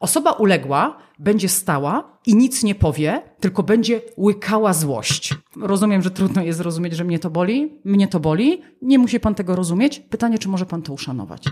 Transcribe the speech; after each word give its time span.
Osoba 0.00 0.32
uległa 0.32 0.96
będzie 1.18 1.48
stała 1.48 2.18
i 2.26 2.36
nic 2.36 2.62
nie 2.62 2.74
powie, 2.74 3.22
tylko 3.40 3.62
będzie 3.62 4.00
łykała 4.18 4.72
złość. 4.72 5.34
Rozumiem, 5.60 6.02
że 6.02 6.10
trudno 6.10 6.42
jest 6.42 6.58
zrozumieć, 6.58 6.96
że 6.96 7.04
mnie 7.04 7.18
to 7.18 7.30
boli. 7.30 7.72
Mnie 7.84 8.08
to 8.08 8.20
boli. 8.20 8.62
Nie 8.82 8.98
musi 8.98 9.20
pan 9.20 9.34
tego 9.34 9.56
rozumieć. 9.56 10.00
Pytanie, 10.00 10.38
czy 10.38 10.48
może 10.48 10.66
pan 10.66 10.82
to 10.82 10.92
uszanować? 10.92 11.44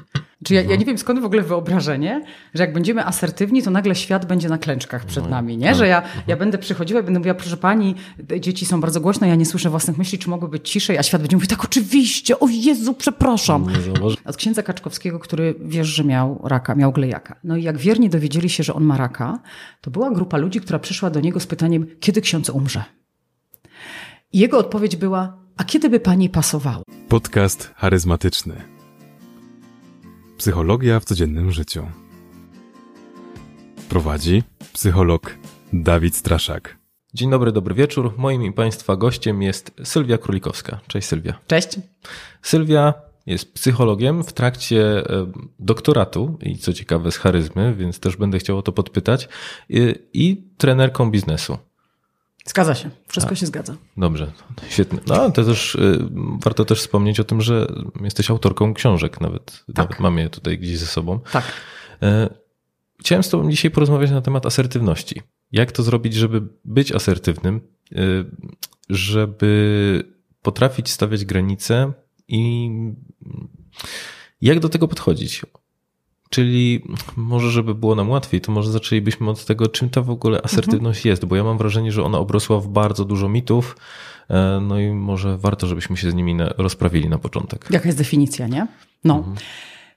Czy 0.45 0.55
ja, 0.55 0.63
ja 0.63 0.77
nie 0.77 0.85
wiem, 0.85 0.99
skąd 0.99 1.21
w 1.21 1.25
ogóle 1.25 1.43
wyobrażenie, 1.43 2.25
że 2.55 2.63
jak 2.63 2.73
będziemy 2.73 3.05
asertywni, 3.07 3.63
to 3.63 3.71
nagle 3.71 3.95
świat 3.95 4.27
będzie 4.27 4.49
na 4.49 4.59
klęczkach 4.59 5.05
przed 5.05 5.25
No, 5.25 5.31
nami, 5.31 5.57
nie? 5.57 5.67
tak. 5.67 5.77
Że 5.77 5.87
ja, 5.87 6.03
ja 6.27 6.37
będę 6.37 6.59
przychodziła 6.59 7.01
i 7.01 7.03
będę 7.03 7.19
mówiła, 7.21 7.35
proszę 7.35 7.57
pani, 7.57 7.95
dzieci 8.41 8.67
są 8.67 8.81
bardzo 8.81 9.01
głośne, 9.01 9.29
ja 9.29 9.35
nie 9.35 9.47
słyszę 9.47 9.71
własnych 9.71 9.99
myśli, 9.99 10.19
czy 10.19 10.31
mogły 10.31 10.49
być 10.49 10.71
ciszej, 10.71 10.99
a 10.99 11.03
świat 11.03 11.21
będzie 11.23 11.37
mówił, 11.37 11.49
tak 11.49 11.65
oczywiście, 11.65 12.41
o 12.41 12.49
Jezu, 12.49 12.95
przepraszam. 12.95 13.67
Od 14.25 14.37
księdza 14.37 14.63
Kaczkowskiego, 14.63 15.19
który 15.19 15.55
wiesz, 15.65 15.87
że 15.89 16.05
miał 16.05 16.41
raka, 16.45 16.75
miał 16.75 16.93
glejaka. 16.93 17.37
No 17.45 17.57
i 17.57 17.63
jak 17.63 17.79
wierni 17.79 18.09
dowiedzieli 18.11 18.49
się, 18.51 18.63
że 18.63 18.75
on 18.75 18.85
ma 18.85 18.97
raka, 18.97 19.39
to 19.81 19.91
była 19.91 20.11
grupa 20.11 20.37
ludzi, 20.37 20.61
która 20.61 20.79
przyszła 20.79 21.11
do 21.11 21.21
niego 21.21 21.41
z 21.41 21.47
pytaniem, 21.47 21.76
kiedy 22.01 22.21
ksiądz 22.21 22.51
umrze? 22.51 22.85
I 24.33 24.39
jego 24.39 24.59
odpowiedź 24.59 24.97
była, 24.97 25.39
a 25.57 25.65
kiedy 25.65 25.91
by 25.91 26.01
pani 26.01 26.29
pasowało? 26.29 26.83
Podcast 27.09 27.73
charyzmatyczny. 27.77 28.63
Psychologia 30.39 31.01
w 31.01 31.05
codziennym 31.05 31.53
życiu. 31.53 31.87
Prowadzi 33.89 34.43
psycholog 34.73 35.35
Dawid 35.73 36.17
Straszak. 36.17 36.79
Dzień 37.15 37.31
dobry, 37.31 37.53
dobry 37.53 37.75
wieczór. 37.75 38.15
Moim 38.17 38.43
i 38.43 38.53
Państwa 38.53 38.97
gościem 38.97 39.43
jest 39.43 39.73
Sylwia 39.85 40.19
Królikowska. 40.19 40.81
Cześć 40.87 41.09
Sylwia. 41.09 41.39
Cześć. 41.47 41.69
Sylwia 42.43 42.95
jest 43.27 43.55
psychologiem 43.55 44.25
w 44.25 44.33
trakcie 44.33 45.11
e, 45.11 45.33
doktoratu 45.59 46.39
i 46.43 46.59
co 46.59 46.73
ciekawe 46.73 47.13
z 47.13 47.17
charyzmy, 47.17 47.75
więc 47.75 48.01
też 48.01 48.17
będę 48.17 48.39
chciał 48.39 48.59
o 48.59 48.63
to 48.63 48.73
podpytać, 48.73 49.29
i, 49.69 49.95
i 50.13 50.51
trenerką 50.57 51.11
biznesu. 51.11 51.59
Zgadza 52.47 52.75
się. 52.75 52.91
Wszystko 53.09 53.35
się 53.35 53.47
zgadza. 53.47 53.77
Dobrze, 53.97 54.33
świetnie. 54.69 54.99
No, 55.07 55.31
to 55.31 55.45
też 55.45 55.75
y, 55.75 56.09
warto 56.45 56.65
też 56.65 56.81
wspomnieć 56.81 57.21
o 57.21 57.25
tym, 57.25 57.41
że 57.41 57.67
jesteś 58.01 58.31
autorką 58.31 58.75
książek, 58.75 59.21
nawet, 59.21 59.65
nawet 59.77 60.01
mamy 60.01 60.21
je 60.21 60.31
tutaj 60.31 60.59
gdzieś 60.59 60.79
ze 60.79 60.87
sobą. 60.87 61.21
Tak. 61.33 61.45
E, 62.03 62.29
Chciałem 63.01 63.23
z 63.23 63.29
Tobą 63.29 63.51
dzisiaj 63.51 63.71
porozmawiać 63.71 64.11
na 64.11 64.21
temat 64.23 64.47
asertywności. 64.47 65.23
Jak 65.53 65.73
to 65.73 65.83
zrobić, 65.83 66.15
żeby 66.15 66.43
być 66.65 66.93
asertywnym, 66.93 67.61
e, 67.93 67.99
żeby 68.89 70.03
potrafić 70.43 70.91
stawiać 70.91 71.25
granice 71.25 71.93
i 72.29 72.71
jak 74.41 74.61
do 74.61 74.69
tego 74.69 74.89
podchodzić? 74.89 75.43
Czyli 76.31 76.83
może, 77.17 77.51
żeby 77.51 77.75
było 77.75 77.95
nam 77.95 78.11
łatwiej, 78.11 78.41
to 78.41 78.53
może 78.53 78.73
zaczęlibyśmy 78.73 79.31
od 79.31 79.45
tego, 79.45 79.69
czym 79.69 79.91
ta 79.91 80.03
w 80.03 80.11
ogóle 80.11 80.43
asertywność 80.43 81.05
jest, 81.05 81.25
bo 81.25 81.37
ja 81.37 81.45
mam 81.45 81.59
wrażenie, 81.59 81.93
że 81.93 82.05
ona 82.05 82.19
obrosła 82.19 82.61
w 82.61 82.69
bardzo 82.69 83.05
dużo 83.05 83.29
mitów, 83.29 83.77
e, 84.31 84.61
no 84.63 84.81
i 84.81 84.91
może 84.91 85.39
warto, 85.39 85.67
żebyśmy 85.67 85.97
się 85.97 86.11
z 86.11 86.15
nimi 86.15 86.37
rozprawili 86.57 87.09
na 87.09 87.19
początek. 87.19 87.69
Jaka 87.71 87.89
jest 87.89 87.99
definicja, 87.99 88.47
nie? 88.47 88.67
No. 89.05 89.25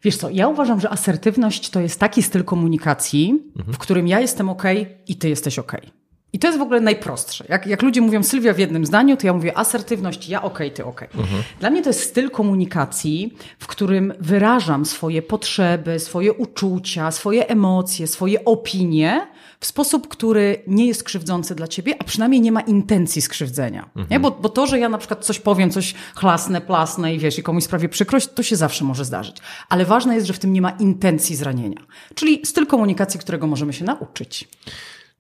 Wiesz 0.03 0.17
co, 0.17 0.29
ja 0.29 0.47
uważam, 0.47 0.79
że 0.79 0.89
asertywność 0.89 1.69
to 1.69 1.79
jest 1.79 1.99
taki 1.99 2.23
styl 2.23 2.43
komunikacji, 2.43 3.43
w 3.55 3.77
którym 3.77 4.07
ja 4.07 4.19
jestem 4.19 4.49
ok 4.49 4.63
i 5.07 5.15
ty 5.15 5.29
jesteś 5.29 5.59
ok. 5.59 5.77
I 6.33 6.39
to 6.39 6.47
jest 6.47 6.59
w 6.59 6.61
ogóle 6.61 6.81
najprostsze. 6.81 7.45
Jak, 7.49 7.67
jak 7.67 7.81
ludzie 7.81 8.01
mówią 8.01 8.23
Sylwia 8.23 8.53
w 8.53 8.59
jednym 8.59 8.85
zdaniu, 8.85 9.17
to 9.17 9.27
ja 9.27 9.33
mówię 9.33 9.57
asertywność, 9.57 10.29
ja 10.29 10.41
ok, 10.41 10.59
ty 10.73 10.85
ok. 10.85 11.07
Dla 11.59 11.69
mnie 11.69 11.81
to 11.81 11.89
jest 11.89 12.03
styl 12.03 12.29
komunikacji, 12.29 13.33
w 13.59 13.67
którym 13.67 14.13
wyrażam 14.19 14.85
swoje 14.85 15.21
potrzeby, 15.21 15.99
swoje 15.99 16.33
uczucia, 16.33 17.11
swoje 17.11 17.47
emocje, 17.47 18.07
swoje 18.07 18.45
opinie 18.45 19.27
w 19.59 19.65
sposób, 19.65 20.07
który 20.07 20.63
nie 20.67 20.87
jest 20.87 21.03
krzywdzący 21.03 21.55
dla 21.55 21.67
ciebie, 21.67 21.95
a 21.99 22.03
przynajmniej 22.03 22.41
nie 22.41 22.51
ma 22.51 22.61
intencji 22.61 23.21
skrzywdzenia. 23.21 23.89
Nie? 24.09 24.19
Bo, 24.19 24.31
bo 24.31 24.49
to, 24.49 24.67
że 24.67 24.79
ja 24.79 24.89
na 24.89 24.97
przykład 24.97 25.25
coś 25.25 25.39
powiem, 25.39 25.71
coś 25.71 25.93
chlasnę, 26.15 26.61
plasnę 26.61 27.15
i 27.15 27.19
wiesz, 27.19 27.39
i 27.39 27.43
komuś 27.43 27.63
sprawię 27.63 27.89
przykrość, 27.89 28.27
to 28.35 28.43
się 28.43 28.55
zawsze 28.55 28.85
może 28.85 29.05
zdarzyć. 29.05 29.37
Ale 29.69 29.85
ważne 29.85 30.15
jest, 30.15 30.27
że 30.27 30.33
w 30.33 30.39
tym 30.39 30.53
nie 30.53 30.61
ma 30.61 30.69
intencji 30.69 31.35
zranienia. 31.35 31.81
Czyli 32.15 32.45
styl 32.45 32.67
komunikacji, 32.67 33.19
którego 33.19 33.47
możemy 33.47 33.73
się 33.73 33.85
nauczyć. 33.85 34.47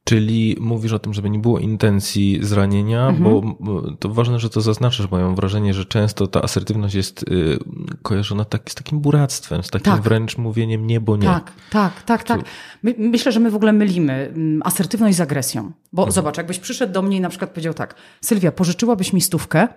Czyli 0.03 0.57
mówisz 0.59 0.93
o 0.93 0.99
tym, 0.99 1.13
żeby 1.13 1.29
nie 1.29 1.39
było 1.39 1.59
intencji 1.59 2.39
zranienia, 2.41 3.07
Mhm. 3.07 3.23
bo 3.23 3.55
to 3.99 4.09
ważne, 4.09 4.39
że 4.39 4.49
to 4.49 4.61
zaznaczysz, 4.61 5.07
bo 5.07 5.17
ja 5.19 5.25
mam 5.25 5.35
wrażenie, 5.35 5.73
że 5.73 5.85
często 5.85 6.27
ta 6.27 6.41
asertywność 6.41 6.95
jest 6.95 7.23
y, 7.23 7.59
kojarzona 8.01 8.45
tak, 8.45 8.71
z 8.71 8.75
takim 8.75 8.99
buractwem, 8.99 9.63
z 9.63 9.69
takim 9.69 9.93
Tak. 9.93 10.01
wręcz 10.01 10.37
mówieniem 10.37 10.87
nie, 10.87 10.99
bo 11.01 11.17
nie. 11.17 11.27
Tak, 11.27 11.51
tak, 11.71 12.03
tak, 12.03 12.23
tak. 12.23 12.41
My, 12.83 12.95
myślę, 12.97 13.31
że 13.31 13.39
my 13.39 13.51
w 13.51 13.55
ogóle 13.55 13.73
mylimy 13.73 14.13
mm, 14.35 14.61
asertywność 14.65 15.17
z 15.17 15.21
agresją. 15.21 15.71
Bo 15.93 16.11
zobacz, 16.11 16.37
jakbyś 16.37 16.59
przyszedł 16.59 16.93
do 16.93 17.01
mnie 17.01 17.17
i 17.17 17.21
na 17.21 17.29
przykład 17.29 17.51
powiedział 17.51 17.73
tak, 17.73 17.95
Sylwia, 18.21 18.51
pożyczyłabyś 18.51 19.13
mi 19.13 19.21
stówkę? 19.21 19.67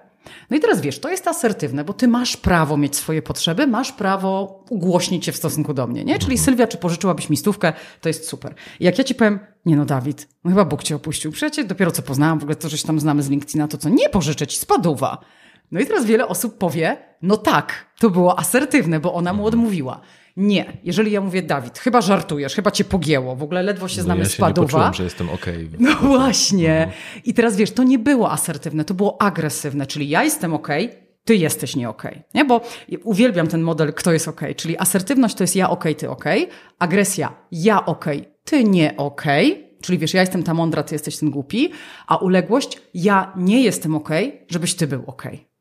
No 0.50 0.56
i 0.56 0.60
teraz 0.60 0.80
wiesz, 0.80 0.98
to 0.98 1.10
jest 1.10 1.28
asertywne, 1.28 1.84
bo 1.84 1.92
ty 1.92 2.08
masz 2.08 2.36
prawo 2.36 2.76
mieć 2.76 2.96
swoje 2.96 3.22
potrzeby, 3.22 3.66
masz 3.66 3.92
prawo 3.92 4.64
ugłośnić 4.70 5.24
się 5.24 5.32
w 5.32 5.36
stosunku 5.36 5.74
do 5.74 5.86
mnie, 5.86 6.04
nie? 6.04 6.18
Czyli 6.18 6.38
Sylwia, 6.38 6.66
czy 6.66 6.78
pożyczyłabyś 6.78 7.30
mi 7.30 7.36
stówkę? 7.36 7.72
To 8.00 8.08
jest 8.08 8.28
super. 8.28 8.54
I 8.80 8.84
jak 8.84 8.98
ja 8.98 9.04
ci 9.04 9.14
powiem, 9.14 9.38
nie 9.66 9.76
no 9.76 9.84
Dawid, 9.84 10.28
no 10.44 10.50
chyba 10.50 10.64
Bóg 10.64 10.82
cię 10.82 10.96
opuścił. 10.96 11.32
Przecież 11.32 11.66
dopiero 11.66 11.90
co 11.90 12.02
poznałam, 12.02 12.38
w 12.38 12.42
ogóle 12.42 12.56
to, 12.56 12.68
że 12.68 12.78
się 12.78 12.86
tam 12.86 13.00
znamy 13.00 13.22
z 13.22 13.30
LinkedIna, 13.30 13.68
to 13.68 13.78
co? 13.78 13.88
Nie 13.88 14.08
pożyczę 14.08 14.46
ci, 14.46 14.58
spaduwa. 14.58 15.18
No 15.72 15.80
i 15.80 15.86
teraz 15.86 16.04
wiele 16.04 16.28
osób 16.28 16.58
powie, 16.58 16.96
no 17.22 17.36
tak, 17.36 17.86
to 17.98 18.10
było 18.10 18.38
asertywne, 18.38 19.00
bo 19.00 19.14
ona 19.14 19.32
mu 19.32 19.46
odmówiła. 19.46 20.00
Nie, 20.36 20.76
jeżeli 20.84 21.12
ja 21.12 21.20
mówię, 21.20 21.42
Dawid, 21.42 21.78
chyba 21.78 22.00
żartujesz, 22.00 22.54
chyba 22.54 22.70
cię 22.70 22.84
pogięło, 22.84 23.36
w 23.36 23.42
ogóle 23.42 23.62
ledwo 23.62 23.88
się 23.88 23.96
Bo 23.96 24.02
znamy 24.02 24.20
ja 24.20 24.26
z 24.26 24.32
się 24.32 24.42
nie 24.42 24.48
Padowa. 24.48 24.66
poczułem, 24.66 24.94
że 24.94 25.04
jestem 25.04 25.30
okej. 25.30 25.68
No 25.78 25.94
właśnie. 25.96 26.92
I 27.24 27.34
teraz 27.34 27.56
wiesz, 27.56 27.70
to 27.70 27.82
nie 27.82 27.98
było 27.98 28.30
asertywne, 28.30 28.84
to 28.84 28.94
było 28.94 29.22
agresywne, 29.22 29.86
czyli 29.86 30.08
ja 30.08 30.24
jestem 30.24 30.54
okej, 30.54 30.90
ty 31.24 31.36
jesteś 31.36 31.76
nie 31.76 31.88
okej. 31.88 32.22
Nie? 32.34 32.44
Bo 32.44 32.60
uwielbiam 33.04 33.46
ten 33.46 33.62
model, 33.62 33.92
kto 33.92 34.12
jest 34.12 34.28
okej. 34.28 34.54
Czyli 34.54 34.78
asertywność 34.78 35.34
to 35.34 35.44
jest 35.44 35.56
ja 35.56 35.70
okej, 35.70 35.94
ty 35.96 36.10
okej. 36.10 36.48
Agresja 36.78 37.34
ja 37.52 37.86
okej, 37.86 38.28
ty 38.44 38.64
nie 38.64 38.96
okej. 38.96 39.68
Czyli 39.82 39.98
wiesz, 39.98 40.14
ja 40.14 40.20
jestem 40.20 40.42
ta 40.42 40.54
mądra, 40.54 40.82
ty 40.82 40.94
jesteś 40.94 41.16
ten 41.16 41.30
głupi. 41.30 41.70
A 42.06 42.16
uległość 42.16 42.80
ja 42.94 43.32
nie 43.36 43.62
jestem 43.62 43.94
okej, 43.94 44.46
żebyś 44.48 44.74
ty 44.74 44.86
był 44.86 45.02
okej. 45.06 45.51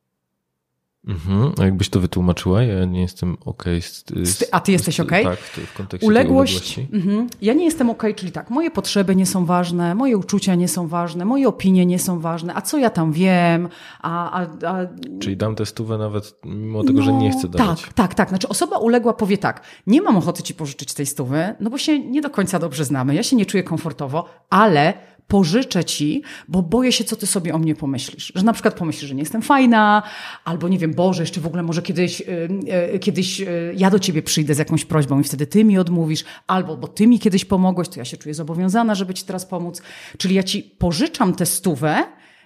Mhm. 1.07 1.51
A 1.59 1.65
jakbyś 1.65 1.89
to 1.89 1.99
wytłumaczyła? 1.99 2.63
Ja 2.63 2.85
nie 2.85 3.01
jestem 3.01 3.37
okej. 3.45 3.81
z, 3.81 4.05
Z- 4.23 4.49
a 4.51 4.59
ty 4.59 4.71
jesteś 4.71 4.99
okej? 4.99 5.23
Tak, 5.23 5.39
w, 5.39 5.73
kontekście 5.73 6.07
Uległość. 6.07 6.79
Mhm. 6.93 7.27
Ja 7.41 7.53
nie 7.53 7.65
jestem 7.65 7.89
okej, 7.89 8.15
czyli 8.15 8.31
tak, 8.31 8.49
moje 8.49 8.71
potrzeby 8.71 9.15
nie 9.15 9.25
są 9.25 9.45
ważne, 9.45 9.95
moje 9.95 10.17
uczucia 10.17 10.55
nie 10.55 10.67
są 10.67 10.87
ważne, 10.87 11.25
moje 11.25 11.47
opinie 11.47 11.85
nie 11.85 11.99
są 11.99 12.19
ważne, 12.19 12.55
a 12.55 12.61
co 12.61 12.77
ja 12.77 12.89
tam 12.89 13.11
wiem, 13.11 13.69
a. 14.01 14.41
a, 14.41 14.47
a 14.67 14.77
Czyli 15.19 15.37
dam 15.37 15.55
tę 15.55 15.65
stówę 15.65 15.97
nawet 15.97 16.35
mimo 16.45 16.83
tego, 16.83 17.01
że 17.01 17.11
no, 17.11 17.19
nie 17.19 17.31
chcę 17.31 17.47
dawać. 17.47 17.81
Tak, 17.81 17.93
tak, 17.93 18.13
tak. 18.13 18.29
Znaczy 18.29 18.47
osoba 18.47 18.77
uległa 18.77 19.13
powie 19.13 19.37
tak, 19.37 19.61
nie 19.87 20.01
mam 20.01 20.17
ochoty 20.17 20.43
ci 20.43 20.53
pożyczyć 20.53 20.93
tej 20.93 21.05
stówy, 21.05 21.55
no 21.59 21.69
bo 21.69 21.77
się 21.77 21.99
nie 21.99 22.21
do 22.21 22.29
końca 22.29 22.59
dobrze 22.59 22.85
znamy, 22.85 23.15
ja 23.15 23.23
się 23.23 23.35
nie 23.35 23.45
czuję 23.45 23.63
komfortowo, 23.63 24.25
ale 24.49 24.93
pożyczę 25.31 25.83
ci, 25.83 26.23
bo 26.47 26.61
boję 26.61 26.91
się, 26.91 27.03
co 27.03 27.15
ty 27.15 27.27
sobie 27.27 27.53
o 27.53 27.57
mnie 27.57 27.75
pomyślisz. 27.75 28.31
Że 28.35 28.43
na 28.43 28.53
przykład 28.53 28.73
pomyślisz, 28.73 29.09
że 29.09 29.15
nie 29.15 29.21
jestem 29.21 29.41
fajna, 29.41 30.03
albo 30.45 30.67
nie 30.67 30.77
wiem, 30.77 30.93
Boże, 30.93 31.23
jeszcze 31.23 31.41
w 31.41 31.45
ogóle 31.45 31.63
może 31.63 31.81
kiedyś, 31.81 32.21
y, 32.21 32.49
y, 32.95 32.99
kiedyś 32.99 33.41
y, 33.41 33.73
ja 33.77 33.89
do 33.89 33.99
ciebie 33.99 34.21
przyjdę 34.21 34.55
z 34.55 34.57
jakąś 34.57 34.85
prośbą 34.85 35.19
i 35.19 35.23
wtedy 35.23 35.47
ty 35.47 35.63
mi 35.63 35.77
odmówisz, 35.77 36.23
albo 36.47 36.77
bo 36.77 36.87
ty 36.87 37.07
mi 37.07 37.19
kiedyś 37.19 37.45
pomogłeś, 37.45 37.89
to 37.89 37.99
ja 37.99 38.05
się 38.05 38.17
czuję 38.17 38.33
zobowiązana, 38.33 38.95
żeby 38.95 39.13
ci 39.13 39.25
teraz 39.25 39.45
pomóc. 39.45 39.81
Czyli 40.17 40.35
ja 40.35 40.43
ci 40.43 40.63
pożyczam 40.63 41.35
tę 41.35 41.45
stówę, 41.45 42.03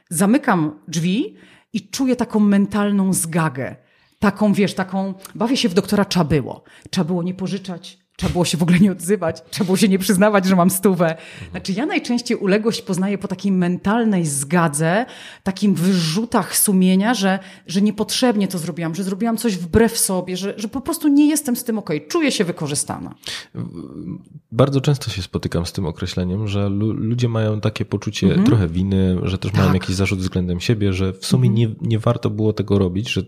zamykam 0.10 0.80
drzwi 0.88 1.36
i 1.74 1.90
czuję 1.90 2.16
taką 2.16 2.40
mentalną 2.40 3.14
zgagę. 3.14 3.76
Taką, 4.20 4.54
wiesz, 4.54 4.74
taką, 4.74 5.14
bawię 5.36 5.58
się 5.58 5.70
w 5.70 5.74
doktora 5.74 6.06
Czabyło. 6.06 6.64
Trzeba 6.90 7.06
było 7.06 7.24
nie 7.24 7.34
pożyczać, 7.34 8.05
trzeba 8.16 8.32
było 8.34 8.46
się 8.46 8.58
w 8.58 8.64
ogóle 8.64 8.80
nie 8.80 8.92
odzywać, 8.92 9.42
trzeba 9.50 9.66
było 9.66 9.78
się 9.78 9.88
nie 9.88 10.00
przyznawać, 10.00 10.46
że 10.46 10.56
mam 10.56 10.70
stówę. 10.70 11.16
Znaczy 11.52 11.72
ja 11.74 11.86
najczęściej 11.86 12.38
uległość 12.38 12.82
poznaję 12.82 13.18
po 13.18 13.28
takiej 13.28 13.52
mentalnej 13.52 14.26
zgadze, 14.26 15.06
takim 15.44 15.74
wyrzutach 15.76 16.58
sumienia, 16.58 17.14
że, 17.14 17.40
że 17.68 17.82
niepotrzebnie 17.82 18.48
to 18.48 18.58
zrobiłam, 18.58 18.96
że 18.96 19.04
zrobiłam 19.04 19.38
coś 19.38 19.58
wbrew 19.58 19.98
sobie, 19.98 20.38
że, 20.38 20.54
że 20.58 20.68
po 20.68 20.82
prostu 20.82 21.08
nie 21.08 21.28
jestem 21.30 21.56
z 21.56 21.64
tym 21.64 21.78
okej, 21.78 22.08
czuję 22.08 22.32
się 22.32 22.44
wykorzystana. 22.44 23.16
Bardzo 24.52 24.82
często 24.82 25.12
się 25.12 25.22
spotykam 25.22 25.66
z 25.66 25.72
tym 25.72 25.86
określeniem, 25.86 26.48
że 26.48 26.70
lu- 26.70 26.94
ludzie 26.94 27.30
mają 27.30 27.62
takie 27.62 27.86
poczucie 27.86 28.28
Mhm. 28.28 28.46
trochę 28.46 28.68
winy, 28.68 29.18
że 29.24 29.38
też 29.38 29.54
mają 29.54 29.66
Tak. 29.66 29.74
jakiś 29.74 29.96
zarzut 29.96 30.20
względem 30.20 30.60
siebie, 30.60 30.94
że 30.94 31.14
w 31.14 31.26
sumie 31.26 31.50
Mhm. 31.50 31.76
nie, 31.82 31.90
nie 31.90 32.00
warto 32.00 32.30
było 32.30 32.54
tego 32.54 32.80
robić, 32.80 33.10
że 33.10 33.24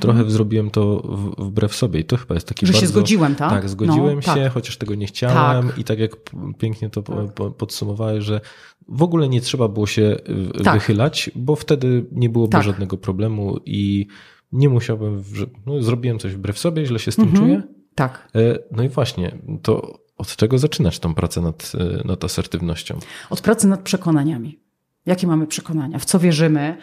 trochę 0.00 0.30
zrobiłem 0.30 0.70
to 0.70 1.02
wbrew 1.38 1.74
sobie. 1.74 2.00
I 2.00 2.04
to 2.04 2.16
chyba 2.16 2.34
jest 2.34 2.46
taki 2.48 2.66
Że 2.66 2.72
się 2.72 2.78
bardzo... 2.78 2.92
zgodziłem, 2.92 3.34
tak? 3.34 3.50
Tak, 3.50 3.68
zgodziłem 3.68 4.16
No, 4.16 4.22
się, 4.22 4.29
tak. 4.34 4.52
chociaż 4.52 4.76
tego 4.76 4.94
nie 4.94 5.06
chciałem 5.06 5.68
Tak. 5.68 5.78
i 5.78 5.84
tak 5.84 5.98
jak 5.98 6.10
pięknie 6.58 6.90
to 6.90 7.02
po- 7.34 7.50
podsumowałeś, 7.50 8.24
że 8.24 8.40
w 8.88 9.02
ogóle 9.02 9.28
nie 9.28 9.40
trzeba 9.40 9.68
było 9.68 9.86
się 9.86 10.16
y, 10.60 10.64
Tak. 10.64 10.74
wychylać, 10.74 11.30
bo 11.34 11.56
wtedy 11.56 12.06
nie 12.12 12.28
byłoby 12.28 12.52
Tak. 12.52 12.62
żadnego 12.62 12.96
problemu 12.96 13.58
i 13.66 14.06
nie 14.52 14.68
musiałbym, 14.68 15.22
no, 15.66 15.82
zrobiłem 15.82 16.18
coś 16.18 16.34
wbrew 16.34 16.58
sobie, 16.58 16.86
źle 16.86 16.98
się 16.98 17.12
z 17.12 17.16
tym 17.16 17.24
Mhm. 17.24 17.42
czuję, 17.44 17.62
Tak. 17.94 18.28
E, 18.34 18.58
No 18.70 18.82
i 18.82 18.88
właśnie, 18.88 19.38
to 19.62 20.00
Od 20.18 20.36
czego 20.36 20.58
zaczynać 20.58 20.98
tą 20.98 21.14
pracę 21.14 21.40
nad, 21.40 21.72
y, 21.74 22.06
nad 22.06 22.24
asertywnością? 22.24 22.98
Od 23.30 23.40
pracy 23.40 23.68
nad 23.68 23.80
przekonaniami. 23.82 24.58
Jakie 25.06 25.26
mamy 25.26 25.46
przekonania? 25.46 25.98
W 25.98 26.04
co 26.04 26.18
wierzymy? 26.18 26.76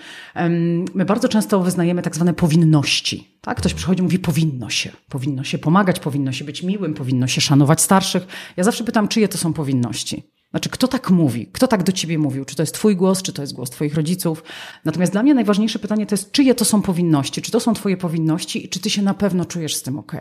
My 0.94 1.06
bardzo 1.06 1.30
często 1.30 1.60
wyznajemy 1.60 2.02
tak 2.02 2.16
zwane 2.16 2.34
powinności. 2.34 3.38
Tak? 3.42 3.58
Ktoś 3.58 3.74
przychodzi 3.74 4.00
i 4.00 4.04
mówi, 4.04 4.20
powinno 4.20 4.70
się. 4.70 4.92
Powinno 5.10 5.44
się 5.44 5.58
pomagać, 5.58 6.00
powinno 6.00 6.32
się 6.32 6.46
być 6.46 6.64
miłym, 6.64 6.94
powinno 6.94 7.28
się 7.28 7.42
szanować 7.42 7.82
starszych. 7.82 8.28
Ja 8.58 8.64
zawsze 8.64 8.84
pytam, 8.84 9.08
czyje 9.08 9.28
to 9.28 9.38
są 9.38 9.54
powinności? 9.54 10.24
Znaczy, 10.52 10.70
kto 10.70 10.88
tak 10.88 11.10
mówi? 11.10 11.50
Kto 11.52 11.68
tak 11.68 11.84
do 11.84 11.92
ciebie 11.92 12.18
mówił? 12.18 12.46
Czy 12.46 12.56
to 12.56 12.64
jest 12.64 12.74
twój 12.74 12.96
głos, 12.96 13.22
czy 13.22 13.34
to 13.34 13.42
jest 13.42 13.54
głos 13.54 13.70
twoich 13.70 13.96
rodziców? 13.96 14.44
Natomiast 14.86 15.12
dla 15.12 15.24
mnie 15.24 15.34
najważniejsze 15.34 15.80
pytanie 15.80 16.06
to 16.06 16.14
jest, 16.14 16.32
czyje 16.32 16.56
to 16.56 16.66
są 16.66 16.82
powinności? 16.82 17.42
Czy 17.42 17.52
to 17.52 17.60
są 17.60 17.74
twoje 17.74 17.98
powinności 17.98 18.66
i 18.66 18.70
czy 18.70 18.80
ty 18.80 18.90
się 18.90 19.02
na 19.02 19.14
pewno 19.14 19.46
czujesz 19.46 19.76
z 19.76 19.82
tym 19.82 20.00
ok? 20.00 20.12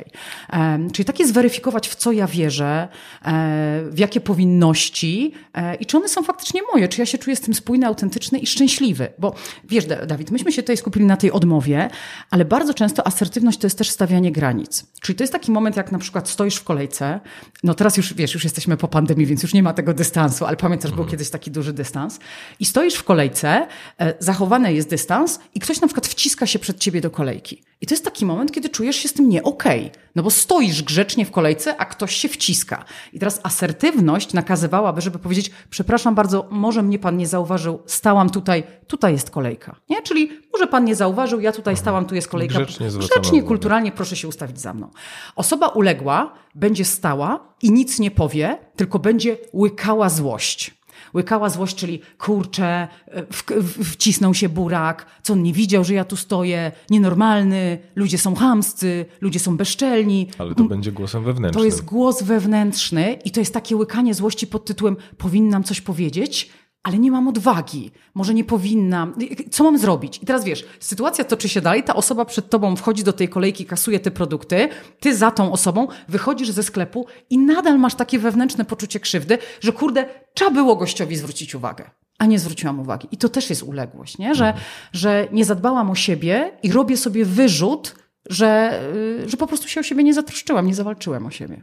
Um, 0.52 0.90
czyli 0.90 1.06
takie 1.06 1.26
zweryfikować, 1.26 1.88
w 1.88 1.94
co 1.94 2.12
ja 2.12 2.26
wierzę, 2.26 2.88
e, 3.24 3.82
w 3.90 3.98
jakie 3.98 4.20
powinności 4.20 5.32
e, 5.54 5.74
i 5.74 5.86
czy 5.86 5.96
one 5.96 6.08
są 6.08 6.22
faktycznie 6.22 6.60
moje, 6.72 6.88
czy 6.88 7.00
ja 7.00 7.06
się 7.06 7.18
czuję 7.18 7.36
z 7.36 7.40
tym 7.40 7.54
spójny, 7.54 7.86
autentyczny 7.86 8.38
i 8.38 8.46
szczęśliwy. 8.46 9.08
Bo 9.18 9.34
wiesz, 9.64 9.86
Da- 9.86 10.06
Dawid, 10.06 10.30
myśmy 10.30 10.52
się 10.52 10.62
tutaj 10.62 10.76
skupili 10.76 11.06
na 11.06 11.16
tej 11.16 11.32
odmowie, 11.32 11.90
ale 12.30 12.44
bardzo 12.44 12.74
często 12.74 13.06
asertywność 13.06 13.58
to 13.58 13.66
jest 13.66 13.78
też 13.78 13.90
stawianie 13.90 14.32
granic. 14.32 14.86
Czyli 15.00 15.16
to 15.16 15.22
jest 15.22 15.32
taki 15.32 15.52
moment, 15.52 15.76
jak 15.76 15.92
na 15.92 15.98
przykład 15.98 16.28
stoisz 16.28 16.56
w 16.56 16.64
kolejce, 16.64 17.20
no 17.62 17.74
teraz 17.74 17.96
już 17.96 18.14
wiesz, 18.14 18.34
już 18.34 18.44
jesteśmy 18.44 18.76
po 18.76 18.88
pandemii, 18.88 19.26
więc 19.26 19.42
już 19.42 19.54
nie 19.54 19.62
ma 19.62 19.72
tego 19.72 19.94
dystansu, 19.94 20.16
ale 20.46 20.56
pamiętasz, 20.56 20.92
był 20.92 21.04
kiedyś 21.04 21.30
taki 21.30 21.50
duży 21.50 21.72
dystans 21.72 22.18
i 22.60 22.64
stoisz 22.64 22.94
w 22.94 23.04
kolejce, 23.04 23.66
e, 23.98 24.14
zachowany 24.18 24.74
jest 24.74 24.90
dystans 24.90 25.40
i 25.54 25.60
ktoś 25.60 25.80
na 25.80 25.86
przykład 25.86 26.06
wciska 26.06 26.46
się 26.46 26.58
przed 26.58 26.78
ciebie 26.78 27.00
do 27.00 27.10
kolejki. 27.10 27.62
I 27.80 27.86
to 27.86 27.94
jest 27.94 28.04
taki 28.04 28.26
moment, 28.26 28.52
kiedy 28.52 28.68
czujesz 28.68 28.96
się 28.96 29.08
z 29.08 29.12
tym 29.12 29.28
nie 29.28 29.42
okej, 29.42 29.90
no 30.14 30.22
bo 30.22 30.30
stoisz 30.30 30.82
grzecznie 30.82 31.26
w 31.26 31.30
kolejce, 31.30 31.76
a 31.76 31.84
ktoś 31.84 32.16
się 32.16 32.28
wciska. 32.28 32.84
I 33.12 33.18
teraz 33.18 33.40
asertywność 33.42 34.32
nakazywałaby, 34.32 35.00
żeby 35.00 35.18
powiedzieć, 35.18 35.50
przepraszam 35.70 36.14
bardzo, 36.14 36.46
może 36.50 36.82
mnie 36.82 36.98
pan 36.98 37.16
nie 37.16 37.26
zauważył, 37.26 37.82
stałam 37.86 38.30
tutaj, 38.30 38.62
tutaj 38.86 39.12
jest 39.12 39.30
kolejka. 39.30 39.76
Nie? 39.88 40.02
Czyli 40.02 40.30
może 40.56 40.66
pan 40.66 40.84
nie 40.84 40.94
zauważył, 40.94 41.40
ja 41.40 41.52
tutaj 41.52 41.76
stałam, 41.76 42.06
tu 42.06 42.14
jest 42.14 42.28
kolejka. 42.28 42.54
Grzecznie 42.54 42.88
grzecznie 42.88 43.42
kulturalnie 43.42 43.92
proszę 43.92 44.16
się 44.16 44.28
ustawić 44.28 44.60
za 44.60 44.74
mną. 44.74 44.90
Osoba 45.36 45.68
uległa 45.68 46.32
będzie 46.54 46.84
stała 46.84 47.54
i 47.62 47.72
nic 47.72 47.98
nie 47.98 48.10
powie, 48.10 48.58
tylko 48.76 48.98
będzie 48.98 49.38
łykała 49.54 50.08
złość. 50.08 50.76
Łykała 51.14 51.50
złość, 51.50 51.76
czyli 51.76 52.00
kurczę, 52.18 52.88
w, 53.32 53.42
w, 53.42 53.92
wcisnął 53.92 54.34
się 54.34 54.48
burak, 54.48 55.06
co 55.22 55.32
on 55.32 55.42
nie 55.42 55.52
widział, 55.52 55.84
że 55.84 55.94
ja 55.94 56.04
tu 56.04 56.16
stoję, 56.16 56.72
nienormalny, 56.90 57.78
ludzie 57.96 58.18
są 58.18 58.34
chamscy, 58.34 59.06
ludzie 59.20 59.40
są 59.40 59.56
bezczelni. 59.56 60.28
Ale 60.38 60.54
to 60.54 60.64
będzie 60.64 60.92
głosem 60.92 61.24
wewnętrznym. 61.24 61.62
To 61.62 61.64
jest 61.64 61.84
głos 61.84 62.22
wewnętrzny 62.22 63.18
i 63.24 63.30
to 63.30 63.40
jest 63.40 63.54
takie 63.54 63.76
łykanie 63.76 64.14
złości 64.14 64.46
pod 64.46 64.64
tytułem 64.64 64.96
powinnam 65.18 65.64
coś 65.64 65.80
powiedzieć, 65.80 66.50
ale 66.86 66.98
nie 66.98 67.10
mam 67.10 67.28
odwagi. 67.28 67.90
Może 68.14 68.34
nie 68.34 68.44
powinnam. 68.44 69.14
Co 69.50 69.64
mam 69.64 69.78
zrobić? 69.78 70.22
I 70.22 70.26
teraz 70.26 70.44
wiesz, 70.44 70.64
sytuacja 70.80 71.24
toczy 71.24 71.48
się 71.48 71.60
dalej, 71.60 71.84
ta 71.84 71.94
osoba 71.94 72.24
przed 72.24 72.50
tobą 72.50 72.76
wchodzi 72.76 73.04
do 73.04 73.12
tej 73.12 73.28
kolejki, 73.28 73.64
kasuje 73.64 74.00
te 74.00 74.10
produkty, 74.10 74.68
ty 75.00 75.16
za 75.16 75.30
tą 75.30 75.52
osobą 75.52 75.88
wychodzisz 76.08 76.50
ze 76.50 76.62
sklepu 76.62 77.06
i 77.30 77.38
nadal 77.38 77.78
masz 77.78 77.94
takie 77.94 78.18
wewnętrzne 78.18 78.64
poczucie 78.64 79.00
krzywdy, 79.00 79.38
że 79.60 79.72
kurde, 79.72 80.08
trzeba 80.34 80.50
było 80.50 80.76
gościowi 80.76 81.16
zwrócić 81.16 81.54
uwagę. 81.54 81.90
A 82.18 82.26
nie 82.26 82.38
zwróciłam 82.38 82.80
uwagi. 82.80 83.08
I 83.10 83.16
to 83.16 83.28
też 83.28 83.50
jest 83.50 83.62
uległość, 83.62 84.18
nie? 84.18 84.34
Że, 84.34 84.54
że 84.92 85.28
nie 85.32 85.44
zadbałam 85.44 85.90
o 85.90 85.94
siebie 85.94 86.52
i 86.62 86.72
robię 86.72 86.96
sobie 86.96 87.24
wyrzut, 87.24 87.94
że, 88.30 88.80
y, 89.24 89.28
że 89.28 89.36
po 89.36 89.46
prostu 89.46 89.68
się 89.68 89.80
o 89.80 89.82
siebie 89.82 90.04
nie 90.04 90.14
zatroszczyłam, 90.14 90.66
nie 90.66 90.74
zawalczyłem 90.74 91.26
o 91.26 91.30
siebie. 91.30 91.62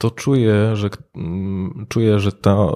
To 0.00 0.10
czuję, 0.10 0.76
że, 0.76 0.90
mm, 1.16 1.86
czuję, 1.88 2.20
że 2.20 2.32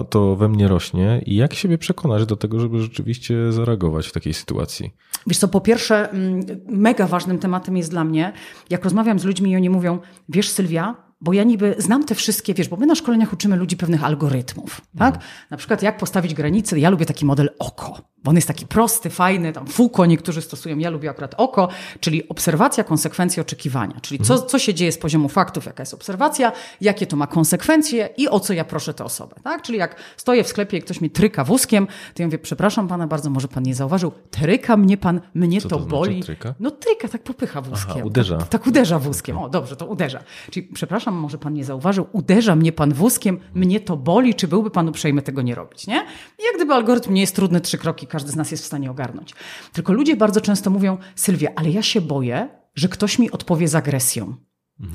to 0.09 0.35
we 0.35 0.49
mnie 0.49 0.67
rośnie 0.67 1.21
i 1.25 1.35
jak 1.35 1.53
siebie 1.53 1.77
przekonać 1.77 2.25
do 2.25 2.35
tego, 2.35 2.59
żeby 2.59 2.81
rzeczywiście 2.81 3.51
zareagować 3.51 4.07
w 4.07 4.11
takiej 4.11 4.33
sytuacji? 4.33 4.93
Wiesz 5.27 5.37
co, 5.37 5.47
po 5.47 5.61
pierwsze, 5.61 6.09
mm, 6.09 6.41
mega 6.67 7.07
ważnym 7.07 7.39
tematem 7.39 7.77
jest 7.77 7.89
dla 7.89 8.03
mnie, 8.03 8.33
jak 8.69 8.83
rozmawiam 8.83 9.19
z 9.19 9.25
ludźmi 9.25 9.51
i 9.51 9.55
oni 9.55 9.69
mówią, 9.69 9.99
wiesz 10.29 10.49
Sylwia, 10.49 11.04
bo 11.21 11.33
ja 11.33 11.43
niby 11.43 11.75
znam 11.77 12.03
te 12.05 12.15
wszystkie, 12.15 12.53
wiesz, 12.53 12.69
bo 12.69 12.77
my 12.77 12.85
na 12.85 12.95
szkoleniach 12.95 13.33
uczymy 13.33 13.55
ludzi 13.55 13.77
pewnych 13.77 14.03
algorytmów, 14.03 14.81
tak? 14.97 15.19
Na 15.49 15.57
przykład 15.57 15.81
jak 15.81 15.97
postawić 15.97 16.33
granicę, 16.33 16.79
ja 16.79 16.89
lubię 16.89 17.05
taki 17.05 17.25
model 17.25 17.49
oko, 17.59 18.01
bo 18.23 18.29
on 18.29 18.35
jest 18.35 18.47
taki 18.47 18.67
prosty, 18.67 19.09
fajny, 19.09 19.53
tam 19.53 19.67
Foucault 19.67 20.09
niektórzy 20.09 20.41
stosują, 20.41 20.77
ja 20.77 20.89
lubię 20.89 21.09
akurat 21.09 21.35
oko, 21.37 21.67
czyli 21.99 22.29
obserwacja, 22.29 22.83
konsekwencje, 22.83 23.41
oczekiwania, 23.41 23.99
czyli 24.01 24.19
co, 24.19 24.39
co 24.39 24.59
się 24.59 24.73
dzieje 24.73 24.91
z 24.91 24.97
poziomu 24.97 25.29
faktów, 25.29 25.65
jaka 25.65 25.81
jest 25.83 25.93
obserwacja, 25.93 26.51
jakie 26.81 27.07
to 27.07 27.15
ma 27.15 27.27
konsekwencje 27.27 28.09
i 28.17 28.27
o 28.27 28.39
co 28.39 28.53
ja 28.53 28.65
proszę 28.65 28.93
tę 28.93 29.03
osobę, 29.03 29.35
tak? 29.43 29.61
Czyli 29.61 29.77
jak 29.77 29.95
stoję 30.17 30.43
w 30.43 30.47
sklepie 30.47 30.77
i 30.77 30.81
ktoś 30.81 31.01
mi 31.01 31.09
tryka 31.09 31.43
wózkiem, 31.43 31.87
to 32.13 32.23
ja 32.23 32.27
mówię, 32.27 32.39
przepraszam 32.39 32.87
pana 32.87 33.07
bardzo, 33.07 33.29
może 33.29 33.47
pan 33.47 33.63
nie 33.63 33.75
zauważył, 33.75 34.11
tryka 34.31 34.77
mnie 34.77 34.97
pan, 34.97 35.21
mnie 35.33 35.61
Co 35.61 35.69
to, 35.69 35.75
to 35.75 35.81
znaczy 35.81 35.95
boli. 35.95 36.23
tryka? 36.23 36.53
No 36.59 36.71
tryka, 36.71 37.07
tak 37.07 37.23
popycha 37.23 37.61
wózkiem. 37.61 37.91
Aha, 37.95 38.05
uderza. 38.05 38.37
Tak, 38.37 38.49
tak 38.49 38.67
uderza 38.67 38.99
wózkiem. 38.99 39.37
O, 39.37 39.49
dobrze, 39.49 39.75
to 39.75 39.85
uderza. 39.85 40.19
Czyli, 40.51 40.67
przepraszam, 40.67 41.04
może 41.13 41.37
pan 41.37 41.53
nie 41.53 41.65
zauważył, 41.65 42.07
uderza 42.11 42.55
mnie 42.55 42.71
pan 42.71 42.93
wózkiem, 42.93 43.39
mnie 43.53 43.79
to 43.79 43.97
boli, 43.97 44.35
czy 44.35 44.47
byłby 44.47 44.71
pan 44.71 44.89
uprzejmy 44.89 45.21
tego 45.21 45.41
nie 45.41 45.55
robić, 45.55 45.87
nie? 45.87 46.05
I 46.39 46.43
jak 46.43 46.55
gdyby 46.55 46.73
algorytm 46.73 47.13
nie 47.13 47.21
jest 47.21 47.35
trudny, 47.35 47.61
trzy 47.61 47.77
kroki 47.77 48.07
każdy 48.07 48.31
z 48.31 48.35
nas 48.35 48.51
jest 48.51 48.63
w 48.63 48.67
stanie 48.67 48.91
ogarnąć. 48.91 49.33
Tylko 49.73 49.93
ludzie 49.93 50.15
bardzo 50.15 50.41
często 50.41 50.69
mówią, 50.69 50.97
Sylwia, 51.15 51.49
ale 51.55 51.69
ja 51.69 51.81
się 51.81 52.01
boję, 52.01 52.49
że 52.75 52.89
ktoś 52.89 53.19
mi 53.19 53.31
odpowie 53.31 53.67
z 53.67 53.75
agresją. 53.75 54.35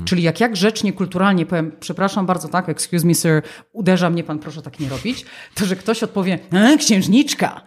Czyli 0.04 0.22
jak 0.22 0.40
ja 0.40 0.48
grzecznie, 0.48 0.92
kulturalnie 0.92 1.46
powiem, 1.46 1.72
przepraszam 1.80 2.26
bardzo, 2.26 2.48
tak, 2.48 2.68
excuse 2.68 3.06
me 3.06 3.14
sir, 3.14 3.42
uderza 3.72 4.10
mnie 4.10 4.24
pan, 4.24 4.38
proszę 4.38 4.62
tak 4.62 4.80
nie 4.80 4.88
robić, 4.88 5.24
to 5.54 5.64
że 5.64 5.76
ktoś 5.76 6.02
odpowie, 6.02 6.38
e, 6.52 6.76
księżniczka. 6.76 7.60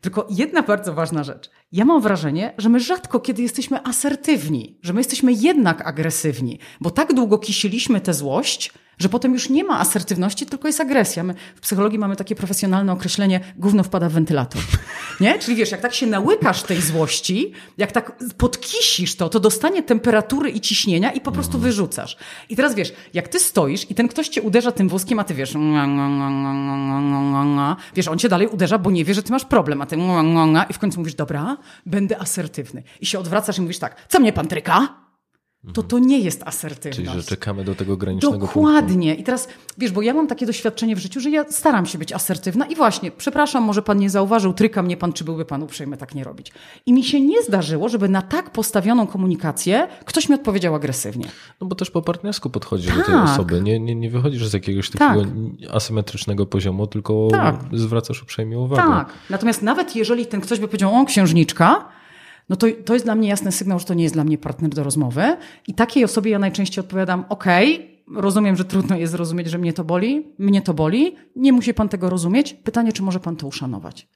Tylko 0.00 0.26
jedna 0.30 0.62
bardzo 0.62 0.94
ważna 0.94 1.24
rzecz. 1.24 1.50
Ja 1.72 1.84
mam 1.84 2.02
wrażenie, 2.02 2.54
że 2.58 2.68
my 2.68 2.80
rzadko 2.80 3.20
kiedy 3.20 3.42
jesteśmy 3.42 3.82
asertywni, 3.84 4.78
że 4.82 4.92
my 4.92 5.00
jesteśmy 5.00 5.32
jednak 5.32 5.86
agresywni, 5.86 6.58
bo 6.80 6.90
tak 6.90 7.14
długo 7.14 7.38
kisiliśmy 7.38 8.00
tę 8.00 8.14
złość, 8.14 8.72
że 8.98 9.08
potem 9.08 9.32
już 9.32 9.48
nie 9.48 9.64
ma 9.64 9.80
asertywności, 9.80 10.46
tylko 10.46 10.68
jest 10.68 10.80
agresja. 10.80 11.22
My 11.22 11.34
w 11.56 11.60
psychologii 11.60 11.98
mamy 11.98 12.16
takie 12.16 12.34
profesjonalne 12.34 12.92
określenie, 12.92 13.40
gówno 13.56 13.82
wpada 13.82 14.08
w 14.08 14.12
wentylator. 14.12 14.62
Nie? 15.20 15.38
Czyli 15.38 15.56
wiesz, 15.56 15.70
jak 15.70 15.80
tak 15.80 15.94
się 15.94 16.06
nałykasz 16.06 16.62
tej 16.62 16.80
złości, 16.82 17.52
jak 17.78 17.92
tak 17.92 18.12
podkisisz 18.38 19.16
to, 19.16 19.28
to 19.28 19.40
dostanie 19.40 19.82
temperatury 19.82 20.50
i 20.50 20.60
ciśnienia 20.60 21.12
i 21.12 21.20
po 21.20 21.32
prostu 21.32 21.58
wyrzucasz. 21.58 22.16
I 22.48 22.56
teraz 22.56 22.74
wiesz, 22.74 22.92
jak 23.14 23.28
ty 23.28 23.40
stoisz 23.40 23.90
i 23.90 23.94
ten 23.94 24.08
ktoś 24.08 24.28
cię 24.28 24.42
uderza 24.42 24.72
tym 24.72 24.88
wózkiem, 24.88 25.18
a 25.18 25.24
ty 25.24 25.34
wiesz, 25.34 25.54
wiesz, 27.94 28.08
on 28.08 28.18
cię 28.18 28.28
dalej 28.28 28.48
uderza, 28.48 28.78
bo 28.78 28.90
nie 28.90 29.04
wie, 29.04 29.14
że 29.14 29.22
ty 29.22 29.32
masz 29.32 29.44
problem, 29.44 29.82
a 29.82 29.86
ty 29.86 29.96
i 30.70 30.72
w 30.72 30.78
końcu 30.78 30.98
mówisz, 30.98 31.14
dobra, 31.14 31.56
będę 31.86 32.18
asertywny. 32.18 32.82
I 33.00 33.06
się 33.06 33.18
odwracasz 33.18 33.58
i 33.58 33.60
mówisz 33.60 33.78
tak, 33.78 34.08
co 34.08 34.20
mnie 34.20 34.32
pan 34.32 34.48
tryka? 34.48 35.05
To 35.72 35.82
to 35.82 35.98
nie 35.98 36.18
jest 36.18 36.42
asertywność. 36.42 36.96
Czyli, 37.10 37.22
że 37.22 37.28
czekamy 37.28 37.64
do 37.64 37.74
tego 37.74 37.96
granicznego 37.96 38.38
punktu. 38.38 38.60
Dokładnie. 38.60 39.14
I 39.14 39.22
teraz, 39.22 39.48
wiesz, 39.78 39.92
bo 39.92 40.02
ja 40.02 40.14
mam 40.14 40.26
takie 40.26 40.46
doświadczenie 40.46 40.96
w 40.96 40.98
życiu, 40.98 41.20
że 41.20 41.30
ja 41.30 41.44
staram 41.50 41.86
się 41.86 41.98
być 41.98 42.12
asertywna 42.12 42.66
i 42.66 42.74
właśnie, 42.76 43.10
przepraszam, 43.10 43.62
może 43.64 43.82
pan 43.82 43.98
nie 43.98 44.10
zauważył, 44.10 44.52
tryka 44.52 44.82
mnie 44.82 44.96
pan, 44.96 45.12
czy 45.12 45.24
byłby 45.24 45.44
pan 45.44 45.62
uprzejmy 45.62 45.96
tak 45.96 46.14
nie 46.14 46.24
robić. 46.24 46.52
I 46.86 46.92
mi 46.92 47.04
się 47.04 47.20
nie 47.20 47.42
zdarzyło, 47.42 47.88
żeby 47.88 48.08
na 48.08 48.22
tak 48.22 48.50
postawioną 48.50 49.06
komunikację 49.06 49.88
ktoś 50.04 50.28
mi 50.28 50.34
odpowiedział 50.34 50.74
agresywnie. 50.74 51.26
No 51.60 51.66
bo 51.66 51.74
też 51.76 51.90
po 51.90 52.02
partnersku 52.02 52.50
podchodzisz 52.50 52.96
do 52.96 53.02
tej 53.04 53.14
Tak. 53.14 53.24
osoby. 53.24 53.60
Nie, 53.60 53.80
nie, 53.80 53.94
nie 53.94 54.10
wychodzisz 54.10 54.46
z 54.48 54.52
jakiegoś 54.52 54.90
takiego 54.90 55.20
Tak. 55.24 55.30
asymetrycznego 55.74 56.46
poziomu, 56.46 56.86
tylko 56.86 57.28
Tak. 57.30 57.56
zwracasz 57.72 58.22
uprzejmie 58.22 58.58
uwagę. 58.58 58.82
Tak. 58.82 59.08
Natomiast 59.30 59.62
nawet 59.62 59.96
jeżeli 59.96 60.26
ten 60.26 60.40
ktoś 60.40 60.60
by 60.60 60.68
powiedział, 60.68 60.94
o, 61.00 61.04
księżniczka, 61.04 61.88
no 62.48 62.56
to, 62.56 62.66
to 62.84 62.94
jest 62.94 63.06
dla 63.06 63.14
mnie 63.14 63.28
jasny 63.28 63.52
sygnał, 63.52 63.78
że 63.78 63.84
to 63.84 63.94
nie 63.94 64.02
jest 64.02 64.14
dla 64.14 64.24
mnie 64.24 64.38
partner 64.38 64.70
do 64.70 64.84
rozmowy. 64.84 65.36
I 65.68 65.74
takiej 65.74 66.04
osobie 66.04 66.30
ja 66.30 66.38
najczęściej 66.38 66.84
odpowiadam, 66.84 67.24
okej, 67.28 67.96
rozumiem, 68.14 68.56
że 68.56 68.64
trudno 68.64 68.96
jest 68.96 69.12
zrozumieć, 69.12 69.50
że 69.50 69.58
mnie 69.58 69.72
to 69.72 69.84
boli, 69.84 70.26
mnie 70.38 70.62
to 70.62 70.74
boli, 70.74 71.16
nie 71.36 71.52
musi 71.52 71.74
pan 71.74 71.88
tego 71.88 72.10
rozumieć. 72.10 72.54
Pytanie, 72.54 72.92
czy 72.92 73.02
może 73.02 73.20
pan 73.20 73.36
to 73.36 73.46
uszanować? 73.46 74.08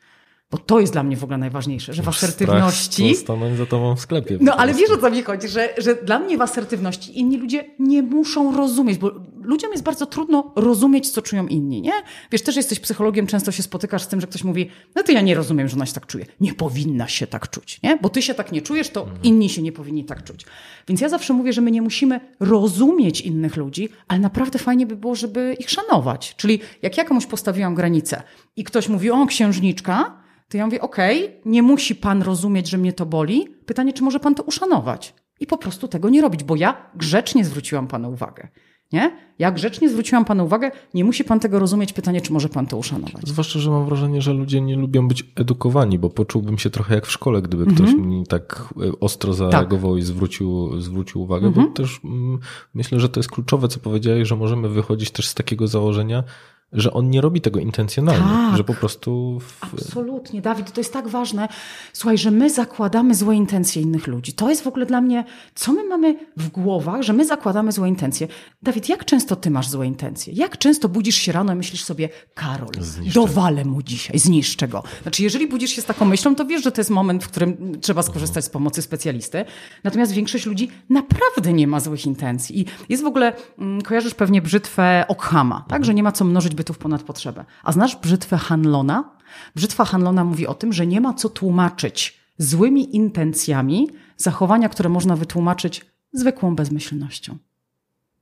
Bo 0.51 0.59
to 0.59 0.81
jest 0.81 0.93
dla 0.93 1.03
mnie 1.03 1.17
w 1.17 1.25
ogóle 1.25 1.39
najważniejsze, 1.39 1.95
że 1.95 2.03
w 2.03 2.09
asertywności... 2.09 3.15
Stanąć 3.15 3.59
za 3.59 3.67
tobą 3.67 3.97
w 3.97 4.01
sklepie. 4.01 4.39
No 4.41 4.57
ale 4.57 4.75
wiesz 4.75 4.91
o 4.91 4.97
co 4.97 5.11
mi 5.11 5.23
chodzi, 5.23 5.49
że, 5.49 5.69
że 5.79 5.95
dla 5.95 6.19
mnie 6.19 6.39
w 6.39 6.41
asertywności 6.41 7.19
inni 7.19 7.37
ludzie 7.37 7.65
nie 7.79 8.03
muszą 8.03 8.57
rozumieć, 8.57 8.99
bo 8.99 9.13
ludziom 9.43 9.73
jest 9.73 9.85
bardzo 9.85 10.07
trudno 10.07 10.53
rozumieć, 10.57 11.11
co 11.11 11.23
czują 11.23 11.47
inni, 11.47 11.83
nie? 11.83 11.93
Wiesz, 12.33 12.43
też 12.43 12.57
jesteś 12.57 12.81
psychologiem, 12.81 13.27
często 13.27 13.53
się 13.53 13.63
spotykasz 13.63 14.03
z 14.03 14.09
tym, 14.09 14.21
że 14.21 14.27
ktoś 14.27 14.45
mówi, 14.45 14.71
no 14.95 15.03
to 15.03 15.13
ja 15.13 15.21
nie 15.21 15.35
rozumiem, 15.35 15.69
że 15.69 15.77
ona 15.77 15.87
się 15.87 15.93
tak 15.93 16.07
czuje. 16.07 16.27
Nie 16.41 16.55
powinna 16.55 17.09
się 17.09 17.27
tak 17.27 17.51
czuć, 17.51 17.81
nie? 17.83 17.97
Bo 17.97 18.09
ty 18.09 18.23
się 18.23 18.35
tak 18.35 18.53
nie 18.53 18.63
czujesz, 18.63 18.91
to 18.91 19.07
inni 19.23 19.49
się 19.49 19.63
nie 19.63 19.73
powinni 19.73 20.05
tak 20.05 20.25
czuć. 20.25 20.47
Więc 20.89 21.01
ja 21.01 21.09
zawsze 21.09 21.33
mówię, 21.33 21.53
że 21.53 21.61
my 21.61 21.71
nie 21.71 21.83
musimy 21.83 22.21
rozumieć 22.41 23.21
innych 23.21 23.57
ludzi, 23.57 23.89
ale 24.09 24.21
naprawdę 24.21 24.59
fajnie 24.59 24.87
by 24.87 24.97
było, 24.97 25.15
żeby 25.15 25.57
ich 25.59 25.71
szanować. 25.71 26.35
Czyli 26.37 26.61
jak 26.83 26.97
ja 26.97 27.05
komuś 27.05 27.27
postawiłam 27.27 27.75
granicę 27.75 28.23
i 28.57 28.65
ktoś 28.65 28.89
mówi, 28.89 29.11
o 29.11 29.27
księżniczka, 29.27 30.21
to 30.51 30.57
ja 30.57 30.67
mówię, 30.67 30.81
okej, 30.81 31.41
nie 31.45 31.63
musi 31.63 31.95
pan 31.95 32.23
rozumieć, 32.23 32.69
że 32.69 32.79
mnie 32.79 32.93
to 32.93 33.07
boli. 33.07 33.49
Pytanie, 33.67 33.93
czy 33.93 34.03
może 34.03 34.21
pan 34.21 34.35
to 34.35 34.43
uszanować? 34.43 35.15
I 35.41 35.47
po 35.47 35.59
prostu 35.59 35.89
tego 35.89 36.11
nie 36.11 36.23
robić, 36.23 36.45
bo 36.45 36.57
ja 36.57 36.91
grzecznie 36.95 37.45
zwróciłam 37.45 37.87
panu 37.87 38.13
uwagę. 38.13 38.49
Nie? 38.93 39.17
Ja 39.39 39.53
grzecznie 39.53 39.89
zwróciłam 39.89 40.25
panu 40.25 40.45
uwagę, 40.45 40.71
nie 40.95 41.05
musi 41.05 41.25
pan 41.25 41.41
tego 41.41 41.59
rozumieć. 41.59 41.93
Pytanie, 41.93 42.21
czy 42.21 42.33
może 42.33 42.49
pan 42.49 42.67
to 42.67 42.77
uszanować? 42.77 43.29
Zwłaszcza, 43.29 43.59
że 43.59 43.71
mam 43.71 43.87
wrażenie, 43.87 44.23
że 44.23 44.33
ludzie 44.33 44.61
nie 44.61 44.77
lubią 44.77 45.09
być 45.09 45.25
edukowani, 45.37 45.99
bo 45.99 46.11
poczułbym 46.11 46.59
się 46.59 46.71
trochę 46.71 46.95
jak 46.95 47.07
w 47.07 47.13
szkole, 47.13 47.43
gdyby 47.43 47.75
ktoś 47.75 47.95
mi 47.95 48.27
tak 48.27 48.75
e, 48.77 49.01
ostro 49.01 49.33
zareagował 49.33 49.97
i 49.97 50.03
zwrócił, 50.03 50.81
zwrócił 50.81 51.23
uwagę, 51.23 51.51
bo 51.51 51.65
też 51.65 52.01
mm, 52.05 52.39
myślę, 52.75 53.01
że 53.01 53.09
to 53.09 53.21
jest 53.21 53.31
kluczowe, 53.31 53.69
co 53.69 53.81
powiedziałeś, 53.81 54.29
że 54.29 54.37
możemy 54.37 54.69
wychodzić 54.69 55.11
też 55.11 55.29
z 55.29 55.35
takiego 55.35 55.67
założenia, 55.69 56.25
że 56.73 56.93
on 56.93 57.11
nie 57.11 57.21
robi 57.21 57.41
tego 57.41 57.61
intencjonalnie, 57.61 58.23
Tak. 58.25 58.57
że 58.57 58.65
po 58.65 58.75
prostu 58.75 59.39
w, 59.41 59.65
Absolutnie, 59.65 60.41
Dawid, 60.43 60.73
to 60.73 60.81
jest 60.81 60.93
tak 60.93 61.09
ważne. 61.09 61.49
Słuchaj, 61.93 62.19
że 62.19 62.31
my 62.31 62.51
zakładamy 62.51 63.15
złe 63.15 63.35
intencje 63.37 63.83
innych 63.83 64.07
ludzi. 64.07 64.33
To 64.33 64.51
jest 64.51 64.63
w 64.63 64.67
ogóle 64.67 64.87
dla 64.87 65.01
mnie, 65.01 65.25
co 65.55 65.73
my 65.73 65.85
mamy 65.85 66.17
w 66.37 66.49
głowach, 66.49 67.03
że 67.03 67.13
my 67.13 67.27
zakładamy 67.27 67.73
złe 67.73 67.89
intencje. 67.89 68.29
Dawid, 68.63 68.89
jak 68.89 69.05
często 69.05 69.37
ty 69.37 69.51
masz 69.51 69.69
złe 69.69 69.87
intencje? 69.87 70.33
Jak 70.37 70.59
często 70.59 70.89
budzisz 70.89 71.15
się 71.17 71.33
rano 71.33 71.53
i 71.53 71.57
myślisz 71.57 71.85
sobie, 71.85 72.09
Karol, 72.35 72.69
Zniszczę. 72.81 73.21
dowalę 73.21 73.65
mu 73.65 73.83
dzisiaj, 73.83 74.19
zniszczę 74.19 74.69
go. 74.69 74.83
Znaczy, 75.03 75.23
jeżeli 75.23 75.49
budzisz 75.49 75.71
się 75.71 75.83
z 75.83 75.85
taką 75.85 76.05
myślą, 76.05 76.35
to 76.35 76.45
wiesz, 76.45 76.63
że 76.65 76.73
to 76.73 76.81
jest 76.81 76.91
moment, 76.91 77.25
w 77.25 77.29
którym 77.29 77.81
trzeba 77.81 78.03
skorzystać 78.03 78.45
z 78.45 78.49
pomocy 78.51 78.83
specjalisty. 78.83 79.45
Natomiast 79.85 80.13
większość 80.13 80.47
ludzi 80.47 80.69
naprawdę 80.91 81.53
nie 81.53 81.67
ma 81.67 81.81
złych 81.81 82.07
intencji. 82.07 82.61
I 82.61 82.65
jest 82.89 83.03
w 83.03 83.07
ogóle, 83.07 83.33
mm, 83.59 83.83
kojarzysz 83.83 84.15
pewnie 84.15 84.43
brzytwę 84.43 85.05
Ockhama, 85.09 85.65
tak? 85.69 85.85
Że 85.85 85.95
nie 85.95 86.03
ma 86.03 86.13
co 86.13 86.25
mnożyć 86.25 86.55
bytów 86.61 86.79
ponad 86.79 87.03
potrzebę. 87.03 87.45
A 87.63 87.73
znasz 87.73 87.97
brzytwę 87.97 88.37
Hanlona? 88.39 89.17
Brzytwa 89.57 89.85
Hanlona 89.85 90.25
mówi 90.25 90.47
o 90.47 90.55
tym, 90.55 90.73
że 90.73 90.87
nie 90.87 91.01
ma 91.01 91.15
co 91.15 91.29
tłumaczyć 91.29 92.21
złymi 92.39 92.97
intencjami 92.97 93.89
zachowania, 94.17 94.69
które 94.69 94.89
można 94.89 95.17
wytłumaczyć 95.17 95.87
zwykłą 96.13 96.57
bezmyślnością. 96.57 97.39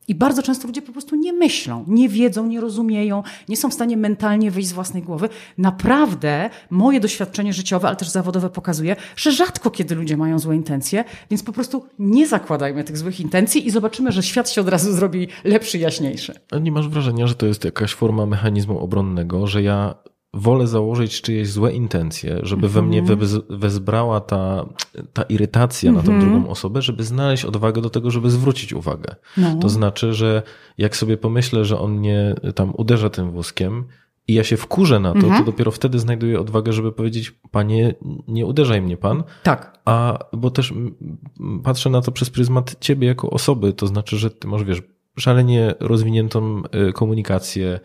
I 0.08 0.14
bardzo 0.14 0.42
często 0.42 0.66
ludzie 0.66 0.82
po 0.82 0.92
prostu 0.92 1.16
nie 1.16 1.32
myślą, 1.32 1.84
nie 1.88 2.08
wiedzą, 2.08 2.46
nie 2.46 2.60
rozumieją, 2.60 3.22
nie 3.48 3.56
są 3.56 3.70
w 3.70 3.74
stanie 3.74 3.96
mentalnie 3.96 4.50
wyjść 4.50 4.68
z 4.68 4.72
własnej 4.72 5.02
głowy. 5.02 5.28
Naprawdę 5.58 6.50
moje 6.70 7.00
doświadczenie 7.00 7.52
życiowe, 7.52 7.88
ale 7.88 7.96
też 7.96 8.08
zawodowe 8.08 8.50
pokazuje, 8.50 8.96
że 9.16 9.32
rzadko 9.32 9.70
kiedy 9.70 9.94
ludzie 9.94 10.16
mają 10.16 10.38
złe 10.38 10.56
intencje, 10.56 11.04
więc 11.30 11.42
po 11.42 11.52
prostu 11.52 11.86
nie 11.98 12.26
zakładajmy 12.26 12.84
tych 12.84 12.98
złych 12.98 13.20
intencji 13.20 13.66
i 13.66 13.70
zobaczymy, 13.70 14.12
że 14.12 14.22
świat 14.22 14.50
się 14.50 14.60
od 14.60 14.68
razu 14.68 14.92
zrobi 14.92 15.28
lepszy, 15.44 15.78
jaśniejszy. 15.78 16.34
A 16.50 16.58
nie 16.58 16.72
masz 16.72 16.88
wrażenia, 16.88 17.26
że 17.26 17.34
to 17.34 17.46
jest 17.46 17.64
jakaś 17.64 17.94
forma 17.94 18.26
mechanizmu 18.26 18.78
obronnego, 18.78 19.46
że 19.46 19.62
ja 19.62 19.94
wolę 20.38 20.66
założyć 20.66 21.23
czyjeś 21.23 21.50
złe 21.50 21.73
intencje, 21.73 22.40
żeby 22.42 22.68
we 22.68 22.83
mnie 22.83 22.99
Mhm. 22.99 23.18
wez, 23.18 23.37
wezbrała 23.50 24.21
ta, 24.21 24.66
ta 25.12 25.23
irytacja 25.23 25.92
na 25.92 25.99
Mhm. 26.00 26.21
tą 26.21 26.26
drugą 26.26 26.49
osobę, 26.50 26.83
żeby 26.83 27.04
znaleźć 27.04 27.45
odwagę 27.45 27.80
do 27.83 27.90
tego, 27.90 28.11
żeby 28.11 28.30
zwrócić 28.30 28.73
uwagę. 28.73 29.14
No. 29.37 29.57
To 29.61 29.68
znaczy, 29.68 30.12
że 30.14 30.42
jak 30.78 30.97
sobie 30.97 31.16
pomyślę, 31.16 31.64
że 31.64 31.78
on 31.78 31.92
mnie 31.92 32.35
tam 32.54 32.73
uderza 32.76 33.11
tym 33.11 33.30
wózkiem 33.30 33.85
i 34.28 34.35
ja 34.35 34.45
się 34.45 34.57
wkurzę 34.57 35.00
na 35.00 35.12
to, 35.12 35.18
Mhm. 35.18 35.38
to 35.38 35.50
dopiero 35.50 35.71
wtedy 35.71 35.99
znajduję 35.99 36.40
odwagę, 36.40 36.73
żeby 36.73 36.92
powiedzieć, 36.92 37.35
panie, 37.50 37.95
nie 38.28 38.47
uderzaj 38.47 38.83
mnie 38.83 38.97
pan, 38.97 39.23
Tak. 39.42 39.78
a 39.85 40.18
bo 40.33 40.50
też 40.50 40.73
mm, 40.73 40.95
mm, 41.40 41.61
patrzę 41.62 41.90
na 41.90 42.00
to 42.02 42.12
przez 42.12 42.30
pryzmat 42.30 42.76
ciebie 42.80 43.07
jako 43.07 43.30
osoby, 43.30 43.73
to 43.73 43.87
znaczy, 43.87 44.16
że 44.18 44.30
ty 44.30 44.49
masz, 44.49 44.64
wiesz, 44.64 44.83
szalenie 45.18 45.75
rozwiniętą 45.80 46.62
y, 46.88 46.92
komunikację, 46.92 47.80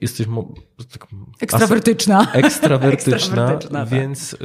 jesteś 0.00 0.26
mo- 0.26 0.48
tak, 0.92 1.08
Ekstrawertyczna. 1.40 2.26
ekstrawertyczna, 2.32 3.16
Ekstrawertyczna, 3.16 3.80
tak. 3.80 3.88
więc, 3.88 4.32
y, 4.32 4.36
y, 4.36 4.38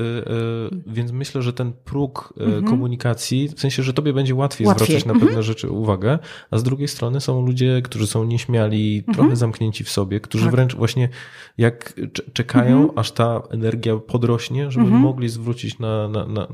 więc 0.88 1.12
myślę, 1.12 1.42
że 1.42 1.54
ten 1.54 1.74
próg 1.74 2.34
y, 2.60 2.64
komunikacji, 2.64 3.50
w 3.56 3.60
sensie, 3.60 3.84
że 3.84 3.94
tobie 3.94 4.14
będzie 4.14 4.36
łatwiej, 4.36 4.68
Mhm. 4.68 4.80
Łatwiej. 4.82 5.00
zwracać 5.00 5.20
na 5.22 5.26
pewne 5.28 5.44
rzeczy 5.44 5.70
uwagę, 5.70 6.20
a 6.52 6.58
z 6.58 6.64
drugiej 6.64 6.88
strony 6.88 7.22
są 7.22 7.46
ludzie, 7.46 7.82
którzy 7.84 8.08
są 8.08 8.24
nieśmiali, 8.24 9.04
trochę 9.14 9.36
zamknięci 9.36 9.84
w 9.84 9.90
sobie, 9.90 10.20
którzy 10.20 10.44
Mhm. 10.46 10.52
Tak. 10.52 10.56
wręcz 10.56 10.76
właśnie 10.80 11.10
jak 11.58 11.94
cze- 12.14 12.24
czekają, 12.34 12.94
aż 12.96 13.12
ta 13.12 13.42
energia 13.50 13.98
podrośnie, 13.98 14.72
żeby 14.72 14.86
mogli 14.86 15.30
zwrócić 15.30 15.80
na, 15.80 16.08
na, 16.08 16.26
na, 16.26 16.48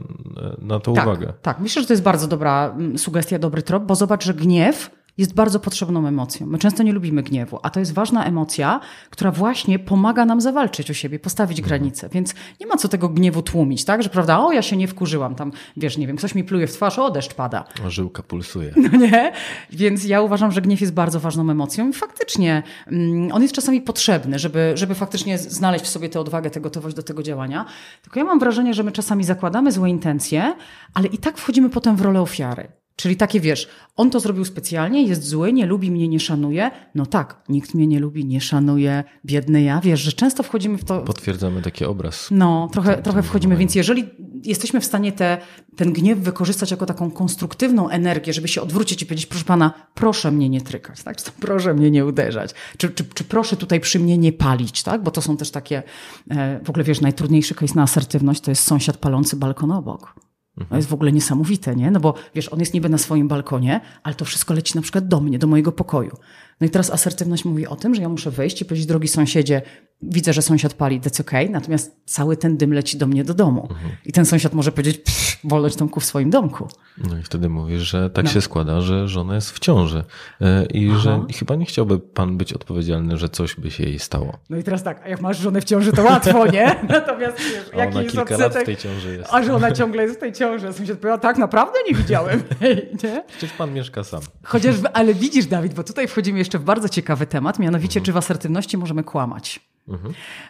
na 0.61 0.79
to 0.79 0.91
tak, 0.93 1.05
uwagę. 1.05 1.33
Tak, 1.41 1.59
myślę, 1.59 1.81
że 1.81 1.87
to 1.87 1.93
jest 1.93 2.03
bardzo 2.03 2.27
dobra 2.27 2.75
mm, 2.77 2.97
sugestia, 2.97 3.39
dobry 3.39 3.61
trop, 3.61 3.83
bo 3.83 3.95
zobacz, 3.95 4.25
że 4.25 4.33
gniew 4.33 4.99
jest 5.17 5.33
bardzo 5.33 5.59
potrzebną 5.59 6.07
emocją. 6.07 6.47
My 6.47 6.57
często 6.57 6.83
nie 6.83 6.93
lubimy 6.93 7.23
gniewu, 7.23 7.59
a 7.63 7.69
to 7.69 7.79
jest 7.79 7.93
ważna 7.93 8.25
emocja, 8.29 8.79
która 9.09 9.31
właśnie 9.31 9.79
pomaga 9.79 10.25
nam 10.25 10.41
zawalczyć 10.41 10.91
o 10.91 10.93
siebie, 10.93 11.19
postawić 11.19 11.61
granice. 11.61 12.09
Więc 12.09 12.33
nie 12.59 12.67
ma 12.67 12.77
co 12.77 12.87
tego 12.87 13.09
gniewu 13.09 13.41
tłumić, 13.41 13.85
tak? 13.85 14.03
Że 14.03 14.09
prawda, 14.09 14.39
o 14.39 14.51
ja 14.51 14.61
się 14.61 14.77
nie 14.77 14.87
wkurzyłam, 14.87 15.35
tam 15.35 15.51
wiesz, 15.77 15.97
nie 15.97 16.07
wiem, 16.07 16.17
ktoś 16.17 16.35
mi 16.35 16.43
pluje 16.43 16.67
w 16.67 16.73
twarz, 16.73 16.99
o 16.99 17.11
deszcz 17.11 17.33
pada. 17.33 17.63
A 17.85 17.89
żyłka 17.89 18.23
pulsuje. 18.23 18.73
No 18.75 18.97
nie? 18.97 19.31
Więc 19.69 20.05
ja 20.05 20.21
uważam, 20.21 20.51
że 20.51 20.61
gniew 20.61 20.81
jest 20.81 20.93
bardzo 20.93 21.19
ważną 21.19 21.49
emocją 21.49 21.89
i 21.89 21.93
faktycznie 21.93 22.63
mm, 22.87 23.31
on 23.31 23.41
jest 23.41 23.53
czasami 23.53 23.81
potrzebny, 23.81 24.39
żeby, 24.39 24.71
żeby 24.75 24.95
faktycznie 24.95 25.37
znaleźć 25.37 25.85
w 25.85 25.87
sobie 25.87 26.09
tę 26.09 26.19
odwagę, 26.19 26.49
tę 26.49 26.61
gotowość 26.61 26.95
do 26.95 27.03
tego 27.03 27.23
działania. 27.23 27.65
Tylko 28.01 28.19
ja 28.19 28.25
mam 28.25 28.39
wrażenie, 28.39 28.73
że 28.73 28.83
my 28.83 28.91
czasami 28.91 29.23
zakładamy 29.23 29.71
złe 29.71 29.89
intencje, 29.89 30.55
ale 30.93 31.07
i 31.07 31.17
tak 31.17 31.37
wchodzimy 31.37 31.69
potem 31.69 31.95
w 31.95 32.01
rolę 32.01 32.21
ofiary. 32.21 32.78
Czyli 32.99 33.15
takie 33.15 33.39
wiesz, 33.39 33.67
on 33.95 34.09
to 34.09 34.19
zrobił 34.19 34.45
specjalnie, 34.45 35.03
jest 35.03 35.27
zły, 35.27 35.53
nie 35.53 35.65
lubi 35.65 35.91
mnie, 35.91 36.07
nie 36.07 36.19
szanuje. 36.19 36.71
No 36.95 37.05
tak, 37.05 37.41
nikt 37.49 37.73
mnie 37.73 37.87
nie 37.87 37.99
lubi, 37.99 38.25
nie 38.25 38.41
szanuje, 38.41 39.03
biedny 39.25 39.61
ja. 39.61 39.81
Wiesz, 39.81 39.99
że 39.99 40.11
często 40.11 40.43
wchodzimy 40.43 40.77
w 40.77 40.83
to, 40.83 41.01
Potwierdzamy 41.01 41.61
taki 41.61 41.85
obraz. 41.85 42.27
no, 42.31 42.69
trochę, 42.71 43.01
trochę 43.01 43.23
wchodzimy, 43.23 43.57
więc 43.57 43.75
jeżeli 43.75 44.09
jesteśmy 44.43 44.81
w 44.81 44.85
stanie 44.85 45.11
te, 45.11 45.37
ten 45.75 45.93
gniew 45.93 46.19
wykorzystać 46.19 46.71
jako 46.71 46.85
taką 46.85 47.11
konstruktywną 47.11 47.89
energię, 47.89 48.33
żeby 48.33 48.47
się 48.47 48.61
odwrócić 48.61 49.01
i 49.01 49.05
powiedzieć, 49.05 49.25
proszę 49.25 49.45
pana, 49.45 49.73
proszę 49.93 50.31
mnie 50.31 50.49
nie 50.49 50.61
trykać, 50.61 51.03
tak? 51.03 51.17
Czy 51.17 51.25
to 51.25 51.31
proszę 51.39 51.73
mnie 51.73 51.91
nie 51.91 52.05
uderzać, 52.05 52.51
czy, 52.77 52.89
czy, 52.89 53.05
czy 53.13 53.23
proszę 53.23 53.57
tutaj 53.57 53.79
przy 53.79 53.99
mnie 53.99 54.17
nie 54.17 54.33
palić, 54.33 54.83
tak? 54.83 55.03
Bo 55.03 55.11
to 55.11 55.21
są 55.21 55.37
też 55.37 55.51
takie, 55.51 55.83
e, 56.31 56.59
w 56.63 56.69
ogóle 56.69 56.83
wiesz, 56.83 57.01
najtrudniejszy 57.01 57.55
case 57.55 57.75
na 57.75 57.81
asertywność 57.81 58.41
to 58.41 58.51
jest 58.51 58.63
sąsiad 58.63 58.97
palący 58.97 59.35
balkon 59.35 59.71
obok. 59.71 60.28
To 60.69 60.75
jest 60.75 60.89
w 60.89 60.93
ogóle 60.93 61.11
niesamowite, 61.11 61.75
nie? 61.75 61.91
No 61.91 61.99
bo 61.99 62.13
wiesz, 62.35 62.53
on 62.53 62.59
jest 62.59 62.73
niby 62.73 62.89
na 62.89 62.97
swoim 62.97 63.27
balkonie, 63.27 63.81
ale 64.03 64.15
to 64.15 64.25
wszystko 64.25 64.53
leci 64.53 64.75
na 64.75 64.81
przykład 64.81 65.07
do 65.07 65.19
mnie, 65.19 65.39
do 65.39 65.47
mojego 65.47 65.71
pokoju. 65.71 66.17
No 66.61 66.67
i 66.67 66.69
teraz 66.69 66.91
asertywność 66.91 67.45
mówi 67.45 67.67
o 67.67 67.75
tym, 67.75 67.95
że 67.95 68.01
ja 68.01 68.09
muszę 68.09 68.31
wyjść 68.31 68.61
i 68.61 68.65
powiedzieć, 68.65 68.85
drogi 68.87 69.07
sąsiedzie, 69.07 69.61
widzę, 70.01 70.33
że 70.33 70.41
sąsiad 70.41 70.73
pali, 70.73 71.01
that's 71.01 71.21
okay, 71.21 71.49
natomiast 71.49 71.95
cały 72.05 72.37
ten 72.37 72.57
dym 72.57 72.73
leci 72.73 72.97
do 72.97 73.07
mnie 73.07 73.23
do 73.23 73.33
domu. 73.33 73.67
I 74.05 74.11
ten 74.11 74.25
sąsiad 74.25 74.53
może 74.53 74.71
powiedzieć, 74.71 75.01
wolność 75.43 75.75
Tomku 75.75 75.99
w 75.99 76.05
swoim 76.05 76.29
domku. 76.29 76.67
No 76.97 77.17
i 77.17 77.23
wtedy 77.23 77.49
mówisz, 77.49 77.81
że 77.81 78.09
tak 78.09 78.25
No. 78.25 78.31
się 78.31 78.41
składa, 78.41 78.81
że 78.81 79.07
żona 79.07 79.35
jest 79.35 79.51
w 79.51 79.59
ciąży 79.59 80.03
E, 80.41 80.65
i 80.65 80.91
że 80.95 81.25
chyba 81.39 81.55
nie 81.55 81.65
chciałby 81.65 81.99
pan 81.99 82.37
być 82.37 82.53
odpowiedzialny, 82.53 83.17
że 83.17 83.29
coś 83.29 83.55
by 83.55 83.71
się 83.71 83.83
jej 83.83 83.99
stało. 83.99 84.37
No 84.49 84.57
i 84.57 84.63
teraz 84.63 84.83
tak, 84.83 85.01
a 85.05 85.09
jak 85.09 85.21
masz 85.21 85.37
żonę 85.39 85.61
w 85.61 85.63
ciąży, 85.63 85.91
to 85.91 86.03
łatwo, 86.03 86.47
nie? 86.47 86.75
Natomiast 86.89 87.37
wiesz, 87.37 87.65
jaki 87.77 87.91
ona 87.91 88.01
jest 88.01 88.15
kilka 88.15 88.37
lat 88.37 88.41
odsetek? 88.47 88.63
w 88.63 88.65
tej 88.65 88.77
ciąży 88.77 89.17
jest. 89.17 89.33
A 89.33 89.43
że 89.43 89.55
ona 89.55 89.71
ciągle 89.71 90.03
jest 90.03 90.15
w 90.15 90.19
tej 90.19 90.33
ciąży. 90.33 90.73
Sąsiad 90.73 90.97
powiedział, 90.97 91.19
tak, 91.19 91.37
naprawdę 91.37 91.77
nie 91.89 91.95
widziałem. 91.95 92.43
nie? 93.03 93.23
Przecież 93.27 93.51
pan 93.57 93.73
mieszka 93.73 94.03
sam. 94.03 94.21
Chociaż, 94.43 94.75
ale 94.93 95.13
widzisz, 95.13 95.45
Dawid, 95.45 95.73
bo 95.73 95.83
tutaj 95.83 96.07
wchodzimy 96.07 96.39
jeszcze 96.39 96.48
w 96.57 96.63
bardzo 96.63 96.89
ciekawy 96.89 97.27
temat, 97.27 97.55
Mhm. 97.55 97.63
mianowicie, 97.71 98.01
czy 98.01 98.13
w 98.13 98.17
asertywności 98.17 98.77
możemy 98.77 99.03
kłamać. 99.03 99.69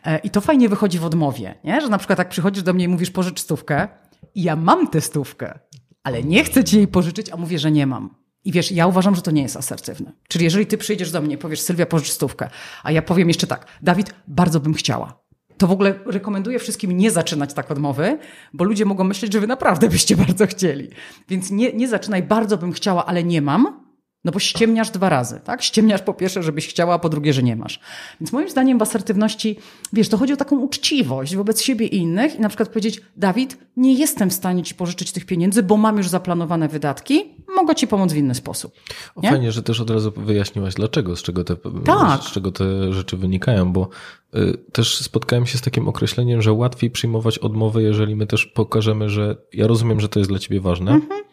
E, 0.06 0.18
I 0.20 0.30
to 0.30 0.42
fajnie 0.42 0.70
wychodzi 0.70 1.00
w 1.00 1.06
odmowie, 1.06 1.56
nie? 1.64 1.82
że 1.82 1.90
na 1.90 1.98
przykład 1.98 2.20
jak 2.20 2.30
przychodzisz 2.30 2.64
do 2.64 2.74
mnie 2.74 2.86
i 2.86 2.88
mówisz 2.88 3.12
pożycz 3.12 3.40
stówkę 3.40 3.88
i 4.36 4.44
ja 4.44 4.56
mam 4.56 4.88
tę 4.88 5.02
stówkę, 5.02 5.60
ale 6.04 6.24
nie 6.24 6.44
chcę 6.44 6.64
ci 6.64 6.78
jej 6.78 6.88
pożyczyć, 6.88 7.30
a 7.30 7.38
mówię, 7.38 7.60
że 7.60 7.72
nie 7.72 7.88
mam. 7.88 8.16
I 8.46 8.52
wiesz, 8.52 8.72
ja 8.72 8.88
uważam, 8.88 9.16
że 9.16 9.22
to 9.22 9.32
nie 9.32 9.42
jest 9.42 9.58
asertywne. 9.58 10.12
Czyli 10.28 10.46
jeżeli 10.46 10.66
ty 10.66 10.78
przyjdziesz 10.78 11.12
do 11.12 11.22
mnie 11.22 11.36
i 11.36 11.38
powiesz, 11.38 11.62
Sylwia, 11.62 11.86
pożycz 11.86 12.10
stówkę, 12.10 12.50
a 12.84 12.92
ja 12.92 13.02
powiem 13.02 13.28
jeszcze 13.28 13.48
tak, 13.48 13.66
Dawid, 13.82 14.14
bardzo 14.28 14.60
bym 14.60 14.74
chciała. 14.74 15.20
To 15.58 15.68
w 15.68 15.72
ogóle 15.72 16.00
rekomenduję 16.06 16.60
wszystkim 16.60 16.98
nie 16.98 17.12
zaczynać 17.12 17.54
tak 17.54 17.72
odmowy, 17.72 18.20
bo 18.54 18.64
ludzie 18.64 18.86
mogą 18.86 19.04
myśleć, 19.04 19.34
że 19.34 19.40
wy 19.40 19.48
naprawdę 19.48 19.90
byście 19.90 20.16
bardzo 20.26 20.48
chcieli. 20.48 20.90
Więc 21.30 21.52
nie, 21.52 21.74
nie 21.74 21.88
zaczynaj, 21.88 22.24
bardzo 22.24 22.58
bym 22.58 22.72
chciała, 22.72 23.06
ale 23.06 23.24
nie 23.24 23.42
mam, 23.42 23.89
no 24.26 24.32
bo 24.32 24.40
ściemniasz 24.40 24.90
dwa 24.92 25.10
razy, 25.10 25.40
tak? 25.44 25.62
Ściemniasz 25.64 26.02
po 26.02 26.14
pierwsze, 26.14 26.44
żebyś 26.44 26.68
chciała, 26.68 26.94
a 26.94 27.00
po 27.00 27.10
drugie, 27.10 27.34
że 27.34 27.44
nie 27.44 27.56
masz. 27.56 27.80
Więc 28.22 28.32
moim 28.34 28.50
zdaniem 28.50 28.78
w 28.78 28.82
asertywności, 28.82 29.58
wiesz, 29.94 30.10
to 30.10 30.18
chodzi 30.18 30.34
o 30.34 30.38
taką 30.38 30.60
uczciwość 30.60 31.36
wobec 31.36 31.62
siebie 31.62 31.86
i 31.88 31.98
innych 31.98 32.36
i 32.36 32.42
na 32.42 32.50
przykład 32.50 32.70
powiedzieć, 32.70 33.02
Dawid, 33.18 33.58
nie 33.78 33.94
jestem 33.94 34.30
w 34.30 34.34
stanie 34.34 34.64
ci 34.64 34.76
pożyczyć 34.76 35.12
tych 35.12 35.26
pieniędzy, 35.26 35.64
bo 35.64 35.78
mam 35.78 35.98
już 35.98 36.08
zaplanowane 36.08 36.68
wydatki, 36.68 37.24
mogę 37.56 37.76
ci 37.76 37.88
pomóc 37.88 38.14
w 38.14 38.18
inny 38.18 38.36
sposób. 38.36 38.74
O, 39.16 39.22
Nie? 39.22 39.30
fajnie, 39.30 39.52
że 39.52 39.64
też 39.64 39.80
od 39.82 39.90
razu 39.90 40.12
wyjaśniłaś 40.18 40.74
dlaczego, 40.74 41.16
z 41.16 41.22
czego 41.22 41.44
te, 41.44 41.56
Tak. 41.86 42.22
z 42.24 42.32
czego 42.32 42.52
te 42.52 42.94
rzeczy 42.94 43.18
wynikają, 43.18 43.74
bo 43.74 43.90
y, 44.36 44.58
też 44.72 44.98
spotkałem 44.98 45.46
się 45.46 45.58
z 45.58 45.62
takim 45.62 45.88
określeniem, 45.88 46.42
że 46.42 46.54
łatwiej 46.54 46.92
przyjmować 46.92 47.38
odmowę, 47.38 47.82
jeżeli 47.84 48.16
my 48.16 48.28
też 48.28 48.46
pokażemy, 48.46 49.10
że 49.10 49.36
ja 49.54 49.68
rozumiem, 49.68 50.00
że 50.00 50.10
to 50.10 50.20
jest 50.20 50.30
dla 50.32 50.40
ciebie 50.40 50.62
ważne, 50.62 50.92
Mhm. 50.92 51.24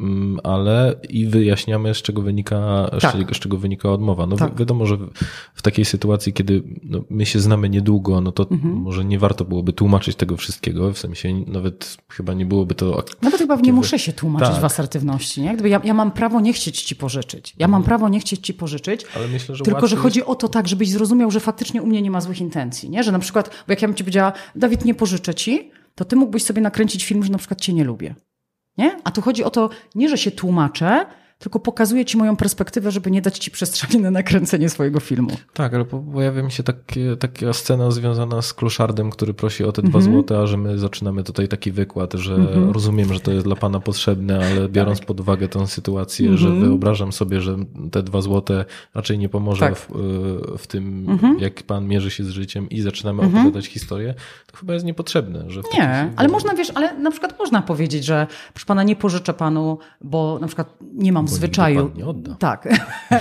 Mm, 0.00 0.40
ale 0.44 0.94
i 1.08 1.26
wyjaśniamy, 1.26 1.94
z 1.94 2.02
czego 2.02 2.22
wynika, 2.22 2.90
Tak. 3.00 3.16
z, 3.34 3.38
czego, 3.38 3.56
wynika 3.58 3.90
odmowa. 3.92 4.26
No 4.26 4.36
Tak. 4.36 4.50
wi- 4.52 4.58
wiadomo, 4.58 4.86
że 4.86 4.96
w- 5.54 5.62
takiej 5.62 5.84
sytuacji, 5.84 6.32
kiedy 6.32 6.62
no, 6.82 7.00
my 7.10 7.26
się 7.26 7.40
znamy 7.40 7.68
niedługo, 7.68 8.20
no 8.20 8.32
to 8.32 8.46
Mhm. 8.50 8.74
może 8.74 9.04
nie 9.04 9.18
warto 9.18 9.44
byłoby 9.44 9.72
tłumaczyć 9.72 10.16
tego 10.16 10.36
wszystkiego, 10.36 10.92
w 10.92 10.98
sensie 10.98 11.34
nawet 11.46 11.96
chyba 12.08 12.34
nie 12.34 12.46
byłoby 12.46 12.74
to 12.74 13.04
Nawet 13.22 13.40
chyba 13.40 13.56
nie 13.56 13.72
muszę 13.72 13.98
się 13.98 14.12
tłumaczyć 14.12 14.50
Tak. 14.50 14.60
w 14.60 14.64
asertywności. 14.64 15.42
Nie? 15.42 15.54
Gdyby 15.54 15.68
ja, 15.68 15.80
ja 15.84 15.94
mam 15.94 16.10
prawo 16.12 16.40
nie 16.40 16.52
chcieć 16.52 16.82
ci 16.82 16.96
pożyczyć. 16.96 17.54
Ja 17.58 17.68
mam 17.68 17.82
prawo 17.82 18.08
nie 18.08 18.20
chcieć 18.20 18.40
ci 18.46 18.54
pożyczyć. 18.54 19.06
Ale 19.16 19.28
myślę, 19.28 19.56
że 19.56 19.64
Tylko, 19.64 19.86
że 19.86 19.96
chodzi 19.96 20.24
o 20.24 20.34
to 20.34 20.48
tak, 20.48 20.68
żebyś 20.68 20.90
zrozumiał, 20.90 21.30
że 21.30 21.40
faktycznie 21.40 21.82
u 21.82 21.86
mnie 21.86 22.02
nie 22.02 22.10
ma 22.10 22.20
złych 22.20 22.40
intencji. 22.40 22.90
Nie? 22.90 23.02
Że 23.02 23.12
na 23.12 23.18
przykład, 23.18 23.48
bo 23.66 23.72
jak 23.72 23.82
ja 23.82 23.88
bym 23.88 23.94
ci 23.94 24.04
powiedziała, 24.04 24.32
Dawid, 24.56 24.84
nie 24.84 24.94
pożyczę 24.94 25.34
ci, 25.34 25.70
to 25.94 26.04
ty 26.04 26.16
mógłbyś 26.16 26.42
sobie 26.42 26.62
nakręcić 26.62 27.04
film, 27.04 27.24
że 27.24 27.32
na 27.32 27.38
przykład 27.38 27.60
cię 27.60 27.72
nie 27.72 27.84
lubię. 27.84 28.14
Nie? 28.78 28.96
A 29.04 29.10
tu 29.10 29.22
chodzi 29.22 29.44
o 29.44 29.50
to, 29.50 29.70
nie, 29.94 30.08
że 30.08 30.18
się 30.18 30.30
tłumaczę, 30.30 31.06
tylko 31.40 31.60
pokazuję 31.60 32.04
ci 32.04 32.16
moją 32.18 32.36
perspektywę, 32.36 32.90
żeby 32.90 33.10
nie 33.10 33.22
dać 33.22 33.38
ci 33.38 33.50
przestrzeni 33.50 33.98
na 34.02 34.10
nakręcenie 34.10 34.68
swojego 34.68 35.00
filmu. 35.00 35.30
Tak, 35.54 35.74
ale 35.74 35.84
po- 35.84 35.98
pojawia 35.98 36.42
mi 36.42 36.52
się 36.52 36.62
takie, 36.62 37.16
taka 37.16 37.52
scena 37.52 37.90
związana 37.90 38.42
z 38.42 38.54
kloszardem, 38.54 39.10
który 39.10 39.34
prosi 39.34 39.64
o 39.64 39.72
te 39.72 39.82
dwa 39.82 39.98
Mhm. 39.98 40.04
złote, 40.14 40.38
a 40.38 40.46
że 40.46 40.56
my 40.56 40.78
zaczynamy 40.78 41.22
tutaj 41.24 41.48
taki 41.48 41.72
wykład, 41.72 42.12
że 42.14 42.36
rozumiem, 42.72 43.14
że 43.14 43.20
to 43.20 43.32
jest 43.32 43.44
dla 43.46 43.56
pana 43.56 43.80
potrzebne, 43.80 44.46
ale 44.46 44.68
biorąc 44.68 44.98
Tak. 44.98 45.06
pod 45.06 45.20
uwagę 45.20 45.48
tę 45.48 45.66
sytuację, 45.66 46.36
że 46.38 46.48
Mhm. 46.48 46.66
wyobrażam 46.68 47.12
sobie, 47.12 47.40
że 47.40 47.56
te 47.92 48.02
dwa 48.02 48.20
złote 48.20 48.64
raczej 48.94 49.18
nie 49.18 49.28
pomoże 49.28 49.60
Tak. 49.60 49.76
w, 49.76 49.90
y, 50.54 50.58
w 50.58 50.66
tym, 50.66 51.06
Mhm. 51.08 51.38
jak 51.38 51.62
pan 51.62 51.86
mierzy 51.88 52.10
się 52.10 52.24
z 52.24 52.28
życiem 52.28 52.68
i 52.70 52.80
zaczynamy 52.80 53.22
opowiadać 53.22 53.66
historię, 53.66 54.14
to 54.52 54.56
chyba 54.56 54.74
jest 54.74 54.86
niepotrzebne. 54.86 55.44
Że 55.48 55.62
Nie, 55.74 56.12
ale 56.16 56.28
można, 56.28 56.54
wiesz, 56.54 56.72
ale 56.74 56.98
na 56.98 57.10
przykład 57.10 57.38
można 57.38 57.62
powiedzieć, 57.62 58.04
że 58.04 58.26
proszę 58.52 58.66
pana, 58.66 58.82
nie 58.82 58.96
pożyczę 58.96 59.34
panu, 59.34 59.78
bo 60.00 60.38
na 60.40 60.46
przykład 60.46 60.76
nie 60.94 61.12
mam 61.12 61.29
zwyczaju. 61.30 61.90
nie 61.96 62.06
odda. 62.06 62.34
Tak. 62.34 62.68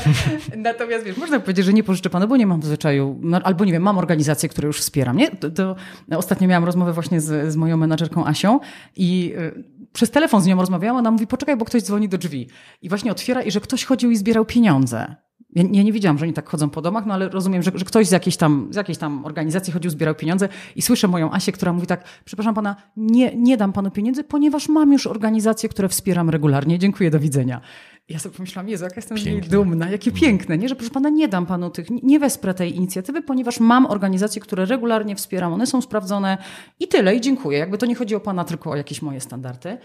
Natomiast 0.58 1.06
wiesz, 1.06 1.18
można 1.18 1.40
powiedzieć, 1.40 1.66
że 1.66 1.74
nie 1.74 1.84
pożyczę 1.84 2.10
panu, 2.10 2.28
bo 2.28 2.38
nie 2.38 2.48
mam 2.48 2.64
zwyczaju, 2.64 3.20
no, 3.22 3.40
albo 3.44 3.66
nie 3.66 3.72
wiem, 3.72 3.84
mam 3.84 3.98
organizację, 3.98 4.50
którą 4.50 4.68
już 4.68 4.80
wspieram. 4.80 5.18
Nie? 5.18 5.32
To, 5.32 5.50
to 5.50 5.76
ostatnio 6.16 6.48
miałam 6.48 6.66
rozmowę 6.66 6.94
właśnie 6.94 7.22
z, 7.22 7.52
z 7.52 7.56
moją 7.56 7.78
menadżerką 7.78 8.26
Asią 8.26 8.60
i 8.96 9.34
y, 9.38 9.64
przez 9.94 10.12
telefon 10.12 10.42
z 10.42 10.46
nią 10.46 10.60
rozmawiałam, 10.60 10.98
ona 10.98 11.12
mówi, 11.12 11.28
poczekaj, 11.28 11.58
bo 11.58 11.66
ktoś 11.66 11.84
dzwoni 11.84 12.10
do 12.10 12.18
drzwi. 12.18 12.48
I 12.82 12.90
właśnie 12.90 13.12
otwiera 13.12 13.42
i 13.42 13.52
że 13.52 13.60
ktoś 13.60 13.86
chodził 13.86 14.12
i 14.12 14.18
zbierał 14.18 14.46
pieniądze. 14.46 15.16
Ja, 15.56 15.64
ja 15.72 15.84
nie 15.84 15.94
wiedziałam, 15.94 16.18
że 16.18 16.26
oni 16.26 16.34
tak 16.34 16.50
chodzą 16.50 16.70
po 16.70 16.82
domach, 16.82 17.06
no 17.06 17.14
ale 17.14 17.30
rozumiem, 17.30 17.64
że, 17.64 17.72
że 17.76 17.86
ktoś 17.86 18.08
z 18.08 18.12
jakiejś, 18.12 18.38
tam, 18.38 18.68
z 18.72 18.76
jakiejś 18.76 18.98
tam 18.98 19.26
organizacji 19.26 19.74
chodził, 19.74 19.92
zbierał 19.92 20.16
pieniądze 20.16 20.50
i 20.76 20.82
słyszę 20.82 21.08
moją 21.08 21.34
Asię, 21.34 21.52
która 21.52 21.74
mówi 21.74 21.88
tak, 21.88 22.04
przepraszam 22.26 22.56
pana, 22.56 22.76
nie, 22.98 23.36
nie 23.36 23.58
dam 23.58 23.74
panu 23.74 23.92
pieniędzy, 23.92 24.24
ponieważ 24.24 24.70
mam 24.70 24.94
już 24.94 25.08
organizacje, 25.08 25.70
które 25.70 25.90
wspieram 25.90 26.30
regularnie. 26.30 26.80
Dziękuję, 26.80 27.12
do 27.12 27.20
widzenia. 27.20 27.62
Ja 28.10 28.20
sobie 28.20 28.36
pomyślałam, 28.36 28.70
Jezu, 28.70 28.84
jaka 28.84 28.96
jestem 28.96 29.18
Piękne. 29.18 29.50
dumna, 29.50 29.90
jakie 29.90 30.12
piękne, 30.12 30.58
nie? 30.58 30.70
Że 30.70 30.76
proszę 30.76 30.92
pana, 30.92 31.10
nie 31.10 31.28
dam 31.28 31.46
panu 31.46 31.70
tych, 31.70 31.88
nie 32.04 32.20
wesprę 32.20 32.54
tej 32.54 32.76
inicjatywy, 32.76 33.22
ponieważ 33.22 33.60
mam 33.60 33.86
organizacje, 33.86 34.42
które 34.42 34.66
regularnie 34.66 35.16
wspieram, 35.16 35.54
one 35.54 35.68
są 35.68 35.82
sprawdzone 35.82 36.38
i 36.80 36.88
tyle, 36.88 37.16
i 37.16 37.22
dziękuję. 37.22 37.58
Jakby 37.60 37.78
to 37.78 37.86
nie 37.86 37.96
chodzi 37.96 38.16
o 38.16 38.20
pana, 38.20 38.44
tylko 38.44 38.72
o 38.72 38.76
jakieś 38.76 39.02
moje 39.02 39.22
standardy. 39.22 39.78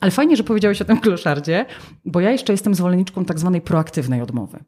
Ale 0.00 0.10
fajnie, 0.10 0.36
że 0.36 0.44
powiedziałeś 0.44 0.82
o 0.82 0.84
tym 0.84 1.00
kloszardzie, 1.04 1.66
bo 2.04 2.20
ja 2.20 2.30
jeszcze 2.30 2.52
jestem 2.52 2.74
zwolenniczką 2.74 3.24
tak 3.24 3.38
zwanej 3.38 3.60
proaktywnej 3.60 4.22
odmowy. 4.22 4.58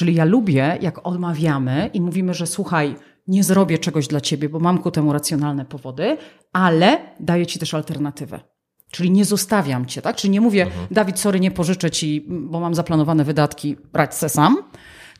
Czyli 0.00 0.14
ja 0.14 0.24
lubię, 0.24 0.78
jak 0.80 1.06
odmawiamy 1.06 1.90
i 1.94 2.00
mówimy, 2.00 2.34
że 2.34 2.46
słuchaj, 2.46 2.94
nie 3.26 3.44
zrobię 3.44 3.78
czegoś 3.78 4.06
dla 4.06 4.20
ciebie, 4.20 4.48
bo 4.48 4.60
mam 4.60 4.78
ku 4.78 4.90
temu 4.90 5.12
racjonalne 5.12 5.64
powody, 5.64 6.16
ale 6.52 6.98
daję 7.20 7.46
ci 7.46 7.58
też 7.58 7.74
alternatywę. 7.74 8.40
Czyli 8.90 9.10
nie 9.10 9.24
zostawiam 9.24 9.86
cię, 9.86 10.02
tak? 10.02 10.16
Czyli 10.16 10.30
nie 10.30 10.40
mówię, 10.40 10.66
Dawid, 10.90 11.18
sorry, 11.18 11.40
nie 11.40 11.50
pożyczę 11.50 11.90
ci, 11.90 12.26
bo 12.28 12.60
mam 12.60 12.74
zaplanowane 12.74 13.24
wydatki, 13.24 13.76
brać 13.92 14.14
se 14.14 14.28
sam. 14.28 14.56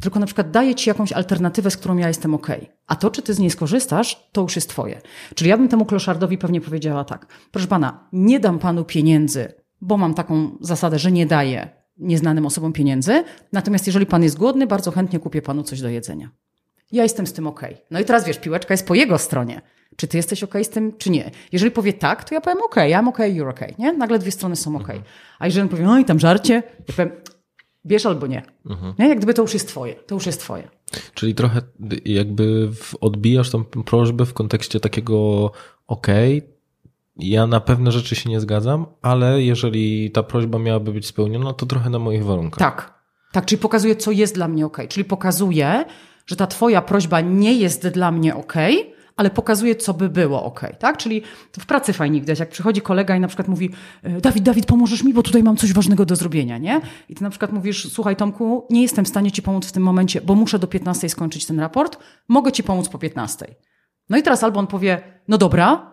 Tylko 0.01 0.21
na 0.21 0.27
przykład 0.27 0.51
daję 0.51 0.75
ci 0.75 0.89
jakąś 0.89 1.13
alternatywę, 1.13 1.71
z 1.71 1.77
którą 1.77 1.97
ja 1.97 2.09
jestem 2.09 2.35
ok. 2.35 2.49
A 2.87 2.97
to, 2.97 3.11
czy 3.11 3.23
ty 3.23 3.35
z 3.35 3.39
niej 3.39 3.51
skorzystasz, 3.51 4.29
to 4.33 4.41
już 4.41 4.57
jest 4.57 4.69
twoje. 4.69 5.01
Czyli 5.35 5.51
ja 5.51 5.57
bym 5.57 5.69
temu 5.69 5.85
kloszardowi 5.85 6.39
pewnie 6.39 6.61
powiedziała 6.61 7.05
tak. 7.05 7.27
Proszę 7.51 7.69
pana, 7.69 8.09
nie 8.13 8.41
dam 8.41 8.59
panu 8.59 8.85
pieniędzy, 8.85 9.53
bo 9.81 9.97
mam 9.97 10.15
taką 10.15 10.59
zasadę, 10.61 10.99
że 10.99 11.13
nie 11.13 11.27
daję 11.27 11.80
nieznanym 12.01 12.47
osobom 12.47 12.73
pieniędzy. 12.73 13.25
Natomiast 13.53 13.87
jeżeli 13.87 14.07
pan 14.07 14.23
jest 14.23 14.39
głodny, 14.39 14.67
bardzo 14.67 14.91
chętnie 14.91 15.19
kupię 15.19 15.43
panu 15.43 15.63
coś 15.63 15.81
do 15.81 15.89
jedzenia. 15.89 16.31
Ja 16.93 17.03
jestem 17.03 17.27
z 17.27 17.33
tym 17.33 17.47
ok. 17.47 17.61
No 17.91 18.01
i 18.01 18.05
teraz 18.05 18.27
wiesz, 18.27 18.39
piłeczka 18.39 18.75
jest 18.75 18.87
po 18.87 18.95
jego 18.95 19.19
stronie. 19.19 19.61
Czy 19.97 20.09
ty 20.09 20.17
jesteś 20.17 20.43
ok 20.43 20.55
z 20.63 20.69
tym, 20.69 20.97
czy 20.99 21.11
nie? 21.11 21.31
Jeżeli 21.53 21.71
powie 21.71 21.93
tak, 21.93 22.25
to 22.25 22.35
ja 22.35 22.41
powiem 22.41 22.63
ok, 22.63 22.77
I'm 22.77 23.09
ok, 23.09 23.19
you're 23.19 23.51
ok. 23.51 23.79
Nie? 23.79 23.93
Nagle 23.93 24.19
dwie 24.19 24.31
strony 24.31 24.57
są 24.57 24.77
ok. 24.77 24.89
A 25.39 25.47
jeżeli 25.47 25.63
on 25.63 25.69
powie, 25.69 25.85
no 25.85 25.99
i 25.99 26.05
tam 26.05 26.21
żarcie, 26.21 26.55
ja 26.89 26.95
powiem, 26.97 27.11
bierz 27.87 28.07
albo 28.07 28.27
nie. 28.27 28.43
nie. 28.99 29.09
Jak 29.09 29.19
gdyby 29.19 29.35
to 29.35 29.43
już 29.43 29.55
jest 29.55 29.69
twoje. 29.69 29.95
To 29.95 30.15
już 30.15 30.27
jest 30.27 30.41
twoje. 30.41 30.69
Czyli 31.15 31.35
trochę 31.35 31.61
jakby 32.05 32.69
odbijasz 33.01 33.51
tą 33.51 33.65
prośbę 33.65 34.27
w 34.27 34.35
kontekście 34.35 34.81
takiego 34.81 35.51
okej, 35.87 36.43
ja 37.23 37.47
na 37.47 37.61
pewne 37.61 37.93
rzeczy 37.93 38.15
się 38.15 38.31
nie 38.31 38.41
zgadzam, 38.41 38.87
ale 39.03 39.43
jeżeli 39.43 40.11
ta 40.11 40.23
prośba 40.23 40.59
miałaby 40.59 40.93
być 40.93 41.07
spełniona, 41.07 41.53
to 41.53 41.67
trochę 41.67 41.91
na 41.91 41.99
moich 41.99 42.25
warunkach. 42.25 42.59
Tak. 42.59 43.01
Tak, 43.33 43.47
czyli 43.47 43.59
pokazuje, 43.59 43.97
co 43.97 44.11
jest 44.11 44.35
dla 44.35 44.49
mnie 44.49 44.67
ok. 44.67 44.79
Czyli 44.89 45.05
pokazuje, 45.05 45.85
że 46.27 46.37
ta 46.37 46.47
twoja 46.47 46.83
prośba 46.83 47.21
nie 47.21 47.55
jest 47.55 47.89
dla 47.89 48.11
mnie 48.11 48.35
ok, 48.35 48.55
ale 49.17 49.31
pokazuje, 49.31 49.77
co 49.77 49.95
by 49.95 50.09
było 50.09 50.45
ok. 50.45 50.61
Tak? 50.79 50.97
Czyli 50.97 51.23
w 51.59 51.67
pracy 51.67 51.93
fajnie 51.93 52.21
widać, 52.21 52.39
jak 52.39 52.49
przychodzi 52.49 52.81
kolega 52.81 53.17
i 53.17 53.21
na 53.21 53.29
przykład 53.29 53.49
mówi 53.49 53.71
e, 54.03 54.21
Dawid, 54.21 54.45
Dawid, 54.45 54.67
pomożesz 54.67 55.03
mi, 55.03 55.15
bo 55.15 55.23
tutaj 55.23 55.43
mam 55.43 55.57
coś 55.57 55.73
ważnego 55.73 56.05
do 56.05 56.17
zrobienia, 56.17 56.59
nie? 56.59 56.81
I 57.09 57.15
ty 57.15 57.23
na 57.23 57.31
przykład 57.31 57.53
mówisz, 57.53 57.93
słuchaj 57.93 58.17
Tomku, 58.17 58.67
nie 58.71 58.83
jestem 58.83 59.05
w 59.05 59.09
stanie 59.09 59.33
ci 59.33 59.43
pomóc 59.43 59.67
w 59.67 59.73
tym 59.73 59.83
momencie, 59.83 60.21
bo 60.21 60.35
muszę 60.35 60.59
do 60.59 60.67
15 60.67 61.09
skończyć 61.09 61.47
ten 61.47 61.61
raport, 61.61 61.99
mogę 62.29 62.53
ci 62.53 62.63
pomóc 62.63 62.89
po 62.89 62.99
15. 62.99 63.47
No 64.09 64.17
i 64.17 64.23
teraz 64.23 64.45
albo 64.45 64.61
on 64.61 64.67
powie, 64.67 65.01
no 65.29 65.39
dobra, 65.39 65.91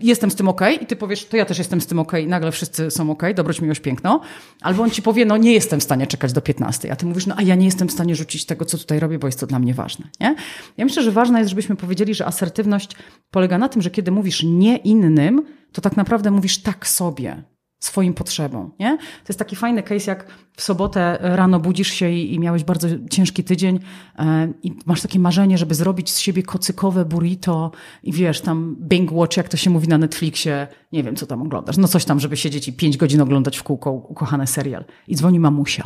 jestem 0.00 0.30
z 0.30 0.34
tym 0.34 0.48
ok, 0.48 0.60
i 0.80 0.86
ty 0.86 0.96
powiesz, 0.96 1.26
to 1.26 1.36
ja 1.36 1.44
też 1.44 1.58
jestem 1.58 1.80
z 1.80 1.86
tym 1.86 1.98
ok, 1.98 2.12
i 2.12 2.26
nagle 2.26 2.52
wszyscy 2.52 2.90
są 2.90 3.10
ok, 3.10 3.22
dobroć, 3.34 3.60
miłość, 3.60 3.80
piękno. 3.80 4.20
Albo 4.60 4.82
on 4.82 4.90
ci 4.90 5.02
powie, 5.02 5.24
no 5.24 5.36
nie 5.36 5.52
jestem 5.52 5.80
w 5.80 5.82
stanie 5.82 6.06
czekać 6.06 6.32
do 6.32 6.40
15, 6.40 6.92
a 6.92 6.96
ty 6.96 7.06
mówisz, 7.06 7.26
no 7.26 7.34
a 7.38 7.42
ja 7.42 7.54
nie 7.54 7.64
jestem 7.64 7.88
w 7.88 7.92
stanie 7.92 8.16
rzucić 8.16 8.44
tego, 8.44 8.64
co 8.64 8.78
tutaj 8.78 9.00
robię, 9.00 9.18
bo 9.18 9.28
jest 9.28 9.40
to 9.40 9.46
dla 9.46 9.58
mnie 9.58 9.74
ważne. 9.74 10.08
Nie? 10.20 10.34
Ja 10.76 10.84
myślę, 10.84 11.02
że 11.02 11.10
ważne 11.10 11.38
jest, 11.38 11.50
żebyśmy 11.50 11.76
powiedzieli, 11.76 12.14
że 12.14 12.26
asertywność 12.26 12.96
polega 13.30 13.58
na 13.58 13.68
tym, 13.68 13.82
że 13.82 13.90
kiedy 13.90 14.10
mówisz 14.10 14.42
nie 14.42 14.76
innym, 14.76 15.42
to 15.72 15.80
tak 15.80 15.96
naprawdę 15.96 16.30
mówisz 16.30 16.58
tak 16.58 16.86
sobie, 16.86 17.42
swoim 17.84 18.14
potrzebom. 18.14 18.70
Nie? 18.78 18.96
To 18.98 19.26
jest 19.28 19.38
taki 19.38 19.56
fajny 19.56 19.82
case, 19.82 20.10
jak 20.10 20.26
w 20.56 20.62
sobotę 20.62 21.18
rano 21.20 21.60
budzisz 21.60 21.88
się 21.88 22.10
i, 22.10 22.34
i 22.34 22.38
miałeś 22.38 22.64
bardzo 22.64 22.88
ciężki 23.10 23.44
tydzień 23.44 23.80
e, 24.18 24.52
i 24.62 24.72
masz 24.86 25.02
takie 25.02 25.18
marzenie, 25.18 25.58
żeby 25.58 25.74
zrobić 25.74 26.10
z 26.10 26.18
siebie 26.18 26.42
kocykowe 26.42 27.04
burrito 27.04 27.70
i 28.02 28.12
wiesz, 28.12 28.40
tam 28.40 28.76
binge 28.80 29.14
watch, 29.14 29.36
jak 29.36 29.48
to 29.48 29.56
się 29.56 29.70
mówi 29.70 29.88
na 29.88 29.98
Netflixie, 29.98 30.66
nie 30.92 31.02
wiem, 31.02 31.16
co 31.16 31.26
tam 31.26 31.42
oglądasz, 31.42 31.76
no 31.76 31.88
coś 31.88 32.04
tam, 32.04 32.20
żeby 32.20 32.36
siedzieć 32.36 32.68
i 32.68 32.72
pięć 32.72 32.96
godzin 32.96 33.20
oglądać 33.20 33.58
w 33.58 33.62
kółko 33.62 33.92
ukochany 33.92 34.46
serial. 34.46 34.84
I 35.08 35.16
dzwoni 35.16 35.40
mamusia. 35.40 35.84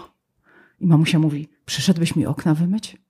I 0.81 0.87
mamusia 0.87 1.19
mówi, 1.19 1.49
przyszedłbyś 1.67 2.17
mi 2.17 2.27
okna 2.27 2.55
wymyć? 2.55 3.06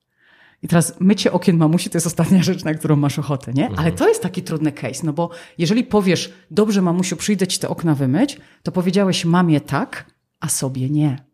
I 0.62 0.69
teraz 0.69 0.95
mycie 1.01 1.33
okien 1.33 1.57
mamusi 1.57 1.90
to 1.90 1.97
jest 1.97 2.07
ostatnia 2.07 2.42
rzecz, 2.42 2.64
na 2.64 2.75
którą 2.75 2.97
masz 2.97 3.19
ochotę, 3.19 3.53
nie? 3.53 3.71
Ale 3.77 3.92
to 3.92 4.09
jest 4.09 4.23
taki 4.23 4.42
trudny 4.42 4.73
case, 4.73 5.07
no 5.07 5.12
bo 5.12 5.31
jeżeli 5.59 5.85
powiesz, 5.85 6.33
dobrze 6.51 6.83
mamusiu, 6.83 7.16
przyjdę 7.16 7.47
ci 7.47 7.59
te 7.59 7.69
okna 7.69 7.95
wymyć, 7.95 8.40
to 8.62 8.73
powiedziałeś 8.73 9.25
mamie 9.25 9.61
tak, 9.61 10.11
a 10.40 10.49
sobie 10.49 10.90
nie. 10.90 11.27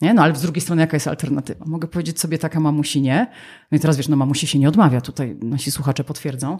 Nie? 0.00 0.14
No 0.14 0.22
ale 0.22 0.36
z 0.36 0.42
drugiej 0.42 0.60
strony 0.60 0.82
jaka 0.82 0.96
jest 0.96 1.08
alternatywa? 1.08 1.64
Mogę 1.68 1.88
powiedzieć 1.88 2.20
sobie 2.20 2.38
tak, 2.38 2.56
a 2.56 2.60
mamusi 2.60 3.00
nie. 3.00 3.26
No 3.72 3.78
i 3.78 3.80
teraz 3.80 3.96
wiesz, 3.96 4.08
no 4.08 4.16
mamusi 4.16 4.46
się 4.46 4.58
nie 4.58 4.68
odmawia, 4.68 5.00
tutaj 5.00 5.36
nasi 5.42 5.70
słuchacze 5.70 6.04
potwierdzą. 6.04 6.58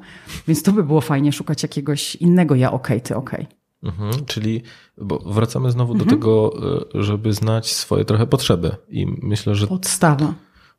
Więc 0.49 0.63
to 0.63 0.73
by 0.73 0.85
było 0.85 1.01
fajnie 1.01 1.33
szukać 1.33 1.63
jakiegoś 1.63 2.17
innego 2.17 2.55
ja 2.55 2.73
okej, 2.73 3.01
ty 3.01 3.17
okej. 3.17 3.47
Mhm, 3.83 4.25
czyli 4.27 4.63
bo 4.99 5.19
wracamy 5.19 5.71
znowu 5.71 5.95
do 5.95 6.05
tego, 6.05 6.53
e, 6.95 7.03
żeby 7.03 7.33
znać 7.33 7.73
swoje 7.73 8.05
trochę 8.05 8.27
potrzeby. 8.27 8.77
I 8.89 9.07
myślę, 9.23 9.55
że 9.55 9.67
Podstawa. 9.67 10.35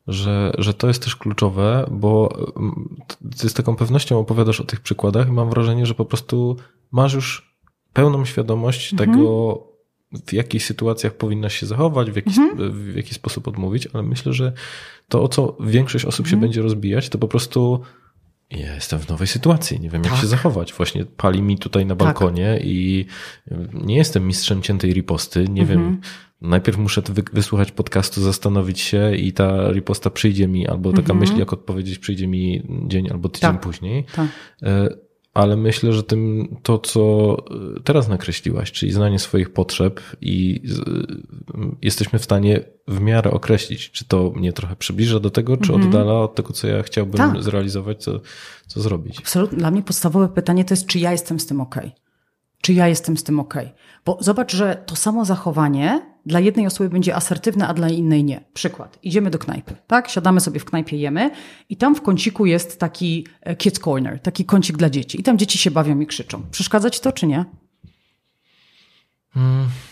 Że, 0.08 0.52
że 0.58 0.74
to 0.74 0.88
jest 0.88 1.02
też 1.04 1.16
kluczowe, 1.16 1.86
bo 1.90 2.28
mm, 2.56 2.96
ty 3.38 3.48
z 3.48 3.54
taką 3.54 3.76
pewnością 3.76 4.18
opowiadasz 4.18 4.60
o 4.60 4.64
tych 4.64 4.80
przykładach 4.80 5.28
i 5.28 5.32
mam 5.32 5.50
wrażenie, 5.50 5.86
że 5.86 5.94
po 5.94 6.04
prostu 6.04 6.56
masz 6.90 7.14
już 7.14 7.56
pełną 7.92 8.24
świadomość 8.24 8.94
tego, 8.96 9.58
w 10.26 10.32
jakich 10.32 10.64
sytuacjach 10.64 11.14
powinnaś 11.14 11.56
się 11.58 11.66
zachować, 11.66 12.10
w 12.10 12.16
jaki, 12.16 12.30
sp- 12.38 12.70
w 12.70 12.96
jaki 12.96 13.14
sposób 13.14 13.48
odmówić, 13.48 13.88
ale 13.92 14.02
myślę, 14.02 14.32
że 14.32 14.52
to, 15.08 15.22
o 15.22 15.28
co 15.28 15.56
większość 15.60 16.04
osób 16.04 16.26
się 16.26 16.36
będzie 16.36 16.62
rozbijać, 16.62 17.08
to 17.08 17.18
po 17.18 17.28
prostu 17.28 17.80
ja 18.50 18.74
jestem 18.74 18.98
w 18.98 19.08
nowej 19.08 19.26
sytuacji, 19.26 19.80
nie 19.80 19.90
wiem 19.90 20.02
jak 20.04 20.12
Tak. 20.12 20.20
się 20.20 20.26
zachować. 20.26 20.72
Właśnie 20.72 21.04
pali 21.04 21.42
mi 21.42 21.58
tutaj 21.58 21.86
na 21.86 21.96
balkonie 21.96 22.60
i 22.62 23.06
nie 23.74 23.96
jestem 23.96 24.26
mistrzem 24.26 24.62
ciętej 24.62 24.92
riposty, 24.92 25.44
nie 25.48 25.66
wiem. 25.66 26.00
Najpierw 26.40 26.78
muszę 26.78 27.02
wy- 27.02 27.22
wysłuchać 27.32 27.72
podcastu, 27.72 28.20
zastanowić 28.22 28.80
się 28.80 29.16
i 29.16 29.32
ta 29.32 29.72
riposta 29.72 30.10
przyjdzie 30.10 30.48
mi, 30.48 30.66
albo 30.68 30.92
taka 30.92 31.14
myśl, 31.14 31.36
jak 31.38 31.52
odpowiedzieć, 31.52 31.98
przyjdzie 31.98 32.26
mi 32.26 32.62
dzień 32.86 33.10
albo 33.10 33.28
tydzień 33.28 33.50
Tak. 33.52 33.60
później. 33.60 34.04
Tak. 34.16 34.28
E, 34.62 34.88
ale 35.34 35.56
myślę, 35.56 35.92
że 35.92 36.02
tym 36.02 36.56
to, 36.62 36.78
co 36.78 37.36
y, 37.78 37.82
teraz 37.82 38.08
nakreśliłaś, 38.08 38.72
czyli 38.72 38.92
znanie 38.92 39.18
swoich 39.18 39.50
potrzeb 39.52 40.00
i 40.20 40.62
y, 40.64 41.76
jesteśmy 41.82 42.18
w 42.18 42.24
stanie 42.24 42.60
w 42.88 43.00
miarę 43.00 43.30
określić, 43.30 43.90
czy 43.90 44.04
to 44.04 44.30
mnie 44.36 44.52
trochę 44.52 44.76
przybliża 44.76 45.20
do 45.20 45.30
tego, 45.30 45.56
czy 45.56 45.74
oddala 45.74 46.20
od 46.20 46.34
tego, 46.34 46.52
co 46.52 46.68
ja 46.68 46.82
chciałbym 46.82 47.14
Mhm. 47.14 47.32
Tak. 47.32 47.42
zrealizować, 47.42 48.02
co, 48.02 48.20
co 48.66 48.80
zrobić. 48.80 49.18
Absolutnie. 49.18 49.58
Dla 49.58 49.70
mnie 49.70 49.82
podstawowe 49.82 50.28
pytanie 50.28 50.64
to 50.64 50.72
jest, 50.74 50.86
czy 50.86 50.98
ja 50.98 51.12
jestem 51.12 51.40
z 51.40 51.46
tym 51.46 51.60
ok? 51.60 51.74
Czy 52.62 52.72
ja 52.72 52.88
jestem 52.88 53.16
z 53.16 53.22
tym 53.24 53.40
ok? 53.40 53.54
Bo 54.04 54.18
zobacz, 54.20 54.56
że 54.56 54.82
to 54.86 54.96
samo 54.96 55.24
zachowanie 55.24 56.00
dla 56.28 56.40
jednej 56.40 56.66
osoby 56.66 56.90
będzie 56.90 57.16
asertywne, 57.16 57.68
a 57.68 57.74
dla 57.74 57.88
innej 57.88 58.24
nie. 58.24 58.40
Przykład. 58.54 58.98
Idziemy 59.02 59.30
do 59.30 59.38
knajpy, 59.38 59.76
tak? 59.86 60.08
Siadamy 60.08 60.40
sobie 60.40 60.60
w 60.60 60.64
knajpie, 60.64 60.96
jemy 60.96 61.30
i 61.68 61.76
tam 61.76 61.94
w 61.94 62.02
kąciku 62.02 62.46
jest 62.46 62.80
taki 62.80 63.26
e, 63.40 63.56
kids 63.56 63.80
corner, 63.80 64.20
taki 64.20 64.44
kącik 64.44 64.76
dla 64.76 64.90
dzieci. 64.90 65.20
I 65.20 65.22
tam 65.22 65.38
dzieci 65.38 65.58
się 65.58 65.70
bawią 65.70 66.00
i 66.00 66.06
krzyczą. 66.06 66.42
Przeszkadza 66.50 66.90
ci 66.90 67.00
to, 67.00 67.12
czy 67.12 67.26
nie? 67.26 67.44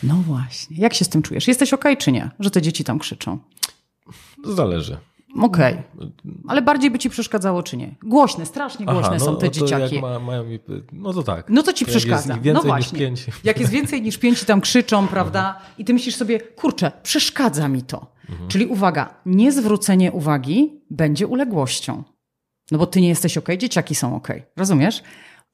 No 0.02 0.14
właśnie. 0.14 0.76
Jak 0.76 0.94
się 0.94 1.04
z 1.04 1.08
tym 1.08 1.22
czujesz? 1.22 1.48
Jesteś 1.48 1.72
ok, 1.72 1.84
czy 1.98 2.12
nie? 2.12 2.30
Że 2.40 2.50
te 2.50 2.62
dzieci 2.62 2.84
tam 2.84 2.98
krzyczą? 2.98 3.38
Zależy. 4.44 4.98
Okej. 5.42 5.76
Ale 6.48 6.62
bardziej 6.62 6.90
by 6.90 6.98
ci 6.98 7.10
przeszkadzało, 7.10 7.62
czy 7.62 7.76
nie? 7.76 7.94
Głośne, 8.02 8.46
strasznie 8.46 8.86
głośne 8.86 9.20
są 9.20 9.36
te 9.36 9.46
no 9.46 9.52
dzieciaki. 9.52 10.00
Ma, 10.00 10.18
mają, 10.18 10.44
no 10.92 11.12
to 11.12 11.22
tak. 11.22 11.50
No 11.50 11.62
to 11.62 11.72
ci 11.72 11.84
Jak 11.84 11.94
jest 11.94 12.06
przeszkadza. 12.06 12.34
ich 12.34 12.42
więcej 12.42 12.70
no 12.70 12.76
niż 12.76 12.86
właśnie. 12.86 12.98
pięć. 12.98 13.26
Jak 13.44 13.60
jest 13.60 13.72
więcej 13.72 14.02
niż 14.02 14.18
pięć 14.18 14.42
i 14.42 14.46
tam 14.46 14.60
krzyczą, 14.60 15.08
prawda? 15.08 15.60
I 15.78 15.84
ty 15.84 15.94
myślisz 15.94 16.16
sobie, 16.16 16.40
kurczę, 16.40 16.92
przeszkadza 17.02 17.68
mi 17.68 17.82
to. 17.82 18.06
Mhm. 18.30 18.48
Czyli 18.48 18.66
uwaga, 18.66 19.14
niezwrócenie 19.26 20.12
uwagi 20.12 20.80
będzie 20.90 21.26
uległością. 21.26 22.02
No 22.70 22.78
bo 22.78 22.86
ty 22.86 23.00
nie 23.00 23.08
jesteś 23.08 23.38
okej, 23.38 23.58
dzieciaki 23.58 23.94
są 23.94 24.16
okej. 24.16 24.42
Rozumiesz? 24.56 25.02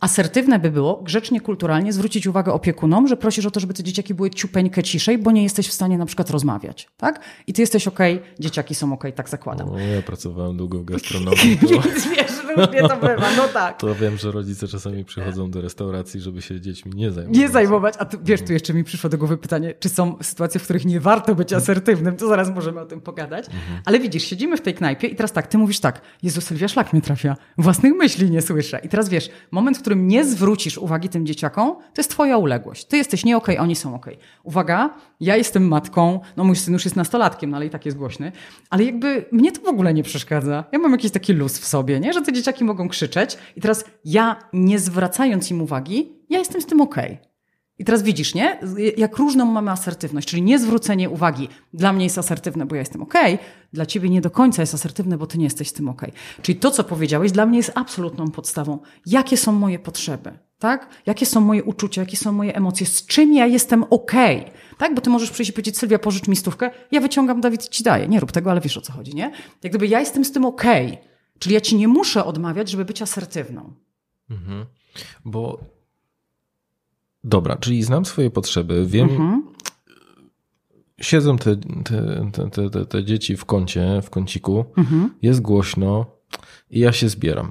Asertywne 0.02 0.58
by 0.58 0.70
było 0.70 1.02
grzecznie, 1.02 1.40
kulturalnie 1.40 1.92
zwrócić 1.92 2.26
uwagę 2.26 2.52
opiekunom, 2.52 3.08
że 3.08 3.16
prosisz 3.16 3.46
o 3.46 3.50
to, 3.50 3.60
żeby 3.60 3.74
te 3.74 3.82
dzieciaki 3.82 4.14
były 4.14 4.30
ciupeńkę 4.30 4.82
ciszej, 4.82 5.18
bo 5.18 5.30
nie 5.30 5.42
jesteś 5.42 5.68
w 5.68 5.72
stanie 5.72 5.98
na 5.98 6.06
przykład 6.06 6.30
rozmawiać, 6.30 6.88
tak? 6.96 7.20
I 7.46 7.52
ty 7.52 7.60
jesteś 7.60 7.88
okej, 7.88 8.20
dzieciaki 8.40 8.74
są 8.74 8.92
okej, 8.92 9.12
tak 9.12 9.28
zakładam. 9.28 9.68
O, 9.68 9.78
ja 9.78 10.02
pracowałem 10.02 10.56
długo 10.56 10.78
w 10.78 10.84
gastronomii, 10.92 11.58
to, 11.58 11.68
wiesz, 11.68 12.32
różnie 12.56 12.80
to 12.88 12.96
bywa, 12.96 13.36
no 13.36 13.48
tak. 13.48 13.78
to 13.78 13.94
wiem, 13.94 14.16
że 14.16 14.32
rodzice 14.32 14.68
czasami 14.68 15.04
przychodzą 15.04 15.50
do 15.50 15.60
restauracji, 15.60 16.20
żeby 16.20 16.42
się 16.42 16.60
dziećmi 16.60 16.92
nie 16.94 17.10
zajmować. 17.10 17.38
Nie 17.38 17.48
zajmować. 17.48 17.94
A 17.98 18.04
tu, 18.04 18.18
wiesz, 18.22 18.42
tu 18.42 18.52
jeszcze 18.52 18.74
mi 18.74 18.84
przyszło 18.84 19.10
do 19.10 19.18
głowy 19.18 19.36
pytanie, 19.36 19.74
czy 19.80 19.88
są 19.88 20.16
sytuacje, 20.22 20.60
w 20.60 20.64
których 20.64 20.84
nie 20.84 21.00
warto 21.00 21.34
być 21.34 21.52
asertywnym, 21.52 22.16
to 22.16 22.28
zaraz 22.28 22.50
możemy 22.50 22.80
o 22.80 22.86
tym 22.86 23.00
pogadać. 23.00 23.46
Ale 23.84 24.00
widzisz, 24.00 24.24
siedzimy 24.24 24.56
w 24.56 24.60
tej 24.60 24.74
knajpie 24.74 25.08
i 25.08 25.16
teraz 25.16 25.32
tak, 25.32 25.46
ty 25.46 25.58
mówisz 25.58 25.80
tak, 25.80 26.00
Jezu, 26.22 26.40
Sylwia, 26.40 26.68
szlak 26.68 26.92
mnie 26.92 27.02
trafia, 27.02 27.36
własnych 27.58 27.94
myśli 27.94 28.30
nie 28.30 28.42
słyszę. 28.42 28.80
I 28.84 28.88
teraz 28.88 29.08
wiesz, 29.08 29.30
moment, 29.50 29.78
w 29.78 29.80
którym 29.80 29.91
nie 29.94 30.24
zwrócisz 30.24 30.78
uwagi 30.78 31.08
tym 31.08 31.26
dzieciakom, 31.26 31.74
to 31.74 32.00
jest 32.00 32.10
twoja 32.10 32.38
uległość. 32.38 32.84
Ty 32.84 32.96
jesteś 32.96 33.24
nie 33.24 33.36
okej, 33.36 33.58
oni 33.58 33.76
są 33.76 33.94
okej. 33.94 34.18
Uwaga, 34.42 34.94
ja 35.20 35.36
jestem 35.36 35.68
matką, 35.68 36.20
no 36.36 36.44
mój 36.44 36.56
syn 36.56 36.74
już 36.74 36.84
jest 36.84 36.96
nastolatkiem, 36.96 37.50
no 37.50 37.56
ale 37.56 37.66
i 37.66 37.70
tak 37.70 37.84
jest 37.86 37.98
głośny, 37.98 38.32
ale 38.70 38.84
jakby 38.84 39.24
mnie 39.32 39.52
to 39.52 39.62
w 39.62 39.68
ogóle 39.68 39.94
nie 39.94 40.02
przeszkadza. 40.02 40.64
Ja 40.72 40.78
mam 40.78 40.92
jakiś 40.92 41.10
taki 41.10 41.32
luz 41.32 41.58
w 41.58 41.66
sobie, 41.66 42.00
nie? 42.00 42.12
że 42.12 42.22
te 42.22 42.32
dzieciaki 42.32 42.64
mogą 42.64 42.88
krzyczeć 42.88 43.38
i 43.56 43.60
teraz 43.60 43.84
ja, 44.04 44.36
nie 44.52 44.78
zwracając 44.78 45.50
im 45.50 45.62
uwagi, 45.62 46.12
ja 46.30 46.38
jestem 46.38 46.60
z 46.60 46.66
tym 46.66 46.80
okej. 46.80 47.31
I 47.82 47.84
teraz 47.84 48.02
widzisz, 48.02 48.34
nie? 48.34 48.58
Jak 48.96 49.16
różną 49.16 49.44
mamy 49.44 49.70
asertywność, 49.70 50.28
czyli 50.28 50.42
niezwrócenie 50.42 51.10
uwagi. 51.10 51.48
Dla 51.74 51.92
mnie 51.92 52.04
jest 52.04 52.18
asertywne, 52.18 52.66
bo 52.66 52.74
ja 52.74 52.80
jestem 52.80 53.02
okej, 53.02 53.38
dla 53.72 53.86
ciebie 53.86 54.08
nie 54.08 54.20
do 54.20 54.30
końca 54.30 54.62
jest 54.62 54.74
asertywne, 54.74 55.18
bo 55.18 55.26
ty 55.26 55.38
nie 55.38 55.44
jesteś 55.44 55.68
z 55.68 55.72
tym 55.72 55.88
okej. 55.88 56.12
Czyli 56.42 56.58
to, 56.58 56.70
co 56.70 56.84
powiedziałeś, 56.84 57.32
dla 57.32 57.46
mnie 57.46 57.58
jest 57.58 57.72
absolutną 57.74 58.30
podstawą. 58.30 58.78
Jakie 59.06 59.36
są 59.36 59.52
moje 59.52 59.78
potrzeby? 59.78 60.38
Tak? 60.58 60.88
Jakie 61.06 61.26
są 61.26 61.40
moje 61.40 61.64
uczucia, 61.64 62.00
jakie 62.00 62.16
są 62.16 62.32
moje 62.32 62.56
emocje, 62.56 62.86
z 62.86 63.06
czym 63.06 63.32
ja 63.32 63.46
jestem 63.46 63.84
okej? 63.90 64.44
Tak? 64.78 64.94
Bo 64.94 65.00
ty 65.00 65.10
możesz 65.10 65.30
przyjść 65.30 65.50
i 65.50 65.52
powiedzieć, 65.52 65.78
Sylwia, 65.78 65.98
pożycz 65.98 66.28
mi 66.28 66.36
stówkę, 66.36 66.70
ja 66.90 67.00
wyciągam, 67.00 67.40
Dawid 67.40 67.68
ci 67.68 67.82
daję. 67.82 68.08
Nie 68.08 68.20
rób 68.20 68.32
tego, 68.32 68.50
ale 68.50 68.60
wiesz 68.60 68.76
o 68.76 68.80
co 68.80 68.92
chodzi, 68.92 69.14
nie? 69.14 69.32
Jak 69.62 69.72
gdyby 69.72 69.86
ja 69.86 70.00
jestem 70.00 70.24
z 70.24 70.32
tym 70.32 70.44
okej. 70.44 70.98
Czyli 71.38 71.54
ja 71.54 71.60
ci 71.60 71.76
nie 71.76 71.88
muszę 71.88 72.24
odmawiać, 72.24 72.70
żeby 72.70 72.84
być 72.84 73.02
asertywną. 73.02 73.72
Mhm. 74.30 74.66
Bo 75.24 75.60
dobra, 77.24 77.56
czyli 77.56 77.82
znam 77.82 78.04
swoje 78.04 78.30
potrzeby, 78.30 78.86
wiem, 78.86 79.08
Mhm. 79.10 79.42
siedzą 81.00 81.36
te, 81.36 81.56
te, 81.56 82.30
te, 82.50 82.70
te, 82.70 82.86
te, 82.86 83.04
dzieci 83.04 83.36
w 83.36 83.44
kącie, 83.44 84.00
w 84.02 84.10
kąciku, 84.10 84.64
Mhm. 84.76 85.10
jest 85.22 85.40
głośno 85.40 86.06
i 86.70 86.80
ja 86.80 86.92
się 86.92 87.08
zbieram. 87.08 87.50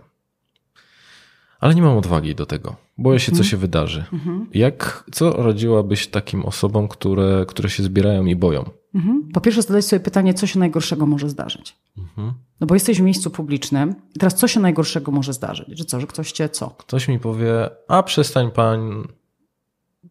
Ale 1.59 1.75
nie 1.75 1.81
mam 1.81 1.97
odwagi 1.97 2.35
do 2.35 2.45
tego. 2.45 2.75
Boję 2.97 3.19
się, 3.19 3.31
Mhm. 3.31 3.43
co 3.43 3.49
się 3.49 3.57
wydarzy. 3.57 4.05
Jak, 4.53 5.03
co 5.11 5.31
radziłabyś 5.43 6.07
takim 6.07 6.45
osobom, 6.45 6.87
które, 6.87 7.45
które 7.47 7.69
się 7.69 7.83
zbierają 7.83 8.25
i 8.25 8.35
boją? 8.35 8.69
Mhm. 8.95 9.29
Po 9.33 9.41
pierwsze, 9.41 9.61
zadać 9.61 9.85
sobie 9.85 9.99
pytanie, 9.99 10.33
co 10.33 10.47
się 10.47 10.59
najgorszego 10.59 11.05
może 11.05 11.29
zdarzyć. 11.29 11.75
Mhm. 11.97 12.33
No 12.59 12.67
bo 12.67 12.73
jesteś 12.75 12.97
w 12.99 13.03
miejscu 13.03 13.29
publicznym 13.29 13.95
i 14.15 14.19
teraz 14.19 14.35
co 14.35 14.47
się 14.47 14.59
najgorszego 14.59 15.11
może 15.11 15.33
zdarzyć? 15.33 15.67
Że 15.77 15.85
co, 15.85 15.99
że 15.99 16.07
ktoś 16.07 16.31
cię 16.31 16.49
co? 16.49 16.69
Ktoś 16.69 17.07
mi 17.07 17.19
powie, 17.19 17.69
a 17.87 18.03
przestań 18.03 18.51
pan, 18.51 19.07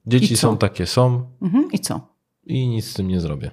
dzieci 0.06 0.36
są 0.36 0.56
takie 0.56 0.86
są 0.86 1.24
Mhm. 1.42 1.68
I 1.72 1.78
co? 1.78 2.00
i 2.46 2.68
nic 2.68 2.84
z 2.84 2.94
tym 2.94 3.08
nie 3.08 3.20
zrobię. 3.20 3.50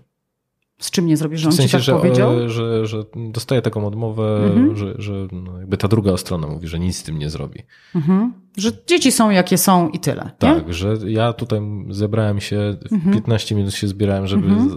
Z 0.80 0.92
czym 0.92 1.06
nie 1.06 1.18
zrobisz, 1.18 1.40
że 1.40 1.46
W 1.50 1.52
on 1.52 1.58
sensie, 1.58 1.70
ci 1.70 1.72
tak 1.72 1.82
że, 1.82 1.94
powiedział? 1.94 2.40
e, 2.44 2.50
że, 2.50 2.86
że 2.88 3.04
dostaję 3.32 3.62
taką 3.62 3.88
odmowę, 3.88 4.44
Mhm. 4.46 4.76
że, 4.76 4.94
że 4.98 5.28
no 5.32 5.60
jakby 5.60 5.78
ta 5.78 5.88
druga 5.88 6.18
strona 6.18 6.48
mówi, 6.48 6.68
że 6.68 6.80
nic 6.80 6.98
z 6.98 7.04
tym 7.04 7.20
nie 7.20 7.30
zrobi. 7.30 7.60
Mhm. 7.96 8.34
Że 8.58 8.72
dzieci 8.88 9.12
są 9.12 9.30
jakie 9.30 9.58
są 9.58 9.90
i 9.90 10.00
tyle. 10.00 10.24
Nie? 10.24 10.32
Tak, 10.38 10.74
że 10.74 10.98
ja 11.06 11.34
tutaj 11.34 11.62
zebrałem 11.90 12.42
się, 12.42 12.78
w 12.90 12.94
Mhm. 12.94 13.14
15 13.16 13.56
minut 13.56 13.74
się 13.74 13.88
zbierałem, 13.88 14.28
żeby 14.28 14.48
z, 14.70 14.74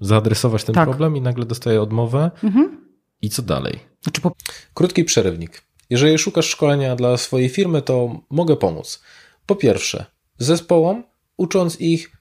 zaadresować 0.00 0.64
ten 0.64 0.74
Tak. 0.74 0.88
problem 0.88 1.16
i 1.16 1.20
nagle 1.20 1.44
dostaję 1.46 1.82
odmowę. 1.82 2.30
Mhm. 2.44 2.86
I 3.22 3.30
co 3.30 3.42
dalej? 3.42 3.78
Znaczy 4.02 4.20
po 4.20 4.32
Krótki 4.74 5.04
przerywnik. 5.04 5.62
Jeżeli 5.90 6.18
szukasz 6.18 6.46
szkolenia 6.48 6.96
dla 6.96 7.16
swojej 7.16 7.48
firmy, 7.48 7.82
to 7.82 8.20
mogę 8.30 8.56
pomóc. 8.56 9.02
Po 9.46 9.56
pierwsze, 9.56 10.06
zespołom, 10.38 11.04
ucząc 11.36 11.80
ich 11.80 12.12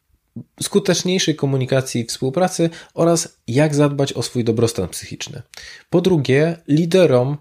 skuteczniejszej 0.62 1.36
komunikacji 1.36 2.02
i 2.02 2.06
współpracy 2.06 2.70
oraz 2.94 3.38
jak 3.48 3.76
zadbać 3.76 4.14
o 4.14 4.24
swój 4.24 4.44
dobrostan 4.44 4.88
psychiczny. 4.88 5.42
Po 5.90 6.02
drugie, 6.02 6.58
liderom, 6.68 7.38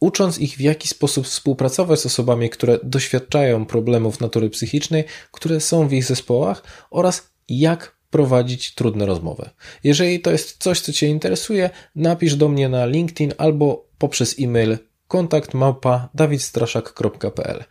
ucząc 0.00 0.38
ich 0.38 0.56
w 0.56 0.60
jaki 0.60 0.88
sposób 0.88 1.26
współpracować 1.26 2.00
z 2.00 2.06
osobami, 2.06 2.50
które 2.50 2.78
doświadczają 2.82 3.66
problemów 3.66 4.20
natury 4.20 4.50
psychicznej, 4.50 5.04
które 5.30 5.60
są 5.60 5.88
w 5.88 5.92
ich 5.92 6.04
zespołach 6.04 6.62
oraz 6.90 7.30
jak 7.48 7.96
prowadzić 8.10 8.74
trudne 8.74 9.06
rozmowy. 9.06 9.50
Jeżeli 9.84 10.20
to 10.20 10.30
jest 10.30 10.62
coś, 10.62 10.80
co 10.80 10.92
Cię 10.92 11.06
interesuje, 11.06 11.70
napisz 11.96 12.36
do 12.36 12.48
mnie 12.48 12.68
na 12.68 12.86
LinkedIn 12.86 13.32
albo 13.38 13.88
poprzez 13.98 14.34
e-mail 14.40 14.78
kontakt 15.08 15.54
małpa 15.54 16.08
dawidstraszak.pl. 16.14 17.64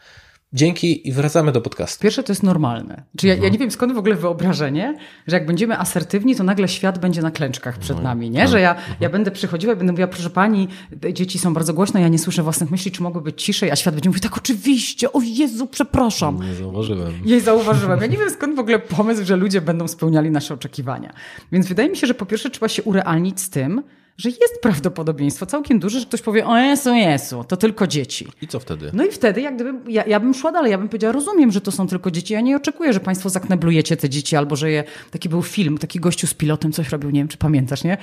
Dzięki 0.54 1.08
i 1.08 1.12
wracamy 1.12 1.52
do 1.52 1.62
podcastu. 1.62 2.02
pierwsze 2.04 2.24
to 2.24 2.32
jest 2.32 2.44
normalne. 2.44 3.04
Czy 3.18 3.28
ja, 3.28 3.34
ja 3.34 3.38
Mhm. 3.38 3.54
nie 3.54 3.60
wiem 3.60 3.72
skąd 3.72 3.94
w 3.94 3.98
ogóle 3.98 4.16
wyobrażenie, 4.16 4.98
że 5.28 5.36
jak 5.36 5.46
będziemy 5.46 5.80
asertywni, 5.80 6.36
to 6.36 6.44
nagle 6.44 6.68
świat 6.68 7.00
będzie 7.00 7.22
na 7.22 7.32
klęczkach 7.32 7.78
przed 7.78 7.98
No, 7.98 8.04
nami, 8.04 8.28
tak. 8.28 8.36
nie? 8.36 8.48
Że 8.48 8.62
ja, 8.62 8.76
Mhm. 8.76 8.96
ja 9.00 9.10
będę 9.10 9.32
przychodziła 9.32 9.74
i 9.74 9.76
będę 9.76 9.94
mówiła, 9.94 10.08
proszę 10.08 10.30
pani, 10.30 10.68
dzieci 11.14 11.40
są 11.40 11.54
bardzo 11.54 11.74
głośne, 11.74 12.02
ja 12.02 12.08
nie 12.08 12.20
słyszę 12.20 12.44
własnych 12.44 12.72
myśli, 12.72 12.92
czy 12.92 13.04
mogły 13.04 13.22
być 13.22 13.44
ciszej, 13.44 13.72
a 13.72 13.76
świat 13.76 13.94
będzie 13.96 14.10
mówił, 14.10 14.22
tak 14.22 14.38
oczywiście, 14.38 15.14
o 15.14 15.22
Jezu, 15.24 15.68
przepraszam. 15.68 16.40
Nie 16.50 16.54
zauważyłem. 16.56 17.14
Jej 17.26 17.42
zauważyłam. 17.42 18.02
Ja 18.02 18.08
nie 18.08 18.18
wiem 18.18 18.30
skąd 18.30 18.56
w 18.56 18.60
ogóle 18.60 18.80
pomysł, 18.80 19.26
że 19.26 19.36
ludzie 19.36 19.62
będą 19.62 19.88
spełniali 19.88 20.32
nasze 20.32 20.54
oczekiwania. 20.54 21.14
Więc 21.52 21.68
wydaje 21.68 21.90
mi 21.90 21.98
się, 21.98 22.08
że 22.08 22.14
po 22.14 22.26
pierwsze 22.26 22.50
trzeba 22.50 22.68
się 22.68 22.84
urealnić 22.84 23.42
z 23.42 23.50
tym, 23.50 23.84
że 24.18 24.30
jest 24.30 24.62
prawdopodobieństwo 24.62 25.46
całkiem 25.46 25.80
duże, 25.80 26.00
że 26.00 26.06
ktoś 26.06 26.22
powie, 26.22 26.48
o 26.48 26.58
Jezu, 26.58 26.94
Jezu, 26.94 27.44
to 27.48 27.58
tylko 27.58 27.88
dzieci. 27.88 28.28
I 28.42 28.48
co 28.48 28.60
wtedy? 28.60 28.92
No 28.94 29.06
i 29.06 29.12
wtedy, 29.12 29.42
jak 29.42 29.56
gdyby, 29.56 29.92
ja, 29.92 30.04
ja 30.06 30.20
bym 30.20 30.34
szła 30.34 30.52
dalej, 30.52 30.72
ja 30.72 30.78
bym 30.78 30.88
powiedziała, 30.90 31.12
rozumiem, 31.14 31.52
że 31.52 31.62
to 31.62 31.72
są 31.72 31.88
tylko 31.88 32.12
dzieci, 32.12 32.34
ja 32.34 32.42
nie 32.42 32.56
oczekuję, 32.56 32.94
że 32.94 33.00
państwo 33.00 33.30
zakneblujecie 33.30 33.98
te 33.98 34.10
dzieci, 34.10 34.36
albo 34.36 34.56
że 34.56 34.72
je, 34.72 34.84
taki 35.12 35.30
był 35.30 35.42
film, 35.42 35.78
taki 35.78 36.00
gościu 36.00 36.28
z 36.28 36.34
pilotem 36.34 36.72
coś 36.72 36.90
robił, 36.90 37.10
nie 37.10 37.20
wiem, 37.20 37.28
czy 37.28 37.38
pamiętasz, 37.38 37.84
nie? 37.84 37.98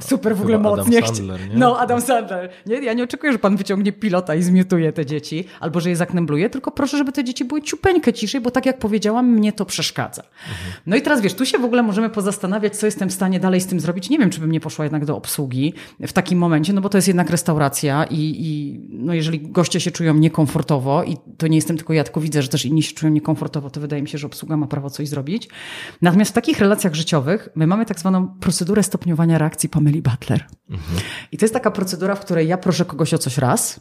Super 0.00 0.36
w 0.36 0.40
ogóle 0.40 0.56
Chyba 0.56 0.72
Adam 0.72 0.86
mocnie. 0.86 1.02
chci- 1.02 1.16
Sandler, 1.16 1.40
nie? 1.48 1.56
No, 1.56 1.78
Adam 1.78 2.00
Sandler. 2.00 2.50
Nie? 2.66 2.76
Ja 2.76 2.92
nie 2.92 3.04
oczekuję, 3.04 3.32
że 3.32 3.38
pan 3.38 3.56
wyciągnie 3.56 3.92
pilota 3.92 4.34
i 4.34 4.42
zmiutuje 4.42 4.92
te 4.92 5.06
dzieci, 5.06 5.44
albo 5.60 5.80
że 5.80 5.90
je 5.90 5.96
zaknebluje, 5.96 6.50
tylko 6.50 6.70
proszę, 6.70 6.98
żeby 6.98 7.12
te 7.12 7.24
dzieci 7.24 7.44
były 7.44 7.62
ciupeńkę 7.62 8.12
ciszej, 8.12 8.40
bo 8.40 8.50
tak 8.50 8.66
jak 8.66 8.78
powiedziałam, 8.78 9.28
mnie 9.30 9.52
to 9.52 9.64
przeszkadza. 9.64 10.22
No 10.86 10.96
i 10.96 11.02
teraz 11.02 11.20
wiesz, 11.20 11.34
tu 11.34 11.46
się 11.46 11.58
w 11.58 11.64
ogóle 11.64 11.82
możemy 11.82 12.10
pozastanawiać, 12.10 12.76
co 12.76 12.86
jestem 12.86 13.08
w 13.08 13.12
stanie 13.12 13.40
dalej 13.40 13.60
z 13.60 13.66
tym 13.66 13.80
zrobić. 13.80 14.10
Nie 14.10 14.18
wiem, 14.18 14.30
czy 14.30 14.40
bym 14.40 14.52
nie 14.52 14.60
poszła 14.60 14.84
jednak 14.84 15.04
do 15.04 15.16
obsługi 15.16 15.53
w 16.06 16.12
takim 16.12 16.38
momencie, 16.38 16.72
no 16.72 16.80
bo 16.80 16.88
to 16.88 16.98
jest 16.98 17.08
jednak 17.08 17.30
restauracja 17.30 18.04
i, 18.04 18.16
i 18.16 18.80
no 18.90 19.14
jeżeli 19.14 19.40
goście 19.40 19.80
się 19.80 19.90
czują 19.90 20.14
niekomfortowo 20.14 21.04
i 21.04 21.16
to 21.38 21.46
nie 21.46 21.56
jestem 21.56 21.76
tylko 21.76 21.92
ja, 21.92 22.04
tylko 22.04 22.20
widzę, 22.20 22.42
że 22.42 22.48
też 22.48 22.64
inni 22.64 22.82
się 22.82 22.94
czują 22.94 23.12
niekomfortowo, 23.12 23.70
to 23.70 23.80
wydaje 23.80 24.02
mi 24.02 24.08
się, 24.08 24.18
że 24.18 24.26
obsługa 24.26 24.56
ma 24.56 24.66
prawo 24.66 24.90
coś 24.90 25.08
zrobić. 25.08 25.48
Natomiast 26.02 26.30
w 26.30 26.34
takich 26.34 26.58
relacjach 26.58 26.94
życiowych 26.94 27.48
my 27.54 27.66
mamy 27.66 27.86
tak 27.86 28.00
zwaną 28.00 28.28
procedurę 28.28 28.82
stopniowania 28.82 29.38
reakcji 29.38 29.68
Pameli 29.68 30.02
Butler. 30.02 30.44
I 31.32 31.38
to 31.38 31.44
jest 31.44 31.54
taka 31.54 31.70
procedura, 31.70 32.14
w 32.14 32.20
której 32.20 32.48
ja 32.48 32.58
proszę 32.58 32.84
kogoś 32.84 33.14
o 33.14 33.18
coś 33.18 33.38
raz, 33.38 33.80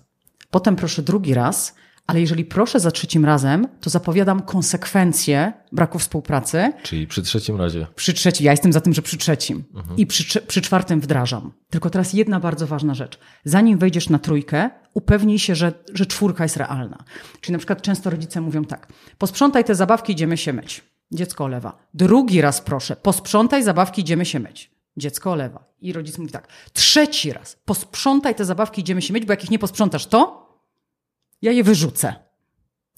potem 0.51 0.75
proszę 0.75 1.01
drugi 1.01 1.33
raz, 1.33 1.75
Ale 2.07 2.21
jeżeli 2.21 2.45
proszę 2.45 2.79
za 2.79 2.91
trzecim 2.91 3.25
razem, 3.25 3.67
to 3.81 3.89
zapowiadam 3.89 4.41
konsekwencje 4.41 5.53
braku 5.71 5.99
współpracy. 5.99 6.73
Czyli 6.83 7.07
przy 7.07 7.21
trzecim 7.21 7.55
razie. 7.55 7.87
Przy 7.95 8.13
trzecim, 8.13 8.45
ja 8.45 8.51
jestem 8.51 8.73
za 8.73 8.81
tym, 8.81 8.93
że 8.93 9.01
przy 9.01 9.17
trzecim. 9.17 9.63
I 9.97 10.07
przy, 10.07 10.41
przy 10.41 10.61
czwartym 10.61 11.01
wdrażam. 11.01 11.51
Tylko 11.69 11.89
teraz 11.89 12.13
jedna 12.13 12.39
bardzo 12.39 12.67
ważna 12.67 12.93
rzecz. 12.93 13.19
Zanim 13.45 13.77
wejdziesz 13.77 14.09
na 14.09 14.19
trójkę, 14.19 14.69
upewnij 14.93 15.39
się, 15.39 15.55
że, 15.55 15.73
że 15.93 16.05
czwórka 16.05 16.43
jest 16.43 16.57
realna. 16.57 17.03
Czyli 17.41 17.51
na 17.51 17.57
przykład 17.57 17.81
często 17.81 18.09
rodzice 18.09 18.41
mówią 18.41 18.65
tak: 18.65 18.87
posprzątaj 19.17 19.63
te 19.63 19.75
zabawki, 19.75 20.13
idziemy 20.13 20.37
się 20.37 20.53
myć. 20.53 20.83
Dziecko 21.11 21.43
olewa. 21.43 21.77
Drugi 21.93 22.41
raz 22.41 22.61
proszę, 22.61 22.95
posprzątaj 22.95 23.63
zabawki, 23.63 24.01
idziemy 24.01 24.25
się 24.25 24.39
myć. 24.39 24.71
Dziecko 24.97 25.31
olewa. 25.31 25.63
I 25.81 25.93
rodzic 25.93 26.17
mówi 26.17 26.31
tak: 26.31 26.47
trzeci 26.73 27.33
raz, 27.33 27.57
posprzątaj 27.65 28.35
te 28.35 28.45
zabawki, 28.45 28.81
idziemy 28.81 29.01
się 29.01 29.13
myć, 29.13 29.25
bo 29.25 29.33
jak 29.33 29.43
ich 29.43 29.51
nie 29.51 29.59
posprzątasz, 29.59 30.05
to 30.05 30.42
ja 31.43 31.51
je 31.51 31.63
wyrzucę. 31.63 32.15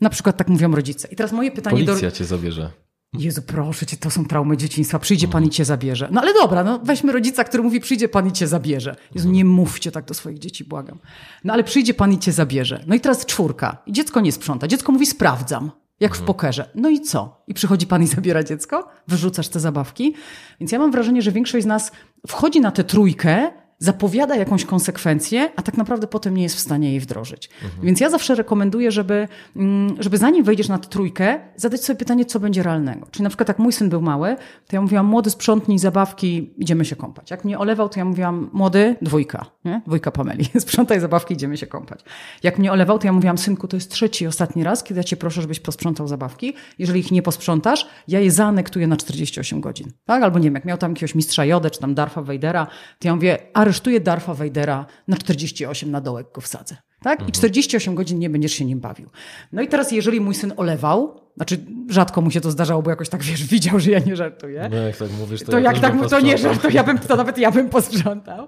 Na 0.02 0.10
przykład 0.10 0.38
tak 0.38 0.48
mówią 0.48 0.76
rodzice. 0.76 1.08
I 1.12 1.16
teraz 1.16 1.32
moje 1.32 1.52
pytanie 1.52 1.86
Policja 1.86 2.10
do. 2.10 2.16
cię 2.16 2.26
zabierze. 2.26 2.72
Jezu, 3.14 3.42
proszę 3.42 3.86
cię, 3.86 3.98
to 3.98 4.12
są 4.12 4.26
traumy 4.26 4.58
dzieciństwa. 4.58 5.00
Przyjdzie 5.00 5.28
pan 5.28 5.46
i 5.46 5.50
cię 5.50 5.66
zabierze. 5.66 6.10
No 6.12 6.22
ale 6.22 6.34
dobra, 6.34 6.64
no 6.64 6.80
weźmy 6.80 7.12
rodzica, 7.12 7.44
który 7.44 7.64
mówi, 7.64 7.80
przyjdzie 7.80 8.10
pan 8.10 8.28
i 8.28 8.32
cię 8.32 8.48
zabierze. 8.48 8.96
Jezu, 9.16 9.32
nie 9.32 9.46
mówcie 9.46 9.92
tak 9.92 10.06
do 10.06 10.14
swoich 10.14 10.40
dzieci, 10.40 10.64
błagam. 10.64 11.00
No 11.44 11.54
ale 11.54 11.64
przyjdzie 11.64 11.94
pan 11.94 12.12
i 12.14 12.20
cię 12.20 12.32
zabierze. 12.32 12.84
No 12.88 12.96
i 12.96 13.00
teraz 13.00 13.26
czwórka. 13.26 13.78
I 13.86 13.92
dziecko 13.92 14.22
nie 14.22 14.32
sprząta. 14.32 14.68
Dziecko 14.68 14.92
mówi, 14.92 15.06
sprawdzam. 15.06 15.72
Jak 16.00 16.16
w 16.16 16.22
pokerze. 16.22 16.70
No 16.76 16.90
i 16.90 17.02
co? 17.02 17.44
I 17.48 17.54
przychodzi 17.54 17.88
pan 17.88 18.04
i 18.04 18.08
zabiera 18.16 18.44
dziecko? 18.44 18.88
Wyrzucasz 19.08 19.48
te 19.48 19.60
zabawki? 19.60 20.14
Więc 20.60 20.72
ja 20.72 20.80
mam 20.80 20.92
wrażenie, 20.92 21.22
że 21.22 21.32
większość 21.32 21.64
z 21.64 21.68
nas 21.68 21.92
wchodzi 22.28 22.62
na 22.62 22.72
tę 22.72 22.84
trójkę, 22.84 23.52
zapowiada 23.80 24.36
jakąś 24.36 24.66
konsekwencję, 24.66 25.50
a 25.56 25.62
tak 25.62 25.78
naprawdę 25.78 26.08
potem 26.08 26.38
nie 26.38 26.44
jest 26.44 26.56
w 26.56 26.60
stanie 26.60 26.90
jej 26.90 27.00
wdrożyć. 27.00 27.50
Więc 27.84 28.00
ja 28.00 28.10
zawsze 28.10 28.36
rekomenduję, 28.36 28.92
żeby, 28.92 29.28
mm, 29.56 29.96
żeby 30.00 30.18
zanim 30.18 30.44
wejdziesz 30.44 30.68
na 30.68 30.78
trójkę, 30.78 31.40
zadać 31.56 31.84
sobie 31.84 31.98
pytanie, 31.98 32.26
co 32.26 32.40
będzie 32.40 32.64
realnego. 32.64 33.08
Czyli 33.12 33.24
na 33.24 33.30
przykład 33.30 33.48
jak 33.48 33.60
mój 33.60 33.74
syn 33.74 33.90
był 33.90 34.02
mały, 34.02 34.36
to 34.68 34.76
ja 34.76 34.82
mówiłam, 34.82 35.06
młody 35.06 35.30
sprzątnij 35.30 35.80
zabawki, 35.80 36.54
idziemy 36.58 36.86
się 36.86 36.96
kąpać. 36.96 37.32
Jak 37.32 37.46
mnie 37.46 37.60
olewał, 37.60 37.90
to 37.90 38.00
ja 38.00 38.06
mówiłam, 38.06 38.50
młody, 38.54 38.96
dwójka, 39.02 39.46
nie? 39.66 39.82
dwójka 39.88 40.12
Pameli, 40.12 40.46
sprzątaj 40.60 41.00
zabawki, 41.00 41.34
idziemy 41.34 41.58
się 41.58 41.68
kąpać. 41.68 42.00
Jak 42.44 42.60
mnie 42.60 42.72
olewał, 42.72 43.00
to 43.00 43.08
ja 43.08 43.14
mówiłam, 43.14 43.38
synku, 43.38 43.68
to 43.68 43.78
jest 43.78 43.92
trzeci 43.92 44.28
ostatni 44.28 44.64
raz, 44.64 44.84
kiedy 44.84 45.00
ja 45.00 45.04
cię 45.04 45.18
proszę, 45.18 45.42
żebyś 45.42 45.60
posprzątał 45.60 46.08
zabawki. 46.08 46.54
Jeżeli 46.80 47.00
ich 47.00 47.12
nie 47.12 47.22
posprzątasz, 47.22 47.88
ja 48.08 48.20
je 48.20 48.32
zaanektuję 48.32 48.88
na 48.88 48.98
48 48.98 49.62
godzin. 49.62 49.92
Tak? 50.06 50.24
Albo 50.24 50.40
nie 50.40 50.46
wiem, 50.46 50.54
jak 50.54 50.66
miał 50.66 50.78
tam 50.78 50.92
jakiegoś 50.92 51.16
mistrza 51.16 51.46
Jodę, 51.46 51.70
czy 51.70 51.80
tam 51.80 51.96
Darfa 51.96 52.22
Vadera, 52.22 52.68
to 53.00 53.08
ja 53.08 53.16
mówię, 53.16 53.38
aresztuję 53.66 54.00
Darfa 54.00 54.34
Vadera 54.34 54.86
na 55.08 55.18
48, 55.18 55.92
na 55.92 56.02
dołek 56.02 56.28
go 56.34 56.42
wsadzę. 56.42 56.78
Tak? 57.02 57.30
I 57.30 57.32
48 57.32 57.96
godzin 57.96 58.20
nie 58.20 58.30
będziesz 58.30 58.54
się 58.54 58.66
nim 58.66 58.80
bawił. 58.80 59.10
No 59.52 59.62
i 59.62 59.68
teraz, 59.68 59.92
jeżeli 59.92 60.22
mój 60.22 60.36
syn 60.36 60.54
olewał, 60.58 61.22
znaczy 61.36 61.58
rzadko 61.90 62.22
mu 62.22 62.32
się 62.32 62.42
to 62.42 62.52
zdarzało, 62.52 62.82
bo 62.82 62.90
jakoś 62.90 63.10
tak, 63.10 63.24
wiesz, 63.24 63.44
widział, 63.54 63.80
że 63.80 63.92
ja 63.92 64.00
nie 64.00 64.16
żartuję. 64.16 64.70
No 64.72 64.78
jak 64.78 64.98
tak 64.98 65.10
mówisz, 65.20 65.40
to, 65.40 65.52
To 65.52 65.60
ja 65.60 65.72
jak 65.72 65.82
tak 65.82 65.94
mu 65.94 66.10
to 66.10 66.20
nie 66.20 66.32
posprzątał. 66.32 66.54
żart, 66.54 66.62
to 66.62 66.70
ja 66.70 66.84
bym, 66.84 66.98
to 67.00 67.16
nawet 67.16 67.38
ja 67.38 67.52
bym 67.52 67.70
posprzątał. 67.70 68.48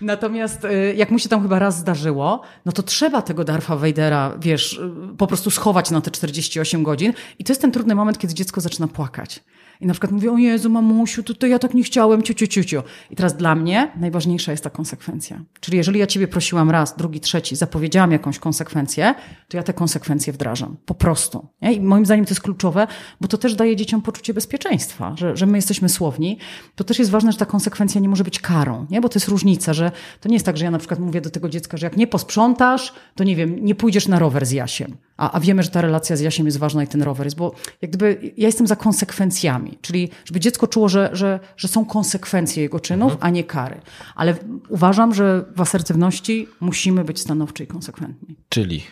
Natomiast 0.00 0.64
y, 0.64 0.94
jak 0.96 1.10
mu 1.10 1.18
się 1.18 1.28
tam 1.28 1.42
chyba 1.42 1.58
raz 1.58 1.78
zdarzyło, 1.78 2.42
no 2.64 2.72
to 2.72 2.82
trzeba 2.82 3.22
tego 3.22 3.44
Darfa 3.44 3.76
Vadera, 3.76 4.36
wiesz, 4.40 4.72
y, 5.12 5.16
po 5.18 5.26
prostu 5.26 5.50
schować 5.50 5.90
na 5.90 6.00
te 6.00 6.10
48 6.10 6.82
godzin. 6.82 7.12
I 7.38 7.44
to 7.44 7.52
jest 7.52 7.60
ten 7.60 7.72
trudny 7.72 7.94
moment, 7.94 8.18
kiedy 8.18 8.34
dziecko 8.34 8.60
zaczyna 8.60 8.88
płakać. 8.88 9.40
I 9.80 9.86
na 9.86 9.92
przykład 9.92 10.12
mówi, 10.12 10.28
o 10.28 10.38
Jezu, 10.38 10.70
mamusiu, 10.70 11.22
to, 11.22 11.34
to 11.34 11.46
ja 11.46 11.58
tak 11.58 11.74
nie 11.74 11.82
chciałem, 11.82 12.22
ciu, 12.22 12.34
ciu, 12.34 12.64
ciu. 12.64 12.82
I 13.10 13.16
teraz 13.16 13.36
dla 13.36 13.54
mnie 13.54 13.92
najważniejsza 13.96 14.50
jest 14.50 14.64
ta 14.64 14.70
konsekwencja. 14.70 15.44
Czyli 15.60 15.76
jeżeli 15.76 16.00
ja 16.00 16.06
ciebie 16.06 16.28
prosiłam 16.28 16.70
raz, 16.70 16.96
drugi, 16.96 17.20
trzeci, 17.20 17.56
zapowiedziałam 17.56 18.12
jakąś 18.12 18.38
konsekwencję, 18.38 19.14
to 19.48 19.56
ja 19.56 19.62
te 19.62 19.72
konsekwencje 19.72 20.32
wdrażam. 20.32 20.76
Po 20.86 20.94
prostu. 20.94 21.48
Nie? 21.62 21.72
I 21.72 21.80
moim 21.80 22.06
zdaniem 22.06 22.24
to 22.24 22.30
jest 22.30 22.42
kluczowe, 22.42 22.86
bo 23.20 23.28
to 23.28 23.38
też 23.38 23.54
daje 23.54 23.76
dzieciom 23.76 24.02
poczucie 24.02 24.34
bezpieczeństwa, 24.34 25.14
że, 25.18 25.36
że 25.36 25.46
my 25.46 25.58
jesteśmy 25.58 25.88
słowni. 25.88 26.38
To 26.74 26.84
też 26.84 26.98
jest 26.98 27.10
ważne, 27.10 27.32
że 27.32 27.38
ta 27.38 27.46
konsekwencja 27.46 28.00
nie 28.00 28.08
może 28.08 28.24
być 28.24 28.40
karą, 28.40 28.86
nie? 28.90 29.00
bo 29.00 29.08
to 29.08 29.18
jest 29.18 29.28
różnica, 29.28 29.72
że 29.72 29.92
to 30.20 30.28
nie 30.28 30.34
jest 30.34 30.46
tak, 30.46 30.56
że 30.56 30.64
ja 30.64 30.70
na 30.70 30.78
przykład 30.78 31.00
mówię 31.00 31.20
do 31.20 31.30
tego 31.30 31.48
dziecka, 31.48 31.76
że 31.76 31.86
jak 31.86 31.96
nie 31.96 32.06
posprzątasz, 32.06 32.92
to 33.14 33.24
nie 33.24 33.36
wiem, 33.36 33.64
nie 33.64 33.74
pójdziesz 33.74 34.08
na 34.08 34.18
rower 34.18 34.46
z 34.46 34.50
Jasiem. 34.50 34.96
A, 35.16 35.32
a 35.32 35.40
wiemy, 35.40 35.62
że 35.62 35.70
ta 35.70 35.80
relacja 35.80 36.16
z 36.16 36.20
Jasiem 36.20 36.46
jest 36.46 36.58
ważna 36.58 36.82
i 36.82 36.86
ten 36.86 37.02
rower 37.02 37.26
jest, 37.26 37.36
bo 37.36 37.54
jak 37.82 37.90
gdyby 37.90 38.32
ja 38.36 38.46
jestem 38.46 38.66
za 38.66 38.76
konsekwencjami, 38.76 39.73
czyli 39.80 40.10
żeby 40.24 40.40
dziecko 40.40 40.66
czuło, 40.66 40.88
że, 40.88 41.10
że, 41.12 41.40
że 41.56 41.68
są 41.68 41.84
konsekwencje 41.84 42.62
jego 42.62 42.80
czynów, 42.80 43.16
a 43.20 43.30
nie 43.30 43.44
kary. 43.44 43.80
Ale 44.14 44.34
uważam, 44.68 45.14
że 45.14 45.44
w 45.56 45.60
asertywności 45.60 46.48
musimy 46.60 47.04
być 47.04 47.20
stanowczy 47.20 47.64
i 47.64 47.66
konsekwentni. 47.66 48.36
Czyli 48.48 48.82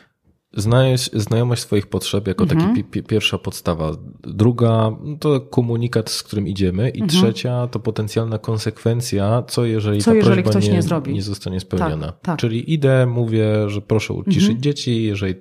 znajesz, 0.57 1.11
znajomość 1.13 1.63
swoich 1.63 1.87
potrzeb 1.87 2.27
jako 2.29 2.45
Mhm. 2.45 2.61
taki 2.71 2.85
pi, 2.85 2.91
pi, 2.91 3.03
pierwsza 3.09 3.39
podstawa. 3.39 3.97
Druga 4.23 4.91
to 5.21 5.41
komunikat, 5.41 6.11
z 6.11 6.23
którym 6.23 6.49
idziemy. 6.49 6.91
I 6.91 7.07
trzecia 7.07 7.67
to 7.67 7.79
potencjalna 7.81 8.39
konsekwencja, 8.39 9.43
co 9.49 9.65
jeżeli 9.65 9.97
Mhm. 9.97 10.05
Co 10.05 10.11
ta 10.11 10.17
jeżeli 10.17 10.43
prośba 10.43 10.61
nie, 10.61 10.69
nie 10.77 10.83
zrobi. 10.83 11.13
nie 11.15 11.23
zostanie 11.23 11.61
spełniona. 11.61 12.13
tak. 12.23 12.39
Czyli 12.39 12.73
idę, 12.73 13.07
mówię, 13.07 13.69
że 13.71 13.81
proszę 13.83 14.15
uciszyć 14.15 14.43
Mhm. 14.43 14.63
dzieci. 14.63 15.03
Jeżeli 15.03 15.35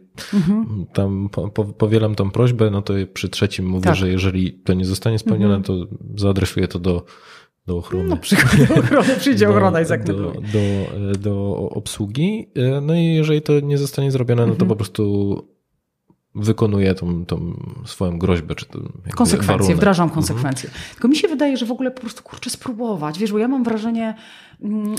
tam 0.93 1.30
po, 1.32 1.50
po, 1.50 1.65
powielam 1.65 2.15
tą 2.15 2.32
prośbę, 2.32 2.69
no 2.69 2.82
to 2.82 2.93
przy 3.13 3.30
trzecim 3.30 3.65
mówię, 3.65 3.84
Tak. 3.84 3.95
że 3.95 4.10
jeżeli 4.10 4.54
to 4.54 4.74
nie 4.74 4.86
zostanie 4.86 5.19
spełnione, 5.19 5.62
to 5.62 5.74
zaadresuję 6.17 6.67
to 6.67 6.80
do, 6.80 7.04
do 7.67 7.78
ochrony. 7.78 8.10
No 8.10 8.17
przychodzi 8.17 8.63
ochrona, 8.74 9.13
przyjdzie 9.19 9.50
ochrona 9.52 9.82
i 9.82 9.86
do, 10.13 10.13
do, 10.32 11.17
do 11.19 11.56
obsługi. 11.69 12.47
No 12.82 12.95
i 12.95 13.06
jeżeli 13.06 13.41
to 13.41 13.60
nie 13.60 13.78
zostanie 13.78 14.12
zrobione, 14.12 14.41
Mhm. 14.41 14.58
no 14.58 14.65
to 14.65 14.69
po 14.69 14.76
prostu 14.76 15.36
wykonuję 16.36 16.95
tą, 16.95 17.26
tą 17.26 17.54
swoją 17.86 18.19
groźbę, 18.19 18.56
czy 18.56 18.65
Konsekwencje, 19.15 19.54
warunek. 19.58 19.78
wdrażam 19.78 20.10
konsekwencje. 20.10 20.69
Tylko 20.91 21.08
mi 21.08 21.15
się 21.15 21.28
wydaje, 21.28 21.58
że 21.58 21.65
w 21.65 21.71
ogóle 21.71 21.91
po 21.91 22.02
prostu 22.02 22.24
kurczę 22.24 22.50
spróbować. 22.50 23.19
Wiesz, 23.19 23.32
bo 23.32 23.38
ja 23.38 23.47
mam 23.47 23.63
wrażenie, 23.63 24.15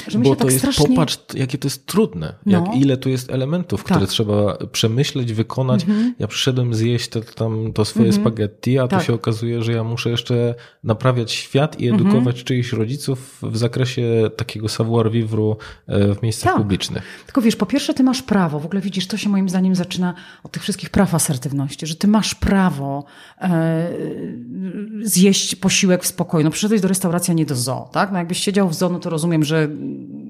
że 0.08 0.18
my 0.18 0.24
Bo 0.24 0.30
się 0.30 0.36
to 0.36 0.44
tak 0.44 0.46
jest, 0.52 0.58
strasznie... 0.58 0.88
popatrz, 0.88 1.18
jakie 1.34 1.58
to 1.58 1.66
jest 1.66 1.86
trudne. 1.86 2.34
No. 2.46 2.52
Jak, 2.52 2.76
ile 2.76 2.96
tu 2.96 3.08
jest 3.08 3.30
elementów, 3.30 3.84
które 3.84 4.00
Tak. 4.00 4.08
trzeba 4.08 4.56
przemyśleć, 4.72 5.32
wykonać. 5.32 5.86
Ja 6.18 6.26
przyszedłem 6.26 6.74
zjeść 6.74 7.08
to, 7.08 7.20
tam, 7.20 7.72
to 7.72 7.84
swoje 7.84 8.12
spaghetti, 8.12 8.78
a 8.78 8.88
Tak. 8.88 9.00
tu 9.00 9.06
się 9.06 9.14
okazuje, 9.14 9.62
że 9.62 9.72
ja 9.72 9.84
muszę 9.84 10.10
jeszcze 10.10 10.54
naprawiać 10.84 11.32
świat 11.32 11.80
i 11.80 11.88
edukować 11.88 12.44
czyichś 12.44 12.72
rodziców 12.72 13.38
w 13.42 13.56
zakresie 13.56 14.30
takiego 14.36 14.68
savoir 14.68 15.10
vivre 15.10 15.54
e, 15.86 16.14
w 16.14 16.22
miejscach 16.22 16.52
Tak. 16.52 16.62
publicznych. 16.62 17.02
Tylko 17.26 17.42
wiesz, 17.42 17.56
po 17.56 17.66
pierwsze 17.66 17.94
ty 17.94 18.02
masz 18.02 18.22
prawo, 18.22 18.60
w 18.60 18.66
ogóle 18.66 18.80
widzisz, 18.80 19.06
to 19.06 19.16
się 19.16 19.28
moim 19.28 19.48
zdaniem 19.48 19.74
zaczyna 19.74 20.14
od 20.44 20.52
tych 20.52 20.62
wszystkich 20.62 20.90
praw 20.90 21.14
asertywności, 21.14 21.86
że 21.86 21.96
ty 21.96 22.08
masz 22.08 22.34
prawo 22.34 23.04
e, 23.40 23.88
zjeść 25.02 25.54
posiłek 25.56 26.02
w 26.04 26.06
spokoju. 26.06 26.44
No 26.44 26.50
przyszedłeś 26.50 26.80
do 26.80 26.88
restauracji, 26.88 27.30
a 27.30 27.34
nie 27.34 27.46
do 27.46 27.54
zoo, 27.54 27.88
tak? 27.92 28.12
No 28.12 28.18
jakbyś 28.18 28.38
siedział 28.38 28.68
w 28.68 28.74
zoo, 28.74 28.88
no 28.88 28.98
to 28.98 29.10
rozumiem, 29.10 29.44
że 29.44 29.51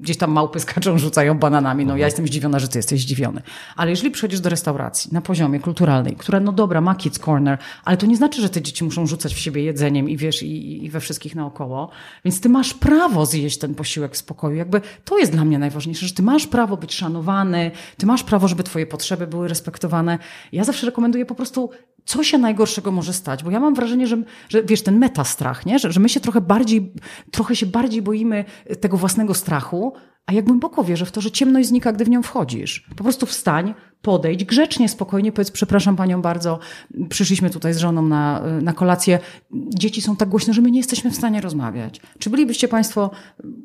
gdzieś 0.01 0.17
tam 0.17 0.31
małpy 0.31 0.59
skaczą, 0.59 0.97
rzucają 0.97 1.37
bananami. 1.37 1.85
No 1.85 1.97
ja 1.97 2.05
jestem 2.05 2.27
zdziwiona, 2.27 2.59
że 2.59 2.67
ty 2.67 2.79
jesteś 2.79 3.01
zdziwiony. 3.01 3.41
Ale 3.75 3.89
jeżeli 3.89 4.11
przychodzisz 4.11 4.39
do 4.39 4.49
restauracji 4.49 5.13
na 5.13 5.21
poziomie 5.21 5.59
kulturalnej, 5.59 6.15
która, 6.15 6.39
no 6.39 6.51
dobra, 6.51 6.81
ma 6.81 6.95
kids 6.95 7.19
corner, 7.19 7.57
ale 7.83 7.97
to 7.97 8.05
nie 8.05 8.15
znaczy, 8.15 8.41
że 8.41 8.49
te 8.49 8.61
dzieci 8.61 8.83
muszą 8.83 9.07
rzucać 9.07 9.33
w 9.33 9.39
siebie 9.39 9.63
jedzeniem 9.63 10.09
i 10.09 10.17
wiesz, 10.17 10.43
i, 10.43 10.85
i 10.85 10.89
we 10.89 10.99
wszystkich 10.99 11.35
naokoło. 11.35 11.89
Więc 12.25 12.41
ty 12.41 12.49
masz 12.49 12.73
prawo 12.73 13.25
zjeść 13.25 13.57
ten 13.57 13.75
posiłek 13.75 14.13
w 14.13 14.17
spokoju. 14.17 14.55
Jakby 14.55 14.81
to 15.05 15.17
jest 15.17 15.31
dla 15.31 15.45
mnie 15.45 15.59
najważniejsze, 15.59 16.07
że 16.07 16.13
ty 16.13 16.23
masz 16.23 16.47
prawo 16.47 16.77
być 16.77 16.95
szanowany, 16.95 17.71
ty 17.97 18.05
masz 18.05 18.23
prawo, 18.23 18.47
żeby 18.47 18.63
twoje 18.63 18.85
potrzeby 18.85 19.27
były 19.27 19.47
respektowane. 19.47 20.19
Ja 20.51 20.63
zawsze 20.63 20.85
rekomenduję 20.85 21.25
po 21.25 21.35
prostu 21.35 21.69
co 22.05 22.23
się 22.23 22.37
najgorszego 22.37 22.91
może 22.91 23.13
stać? 23.13 23.43
Bo 23.43 23.51
ja 23.51 23.59
mam 23.59 23.75
wrażenie, 23.75 24.07
że, 24.07 24.17
że 24.49 24.63
wiesz, 24.63 24.81
ten 24.81 24.97
metastrach, 24.97 25.65
nie? 25.65 25.79
Że, 25.79 25.91
że 25.91 25.99
my 25.99 26.09
się 26.09 26.19
trochę 26.19 26.41
bardziej, 26.41 26.93
trochę 27.31 27.55
się 27.55 27.65
bardziej 27.65 28.01
boimy 28.01 28.45
tego 28.81 28.97
własnego 28.97 29.33
strachu, 29.33 29.93
a 30.25 30.33
jak 30.33 30.45
głęboko 30.45 30.83
wierzę 30.83 31.05
w 31.05 31.11
to, 31.11 31.21
że 31.21 31.31
ciemność 31.31 31.67
znika, 31.67 31.93
gdy 31.93 32.05
w 32.05 32.09
nią 32.09 32.23
wchodzisz. 32.23 32.87
Po 32.95 33.03
prostu 33.03 33.25
wstań, 33.25 33.73
podejdź, 34.03 34.43
grzecznie, 34.43 34.89
spokojnie, 34.89 35.31
powiedz, 35.31 35.51
przepraszam 35.51 35.95
panią 35.95 36.21
bardzo, 36.21 36.59
przyszliśmy 37.09 37.49
tutaj 37.49 37.73
z 37.73 37.77
żoną 37.77 38.01
na, 38.01 38.43
na 38.61 38.73
kolację, 38.73 39.19
dzieci 39.53 40.01
są 40.01 40.15
tak 40.15 40.29
głośne, 40.29 40.53
że 40.53 40.61
my 40.61 40.71
nie 40.71 40.79
jesteśmy 40.79 41.11
w 41.11 41.15
stanie 41.15 41.41
rozmawiać. 41.41 42.01
Czy 42.19 42.29
bylibyście 42.29 42.67
państwo 42.67 43.11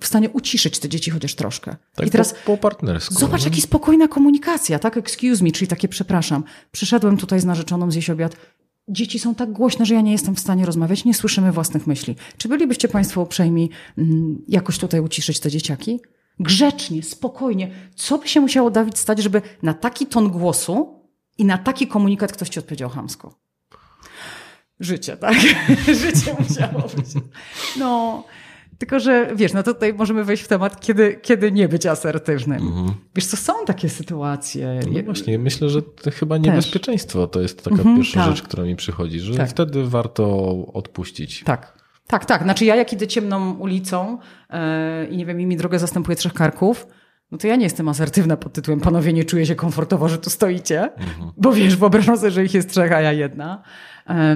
w 0.01 0.07
stanie 0.07 0.31
uciszyć 0.31 0.79
te 0.79 0.89
dzieci 0.89 1.11
chociaż 1.11 1.35
troszkę? 1.35 1.77
Tak 1.95 2.07
I 2.07 2.11
teraz 2.11 2.35
po, 2.35 2.39
po 2.45 2.57
partnersku. 2.57 3.15
Zobacz, 3.15 3.45
jaki 3.45 3.61
spokojna 3.61 4.09
komunikacja, 4.09 4.79
tak? 4.79 4.97
Excuse 4.97 5.45
me, 5.45 5.51
czyli 5.51 5.69
takie 5.69 5.89
przepraszam. 5.89 6.45
Przyszedłem 6.73 7.17
tutaj 7.17 7.41
z 7.41 7.45
narzeczoną 7.45 7.91
zjeść 7.91 8.11
obiad. 8.11 8.37
Dzieci 8.89 9.19
są 9.19 9.35
tak 9.35 9.53
głośne, 9.53 9.87
że 9.87 9.95
ja 9.95 10.01
nie 10.01 10.13
jestem 10.13 10.35
w 10.35 10.41
stanie 10.41 10.67
rozmawiać, 10.67 11.05
nie 11.05 11.15
słyszymy 11.15 11.53
własnych 11.53 11.87
myśli. 11.87 12.17
Czy 12.37 12.49
bylibyście 12.49 12.89
Państwo 12.89 13.23
uprzejmi 13.23 13.71
mm, 13.99 14.45
jakoś 14.49 14.79
tutaj 14.79 15.01
uciszyć 15.01 15.41
te 15.41 15.51
dzieciaki? 15.51 16.01
Grzecznie, 16.41 17.03
spokojnie. 17.03 17.71
Co 17.95 18.19
by 18.19 18.29
się 18.29 18.41
musiało, 18.41 18.71
Dawid, 18.71 18.99
stać, 18.99 19.19
żeby 19.23 19.43
na 19.63 19.75
taki 19.75 20.07
ton 20.07 20.29
głosu 20.31 21.03
i 21.39 21.45
na 21.45 21.59
taki 21.59 21.87
komunikat 21.87 22.33
ktoś 22.33 22.49
ci 22.49 22.59
odpowiedział 22.59 22.89
chamsko? 22.91 23.35
Życie, 24.81 25.17
tak? 25.17 25.35
Życie 26.03 26.37
musiało 26.49 26.81
być. 26.97 27.07
No, 27.79 28.25
Tylko, 28.79 29.01
że 29.01 29.31
wiesz, 29.37 29.53
no 29.53 29.63
to 29.63 29.75
tutaj 29.75 29.95
możemy 29.95 30.25
wejść 30.25 30.43
w 30.43 30.49
temat, 30.49 30.81
kiedy, 30.81 31.19
kiedy 31.23 31.53
nie 31.53 31.69
być 31.69 31.87
asertywnym. 31.87 32.67
Mhm. 32.67 32.95
Wiesz 33.17 33.27
co, 33.27 33.37
są 33.37 33.53
takie 33.67 33.89
sytuacje. 33.89 34.81
No 34.93 35.03
właśnie, 35.03 35.39
myślę, 35.39 35.69
że 35.69 35.83
to 35.83 36.11
chyba 36.11 36.37
Też. 36.37 36.47
niebezpieczeństwo 36.47 37.27
to 37.27 37.41
jest 37.41 37.65
taka 37.65 37.77
Mhm, 37.77 37.97
pierwsza 37.97 38.25
tak. 38.25 38.37
rzecz, 38.37 38.43
która 38.43 38.63
mi 38.63 38.77
przychodzi, 38.77 39.21
że 39.21 39.35
Tak. 39.35 39.51
wtedy 39.51 39.85
warto 39.89 40.57
odpuścić. 40.73 41.43
Tak. 41.45 41.78
Tak, 42.09 42.25
tak. 42.25 42.43
Znaczy 42.43 42.65
ja 42.65 42.77
jak 42.77 42.93
idę 42.93 43.07
ciemną 43.07 43.55
ulicą 43.55 44.19
yy, 44.51 44.59
i 45.07 45.17
nie 45.17 45.27
wiem, 45.27 45.41
i 45.41 45.47
mi 45.47 45.57
drogę 45.57 45.79
zastępuje 45.79 46.17
trzech 46.17 46.35
karków, 46.35 46.87
no 47.33 47.39
to 47.39 47.47
ja 47.47 47.57
nie 47.57 47.65
jestem 47.65 47.89
asertywna 47.89 48.37
pod 48.37 48.53
tytułem 48.53 48.81
panowie, 48.81 49.13
nie 49.13 49.25
czuję 49.25 49.47
się 49.47 49.55
komfortowo, 49.55 50.09
że 50.09 50.19
tu 50.19 50.31
stoicie, 50.31 50.91
bo 51.37 51.53
wiesz, 51.53 51.77
wyobrażam 51.77 52.17
sobie, 52.17 52.31
że 52.31 52.45
ich 52.45 52.55
jest 52.55 52.71
trzech, 52.71 52.93
a 52.93 53.01
ja 53.01 53.13
jedna. 53.13 53.63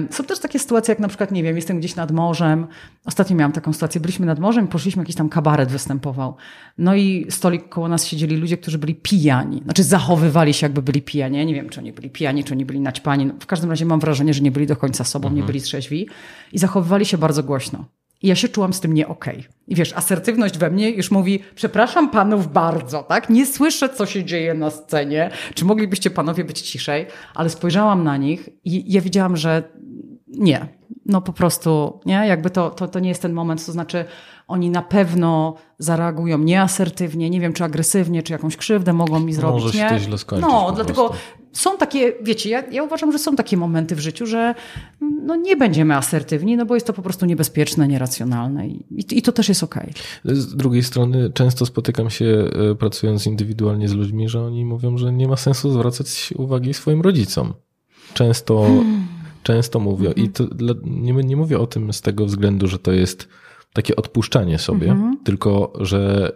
Są 0.09 0.23
też 0.23 0.39
takie 0.39 0.59
sytuacje, 0.59 0.91
jak 0.91 0.99
na 0.99 1.07
przykład, 1.07 1.31
nie 1.31 1.43
wiem, 1.43 1.55
jestem 1.55 1.79
gdzieś 1.79 1.95
nad 1.95 2.11
morzem. 2.11 2.67
Ostatnio 3.05 3.35
miałam 3.35 3.51
taką 3.51 3.73
sytuację, 3.73 4.01
byliśmy 4.01 4.25
nad 4.25 4.39
morzem 4.39 4.65
i 4.65 4.67
poszliśmy, 4.67 5.01
jakiś 5.01 5.15
tam 5.15 5.29
kabaret 5.29 5.69
występował. 5.69 6.35
No 6.77 6.95
i 6.95 7.25
stolik 7.29 7.69
koło 7.69 7.87
nas 7.87 8.05
siedzieli 8.05 8.35
ludzie, 8.35 8.57
którzy 8.57 8.77
byli 8.77 8.95
pijani. 8.95 9.61
Znaczy 9.63 9.83
zachowywali 9.83 10.53
się 10.53 10.65
jakby 10.65 10.81
byli 10.81 11.01
pijani. 11.01 11.37
Ja 11.37 11.43
nie 11.43 11.53
wiem, 11.53 11.69
czy 11.69 11.79
oni 11.79 11.93
byli 11.93 12.09
pijani, 12.09 12.43
czy 12.43 12.53
oni 12.53 12.65
byli 12.65 12.79
naćpani. 12.79 13.25
No, 13.25 13.33
w 13.39 13.45
każdym 13.45 13.69
razie 13.69 13.85
mam 13.85 13.99
wrażenie, 13.99 14.33
że 14.33 14.41
nie 14.41 14.51
byli 14.51 14.67
do 14.67 14.75
końca 14.75 15.03
sobą, 15.03 15.29
nie 15.29 15.43
byli 15.43 15.61
trzeźwi. 15.61 16.09
I 16.51 16.59
zachowywali 16.59 17.05
się 17.05 17.17
bardzo 17.17 17.43
głośno. 17.43 17.85
I 18.23 18.27
ja 18.27 18.35
się 18.35 18.49
czułam 18.49 18.73
z 18.73 18.79
tym 18.79 18.93
nie 18.93 19.07
okej. 19.07 19.45
I 19.67 19.75
wiesz, 19.75 19.93
asertywność 19.93 20.57
we 20.57 20.69
mnie 20.69 20.89
już 20.89 21.11
mówi, 21.11 21.39
przepraszam 21.55 22.09
panów 22.09 22.53
bardzo, 22.53 23.03
tak? 23.03 23.29
Nie 23.29 23.45
słyszę, 23.45 23.89
co 23.89 24.05
się 24.05 24.23
dzieje 24.23 24.53
na 24.53 24.69
scenie. 24.69 25.29
Czy 25.53 25.65
moglibyście 25.65 26.09
panowie 26.09 26.43
być 26.43 26.61
ciszej? 26.61 27.05
Ale 27.35 27.49
spojrzałam 27.49 28.03
na 28.03 28.17
nich 28.17 28.49
i 28.65 28.93
ja 28.93 29.01
widziałam, 29.01 29.37
że 29.37 29.63
nie. 30.27 30.67
No 31.05 31.21
po 31.21 31.33
prostu, 31.33 31.99
nie? 32.05 32.13
Jakby 32.27 32.49
to, 32.49 32.69
to, 32.69 32.87
to 32.87 32.99
nie 32.99 33.09
jest 33.09 33.21
ten 33.21 33.33
moment, 33.33 33.65
to 33.65 33.71
znaczy 33.71 34.05
oni 34.47 34.69
na 34.69 34.81
pewno 34.81 35.55
zareagują 35.79 36.37
nieasertywnie, 36.37 37.29
nie 37.29 37.41
wiem, 37.41 37.53
czy 37.53 37.63
agresywnie, 37.63 38.23
czy 38.23 38.33
jakąś 38.33 38.57
krzywdę 38.57 38.93
mogą 38.93 39.19
mi 39.19 39.33
zrobić, 39.33 39.63
Może 39.63 39.77
się 39.77 39.83
nie? 39.83 39.89
to 39.89 39.99
źle 39.99 40.17
skończyć 40.17 40.49
No, 40.51 40.71
dlatego 40.71 41.09
prostu. 41.09 41.23
Są 41.53 41.77
takie, 41.77 42.13
wiecie, 42.21 42.49
ja, 42.49 42.63
ja 42.71 42.83
uważam, 42.83 43.11
że 43.11 43.19
są 43.19 43.35
takie 43.35 43.57
momenty 43.57 43.95
w 43.95 43.99
życiu, 43.99 44.25
że 44.25 44.55
no, 45.01 45.35
nie 45.35 45.55
będziemy 45.55 45.95
asertywni, 45.95 46.57
no 46.57 46.65
bo 46.65 46.75
jest 46.75 46.87
to 46.87 46.93
po 46.93 47.01
prostu 47.01 47.25
niebezpieczne, 47.25 47.87
nieracjonalne 47.87 48.67
i, 48.67 48.83
i 49.11 49.21
to 49.21 49.31
też 49.31 49.49
jest 49.49 49.63
okej. 49.63 49.93
Z 50.25 50.55
drugiej 50.55 50.83
strony 50.83 51.29
często 51.33 51.65
spotykam 51.65 52.09
się 52.09 52.25
e, 52.71 52.75
pracując 52.75 53.27
indywidualnie 53.27 53.89
z 53.89 53.93
ludźmi, 53.93 54.29
że 54.29 54.41
oni 54.41 54.65
mówią, 54.65 54.97
że 54.97 55.13
nie 55.13 55.27
ma 55.27 55.37
sensu 55.37 55.71
zwracać 55.71 56.33
uwagi 56.37 56.73
swoim 56.73 57.01
rodzicom. 57.01 57.53
Często, 58.13 58.67
często 59.43 59.79
mówię 59.79 60.11
i 60.15 60.29
to 60.29 60.43
nie, 60.83 61.13
nie 61.13 61.35
mówię 61.37 61.59
o 61.59 61.67
tym 61.67 61.93
z 61.93 62.01
tego 62.01 62.25
względu, 62.25 62.67
że 62.67 62.79
to 62.79 62.91
jest 62.91 63.27
takie 63.73 63.95
odpuszczanie 63.95 64.59
sobie, 64.59 64.95
tylko 65.23 65.73
że 65.79 66.31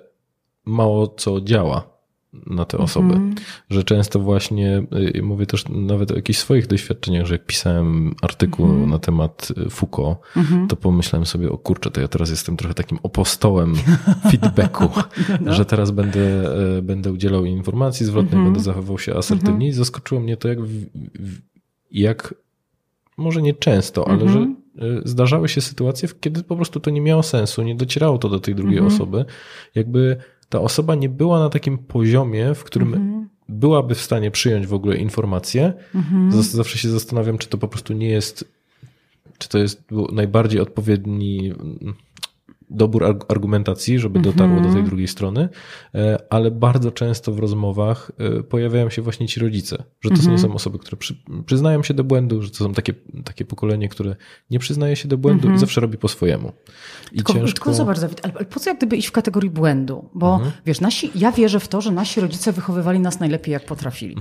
mało 0.66 1.08
co 1.08 1.42
działa 1.42 1.97
na 2.46 2.66
te 2.66 2.78
osoby. 2.78 3.20
Że 3.70 3.84
często 3.84 4.20
właśnie, 4.20 4.84
y, 5.16 5.24
mówię 5.24 5.46
też 5.46 5.70
nawet 5.70 6.12
o 6.12 6.16
jakichś 6.16 6.40
swoich 6.40 6.68
doświadczeniach, 6.68 7.26
że 7.26 7.36
jak 7.36 7.46
pisałem 7.46 8.16
artykuł 8.22 8.88
na 8.88 9.00
temat 9.00 9.48
y, 9.68 9.70
Foucault, 9.70 10.18
to 10.70 10.76
pomyślałem 10.76 11.26
sobie, 11.26 11.52
o 11.52 11.58
kurczę, 11.58 11.92
to 11.92 12.02
ja 12.02 12.08
teraz 12.08 12.30
jestem 12.30 12.58
trochę 12.58 12.74
takim 12.74 12.98
opostołem 13.04 13.76
feedbacku, 14.32 14.90
że 15.46 15.66
teraz 15.66 15.92
będę, 15.92 16.52
y, 16.78 16.82
będę 16.82 17.12
udzielał 17.12 17.46
informacji 17.46 18.06
zwrotnych, 18.06 18.44
będę 18.44 18.60
zachowywał 18.60 19.00
się 19.00 19.16
asertywnie. 19.16 19.68
I 19.68 19.74
zaskoczyło 19.74 20.22
mnie 20.22 20.38
to, 20.38 20.48
jak, 20.48 20.60
jak 21.92 22.34
może 23.18 23.42
nie 23.42 23.54
często, 23.54 24.08
ale 24.08 24.30
że 24.30 24.48
zdarzały 25.06 25.50
się 25.50 25.62
sytuacje, 25.62 26.10
kiedy 26.20 26.44
po 26.44 26.56
prostu 26.56 26.80
to 26.80 26.90
nie 26.90 27.02
miało 27.02 27.24
sensu, 27.24 27.64
nie 27.64 27.76
docierało 27.76 28.18
to 28.18 28.30
do 28.30 28.40
tej 28.40 28.56
drugiej 28.56 28.80
osoby. 28.80 29.26
Jakby 29.76 30.18
ta 30.50 30.62
osoba 30.62 30.96
nie 30.96 31.10
była 31.10 31.40
na 31.40 31.50
takim 31.50 31.78
poziomie, 31.78 32.54
w 32.56 32.64
którym 32.64 32.90
byłaby 33.50 33.96
w 33.96 34.02
stanie 34.02 34.32
przyjąć 34.32 34.68
w 34.68 34.74
ogóle 34.74 34.98
informację. 34.98 35.74
Zas- 36.32 36.42
Zawsze 36.56 36.78
się 36.78 36.90
zastanawiam, 36.90 37.38
czy 37.38 37.48
to 37.50 37.58
po 37.58 37.68
prostu 37.68 37.94
nie 37.94 38.10
jest, 38.10 38.52
czy 39.38 39.50
to 39.50 39.58
jest 39.58 39.84
najbardziej 40.12 40.60
odpowiedni 40.62 41.54
dobór 42.70 43.04
arg- 43.04 43.26
argumentacji, 43.30 44.00
żeby 44.00 44.20
dotarło 44.20 44.62
do 44.62 44.74
tej 44.74 44.84
drugiej 44.84 45.08
strony, 45.08 45.50
e, 45.96 46.18
ale 46.30 46.52
bardzo 46.52 46.92
często 46.92 47.32
w 47.32 47.40
rozmowach 47.40 48.12
e, 48.18 48.44
pojawiają 48.44 48.90
się 48.90 49.02
właśnie 49.02 49.28
ci 49.28 49.40
rodzice, 49.40 49.84
że 50.02 50.10
to 50.10 50.32
nie 50.32 50.38
są 50.38 50.54
osoby, 50.54 50.80
które 50.80 50.98
przy, 50.98 51.24
przyznają 51.46 51.84
się 51.84 51.94
do 51.94 52.04
błędu, 52.04 52.42
że 52.42 52.50
to 52.50 52.58
są 52.58 52.74
takie, 52.74 52.94
takie 53.24 53.46
pokolenie, 53.46 53.90
które 53.90 54.16
nie 54.50 54.60
przyznaje 54.60 54.96
się 54.96 55.08
do 55.08 55.18
błędu 55.18 55.52
i 55.52 55.58
zawsze 55.58 55.82
robi 55.82 55.98
po 55.98 56.08
swojemu. 56.08 56.52
I 57.12 57.16
Tylko, 57.16 57.34
ciężko... 57.34 57.54
tylko 57.54 57.74
zobacz, 57.74 58.00
Dawid, 58.00 58.22
ale, 58.24 58.46
po 58.46 58.60
co 58.60 58.70
jak 58.70 58.78
gdyby 58.78 58.98
iść 58.98 59.08
w 59.08 59.12
kategorii 59.12 59.50
błędu? 59.50 60.10
Bo 60.14 60.42
wiesz, 60.66 60.82
nasi, 60.82 61.12
ja 61.16 61.32
wierzę 61.32 61.60
w 61.60 61.68
to, 61.68 61.82
że 61.82 61.92
nasi 61.92 62.22
rodzice 62.22 62.52
wychowywali 62.52 63.00
nas 63.00 63.20
najlepiej, 63.20 63.54
jak 63.54 63.66
potrafili. 63.66 64.16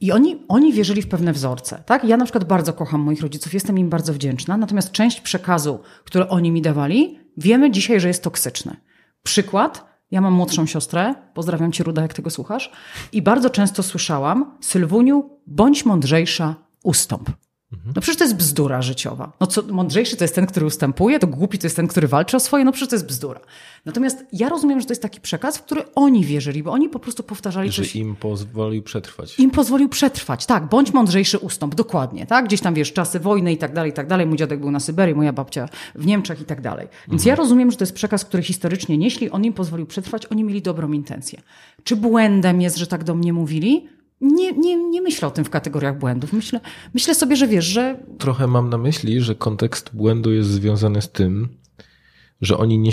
I 0.00 0.12
oni, 0.12 0.36
oni 0.48 0.72
wierzyli 0.72 1.02
w 1.02 1.08
pewne 1.08 1.32
wzorce. 1.32 1.82
Tak? 1.86 2.04
Ja 2.04 2.16
na 2.16 2.24
przykład 2.24 2.44
bardzo 2.44 2.72
kocham 2.72 3.00
moich 3.00 3.22
rodziców, 3.22 3.54
jestem 3.54 3.78
im 3.78 3.88
bardzo 3.88 4.12
wdzięczna, 4.12 4.56
natomiast 4.56 4.92
część 4.92 5.20
przekazu, 5.20 5.80
który 6.04 6.28
oni 6.28 6.52
mi 6.52 6.62
dawali, 6.62 7.18
wiemy 7.36 7.70
dzisiaj, 7.70 8.00
że 8.00 8.08
jest 8.08 8.22
toksyczny. 8.22 8.76
Przykład, 9.22 9.86
ja 10.10 10.20
mam 10.20 10.32
młodszą 10.32 10.66
siostrę, 10.66 11.14
pozdrawiam 11.34 11.72
cię 11.72 11.84
Ruda, 11.84 12.02
jak 12.02 12.14
tego 12.14 12.30
słuchasz, 12.30 12.72
i 13.12 13.22
bardzo 13.22 13.50
często 13.50 13.82
słyszałam, 13.82 14.56
Sylwuniu, 14.60 15.30
bądź 15.46 15.84
mądrzejsza, 15.84 16.54
ustąp. 16.82 17.30
No 17.94 18.00
przecież 18.00 18.16
to 18.18 18.24
jest 18.24 18.36
bzdura 18.36 18.82
życiowa. 18.82 19.32
No 19.40 19.46
co, 19.46 19.62
mądrzejszy 19.62 20.16
to 20.16 20.24
jest 20.24 20.34
ten, 20.34 20.46
który 20.46 20.66
ustępuje, 20.66 21.18
to 21.18 21.26
głupi 21.26 21.58
to 21.58 21.66
jest 21.66 21.76
ten, 21.76 21.88
który 21.88 22.08
walczy 22.08 22.36
o 22.36 22.40
swoje, 22.40 22.64
no 22.64 22.72
przecież 22.72 22.88
to 22.88 22.94
jest 22.96 23.06
bzdura. 23.06 23.40
Natomiast 23.84 24.24
ja 24.32 24.48
rozumiem, 24.48 24.80
że 24.80 24.86
to 24.86 24.92
jest 24.92 25.02
taki 25.02 25.20
przekaz, 25.20 25.58
w 25.58 25.62
który 25.62 25.82
oni 25.94 26.24
wierzyli, 26.24 26.62
bo 26.62 26.72
oni 26.72 26.88
po 26.88 26.98
prostu 26.98 27.22
powtarzali 27.22 27.72
że 27.72 27.82
coś 27.82 27.96
im 27.96 28.16
pozwolił 28.16 28.82
przetrwać. 28.82 29.38
im 29.38 29.50
pozwolił 29.50 29.88
przetrwać. 29.88 30.46
Tak, 30.46 30.68
bądź 30.68 30.92
mądrzejszy 30.92 31.38
ustąp, 31.38 31.74
dokładnie. 31.74 32.26
Tak? 32.26 32.44
Gdzieś 32.44 32.60
tam, 32.60 32.74
wiesz, 32.74 32.92
czasy 32.92 33.20
wojny 33.20 33.52
i 33.52 33.56
tak 33.56 33.74
dalej, 33.74 33.90
i 33.90 33.94
tak 33.94 34.06
dalej. 34.06 34.26
Mój 34.26 34.36
dziadek 34.36 34.60
był 34.60 34.70
na 34.70 34.80
Syberii, 34.80 35.14
moja 35.14 35.32
babcia 35.32 35.68
w 35.94 36.06
Niemczech 36.06 36.40
i 36.40 36.44
tak 36.44 36.60
dalej. 36.60 36.88
Więc 37.08 37.24
ja 37.24 37.34
rozumiem, 37.34 37.70
że 37.70 37.76
to 37.76 37.82
jest 37.82 37.94
przekaz, 37.94 38.24
który 38.24 38.42
historycznie 38.42 38.98
nieśli, 38.98 39.30
on 39.30 39.44
im 39.44 39.52
pozwolił 39.52 39.86
przetrwać, 39.86 40.26
oni 40.26 40.44
mieli 40.44 40.62
dobrą 40.62 40.92
intencję. 40.92 41.40
Czy 41.84 41.96
błędem 41.96 42.60
jest, 42.60 42.76
że 42.76 42.86
tak 42.86 43.04
do 43.04 43.14
mnie 43.14 43.32
mówili? 43.32 43.88
Nie, 44.20 44.52
nie, 44.52 44.76
nie 44.90 45.02
myślę 45.02 45.28
o 45.28 45.30
tym 45.30 45.44
w 45.44 45.50
kategoriach 45.50 45.98
błędów. 45.98 46.32
Myślę, 46.32 46.60
myślę 46.94 47.14
sobie, 47.14 47.36
że 47.36 47.46
wiesz, 47.48 47.64
że 47.64 47.98
Trochę 48.18 48.46
mam 48.46 48.70
na 48.70 48.78
myśli, 48.78 49.20
że 49.20 49.34
kontekst 49.34 49.90
błędu 49.96 50.32
jest 50.32 50.48
związany 50.50 51.02
z 51.02 51.10
tym, 51.12 51.48
że 52.40 52.58
oni 52.58 52.78
nie, 52.78 52.90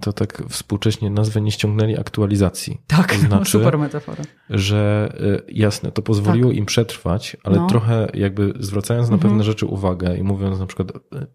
to 0.00 0.12
tak 0.12 0.42
współcześnie 0.48 1.10
nazwę, 1.10 1.40
nie 1.40 1.52
ściągnęli 1.52 1.98
aktualizacji. 1.98 2.80
tak, 2.86 3.14
To 3.14 3.20
znaczy, 3.26 3.50
super 3.50 3.78
metafora. 3.78 4.22
że 4.50 5.12
y, 5.48 5.52
jasne, 5.52 5.92
to 5.92 6.02
pozwoliło 6.02 6.52
im 6.52 6.66
przetrwać, 6.66 7.36
ale 7.44 7.56
No. 7.56 7.66
trochę 7.66 8.08
jakby 8.14 8.52
zwracając 8.60 9.08
na 9.08 9.14
Mhm. 9.14 9.30
pewne 9.32 9.44
rzeczy 9.44 9.66
uwagę 9.66 10.16
i 10.18 10.22
mówiąc 10.22 10.58
na 10.58 10.66
przykład, 10.66 10.90
y, 10.96 11.26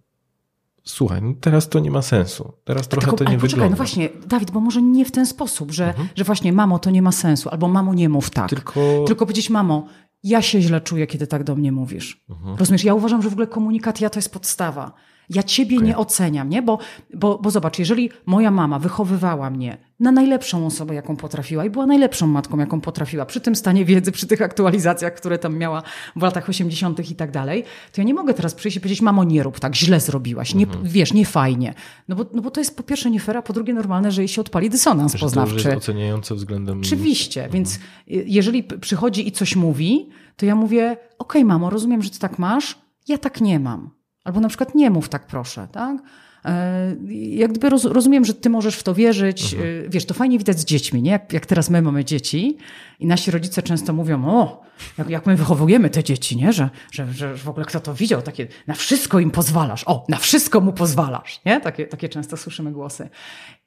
słuchaj, 0.86 1.21
no 1.21 1.34
teraz 1.41 1.69
to 1.69 1.80
nie 1.80 1.91
ma 1.91 2.02
sensu. 2.02 2.54
Teraz 2.63 2.88
trochę 2.88 3.08
Tylko, 3.08 3.17
to 3.17 3.24
nie 3.24 3.38
poczekaj, 3.38 3.50
wygląda. 3.50 3.69
no 3.69 3.78
właśnie, 3.78 4.10
Dawid, 4.28 4.52
bo 4.52 4.60
może 4.60 4.82
nie 4.82 5.06
w 5.06 5.12
ten 5.12 5.26
sposób, 5.26 5.71
że, 5.71 5.93
że 6.15 6.24
właśnie 6.24 6.54
mamo, 6.54 6.80
to 6.80 6.89
nie 6.91 7.02
ma 7.02 7.12
sensu, 7.12 7.50
albo 7.50 7.67
mamo, 7.67 7.93
nie 7.93 8.10
mów 8.10 8.30
tak. 8.30 8.50
Tylko- 8.50 9.04
Tylko 9.08 9.26
powiedzieć, 9.26 9.50
mamo, 9.50 9.88
ja 10.24 10.41
się 10.41 10.62
źle 10.62 10.82
czuję, 10.82 11.08
kiedy 11.08 11.28
tak 11.28 11.43
do 11.43 11.56
mnie 11.56 11.71
mówisz. 11.71 12.26
Rozumiesz, 12.58 12.84
ja 12.84 12.93
uważam, 12.93 13.21
że 13.21 13.30
w 13.30 13.34
ogóle 13.34 13.48
komunikat 13.48 14.02
ja 14.02 14.10
to 14.10 14.19
jest 14.19 14.34
podstawa. 14.34 14.93
Ja 15.30 15.44
ciebie 15.44 15.78
nie 15.78 15.98
oceniam, 15.98 16.50
nie? 16.50 16.62
Bo, 16.62 16.78
bo, 17.14 17.40
bo 17.40 17.52
zobacz, 17.52 17.80
jeżeli 17.80 18.10
moja 18.26 18.52
mama 18.52 18.80
wychowywała 18.80 19.50
mnie 19.50 19.78
na 20.00 20.12
najlepszą 20.12 20.66
osobę, 20.66 20.96
jaką 20.96 21.16
potrafiła 21.16 21.66
i 21.66 21.70
była 21.70 21.86
najlepszą 21.86 22.28
matką, 22.28 22.58
jaką 22.58 22.82
potrafiła, 22.82 23.26
przy 23.26 23.42
tym 23.42 23.56
stanie 23.56 23.86
wiedzy, 23.86 24.12
przy 24.12 24.28
tych 24.28 24.42
aktualizacjach, 24.42 25.14
które 25.14 25.38
tam 25.38 25.58
miała 25.58 25.84
w 26.16 26.22
latach 26.22 26.50
80. 26.50 27.12
i 27.12 27.16
tak 27.16 27.32
dalej, 27.32 27.64
to 27.64 28.02
ja 28.02 28.04
nie 28.04 28.14
mogę 28.14 28.34
teraz 28.34 28.56
przyjść 28.56 28.78
i 28.78 28.82
powiedzieć, 28.82 29.02
mamo, 29.02 29.24
nie 29.24 29.44
rób 29.44 29.60
tak, 29.60 29.76
źle 29.76 30.00
zrobiłaś, 30.00 30.56
nie, 30.56 30.68
wiesz, 30.84 31.14
nie 31.14 31.26
fajnie. 31.26 31.74
No 32.08 32.16
bo, 32.16 32.26
no 32.34 32.42
bo 32.42 32.52
to 32.52 32.62
jest 32.62 32.78
po 32.78 32.84
pierwsze 32.84 33.12
nie 33.12 33.20
fair, 33.20 33.38
a 33.38 33.42
po 33.42 33.54
drugie 33.54 33.74
normalne, 33.74 34.12
że 34.12 34.22
jej 34.22 34.28
się 34.28 34.42
odpali 34.42 34.70
dysonans 34.70 35.12
że 35.12 35.20
to 35.20 35.26
poznawczy. 35.26 35.56
jest 35.56 35.78
oceniające 35.78 36.36
względem... 36.36 36.80
Oczywiście, 36.80 37.50
więc 37.52 37.76
y, 37.76 37.80
jeżeli 38.08 38.64
przychodzi 38.64 39.28
i 39.28 39.32
coś 39.32 39.56
mówi, 39.56 40.10
to 40.38 40.46
ja 40.46 40.56
mówię, 40.56 40.98
okej 41.20 41.46
mamo, 41.46 41.70
rozumiem, 41.70 42.02
że 42.02 42.10
ty 42.10 42.20
tak 42.20 42.40
masz, 42.40 42.80
ja 43.08 43.18
tak 43.18 43.42
nie 43.42 43.60
mam. 43.60 43.94
Albo 44.26 44.40
na 44.40 44.48
przykład 44.48 44.76
nie 44.76 44.90
mów 44.90 45.10
tak 45.10 45.28
proszę, 45.28 45.68
tak? 45.72 45.98
E, 46.46 46.96
Jak 47.12 47.52
gdyby 47.52 47.70
roz, 47.70 47.86
rozumiem, 47.86 48.26
że 48.26 48.34
ty 48.34 48.50
możesz 48.50 48.76
w 48.76 48.84
to 48.84 48.94
wierzyć. 48.94 49.54
E, 49.54 49.58
Wiesz, 49.90 50.06
to 50.06 50.14
fajnie 50.14 50.38
widać 50.38 50.60
z 50.60 50.66
dziećmi, 50.66 51.02
nie? 51.02 51.12
Jak, 51.12 51.34
jak 51.34 51.46
teraz 51.46 51.70
my 51.70 51.82
mamy 51.82 52.06
dzieci 52.06 52.58
i 53.00 53.08
nasi 53.08 53.32
rodzice 53.32 53.62
często 53.64 53.94
mówią, 53.94 54.26
o, 54.26 54.62
jak, 54.98 55.10
jak 55.10 55.26
my 55.26 55.36
wychowujemy 55.36 55.90
te 55.90 56.04
dzieci, 56.04 56.38
nie? 56.38 56.54
Że, 56.54 56.70
że, 56.92 57.14
że 57.14 57.38
w 57.38 57.50
ogóle 57.50 57.66
kto 57.66 57.80
to 57.80 57.94
widział, 57.94 58.22
takie, 58.22 58.48
na 58.68 58.74
wszystko 58.74 59.20
im 59.20 59.32
pozwalasz, 59.32 59.84
o, 59.86 60.06
na 60.10 60.18
wszystko 60.18 60.62
mu 60.62 60.74
pozwalasz, 60.74 61.42
nie? 61.46 61.62
Takie, 61.62 61.86
takie 61.88 62.10
często 62.10 62.38
słyszymy 62.38 62.71
głosy. 62.71 63.10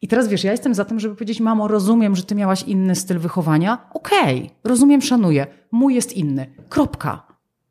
I 0.02 0.08
teraz 0.08 0.28
wiesz, 0.28 0.44
ja 0.44 0.52
jestem 0.52 0.74
za 0.74 0.84
tym, 0.84 1.00
żeby 1.00 1.14
powiedzieć, 1.14 1.40
mamo, 1.40 1.68
rozumiem, 1.68 2.16
że 2.16 2.22
ty 2.22 2.34
miałaś 2.34 2.62
inny 2.62 2.94
styl 2.94 3.18
wychowania. 3.18 3.78
Okej, 3.94 4.50
rozumiem, 4.64 5.02
szanuję. 5.02 5.46
Mój 5.72 5.94
jest 5.94 6.12
inny. 6.12 6.46
Kropka. 6.68 7.26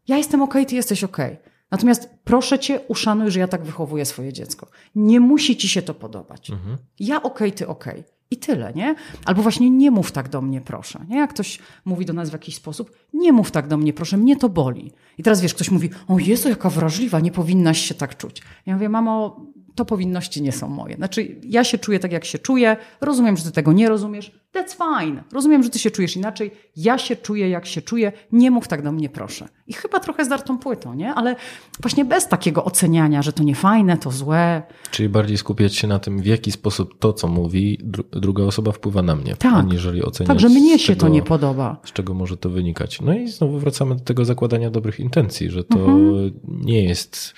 Ja 0.08 0.18
jestem 0.18 0.42
okej, 0.42 0.66
ty 0.66 0.76
jesteś 0.76 1.04
okej. 1.04 1.38
Natomiast 1.72 2.10
proszę 2.24 2.60
cię, 2.60 2.80
uszanuj, 2.88 3.32
że 3.32 3.40
ja 3.40 3.48
tak 3.48 3.64
wychowuję 3.64 4.06
swoje 4.06 4.34
dziecko. 4.34 4.68
Nie 4.96 5.20
musi 5.20 5.58
ci 5.58 5.70
się 5.70 5.82
to 5.82 5.94
podobać. 5.94 6.50
Mhm. 6.50 6.78
Ja 7.00 7.24
okej, 7.24 7.52
ty 7.52 7.68
okej. 7.68 8.04
I 8.32 8.38
tyle, 8.38 8.74
nie? 8.74 8.96
Albo 9.26 9.42
właśnie 9.42 9.70
nie 9.70 9.92
mów 9.92 10.12
tak 10.12 10.30
do 10.30 10.42
mnie, 10.42 10.62
proszę. 10.62 11.06
Nie? 11.10 11.18
Jak 11.18 11.30
ktoś 11.30 11.60
mówi 11.86 12.06
do 12.06 12.14
nas 12.14 12.30
w 12.30 12.34
jakiś 12.34 12.56
sposób, 12.56 12.92
nie 13.14 13.32
mów 13.32 13.52
tak 13.52 13.68
do 13.68 13.78
mnie, 13.78 13.94
proszę, 13.94 14.18
mnie 14.18 14.38
to 14.38 14.50
boli. 14.50 14.92
I 15.18 15.24
teraz 15.24 15.42
wiesz, 15.42 15.54
ktoś 15.54 15.72
mówi, 15.72 15.90
o 16.08 16.20
Jezu, 16.20 16.50
jaka 16.50 16.70
wrażliwa, 16.70 17.20
nie 17.20 17.32
powinnaś 17.32 17.82
się 17.82 17.96
tak 17.96 18.18
czuć. 18.18 18.42
Ja 18.66 18.74
mówię, 18.74 18.90
mamo, 18.90 19.46
to 19.78 19.86
powinności 19.86 20.42
nie 20.42 20.52
są 20.52 20.68
moje. 20.70 20.96
Znaczy, 20.96 21.36
ja 21.44 21.64
się 21.64 21.78
czuję 21.78 22.00
tak, 22.00 22.12
jak 22.12 22.26
się 22.26 22.40
czuję, 22.40 22.78
rozumiem, 23.02 23.38
że 23.38 23.44
ty 23.44 23.52
tego 23.52 23.74
nie 23.74 23.90
rozumiesz, 23.90 24.32
that's 24.56 24.76
fine. 25.06 25.24
Rozumiem, 25.34 25.64
że 25.64 25.70
ty 25.70 25.80
się 25.80 25.92
czujesz 25.92 26.16
inaczej, 26.16 26.52
ja 26.76 26.98
się 26.98 27.16
czuję, 27.16 27.50
jak 27.50 27.66
się 27.66 27.82
czuję, 27.82 28.12
nie 28.32 28.52
mów 28.52 28.68
tak 28.68 28.82
do 28.84 28.92
mnie, 28.92 29.10
proszę. 29.10 29.48
I 29.68 29.74
chyba 29.74 30.00
trochę 30.00 30.26
zdartą 30.26 30.58
płytą, 30.60 30.94
nie? 30.94 31.14
Ale 31.14 31.36
właśnie 31.82 32.06
bez 32.06 32.28
takiego 32.28 32.64
oceniania, 32.64 33.22
że 33.22 33.34
to 33.34 33.44
nie 33.44 33.56
fajne, 33.56 33.98
to 33.98 34.12
złe. 34.12 34.62
Czyli 34.92 35.10
bardziej 35.10 35.38
skupiać 35.38 35.76
się 35.76 35.88
na 35.88 36.00
tym, 36.00 36.20
w 36.22 36.26
jaki 36.26 36.52
sposób 36.52 37.00
to, 37.00 37.14
co 37.14 37.28
mówi, 37.28 37.80
dru- 37.84 38.20
druga 38.20 38.44
osoba 38.44 38.72
wpływa 38.72 39.02
na 39.02 39.16
mnie, 39.16 39.36
Tak. 39.36 39.54
aniżeli 39.54 40.04
oceniać. 40.04 40.28
Także 40.28 40.50
mnie 40.50 40.78
z 40.78 40.82
się 40.82 40.96
to 40.96 41.02
czego- 41.02 41.14
nie 41.14 41.22
podoba. 41.22 41.78
z 41.86 41.92
czego 41.92 42.14
może 42.14 42.38
to 42.38 42.50
wynikać. 42.50 43.02
No 43.02 43.14
i 43.14 43.28
znowu 43.28 43.60
wracamy 43.60 43.96
do 43.96 44.02
tego 44.02 44.26
zakładania 44.26 44.70
dobrych 44.70 45.00
intencji, 45.00 45.50
że 45.52 45.64
to 45.64 45.80
Mhm. 45.80 46.32
nie 46.48 46.84
jest, 46.84 47.34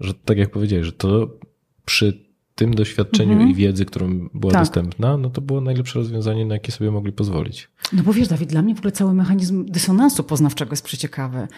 że 0.00 0.14
tak 0.14 0.38
jak 0.38 0.50
powiedziałeś, 0.50 0.86
że 0.86 0.92
to 0.92 1.28
przy 1.84 2.23
tym 2.54 2.74
doświadczeniu 2.74 3.46
i 3.46 3.54
wiedzy, 3.54 3.84
którą 3.84 4.28
była 4.34 4.52
Tak. 4.52 4.62
dostępna, 4.62 5.16
no 5.16 5.30
to 5.30 5.40
było 5.40 5.60
najlepsze 5.60 5.98
rozwiązanie, 5.98 6.46
na 6.46 6.54
jakie 6.54 6.72
sobie 6.72 6.90
mogli 6.90 7.12
pozwolić. 7.12 7.68
No 7.92 8.02
bo 8.02 8.12
wiesz, 8.12 8.28
Dawid, 8.28 8.48
dla 8.50 8.62
mnie 8.62 8.74
w 8.74 8.78
ogóle 8.78 8.92
cały 8.92 9.14
mechanizm 9.14 9.64
dysonansu 9.64 10.24
poznawczego 10.24 10.72
jest 10.72 10.84
przeciekawy. 10.84 11.48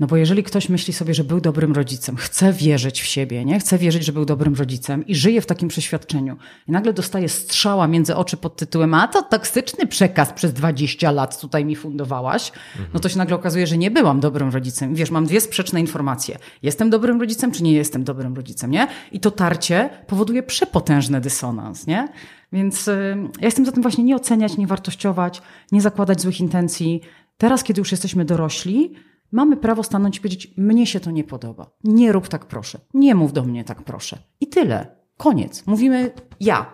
No 0.00 0.06
bo 0.06 0.16
jeżeli 0.16 0.42
ktoś 0.42 0.68
myśli 0.68 0.92
sobie, 0.92 1.14
że 1.14 1.24
był 1.24 1.40
dobrym 1.40 1.72
rodzicem, 1.72 2.16
chce 2.16 2.52
wierzyć 2.52 3.02
w 3.02 3.06
siebie, 3.06 3.44
nie? 3.44 3.58
Chce 3.60 3.78
wierzyć, 3.78 4.04
że 4.04 4.12
był 4.12 4.24
dobrym 4.24 4.54
rodzicem 4.54 5.06
i 5.06 5.14
żyje 5.14 5.40
w 5.40 5.46
takim 5.46 5.68
przeświadczeniu 5.68 6.36
i 6.68 6.72
nagle 6.72 6.92
dostaje 6.92 7.28
strzała 7.28 7.86
między 7.88 8.16
oczy 8.16 8.36
pod 8.36 8.56
tytułem 8.56 8.94
a 8.94 9.08
to 9.08 9.22
toksyczny 9.22 9.86
przekaz 9.86 10.32
przez 10.32 10.52
20 10.52 11.10
lat 11.10 11.40
tutaj 11.40 11.64
mi 11.64 11.76
fundowałaś, 11.76 12.52
no 12.94 13.00
to 13.00 13.08
się 13.08 13.18
nagle 13.18 13.36
okazuje, 13.36 13.66
że 13.66 13.78
nie 13.78 13.90
byłam 13.90 14.20
dobrym 14.20 14.48
rodzicem. 14.48 14.94
Wiesz, 14.94 15.10
mam 15.10 15.26
dwie 15.26 15.40
sprzeczne 15.40 15.80
informacje. 15.80 16.38
Jestem 16.62 16.90
dobrym 16.90 17.20
rodzicem, 17.20 17.52
czy 17.52 17.62
nie 17.62 17.72
jestem 17.72 18.04
dobrym 18.04 18.34
rodzicem, 18.34 18.70
nie? 18.70 18.88
I 19.12 19.20
to 19.20 19.30
tarcie 19.30 19.90
powoduje 20.06 20.42
przepotężny 20.46 21.20
dysonans, 21.20 21.86
nie? 21.86 22.08
Więc 22.52 22.88
y, 22.88 23.16
ja 23.40 23.44
jestem 23.46 23.66
za 23.66 23.72
tym 23.72 23.82
właśnie 23.82 24.04
nie 24.04 24.16
oceniać, 24.16 24.56
nie 24.56 24.66
wartościować, 24.66 25.42
nie 25.72 25.80
zakładać 25.80 26.20
złych 26.20 26.40
intencji. 26.40 27.00
Teraz, 27.36 27.64
kiedy 27.64 27.80
już 27.80 27.90
jesteśmy 27.90 28.24
dorośli, 28.24 28.94
mamy 29.32 29.56
prawo 29.56 29.82
stanąć 29.82 30.16
i 30.16 30.20
powiedzieć: 30.20 30.54
Mnie 30.56 30.86
się 30.86 31.00
to 31.00 31.10
nie 31.10 31.24
podoba. 31.24 31.70
Nie 31.84 32.12
rób 32.12 32.28
tak, 32.28 32.46
proszę. 32.46 32.78
Nie 32.94 33.14
mów 33.14 33.32
do 33.32 33.42
mnie 33.44 33.64
tak, 33.64 33.82
proszę. 33.84 34.18
I 34.40 34.46
tyle. 34.46 34.96
Koniec. 35.16 35.66
Mówimy 35.66 36.12
ja. 36.40 36.66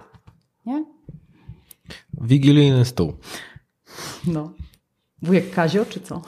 Nie? 0.66 0.84
Wigilijny 2.20 2.84
stół. 2.84 3.12
No. 4.26 4.52
Wujek 5.22 5.50
Kazio, 5.50 5.84
czy 5.86 6.00
co? 6.00 6.22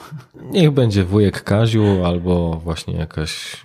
Niech 0.51 0.71
będzie 0.71 1.03
wujek 1.05 1.43
Kaziu 1.43 2.05
albo 2.05 2.61
właśnie 2.63 2.93
jakaś 2.93 3.63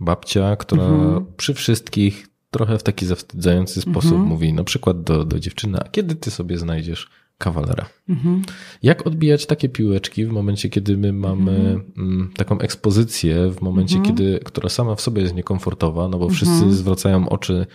babcia, 0.00 0.56
która 0.56 0.84
Mhm. 0.84 1.26
przy 1.36 1.54
wszystkich 1.54 2.27
trochę 2.50 2.78
w 2.78 2.82
taki 2.82 3.06
zawstydzający 3.06 3.80
sposób 3.80 4.12
Mhm. 4.12 4.28
mówi 4.28 4.52
na 4.52 4.64
przykład 4.64 5.02
do, 5.02 5.24
do 5.24 5.38
dziewczyny, 5.40 5.78
a 5.80 5.88
kiedy 5.88 6.14
ty 6.14 6.30
sobie 6.30 6.58
znajdziesz 6.58 7.08
kawalera? 7.38 7.86
Mhm. 8.08 8.42
Jak 8.82 9.06
odbijać 9.06 9.46
takie 9.46 9.68
piłeczki 9.68 10.26
w 10.26 10.30
momencie, 10.30 10.68
kiedy 10.68 10.96
my 10.96 11.12
mamy 11.12 11.52
Mhm. 11.52 11.82
mm, 11.98 12.30
taką 12.36 12.58
ekspozycję, 12.58 13.50
w 13.50 13.60
momencie, 13.60 14.00
kiedy, 14.00 14.40
która 14.44 14.68
sama 14.68 14.94
w 14.94 15.00
sobie 15.00 15.22
jest 15.22 15.34
niekomfortowa, 15.34 16.08
no 16.08 16.18
bo 16.18 16.28
wszyscy 16.28 16.54
Mhm. 16.54 16.72
zwracają 16.72 17.28
oczy, 17.28 17.66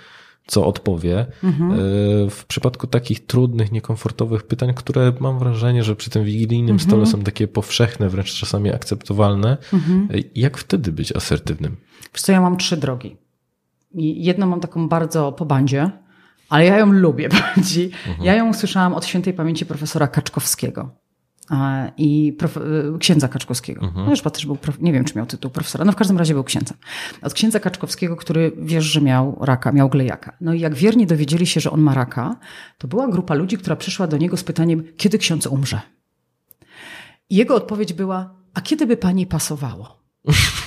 co 0.47 0.65
odpowie. 0.67 1.19
E, 1.19 1.26
W 2.30 2.45
przypadku 2.47 2.88
takich 2.88 3.26
trudnych, 3.26 3.71
niekomfortowych 3.71 4.43
pytań, 4.43 4.74
które 4.76 5.13
mam 5.19 5.39
wrażenie, 5.39 5.84
że 5.84 5.95
przy 5.95 6.09
tym 6.09 6.24
wigilijnym 6.24 6.71
Mhm. 6.76 6.80
stole 6.89 7.05
są 7.05 7.21
takie 7.21 7.47
powszechne, 7.47 8.09
wręcz 8.09 8.34
czasami 8.34 8.69
akceptowalne, 8.74 9.57
e, 9.74 9.78
jak 10.36 10.57
wtedy 10.57 10.91
być 10.91 11.11
asertywnym? 11.15 11.76
Wiesz 12.13 12.21
co, 12.21 12.32
ja 12.32 12.41
mam 12.41 12.57
trzy 12.57 12.78
drogi. 12.78 13.17
I 13.94 14.26
jedną 14.26 14.46
mam 14.48 14.60
taką 14.60 14.89
bardzo 14.89 15.32
po 15.32 15.46
bandzie, 15.46 15.91
ale 16.50 16.66
ja 16.66 16.78
ją 16.78 16.91
lubię 16.91 17.30
bardziej. 17.56 17.91
Ja 18.22 18.36
ją 18.36 18.50
usłyszałam 18.50 18.94
od 18.94 19.06
świętej 19.06 19.34
pamięci 19.34 19.66
profesora 19.66 20.08
Kaczkowskiego. 20.08 21.04
I 21.98 22.34
prof, 22.39 22.58
y, 22.58 22.62
księdza 23.00 23.28
Kaczkowskiego. 23.28 23.91
No 23.96 24.10
już 24.10 24.22
też 24.22 24.46
był, 24.46 24.56
prof, 24.56 24.80
nie 24.80 24.94
wiem 24.94 25.04
czy 25.04 25.18
miał 25.18 25.26
tytuł 25.26 25.52
profesora, 25.52 25.86
no 25.86 25.91
w 25.91 25.96
każdym 25.96 26.18
razie 26.18 26.34
był 26.34 26.44
księdzem. 26.44 26.78
Od 27.22 27.34
księdza 27.34 27.60
Kaczkowskiego, 27.60 28.16
który 28.16 28.52
wiesz, 28.58 28.84
że 28.84 29.02
miał 29.02 29.38
raka, 29.41 29.72
miał 29.72 29.89
glejaka. 29.89 30.38
No 30.41 30.54
i 30.54 30.60
jak 30.60 30.76
wierni 30.76 31.08
dowiedzieli 31.08 31.46
się, 31.46 31.60
że 31.60 31.72
on 31.72 31.82
ma 31.82 31.94
raka, 31.94 32.36
to 32.78 32.88
była 32.88 33.08
grupa 33.08 33.34
ludzi, 33.34 33.58
która 33.58 33.76
przyszła 33.76 34.08
do 34.08 34.18
niego 34.18 34.38
z 34.38 34.44
pytaniem, 34.44 34.84
kiedy 34.98 35.18
ksiądz 35.18 35.48
umrze? 35.48 35.82
I 37.30 37.36
jego 37.36 37.56
odpowiedź 37.56 37.94
była, 37.94 38.36
a 38.54 38.62
kiedy 38.62 38.88
by 38.88 38.98
pani 38.98 39.28
pasowało? 39.28 40.04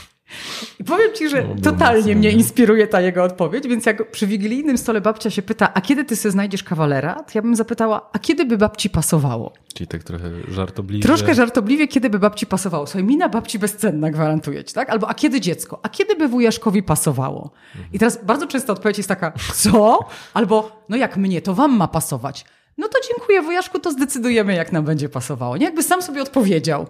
Powiem 0.87 1.15
ci, 1.15 1.29
że 1.29 1.43
No, 1.49 1.55
totalnie 1.63 2.15
mnie 2.17 2.29
nie? 2.29 2.35
inspiruje 2.37 2.87
ta 2.87 3.01
jego 3.01 3.23
odpowiedź, 3.25 3.69
więc 3.69 3.87
jak 3.87 4.11
przy 4.11 4.27
wigilijnym 4.27 4.79
stole 4.79 5.01
babcia 5.01 5.31
się 5.31 5.43
pyta, 5.43 5.75
a 5.75 5.81
kiedy 5.81 6.05
ty 6.05 6.17
sobie 6.17 6.33
znajdziesz 6.33 6.63
kawalera, 6.65 7.15
to 7.15 7.31
ja 7.35 7.43
bym 7.43 7.57
zapytała, 7.57 8.11
a 8.13 8.19
kiedy 8.19 8.45
by 8.45 8.59
babci 8.59 8.91
pasowało? 8.91 9.53
Czyli 9.75 9.87
tak 9.89 10.05
trochę 10.05 10.31
żartobliwie. 10.49 11.03
Troszkę 11.03 11.35
żartobliwie, 11.35 11.89
kiedy 11.89 12.11
by 12.11 12.19
babci 12.19 12.47
pasowało. 12.47 12.87
Słuchaj, 12.87 13.05
mina 13.05 13.29
babci 13.29 13.59
bezcenna, 13.59 14.11
gwarantuję 14.11 14.65
ci, 14.65 14.75
tak? 14.75 14.91
Albo 14.91 15.09
a 15.09 15.15
kiedy 15.15 15.41
dziecko? 15.41 15.81
A 15.83 15.89
kiedy 15.89 16.17
by 16.17 16.29
wujaszkowi 16.29 16.83
pasowało? 16.83 17.51
I 17.93 17.99
teraz 17.99 18.25
bardzo 18.25 18.47
często 18.47 18.73
odpowiedź 18.73 18.97
jest 18.97 19.09
taka, 19.09 19.33
co? 19.55 19.99
Albo, 20.35 20.83
no 20.89 20.97
jak 20.97 21.17
mnie, 21.17 21.43
to 21.43 21.55
wam 21.55 21.77
ma 21.77 21.89
pasować. 21.89 22.45
No 22.79 22.89
to 22.89 22.99
dziękuję 23.09 23.43
wujaszku, 23.43 23.79
to 23.79 23.91
zdecydujemy, 23.91 24.55
jak 24.55 24.73
nam 24.73 24.85
będzie 24.85 25.09
pasowało. 25.09 25.57
Nie? 25.57 25.65
Jakby 25.65 25.83
sam 25.83 26.03
sobie 26.03 26.23
odpowiedział. 26.23 26.87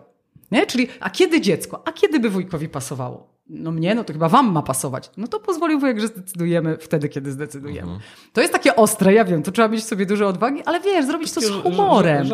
Nie? 0.51 0.67
Czyli, 0.67 0.89
a 1.01 1.11
kiedy 1.11 1.41
dziecko? 1.41 1.83
A 1.85 1.93
kiedy 1.93 2.21
by 2.21 2.31
wujkowi 2.31 2.69
pasowało? 2.69 3.36
No 3.49 3.71
mnie, 3.71 3.95
no 3.95 4.05
to 4.05 4.13
chyba 4.13 4.29
wam 4.29 4.53
ma 4.53 4.63
pasować. 4.63 5.11
No 5.17 5.27
to 5.29 5.41
pozwolił 5.41 5.81
wujek, 5.81 6.01
że 6.01 6.07
zdecydujemy 6.07 6.77
wtedy, 6.81 7.09
kiedy 7.09 7.33
zdecydujemy. 7.33 7.99
To 8.33 8.41
jest 8.41 8.53
takie 8.53 8.77
ostre, 8.77 9.13
ja 9.15 9.25
wiem, 9.25 9.43
to 9.43 9.53
trzeba 9.53 9.69
mieć 9.69 9.85
sobie 9.85 10.07
dużo 10.07 10.29
odwagi, 10.29 10.63
ale 10.65 10.81
wiesz, 10.81 11.07
zrobić 11.07 11.33
to 11.33 11.41
z 11.41 11.45
Taki 11.45 11.57
ż- 11.57 11.63
humorem. 11.63 12.27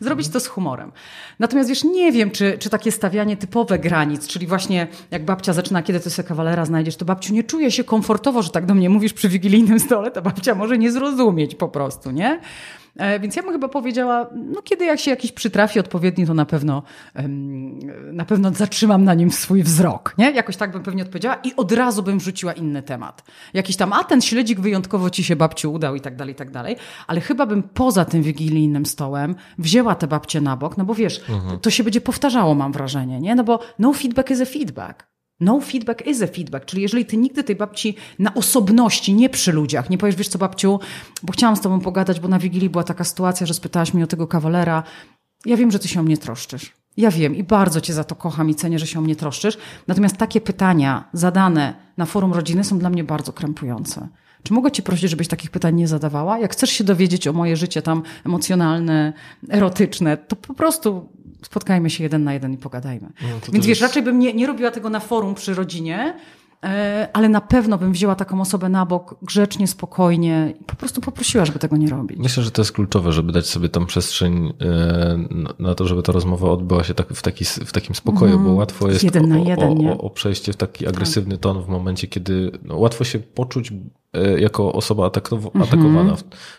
Zrobić 0.00 0.28
to 0.28 0.40
z 0.40 0.46
humorem. 0.46 0.92
Natomiast 1.38 1.68
wiesz, 1.68 1.84
nie 1.84 2.12
wiem, 2.12 2.30
czy, 2.30 2.58
czy 2.58 2.70
takie 2.70 2.92
stawianie 2.92 3.36
typowe 3.36 3.78
granic, 3.78 4.26
czyli 4.28 4.46
właśnie 4.46 4.86
jak 5.10 5.24
babcia 5.24 5.52
zaczyna, 5.52 5.82
kiedy 5.82 6.00
ty 6.00 6.10
sobie 6.10 6.28
kawalera 6.28 6.64
znajdziesz, 6.64 6.96
to 6.96 7.04
babciu 7.04 7.34
nie 7.34 7.44
czuje 7.44 7.70
się 7.70 7.84
komfortowo, 7.84 8.42
że 8.42 8.50
tak 8.50 8.66
do 8.66 8.74
mnie 8.74 8.90
mówisz 8.90 9.12
przy 9.12 9.28
wigilijnym 9.28 9.80
stole, 9.80 10.10
ta 10.10 10.22
babcia 10.22 10.54
może 10.54 10.78
nie 10.78 10.92
zrozumieć 10.92 11.54
po 11.54 11.68
prostu, 11.68 12.10
nie? 12.10 12.40
E, 12.96 13.20
Więc 13.20 13.36
ja 13.36 13.42
bym 13.42 13.52
chyba 13.52 13.68
powiedziała, 13.68 14.26
no 14.34 14.62
kiedy 14.62 14.84
jak 14.84 15.00
się 15.00 15.10
jakiś 15.10 15.32
przytrafi 15.32 15.80
odpowiedni, 15.80 16.26
to 16.26 16.34
na 16.34 16.44
pewno, 16.46 16.82
na 18.12 18.24
pewno 18.24 18.50
zatrzymam 18.52 19.04
na 19.04 19.14
nim 19.14 19.30
swój 19.30 19.62
wzrok, 19.62 20.14
nie? 20.18 20.30
Jakoś 20.30 20.56
tak 20.56 20.72
bym 20.72 20.82
pewnie 20.82 21.02
odpowiedziała 21.02 21.34
i 21.44 21.56
od 21.56 21.72
razu 21.72 22.02
bym 22.02 22.20
rzuciła 22.20 22.52
inny 22.52 22.82
temat. 22.82 23.24
Jakiś 23.54 23.76
tam, 23.76 23.92
a 23.92 24.04
ten 24.04 24.20
śledzik 24.20 24.60
wyjątkowo 24.60 25.10
ci 25.10 25.24
się 25.24 25.36
babciu 25.36 25.72
udał 25.72 25.94
i 25.94 26.00
tak 26.00 26.16
dalej, 26.16 26.32
i 26.32 26.36
tak 26.36 26.50
dalej. 26.50 26.76
Ale 27.06 27.20
chyba 27.20 27.46
bym 27.46 27.62
poza 27.62 28.04
tym 28.04 28.22
wigilijnym 28.22 28.86
stołem 28.86 29.34
wzięła 29.58 29.94
tę 29.94 30.06
babcię 30.06 30.40
na 30.40 30.56
bok, 30.56 30.76
no 30.76 30.84
bo 30.84 30.94
wiesz, 30.94 31.24
to 31.62 31.70
się 31.70 31.84
będzie 31.84 32.00
powtarzało, 32.00 32.54
mam 32.54 32.72
wrażenie, 32.72 33.20
nie? 33.20 33.34
No 33.34 33.44
bo 33.44 33.60
no 33.78 33.92
feedback 33.92 34.30
is 34.30 34.40
a 34.40 34.44
feedback. 34.44 35.10
No 35.40 35.60
feedback 35.60 36.06
is 36.06 36.22
a 36.22 36.26
feedback, 36.26 36.64
czyli 36.64 36.82
jeżeli 36.82 37.06
ty 37.06 37.16
nigdy 37.16 37.44
tej 37.44 37.56
babci 37.56 37.96
na 38.18 38.34
osobności, 38.34 39.14
nie 39.14 39.30
przy 39.30 39.52
ludziach, 39.52 39.90
nie 39.90 39.98
powiesz, 39.98 40.16
wiesz 40.16 40.28
co 40.28 40.38
babciu, 40.38 40.80
bo 41.22 41.32
chciałam 41.32 41.56
z 41.56 41.60
tobą 41.60 41.80
pogadać, 41.80 42.20
bo 42.20 42.28
na 42.28 42.38
Wigilii 42.38 42.70
była 42.70 42.84
taka 42.84 43.04
sytuacja, 43.04 43.46
że 43.46 43.54
spytałaś 43.54 43.94
mnie 43.94 44.04
o 44.04 44.06
tego 44.06 44.26
kawalera. 44.26 44.82
Ja 45.46 45.56
wiem, 45.56 45.70
że 45.70 45.78
ty 45.78 45.88
się 45.88 46.00
o 46.00 46.02
mnie 46.02 46.16
troszczysz. 46.16 46.72
Ja 46.96 47.10
wiem 47.10 47.36
i 47.36 47.44
bardzo 47.44 47.80
cię 47.80 47.92
za 47.92 48.04
to 48.04 48.14
kocham 48.14 48.50
i 48.50 48.54
cenię, 48.54 48.78
że 48.78 48.86
się 48.86 48.98
o 48.98 49.02
mnie 49.02 49.16
troszczysz. 49.16 49.58
Natomiast 49.86 50.16
takie 50.16 50.40
pytania 50.40 51.08
zadane 51.12 51.74
na 51.96 52.06
forum 52.06 52.32
rodziny 52.32 52.64
są 52.64 52.78
dla 52.78 52.90
mnie 52.90 53.04
bardzo 53.04 53.32
krępujące. 53.32 54.08
Czy 54.42 54.52
mogę 54.52 54.70
cię 54.70 54.82
prosić, 54.82 55.10
żebyś 55.10 55.28
takich 55.28 55.50
pytań 55.50 55.74
nie 55.74 55.88
zadawała? 55.88 56.38
Jak 56.38 56.52
chcesz 56.52 56.70
się 56.70 56.84
dowiedzieć 56.84 57.28
o 57.28 57.32
moje 57.32 57.56
życie 57.56 57.82
tam 57.82 58.02
emocjonalne, 58.26 59.12
erotyczne, 59.48 60.16
to 60.16 60.36
po 60.36 60.54
prostu 60.54 61.08
spotkajmy 61.42 61.90
się 61.90 62.02
jeden 62.04 62.24
na 62.24 62.32
jeden 62.32 62.52
i 62.52 62.58
pogadajmy. 62.58 63.08
No, 63.22 63.28
Więc 63.28 63.44
też 63.44 63.54
wiesz, 63.56 63.66
jest- 63.66 63.80
raczej 63.82 64.02
bym 64.02 64.18
nie, 64.18 64.32
nie 64.32 64.46
robiła 64.46 64.70
tego 64.70 64.90
na 64.90 65.00
forum 65.00 65.34
przy 65.34 65.54
rodzinie, 65.54 66.14
e, 66.64 67.08
ale 67.12 67.28
na 67.28 67.40
pewno 67.40 67.78
bym 67.78 67.92
wzięła 67.92 68.14
taką 68.14 68.40
osobę 68.40 68.68
na 68.68 68.86
bok, 68.86 69.16
grzecznie, 69.22 69.66
spokojnie 69.68 70.54
i 70.60 70.64
po 70.64 70.76
prostu 70.76 71.00
poprosiła, 71.00 71.44
żeby 71.44 71.58
tego 71.58 71.76
nie 71.76 71.90
robić. 71.90 72.18
Myślę, 72.18 72.42
że 72.42 72.50
to 72.50 72.62
jest 72.62 72.72
kluczowe, 72.72 73.12
żeby 73.12 73.32
dać 73.32 73.46
sobie 73.46 73.68
tam 73.68 73.86
przestrzeń 73.86 74.52
e, 74.60 75.18
na- 75.58 75.74
to, 75.74 75.86
żeby 75.86 76.02
ta 76.02 76.12
rozmowa 76.12 76.50
odbyła 76.50 76.84
się 76.84 76.94
tak 76.94 77.08
w, 77.14 77.22
taki, 77.22 77.44
w 77.44 77.72
takim 77.72 77.94
spokoju, 77.94 78.38
bo 78.38 78.52
łatwo 78.52 78.88
jest. 78.88 79.04
Jeden 79.04 79.28
na 79.28 79.38
jeden, 79.38 79.88
o, 79.88 79.92
o, 79.92 79.98
o 79.98 80.10
przejście 80.10 80.52
w 80.52 80.56
taki 80.56 80.86
agresywny 80.88 81.38
ton 81.38 81.62
w 81.62 81.68
momencie, 81.68 82.06
kiedy 82.08 82.50
no, 82.62 82.76
łatwo 82.78 83.04
się 83.04 83.18
poczuć 83.18 83.72
e, 84.12 84.40
jako 84.40 84.72
osoba 84.72 85.06
Mhm. 85.06 85.62
atakowana. 85.62 86.16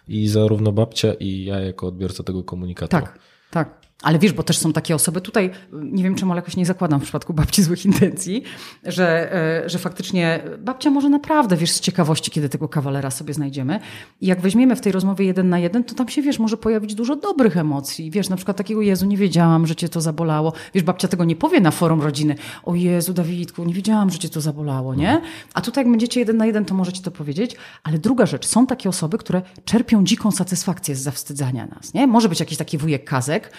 I 0.07 0.27
zarówno 0.27 0.71
babcia 0.71 1.13
i 1.13 1.43
ja 1.43 1.59
jako 1.59 1.87
odbiorca 1.87 2.23
tego 2.23 2.43
komunikatu. 2.43 2.91
Tak, 2.91 3.19
tak. 3.51 3.80
Ale 4.01 4.19
wiesz, 4.19 4.33
bo 4.33 4.43
też 4.43 4.57
są 4.57 4.73
takie 4.73 4.95
osoby, 4.95 5.21
tutaj 5.21 5.51
nie 5.71 6.03
wiem 6.03 6.15
czemu, 6.15 6.31
ale 6.31 6.39
jakoś 6.39 6.55
nie 6.55 6.65
zakładam 6.65 6.99
w 6.99 7.03
przypadku 7.03 7.33
babci 7.33 7.63
złych 7.63 7.85
intencji, 7.85 8.43
że, 8.83 9.33
e, 9.63 9.69
że 9.69 9.79
faktycznie 9.79 10.43
babcia 10.59 10.89
może 10.89 11.09
naprawdę, 11.09 11.57
wiesz, 11.57 11.71
z 11.71 11.79
ciekawości, 11.79 12.31
kiedy 12.31 12.49
tego 12.49 12.67
kawalera 12.67 13.11
sobie 13.11 13.33
znajdziemy. 13.33 13.79
I 14.21 14.27
jak 14.27 14.41
weźmiemy 14.41 14.75
w 14.75 14.81
tej 14.81 14.91
rozmowie 14.91 15.25
jeden 15.25 15.49
na 15.49 15.59
jeden, 15.59 15.83
to 15.83 15.95
tam 15.95 16.09
się, 16.09 16.21
wiesz, 16.21 16.39
może 16.39 16.57
pojawić 16.57 16.95
dużo 16.95 17.15
dobrych 17.15 17.57
emocji. 17.57 18.11
Wiesz, 18.11 18.29
na 18.29 18.35
przykład 18.35 18.57
takiego, 18.57 18.81
Jezu, 18.81 19.05
nie 19.05 19.17
wiedziałam, 19.17 19.67
że 19.67 19.75
cię 19.75 19.89
to 19.89 20.01
zabolało. 20.01 20.53
Wiesz, 20.73 20.83
babcia 20.83 21.07
tego 21.07 21.25
nie 21.25 21.35
powie 21.35 21.61
na 21.61 21.71
forum 21.71 22.01
rodziny. 22.01 22.35
O 22.63 22.75
Jezu, 22.75 23.13
Dawidku, 23.13 23.63
nie 23.63 23.73
wiedziałam, 23.73 24.09
że 24.09 24.19
cię 24.19 24.29
to 24.29 24.41
zabolało, 24.41 24.95
nie? 24.95 25.21
A 25.53 25.61
tutaj 25.61 25.83
jak 25.83 25.91
będziecie 25.91 26.19
jeden 26.19 26.37
na 26.37 26.45
jeden, 26.45 26.65
to 26.65 26.73
możecie 26.75 27.01
to 27.01 27.11
powiedzieć. 27.11 27.55
Ale 27.83 27.97
druga 27.97 28.25
rzecz, 28.25 28.45
są 28.45 28.67
takie 28.67 28.89
osoby, 28.89 29.17
które 29.17 29.41
czerpią 29.65 30.03
dziką 30.03 30.31
satysfakcję 30.31 30.95
z 30.95 31.01
zawstydzania 31.01 31.65
nas, 31.65 31.93
nie? 31.93 32.07
Może 32.07 32.29
być 32.29 32.39
jakiś 32.39 32.57
taki 32.57 32.77
wujek 32.77 33.03
Kazek, 33.03 33.51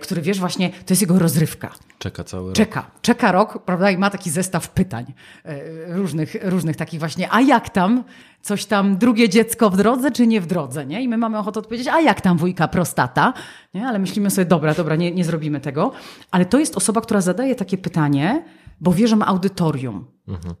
który, 0.00 0.22
wiesz, 0.22 0.40
właśnie, 0.40 0.70
to 0.70 0.84
jest 0.90 1.00
jego 1.00 1.18
rozrywka. 1.18 1.70
Czeka 1.98 2.24
cały 2.24 2.46
rok. 2.46 2.56
Czeka, 2.56 2.90
czeka 3.02 3.32
rok, 3.32 3.64
prawda, 3.64 3.90
i 3.90 3.98
ma 3.98 4.10
taki 4.10 4.30
zestaw 4.30 4.70
pytań 4.70 5.04
e, 5.44 5.96
różnych, 5.96 6.36
różnych 6.42 6.76
takich 6.76 7.00
właśnie, 7.00 7.28
a 7.32 7.40
jak 7.40 7.70
tam, 7.70 8.04
coś 8.42 8.64
tam, 8.64 8.96
drugie 8.96 9.28
dziecko 9.28 9.70
w 9.70 9.76
drodze, 9.76 10.10
czy 10.10 10.26
nie 10.26 10.40
w 10.40 10.46
drodze, 10.46 10.86
nie? 10.86 11.02
I 11.02 11.08
my 11.08 11.18
mamy 11.18 11.38
ochotę 11.38 11.60
odpowiedzieć, 11.60 11.88
a 11.88 12.00
jak 12.00 12.20
tam 12.20 12.38
wujka 12.38 12.68
prostata, 12.68 13.32
nie? 13.74 13.86
Ale 13.86 13.98
myślimy 13.98 14.30
sobie, 14.30 14.44
dobra, 14.44 14.74
dobra, 14.74 14.96
nie, 14.96 15.12
nie 15.12 15.24
zrobimy 15.24 15.60
tego. 15.60 15.92
Ale 16.30 16.44
to 16.44 16.58
jest 16.58 16.76
osoba, 16.76 17.00
która 17.00 17.20
zadaje 17.20 17.54
takie 17.54 17.78
pytanie, 17.78 18.44
bo 18.80 18.92
wie, 18.92 19.08
że 19.08 19.16
ma 19.16 19.26
audytorium. 19.26 20.04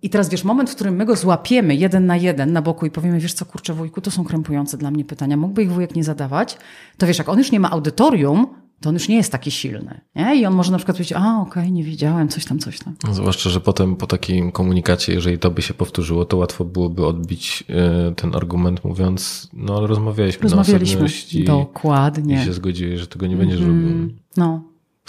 I 0.02 0.10
teraz 0.10 0.28
wiesz, 0.28 0.44
moment, 0.44 0.70
w 0.70 0.74
którym 0.74 0.94
my 0.94 1.06
go 1.06 1.16
złapiemy 1.16 1.74
jeden 1.74 2.06
na 2.06 2.16
jeden 2.16 2.52
na 2.52 2.62
boku 2.62 2.86
i 2.86 2.90
powiemy, 2.90 3.20
wiesz 3.20 3.32
co, 3.32 3.44
kurczę 3.44 3.74
wujku, 3.74 4.00
to 4.00 4.10
są 4.10 4.24
krępujące 4.24 4.76
dla 4.76 4.90
mnie 4.90 5.04
pytania, 5.04 5.36
mógłby 5.36 5.62
ich 5.62 5.72
wujek 5.72 5.96
nie 5.96 6.04
zadawać, 6.04 6.58
to 6.98 7.06
wiesz, 7.06 7.18
jak 7.18 7.28
on 7.28 7.38
już 7.38 7.52
nie 7.52 7.60
ma 7.60 7.70
audytorium, 7.70 8.46
to 8.80 8.88
on 8.88 8.94
już 8.94 9.08
nie 9.08 9.16
jest 9.16 9.32
taki 9.32 9.50
silny. 9.50 10.00
Nie? 10.16 10.36
I 10.40 10.46
on 10.46 10.54
może 10.54 10.72
na 10.72 10.78
przykład 10.78 10.96
powiedzieć, 10.96 11.18
a 11.18 11.40
okej, 11.40 11.72
nie 11.72 11.84
wiedziałem, 11.84 12.28
coś 12.28 12.44
tam, 12.44 12.58
coś 12.58 12.78
tam. 12.78 12.96
Zwłaszcza, 13.12 13.50
że 13.50 13.60
potem 13.60 13.96
po 13.96 14.06
takim 14.06 14.52
komunikacie, 14.52 15.14
jeżeli 15.14 15.38
to 15.38 15.50
by 15.50 15.62
się 15.62 15.74
powtórzyło, 15.74 16.24
to 16.24 16.36
łatwo 16.36 16.64
byłoby 16.64 17.06
odbić 17.06 17.64
e, 17.68 18.14
ten 18.14 18.34
argument 18.34 18.84
mówiąc, 18.84 19.48
no 19.52 19.76
ale 19.76 19.86
rozmawialiśmy, 19.86 20.42
Rozmawialiśmy. 20.42 21.00
na 21.00 21.04
osobności 21.04 21.44
Dokładnie. 21.44 22.42
i 22.42 22.44
się 22.44 22.52
zgodziłeś, 22.52 23.00
że 23.00 23.06
tego 23.06 23.26
nie 23.26 23.36
będziesz 23.36 23.60
robił. 23.60 24.08
No. 24.36 24.62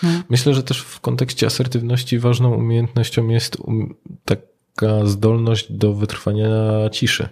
no. 0.03 0.09
Myślę, 0.29 0.53
że 0.53 0.63
też 0.63 0.81
w 0.81 0.99
kontekście 0.99 1.45
asertywności 1.47 2.19
ważną 2.19 2.55
umiejętnością 2.55 3.27
jest 3.27 3.57
um, 3.59 3.95
taka 4.25 5.05
zdolność 5.05 5.71
do 5.71 5.93
wytrwania 5.93 6.49
ciszy. 6.91 7.29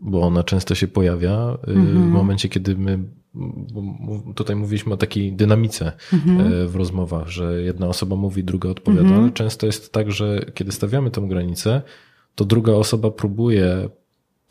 Bo 0.00 0.22
ona 0.22 0.44
często 0.44 0.74
się 0.74 0.88
pojawia 0.88 1.58
y, 1.68 1.74
w 1.74 2.08
momencie, 2.08 2.48
kiedy 2.48 2.76
my, 2.76 2.98
bo 3.34 4.32
tutaj 4.34 4.56
mówiliśmy 4.56 4.94
o 4.94 4.96
takiej 4.96 5.32
dynamice 5.32 5.92
y, 6.12 6.68
w 6.68 6.76
rozmowach, 6.76 7.28
że 7.28 7.62
jedna 7.62 7.86
osoba 7.86 8.16
mówi, 8.16 8.44
druga 8.44 8.70
odpowiada, 8.70 9.14
ale 9.14 9.30
często 9.30 9.66
jest 9.66 9.92
tak, 9.92 10.12
że 10.12 10.44
kiedy 10.54 10.72
stawiamy 10.72 11.10
tą 11.10 11.28
granicę, 11.28 11.82
to 12.34 12.44
druga 12.44 12.72
osoba 12.72 13.10
próbuje 13.10 13.88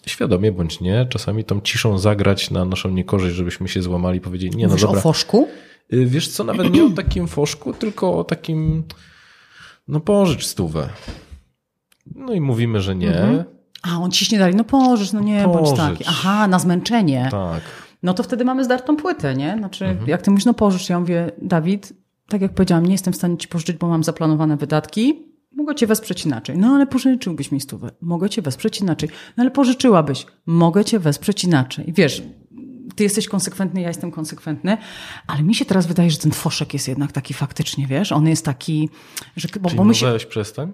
świadomie 0.06 0.52
bądź 0.52 0.82
nie, 0.82 1.06
czasami 1.10 1.44
tą 1.44 1.62
ciszą 1.62 1.98
zagrać 1.98 2.52
na 2.52 2.66
naszą 2.66 2.90
niekorzyść, 2.90 3.36
żebyśmy 3.36 3.68
się 3.68 3.82
złamali 3.82 4.18
i 4.18 4.22
powiedzieli, 4.22 4.58
nie 4.58 4.64
no 4.64 4.70
Mówisz 4.70 4.82
dobra, 4.82 5.00
o 5.00 5.02
foszku? 5.02 5.48
Y, 5.94 6.06
Wiesz 6.06 6.28
co, 6.28 6.44
nawet 6.44 6.74
nie 6.74 6.86
o 6.86 6.90
takim 6.90 7.28
foszku, 7.28 7.74
tylko 7.74 8.18
o 8.18 8.24
takim, 8.24 8.84
no 9.88 10.00
pożycz 10.00 10.46
stówę. 10.46 10.90
No 12.16 12.34
i 12.34 12.42
mówimy, 12.42 12.82
że 12.82 12.96
nie. 12.96 13.46
A, 13.82 13.98
on 13.98 14.12
ciśnie 14.12 14.40
dalej, 14.40 14.56
no 14.56 14.64
pożycz, 14.64 15.14
no 15.14 15.20
nie, 15.20 15.44
bądź 15.44 15.60
Pożycz. 15.60 15.78
taki. 15.78 16.04
Aha, 16.08 16.48
na 16.48 16.60
zmęczenie. 16.60 17.28
Tak. 17.32 17.62
No 18.04 18.14
to 18.14 18.24
wtedy 18.24 18.46
mamy 18.46 18.64
zdartą 18.64 18.96
płytę, 18.96 19.36
nie? 19.36 19.56
Znaczy, 19.58 19.86
Mhm. 19.86 20.10
jak 20.10 20.22
ty 20.22 20.32
mówisz, 20.32 20.46
no 20.46 20.54
pożycz, 20.54 20.90
ja 20.90 21.00
mówię, 21.00 21.32
Dawid, 21.42 21.94
tak 22.30 22.42
jak 22.42 22.54
powiedziałam, 22.54 22.86
nie 22.86 22.92
jestem 22.92 23.14
w 23.14 23.16
stanie 23.18 23.38
ci 23.38 23.48
pożyczyć, 23.48 23.78
bo 23.78 23.88
mam 23.88 24.04
zaplanowane 24.04 24.58
wydatki, 24.58 25.26
mogę 25.52 25.76
cię 25.76 25.88
wesprzeć 25.88 26.26
inaczej. 26.26 26.58
No 26.58 26.68
ale 26.68 26.88
pożyczyłbyś 26.88 27.52
mi 27.52 27.62
stówę. 27.62 27.92
Mogę 28.02 28.30
cię 28.30 28.42
wesprzeć 28.42 28.82
inaczej. 28.82 29.10
No 29.38 29.42
ale 29.42 29.52
pożyczyłabyś. 29.52 30.26
Mogę 30.46 30.86
cię 30.86 31.00
wesprzeć 31.00 31.44
inaczej. 31.44 31.94
Wiesz, 31.98 32.24
ty 32.96 33.04
jesteś 33.04 33.28
konsekwentny, 33.28 33.82
ja 33.82 33.88
jestem 33.88 34.12
konsekwentny, 34.12 34.78
ale 35.28 35.44
mi 35.44 35.56
się 35.56 35.66
teraz 35.66 35.88
wydaje, 35.88 36.12
że 36.12 36.18
ten 36.18 36.32
foszek 36.32 36.74
jest 36.74 36.88
jednak 36.88 37.12
taki 37.12 37.34
faktycznie, 37.34 37.88
wiesz, 37.88 38.12
on 38.12 38.28
jest 38.28 38.46
taki, 38.46 38.90
że... 39.36 39.48
Bo, 39.62 39.70
Czyli 39.70 39.78
bo 39.78 39.84
my 39.84 39.96
się... 39.96 40.12
weź 40.12 40.26
przestań. 40.26 40.72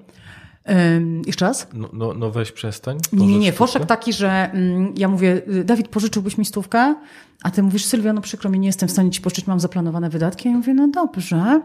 Ym, 0.69 1.21
jeszcze 1.27 1.45
raz? 1.45 1.67
No, 1.73 1.89
no, 1.93 2.13
no 2.13 2.31
weź 2.31 2.51
przestań. 2.51 2.97
Nie, 3.13 3.27
nie, 3.27 3.39
nie. 3.39 3.51
Foszek 3.53 3.85
taki, 3.85 4.13
że 4.13 4.51
mm, 4.53 4.93
ja 4.97 5.07
mówię, 5.07 5.41
Dawid, 5.65 5.87
pożyczyłbyś 5.87 6.37
mi 6.37 6.45
stówkę? 6.45 6.95
A 7.43 7.51
ty 7.51 7.63
mówisz, 7.63 7.85
Sylwia, 7.85 8.13
no 8.13 8.21
przykro 8.21 8.49
mi, 8.49 8.59
nie 8.59 8.67
jestem 8.67 8.89
w 8.89 8.91
stanie 8.91 9.11
ci 9.11 9.21
pożyczyć, 9.21 9.47
mam 9.47 9.59
zaplanowane 9.59 10.09
wydatki. 10.09 10.49
Ja 10.49 10.55
mówię, 10.55 10.73
no 10.73 10.87
dobrze. 10.87 11.61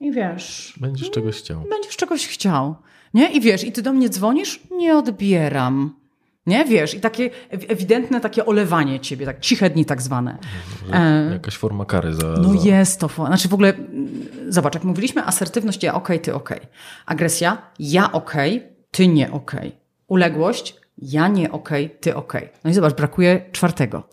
I 0.00 0.12
wiesz, 0.12 0.74
Będziesz 0.80 1.10
czegoś 1.10 1.36
chciał. 1.36 1.60
będziesz 1.70 1.96
czegoś 1.96 2.26
chciał. 2.28 2.74
Nie? 3.14 3.32
I 3.32 3.40
wiesz, 3.40 3.64
i 3.64 3.72
ty 3.72 3.82
do 3.82 3.92
mnie 3.92 4.08
dzwonisz? 4.08 4.60
Nie 4.76 4.96
odbieram. 4.96 5.94
Nie? 6.46 6.64
Wiesz, 6.64 6.94
i 6.94 7.00
takie 7.00 7.30
ew- 7.50 7.64
ewidentne 7.68 8.20
takie 8.20 8.46
olewanie 8.46 9.00
ciebie, 9.00 9.26
tak 9.26 9.40
ciche 9.40 9.70
dni 9.70 9.84
tak 9.84 10.02
zwane. 10.02 10.38
Że 10.92 11.30
Jakaś 11.32 11.56
forma 11.56 11.84
kary 11.84 12.14
za. 12.14 12.26
No 12.26 12.58
za... 12.58 12.68
jest 12.68 13.00
to. 13.00 13.08
Znaczy 13.08 13.48
w 13.48 13.54
ogóle, 13.54 13.72
zobacz, 14.48 14.74
jak 14.74 14.84
mówiliśmy 14.84 15.24
asertywność, 15.24 15.82
ja 15.82 15.94
okej, 15.94 16.20
ty 16.20 16.34
okej. 16.34 16.60
Agresja, 17.06 17.70
ja 17.78 18.12
okej, 18.12 18.62
ty 18.90 19.08
nie 19.08 19.32
okej. 19.32 19.76
Uległość, 20.06 20.76
ja 20.98 21.28
nie 21.28 21.52
okej, 21.52 21.90
ty 22.00 22.14
okej. 22.16 22.48
No 22.64 22.70
i 22.70 22.74
zobacz, 22.74 22.94
brakuje 22.94 23.44
czwartego. 23.52 24.08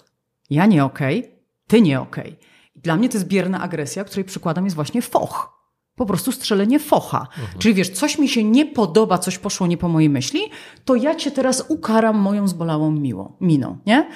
Ja 0.50 0.66
nie 0.66 0.86
okej, 0.86 1.32
ty 1.68 1.82
nie 1.82 2.02
okej. 2.02 2.40
Dla 2.76 2.96
mnie 2.96 3.10
to 3.10 3.18
jest 3.18 3.28
bierna 3.28 3.62
agresja, 3.62 4.04
której 4.04 4.26
przykładem 4.26 4.66
jest 4.66 4.76
właśnie 4.76 5.02
foch. 5.02 5.61
Po 6.02 6.06
prostu 6.06 6.32
strzelenie 6.32 6.80
focha. 6.80 7.28
Czyli 7.60 7.74
wiesz, 7.74 7.90
coś 7.90 8.18
mi 8.18 8.30
się 8.30 8.44
nie 8.44 8.66
podoba, 8.66 9.18
coś 9.18 9.38
poszło 9.38 9.68
nie 9.68 9.78
po 9.78 9.88
mojej 9.88 10.10
myśli, 10.10 10.42
to 10.86 10.96
ja 10.96 11.16
cię 11.16 11.32
teraz 11.32 11.66
ukaram 11.68 12.18
moją 12.18 12.48
zbolałą 12.48 12.92
miłą, 12.92 13.32
miną, 13.42 13.78
nie? 13.86 14.10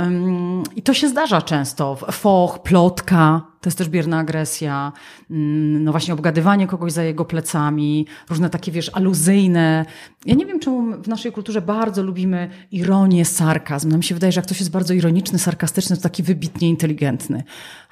Ym, 0.00 0.62
I 0.76 0.82
to 0.82 0.94
się 0.94 1.08
zdarza 1.08 1.42
często. 1.42 1.96
Foch, 1.96 2.62
plotka, 2.62 3.42
to 3.60 3.68
jest 3.68 3.78
też 3.78 3.88
bierna 3.88 4.18
agresja, 4.18 4.92
Ym, 5.30 5.84
no 5.84 5.90
właśnie 5.90 6.14
obgadywanie 6.14 6.66
kogoś 6.66 6.92
za 6.92 7.02
jego 7.02 7.24
plecami, 7.24 8.06
różne 8.30 8.50
takie, 8.50 8.72
wiesz, 8.72 8.90
aluzyjne. 8.94 9.86
Ja 10.26 10.34
nie 10.34 10.46
wiem, 10.46 10.60
czemu 10.60 11.02
w 11.02 11.08
naszej 11.08 11.32
kulturze 11.32 11.62
bardzo 11.62 12.02
lubimy 12.02 12.50
ironię, 12.72 13.24
sarkazm. 13.24 13.88
Nam 13.88 14.02
się 14.02 14.14
wydaje, 14.14 14.32
że 14.32 14.38
jak 14.38 14.46
ktoś 14.46 14.58
jest 14.58 14.70
bardzo 14.70 14.94
ironiczny, 14.94 15.38
sarkastyczny, 15.38 15.96
to 15.96 16.02
taki 16.02 16.22
wybitnie 16.22 16.68
inteligentny. 16.68 17.42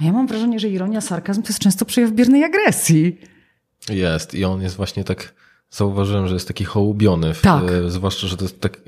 A 0.00 0.04
ja 0.04 0.12
mam 0.12 0.26
wrażenie, 0.26 0.60
że 0.60 0.68
ironia, 0.68 1.00
sarkazm 1.00 1.42
to 1.42 1.48
jest 1.48 1.58
często 1.58 1.84
przejaw 1.84 2.10
biernej 2.10 2.44
agresji. 2.44 3.39
Jest. 3.88 4.34
I 4.34 4.44
on 4.44 4.62
jest 4.62 4.76
właśnie 4.76 5.04
tak. 5.04 5.34
Zauważyłem, 5.70 6.28
że 6.28 6.34
jest 6.34 6.48
taki 6.48 6.64
hołubiony. 6.64 7.34
W, 7.34 7.40
Tak. 7.42 7.64
e, 7.70 7.90
Zwłaszcza, 7.90 8.26
że 8.26 8.36
to 8.36 8.44
jest 8.44 8.60
tak. 8.60 8.80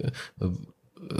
e, 0.43 0.49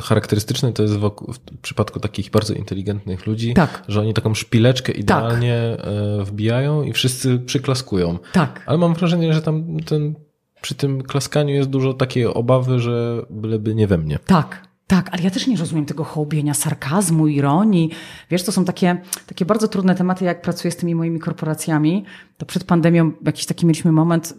Charakterystyczne 0.03 0.73
to 0.73 0.83
jest 0.83 0.97
wokół, 0.97 1.33
w 1.33 1.39
przypadku 1.63 2.01
takich 2.01 2.31
bardzo 2.31 2.55
inteligentnych 2.55 3.27
ludzi, 3.27 3.55
Tak. 3.55 3.83
że 3.89 4.01
oni 4.01 4.15
taką 4.15 4.35
szpileczkę 4.35 4.93
idealnie 4.93 5.55
e, 5.55 6.25
wbijają 6.25 6.83
i 6.83 6.93
wszyscy 6.93 7.39
przyklaskują. 7.39 8.19
Tak. 8.33 8.63
Ale 8.67 8.79
mam 8.79 8.95
wrażenie, 8.95 9.35
że 9.35 9.43
tam 9.43 9.81
ten, 9.81 10.15
przy 10.63 10.75
tym 10.75 11.03
klaskaniu 11.03 11.55
jest 11.55 11.71
dużo 11.71 11.95
takiej 11.95 12.27
obawy, 12.27 12.81
że 12.81 13.23
byleby 13.31 13.75
nie 13.75 13.87
we 13.87 13.99
mnie. 13.99 14.19
Tak, 14.27 14.69
tak, 14.93 15.09
ale 15.13 15.23
ja 15.23 15.31
też 15.31 15.47
nie 15.47 15.57
rozumiem 15.57 15.87
tego 15.87 16.05
hołbienia, 16.05 16.55
sarkazmu, 16.55 17.27
ironii. 17.27 17.91
Wiesz, 18.31 18.43
to 18.43 18.53
są 18.53 18.65
takie, 18.65 19.03
takie 19.27 19.45
bardzo 19.45 19.69
trudne 19.69 19.95
tematy, 19.95 20.25
jak 20.25 20.43
pracuję 20.43 20.73
z 20.73 20.77
tymi 20.77 20.95
moimi 20.95 21.21
korporacjami. 21.21 22.05
To 22.37 22.47
przed 22.47 22.65
pandemią 22.65 23.13
jakiś 23.27 23.47
taki 23.47 23.67
mieliśmy 23.67 23.93
moment, 23.93 24.35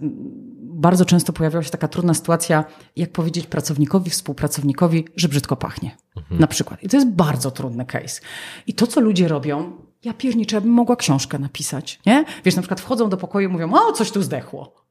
bardzo 0.61 1.05
często 1.05 1.33
pojawiała 1.33 1.63
się 1.63 1.69
taka 1.69 1.87
trudna 1.87 2.13
sytuacja, 2.13 2.65
jak 2.95 3.11
powiedzieć 3.11 3.47
pracownikowi, 3.47 4.09
współpracownikowi, 4.09 5.07
że 5.15 5.27
brzydko 5.27 5.55
pachnie. 5.55 5.97
Na 6.39 6.47
przykład. 6.47 6.83
I 6.83 6.89
to 6.89 6.97
jest 6.97 7.09
bardzo 7.09 7.51
trudny 7.51 7.85
case. 7.85 8.21
I 8.67 8.73
to, 8.73 8.87
co 8.87 9.01
ludzie 9.01 9.27
robią, 9.27 9.71
ja 10.03 10.13
pierniczę, 10.13 10.55
ja 10.55 10.61
bym 10.61 10.71
mogła 10.71 10.95
książkę 10.95 11.39
napisać, 11.39 11.99
nie? 12.05 12.25
Wiesz, 12.45 12.55
na 12.55 12.61
przykład 12.61 12.81
wchodzą 12.81 13.09
do 13.09 13.17
pokoju 13.17 13.49
i 13.49 13.51
mówią, 13.51 13.73
o, 13.73 13.91
coś 13.91 14.11
tu 14.11 14.21
zdechło. 14.21 14.85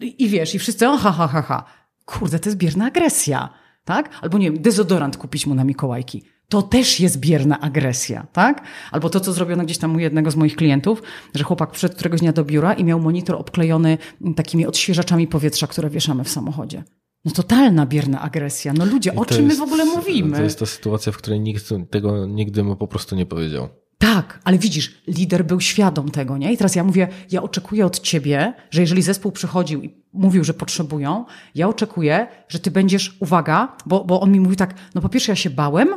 I, 0.00 0.24
I 0.24 0.28
wiesz, 0.28 0.54
i 0.54 0.58
wszyscy, 0.58 0.88
o, 0.88 0.96
ha, 0.96 1.12
ha, 1.12 1.28
ha, 1.28 1.42
ha. 1.42 1.64
Kurde, 2.04 2.38
to 2.38 2.48
jest 2.48 2.58
bierna 2.58 2.86
agresja, 2.86 3.63
tak? 3.84 4.10
Albo 4.22 4.38
nie 4.38 4.52
wiem, 4.52 4.62
dezodorant 4.62 5.16
kupić 5.16 5.46
mu 5.46 5.54
na 5.54 5.64
Mikołajki. 5.64 6.22
To 6.48 6.62
też 6.62 7.00
jest 7.00 7.18
bierna 7.20 7.60
agresja, 7.60 8.26
tak? 8.32 8.62
Albo 8.92 9.10
to, 9.10 9.20
co 9.20 9.32
zrobiono 9.32 9.64
gdzieś 9.64 9.78
tam 9.78 9.96
u 9.96 9.98
jednego 9.98 10.30
z 10.30 10.36
moich 10.36 10.56
klientów, 10.56 11.02
że 11.34 11.44
chłopak 11.44 11.70
przyszedł 11.70 11.94
któregoś 11.94 12.20
dnia 12.20 12.32
do 12.32 12.44
biura 12.44 12.72
i 12.74 12.84
miał 12.84 13.00
monitor 13.00 13.36
obklejony 13.36 13.98
takimi 14.36 14.66
odświeżaczami 14.66 15.26
powietrza, 15.28 15.66
które 15.66 15.90
wieszamy 15.90 16.24
w 16.24 16.28
samochodzie. 16.28 16.84
No 17.24 17.32
totalna 17.32 17.86
bierna 17.86 18.20
agresja. 18.20 18.72
No 18.72 18.84
ludzie, 18.84 19.10
I 19.14 19.16
o 19.16 19.24
czym 19.24 19.42
my 19.42 19.48
jest- 19.48 19.58
w 19.60 19.62
ogóle 19.62 19.84
mówimy? 19.84 20.36
To 20.36 20.42
jest 20.42 20.58
ta 20.58 20.66
sytuacja, 20.66 21.12
w 21.12 21.16
której 21.16 21.40
nikt 21.40 21.64
tego 21.90 22.26
nigdy 22.26 22.64
mu 22.64 22.76
po 22.76 22.86
prostu 22.88 23.16
nie 23.16 23.26
powiedział. 23.26 23.68
Tak, 24.04 24.40
ale 24.44 24.58
widzisz, 24.58 25.02
lider 25.06 25.44
był 25.44 25.60
świadom 25.60 26.10
tego, 26.10 26.38
nie? 26.38 26.52
I 26.52 26.56
teraz 26.56 26.74
ja 26.74 26.84
mówię, 26.84 27.08
ja 27.30 27.42
oczekuję 27.42 27.86
od 27.86 28.00
ciebie, 28.00 28.54
że 28.70 28.80
jeżeli 28.80 29.02
zespół 29.02 29.32
przychodził 29.32 29.82
i 29.82 29.94
mówił, 30.12 30.44
że 30.44 30.54
potrzebują, 30.54 31.24
ja 31.54 31.68
oczekuję, 31.68 32.26
że 32.48 32.58
ty 32.58 32.70
będziesz, 32.70 33.16
uwaga, 33.20 33.76
bo, 33.86 34.04
bo 34.04 34.20
on 34.20 34.32
mi 34.32 34.40
mówi 34.40 34.56
tak, 34.56 34.74
no 34.94 35.00
po 35.00 35.08
pierwsze 35.08 35.32
ja 35.32 35.36
się 35.36 35.50
bałem, 35.50 35.88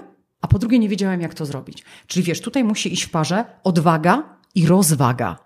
a 0.42 0.48
po 0.48 0.60
drugie 0.60 0.80
nie 0.80 0.90
wiedziałem, 0.90 1.22
jak 1.22 1.34
to 1.34 1.46
zrobić. 1.46 1.84
Czyli 2.08 2.24
wiesz, 2.24 2.42
tutaj 2.42 2.64
musi 2.64 2.94
iść 2.94 3.04
w 3.04 3.10
parze 3.10 3.46
odwaga 3.64 4.24
i 4.56 4.68
rozwaga. 4.68 5.38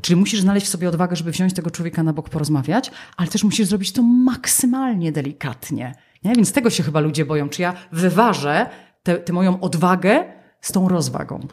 Czyli 0.00 0.16
musisz 0.16 0.40
znaleźć 0.40 0.66
w 0.66 0.70
sobie 0.70 0.88
odwagę, 0.88 1.16
żeby 1.16 1.30
wziąć 1.30 1.54
tego 1.54 1.70
człowieka 1.70 2.02
na 2.02 2.12
bok, 2.12 2.28
porozmawiać, 2.28 2.90
ale 3.16 3.28
też 3.28 3.44
musisz 3.44 3.66
zrobić 3.66 3.92
to 3.92 4.02
maksymalnie 4.02 5.12
delikatnie. 5.12 5.94
Nie? 6.24 6.32
Więc 6.34 6.52
tego 6.52 6.70
się 6.70 6.82
chyba 6.82 7.00
ludzie 7.00 7.24
boją. 7.24 7.48
Czy 7.48 7.62
ja 7.62 7.74
wyważę 7.92 8.66
tę 9.02 9.32
moją 9.32 9.60
odwagę 9.60 10.24
z 10.60 10.72
tą 10.72 10.88
rozwagą? 10.88 11.48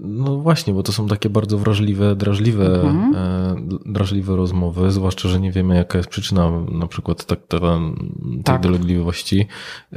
No 0.00 0.36
właśnie, 0.36 0.74
bo 0.74 0.82
to 0.82 0.92
są 0.92 1.06
takie 1.08 1.30
bardzo 1.30 1.58
wrażliwe, 1.58 2.16
drażliwe, 2.16 2.80
Mhm. 2.82 3.14
e, 3.14 3.78
drażliwe 3.92 4.36
rozmowy, 4.36 4.90
zwłaszcza, 4.90 5.28
że 5.28 5.40
nie 5.40 5.52
wiemy, 5.52 5.76
jaka 5.76 5.98
jest 5.98 6.10
przyczyna 6.10 6.50
na 6.72 6.86
przykład 6.86 7.24
tak, 7.24 7.38
ta, 7.48 7.58
tej 7.60 8.44
Tak. 8.44 8.62
dolegliwości. 8.62 9.46
E, 9.92 9.96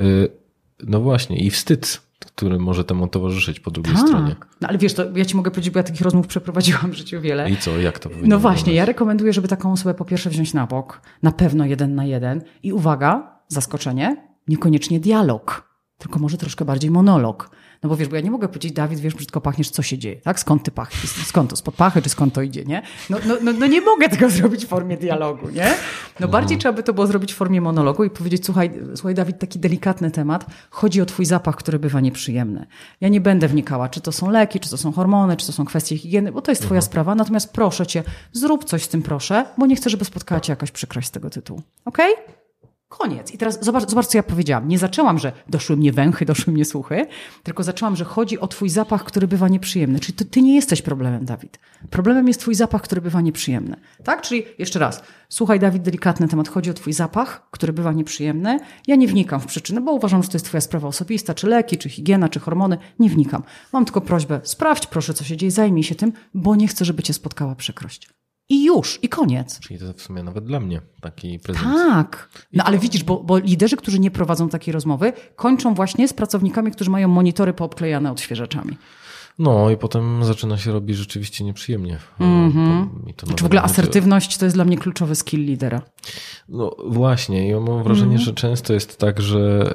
No 0.88 1.00
właśnie, 1.00 1.38
i 1.38 1.50
wstyd, 1.50 2.02
który 2.36 2.60
może 2.60 2.84
temu 2.84 3.08
towarzyszyć 3.08 3.60
po 3.60 3.72
drugiej 3.72 3.98
stronie. 3.98 4.36
No 4.62 4.68
ale 4.68 4.78
wiesz, 4.78 4.94
to 4.94 5.04
ja 5.18 5.26
ci 5.26 5.36
mogę 5.36 5.52
powiedzieć, 5.52 5.74
bo 5.74 5.80
ja 5.80 5.84
takich 5.84 6.02
rozmów 6.02 6.28
przeprowadziłam 6.28 6.92
w 6.92 6.94
życiu 6.94 7.22
wiele. 7.22 7.50
I 7.52 7.58
co, 7.58 7.78
jak 7.80 8.00
to 8.00 8.10
powinno 8.10 8.28
No 8.28 8.40
właśnie, 8.40 8.58
wyglądać? 8.60 8.78
ja 8.78 8.86
rekomenduję, 8.86 9.34
żeby 9.34 9.48
taką 9.48 9.72
osobę 9.72 9.94
po 9.94 10.06
pierwsze 10.06 10.30
wziąć 10.30 10.54
na 10.54 10.68
bok, 10.68 11.02
na 11.24 11.32
pewno 11.32 11.66
jeden 11.66 11.96
na 11.96 12.06
jeden 12.06 12.42
i 12.64 12.74
uwaga, 12.74 13.40
zaskoczenie, 13.48 14.28
niekoniecznie 14.48 15.00
dialog, 15.00 15.70
tylko 15.98 16.20
może 16.20 16.38
troszkę 16.38 16.66
bardziej 16.66 16.92
monolog. 16.92 17.50
No 17.86 17.90
bo 17.90 17.96
wiesz, 17.98 18.08
bo 18.08 18.16
ja 18.16 18.22
nie 18.22 18.32
mogę 18.32 18.48
powiedzieć, 18.48 18.74
Dawid, 18.74 19.00
wiesz, 19.00 19.16
brzydko 19.16 19.42
pachniesz, 19.42 19.70
co 19.70 19.84
się 19.84 19.98
dzieje, 19.98 20.16
tak? 20.16 20.40
Skąd 20.40 20.64
ty 20.64 20.72
pachniesz? 20.72 21.12
Skąd 21.12 21.50
to? 21.50 21.56
Spod 21.56 21.76
pachy, 21.76 22.02
czy 22.02 22.10
skąd 22.10 22.34
to 22.34 22.42
idzie, 22.42 22.66
nie? 22.66 22.82
No, 23.10 23.18
no, 23.28 23.36
no, 23.42 23.54
no 23.54 23.68
nie 23.68 23.82
mogę 23.82 24.10
tego 24.10 24.30
zrobić 24.40 24.66
w 24.66 24.68
formie 24.68 24.98
dialogu, 24.98 25.50
nie? 25.50 25.74
No 26.20 26.28
bardziej 26.28 26.58
trzeba 26.58 26.74
by 26.74 26.84
to 26.84 26.94
było 26.94 27.08
zrobić 27.08 27.34
w 27.34 27.36
formie 27.36 27.62
monologu 27.62 28.04
i 28.04 28.10
powiedzieć, 28.10 28.46
słuchaj, 28.46 28.72
słuchaj 28.96 29.16
Dawid, 29.16 29.40
taki 29.40 29.60
delikatny 29.60 30.12
temat, 30.12 30.46
chodzi 30.70 31.02
o 31.02 31.06
twój 31.06 31.26
zapach, 31.26 31.56
który 31.56 31.80
bywa 31.80 32.02
nieprzyjemny. 32.02 32.66
Ja 33.02 33.10
nie 33.10 33.22
będę 33.22 33.48
wnikała, 33.48 33.90
czy 33.90 34.02
to 34.02 34.12
są 34.12 34.30
leki, 34.30 34.60
czy 34.60 34.70
to 34.70 34.78
są 34.78 34.92
hormony, 34.92 35.38
czy 35.38 35.46
to 35.46 35.54
są 35.54 35.66
kwestie 35.66 35.98
higieny, 35.98 36.32
bo 36.32 36.42
to 36.42 36.52
jest 36.52 36.62
twoja 36.62 36.82
sprawa, 36.82 37.16
natomiast 37.16 37.54
proszę 37.54 37.88
cię, 37.88 38.04
zrób 38.32 38.66
coś 38.66 38.84
z 38.84 38.88
tym 38.88 39.02
proszę, 39.02 39.46
bo 39.58 39.66
nie 39.66 39.76
chcę, 39.76 39.90
żeby 39.90 40.06
spotkała 40.06 40.42
cię 40.42 40.52
jakaś 40.52 40.72
przykrość 40.72 41.08
z 41.08 41.12
tego 41.12 41.30
tytułu. 41.30 41.62
Okej? 41.86 42.14
Koniec. 42.88 43.34
I 43.34 43.38
teraz 43.38 43.66
zobacz, 43.66 43.90
zobacz, 43.90 44.06
co 44.06 44.18
ja 44.18 44.24
powiedziałam. 44.24 44.68
Nie 44.68 44.78
zaczęłam, 44.78 45.20
że 45.20 45.32
doszły 45.50 45.78
mnie 45.78 45.92
węchy, 45.92 46.26
doszły 46.36 46.54
mnie 46.54 46.66
słuchy, 46.66 47.06
tylko 47.44 47.64
zaczęłam, 47.64 47.96
że 47.96 48.06
chodzi 48.06 48.40
o 48.40 48.48
twój 48.48 48.70
zapach, 48.70 49.04
który 49.04 49.28
bywa 49.28 49.48
nieprzyjemny. 49.48 50.00
Czyli 50.00 50.14
ty, 50.14 50.26
ty 50.26 50.42
nie 50.42 50.56
jesteś 50.56 50.82
problemem, 50.82 51.26
Dawid. 51.26 51.60
Problemem 51.90 52.28
jest 52.28 52.40
twój 52.40 52.56
zapach, 52.56 52.82
który 52.82 53.02
bywa 53.02 53.22
nieprzyjemny. 53.22 53.76
Tak? 54.04 54.22
Czyli 54.22 54.44
jeszcze 54.58 54.80
raz. 54.80 55.04
Słuchaj, 55.30 55.60
Dawid, 55.60 55.84
delikatny 55.84 56.28
temat. 56.28 56.48
Chodzi 56.48 56.70
o 56.70 56.74
twój 56.74 56.94
zapach, 56.94 57.48
który 57.52 57.74
bywa 57.74 57.94
nieprzyjemny. 57.94 58.60
Ja 58.88 58.96
nie 58.96 59.08
wnikam 59.08 59.40
w 59.40 59.46
przyczynę, 59.46 59.82
bo 59.82 59.92
uważam, 59.92 60.24
że 60.24 60.30
to 60.30 60.36
jest 60.36 60.46
twoja 60.46 60.62
sprawa 60.62 60.88
osobista, 60.88 61.34
czy 61.34 61.48
leki, 61.48 61.78
czy 61.78 61.90
higiena, 61.90 62.30
czy 62.30 62.40
hormony. 62.40 62.78
Nie 63.00 63.10
wnikam. 63.10 63.44
Mam 63.74 63.86
tylko 63.86 64.02
prośbę, 64.02 64.40
sprawdź 64.44 64.88
proszę, 64.88 65.14
co 65.14 65.24
się 65.24 65.38
dzieje, 65.38 65.52
zajmij 65.52 65.84
się 65.84 65.96
tym, 65.96 66.14
bo 66.34 66.56
nie 66.56 66.68
chcę, 66.68 66.86
żeby 66.86 67.04
cię 67.04 67.14
spotkała 67.14 67.56
przykrość. 67.56 68.10
I 68.50 68.64
już, 68.66 69.00
i 69.02 69.10
koniec. 69.10 69.60
Czyli 69.60 69.80
to 69.80 69.94
w 69.94 70.02
sumie 70.02 70.24
nawet 70.24 70.46
dla 70.46 70.60
mnie 70.60 70.82
taki 71.02 71.40
prezent. 71.40 71.66
Tak. 71.66 72.30
No 72.54 72.64
ale 72.64 72.78
widzisz, 72.78 73.04
bo, 73.04 73.24
bo 73.24 73.38
liderzy, 73.38 73.78
którzy 73.78 74.00
nie 74.00 74.12
prowadzą 74.12 74.50
takiej 74.50 74.72
rozmowy, 74.72 75.14
kończą 75.36 75.74
właśnie 75.74 76.08
z 76.08 76.14
pracownikami, 76.14 76.72
którzy 76.72 76.90
mają 76.90 77.08
monitory 77.08 77.54
poobklejane 77.54 78.12
odświeżaczami. 78.12 78.78
No 79.40 79.70
i 79.70 79.78
potem 79.78 80.24
zaczyna 80.26 80.58
się 80.58 80.72
robić 80.72 80.98
rzeczywiście 80.98 81.44
nieprzyjemnie. 81.44 81.98
Mhm. 82.20 82.90
I 83.08 83.14
to 83.14 83.20
Czy 83.20 83.26
nawet 83.26 83.42
w 83.42 83.46
ogóle 83.46 83.62
asertywność 83.62 84.38
to 84.38 84.46
jest 84.46 84.56
dla 84.58 84.66
mnie 84.66 84.78
kluczowy 84.78 85.16
skill 85.16 85.46
lidera. 85.46 85.82
No 86.50 86.76
właśnie, 86.88 87.50
ja 87.50 87.60
mam 87.60 87.84
wrażenie, 87.84 88.12
Mhm. 88.12 88.26
że 88.26 88.34
często 88.34 88.74
jest 88.74 88.98
tak, 89.00 89.22
że, 89.22 89.74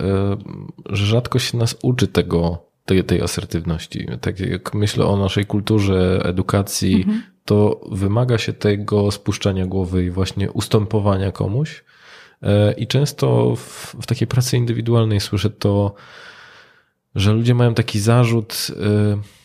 e, 0.88 0.94
że 0.96 1.06
rzadko 1.06 1.38
się 1.38 1.58
nas 1.58 1.76
uczy 1.82 2.06
tego, 2.08 2.64
tej, 2.84 3.04
tej 3.04 3.22
asertywności. 3.22 4.06
Tak 4.20 4.40
jak 4.40 4.74
myślę 4.74 5.06
o 5.06 5.16
naszej 5.16 5.46
kulturze, 5.46 6.20
edukacji, 6.24 6.96
Mhm. 6.96 7.22
To 7.44 7.80
wymaga 7.92 8.38
się 8.38 8.52
tego 8.52 9.10
spuszczania 9.10 9.66
głowy 9.66 10.04
i 10.04 10.10
właśnie 10.10 10.52
ustępowania 10.52 11.32
komuś. 11.32 11.84
E, 12.42 12.72
I 12.72 12.86
często 12.86 13.56
w, 13.56 13.96
w 14.02 14.06
takiej 14.06 14.28
pracy 14.28 14.56
indywidualnej 14.56 15.20
słyszę 15.20 15.50
to, 15.50 15.94
że 17.14 17.32
ludzie 17.32 17.54
mają 17.54 17.74
taki 17.74 18.00
zarzut 18.00 18.66
e, 18.70 19.40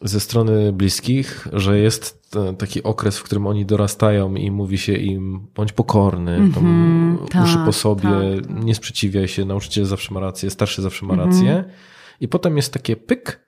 ze 0.00 0.20
strony 0.20 0.72
bliskich, 0.72 1.48
że 1.52 1.78
jest 1.78 2.26
taki 2.58 2.82
okres, 2.82 3.18
w 3.18 3.22
którym 3.22 3.46
oni 3.46 3.66
dorastają 3.66 4.34
i 4.34 4.50
mówi 4.50 4.78
się 4.78 4.92
im 4.92 5.46
bądź 5.54 5.72
pokorny, 5.72 6.50
tam 6.54 7.28
tak, 7.30 7.44
uszy 7.44 7.58
po 7.64 7.72
sobie, 7.72 8.10
tak, 8.42 8.64
nie 8.64 8.74
sprzeciwiaj 8.74 9.28
się, 9.28 9.44
nauczyciel 9.44 9.84
zawsze 9.84 10.14
ma 10.14 10.20
rację, 10.20 10.50
starszy 10.50 10.82
zawsze 10.82 11.06
ma 11.06 11.16
rację. 11.16 11.64
I 12.20 12.28
potem 12.28 12.56
jest 12.56 12.72
takie 12.72 12.96
pyk 12.96 13.46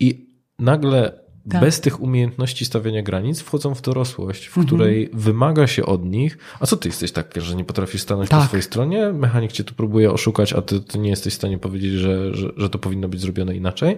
i 0.00 0.30
nagle 0.58 1.23
Tak. 1.50 1.60
bez 1.60 1.80
tych 1.80 2.00
umiejętności 2.02 2.64
stawiania 2.64 3.02
granic 3.02 3.40
wchodzą 3.40 3.74
w 3.74 3.82
dorosłość, 3.82 4.46
w 4.46 4.66
której 4.66 5.10
wymaga 5.12 5.66
się 5.66 5.86
od 5.86 6.04
nich, 6.04 6.38
a 6.60 6.66
co 6.66 6.76
ty 6.76 6.88
jesteś 6.88 7.12
tak, 7.12 7.34
że 7.36 7.56
nie 7.56 7.64
potrafisz 7.64 8.00
stanąć 8.02 8.30
po 8.30 8.36
Tak. 8.36 8.46
swojej 8.46 8.62
stronie, 8.62 9.12
mechanik 9.12 9.52
cię 9.52 9.64
tu 9.64 9.74
próbuje 9.74 10.12
oszukać, 10.12 10.52
a 10.52 10.62
ty, 10.62 10.80
ty 10.80 10.98
nie 10.98 11.10
jesteś 11.10 11.32
w 11.32 11.36
stanie 11.36 11.58
powiedzieć, 11.58 11.92
że, 11.92 12.34
że, 12.34 12.48
że 12.56 12.70
to 12.70 12.78
powinno 12.78 13.08
być 13.08 13.20
zrobione 13.20 13.56
inaczej. 13.56 13.96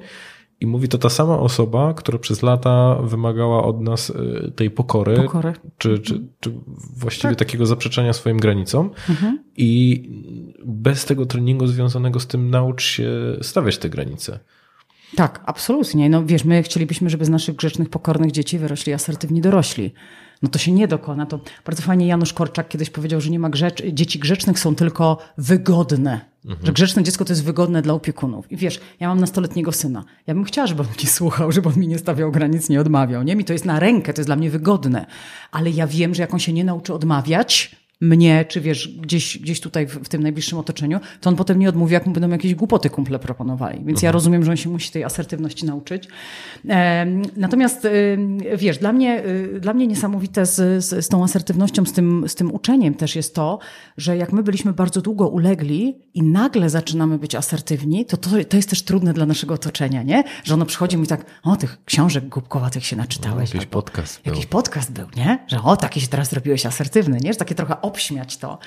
I 0.61 0.67
mówi 0.67 0.89
to 0.89 0.99
ta 0.99 1.09
sama 1.11 1.39
osoba, 1.39 1.95
która 1.95 2.19
przez 2.19 2.43
lata 2.43 2.95
wymagała 3.03 3.65
od 3.65 3.81
nas 3.81 4.11
y, 4.11 4.53
tej 4.57 4.71
pokory, 4.71 5.17
Pokory. 5.17 5.53
czy, 5.79 5.99
czy, 5.99 6.21
czy 6.41 6.53
właściwie 6.97 7.37
takiego 7.37 7.67
zaprzeczenia 7.67 8.13
swoim 8.13 8.37
granicom. 8.39 8.91
I 9.57 10.03
bez 10.65 11.05
tego 11.05 11.27
treningu 11.27 11.67
związanego 11.67 12.21
z 12.21 12.27
tym 12.27 12.51
naucz 12.51 12.83
się 12.85 13.11
stawiać 13.43 13.79
te 13.79 13.89
granice. 13.91 14.39
Tak, 15.15 15.43
absolutnie. 15.47 16.11
No 16.11 16.25
wiesz, 16.25 16.45
my 16.45 16.63
chcielibyśmy, 16.63 17.11
żeby 17.11 17.25
z 17.25 17.29
naszych 17.29 17.57
grzecznych, 17.57 17.89
pokornych 17.89 18.33
dzieci 18.33 18.59
wyrośli 18.59 18.93
asertywni 18.93 19.41
dorośli. 19.41 19.93
No 20.43 20.49
to 20.49 20.59
się 20.59 20.73
nie 20.73 20.89
dokona. 20.89 21.27
To 21.27 21.41
bardzo 21.65 21.83
fajnie 21.83 22.07
Janusz 22.07 22.33
Korczak 22.33 22.69
kiedyś 22.69 22.91
powiedział, 22.91 23.21
że 23.21 23.31
nie 23.31 23.39
ma 23.39 23.51
grzecz... 23.51 23.83
dzieci 23.93 24.19
grzecznych 24.19 24.59
są 24.59 24.75
tylko 24.75 25.19
wygodne. 25.39 26.21
Że 26.65 26.73
grzeczne 26.73 27.03
dziecko 27.03 27.25
to 27.25 27.33
jest 27.33 27.45
wygodne 27.45 27.83
dla 27.83 27.95
opiekunów. 27.95 28.53
I 28.53 28.57
wiesz, 28.57 28.81
ja 29.01 29.09
mam 29.09 29.21
nastoletniego 29.21 29.73
syna. 29.73 30.05
Ja 30.27 30.35
bym 30.35 30.45
chciała, 30.45 30.67
żeby 30.67 30.83
on 30.83 30.89
mnie 30.89 31.11
słuchał, 31.11 31.53
żeby 31.53 31.69
on 31.69 31.77
mi 31.77 31.89
nie 31.89 31.99
stawiał 31.99 32.33
granic, 32.33 32.69
nie 32.69 32.81
odmawiał. 32.81 33.23
Nie? 33.23 33.37
Mi 33.37 33.45
to 33.45 33.53
jest 33.53 33.65
na 33.65 33.81
rękę, 33.81 34.13
to 34.13 34.21
jest 34.21 34.29
dla 34.29 34.37
mnie 34.37 34.51
wygodne. 34.51 35.07
Ale 35.53 35.71
ja 35.71 35.87
wiem, 35.87 36.15
że 36.15 36.23
jak 36.23 36.35
on 36.35 36.41
się 36.41 36.53
nie 36.53 36.65
nauczy 36.65 36.95
odmawiać, 36.95 37.77
mnie, 38.01 38.45
czy 38.49 38.61
wiesz, 38.61 38.89
gdzieś, 38.89 39.39
gdzieś 39.39 39.61
tutaj 39.61 39.87
w, 39.87 39.95
w 39.95 40.09
tym 40.09 40.23
najbliższym 40.23 40.59
otoczeniu, 40.59 41.01
to 41.21 41.31
on 41.31 41.37
potem 41.37 41.59
nie 41.59 41.69
odmówi, 41.69 41.93
jak 41.93 42.07
mu 42.07 42.13
będą 42.13 42.29
jakieś 42.29 42.55
głupoty 42.55 42.91
kumple 42.91 43.19
proponowali. 43.19 43.85
Więc 43.85 44.03
ja 44.03 44.13
rozumiem, 44.13 44.45
że 44.45 44.51
on 44.51 44.57
się 44.57 44.69
musi 44.71 44.91
tej 44.93 45.05
asertywności 45.05 45.67
nauczyć. 45.67 46.09
Em, 46.69 47.23
Natomiast 47.37 47.85
em, 47.85 48.39
wiesz, 48.57 48.79
dla 48.79 48.93
mnie, 48.93 49.25
y, 49.27 49.61
dla 49.61 49.75
mnie 49.75 49.87
niesamowite 49.87 50.47
z, 50.47 50.85
z, 50.85 51.05
z 51.05 51.09
tą 51.09 51.25
asertywnością, 51.25 51.85
z 51.85 51.93
tym, 51.93 52.25
z 52.29 52.35
tym 52.35 52.55
uczeniem 52.55 52.95
też 52.95 53.17
jest 53.17 53.35
to, 53.35 53.59
że 53.97 54.17
jak 54.17 54.33
my 54.33 54.43
byliśmy 54.43 54.73
bardzo 54.73 55.01
długo 55.03 55.29
ulegli 55.29 55.97
i 56.15 56.23
nagle 56.23 56.71
zaczynamy 56.71 57.19
być 57.19 57.35
asertywni, 57.35 58.05
to, 58.07 58.17
to 58.17 58.31
to 58.49 58.57
jest 58.57 58.71
też 58.71 58.83
trudne 58.83 59.13
dla 59.13 59.27
naszego 59.27 59.55
otoczenia, 59.55 60.03
nie? 60.03 60.25
Że 60.45 60.55
ono 60.55 60.67
przychodzi 60.67 60.95
i 60.95 60.97
mówi 60.97 61.09
tak, 61.09 61.25
o, 61.43 61.57
tych 61.57 61.85
książek 61.85 62.29
głupkowatych 62.29 62.87
się 62.87 62.97
naczytałeś. 62.97 63.51
Jakiś 63.55 63.67
albo- 63.67 63.83
podcast 63.83 64.23
był. 64.25 64.33
Jakiś 64.35 64.47
podcast 64.47 64.93
był, 64.93 65.07
nie? 65.17 65.45
Że 65.49 65.63
o, 65.63 65.77
taki 65.77 66.01
się 66.01 66.07
teraz 66.09 66.31
zrobiłeś 66.31 66.67
asertywny, 66.67 67.19
nie? 67.23 67.33
Że 67.33 67.39
takie 67.39 67.55
trochę 67.55 67.81
obśmiać 67.87 68.37
to. 68.37 68.59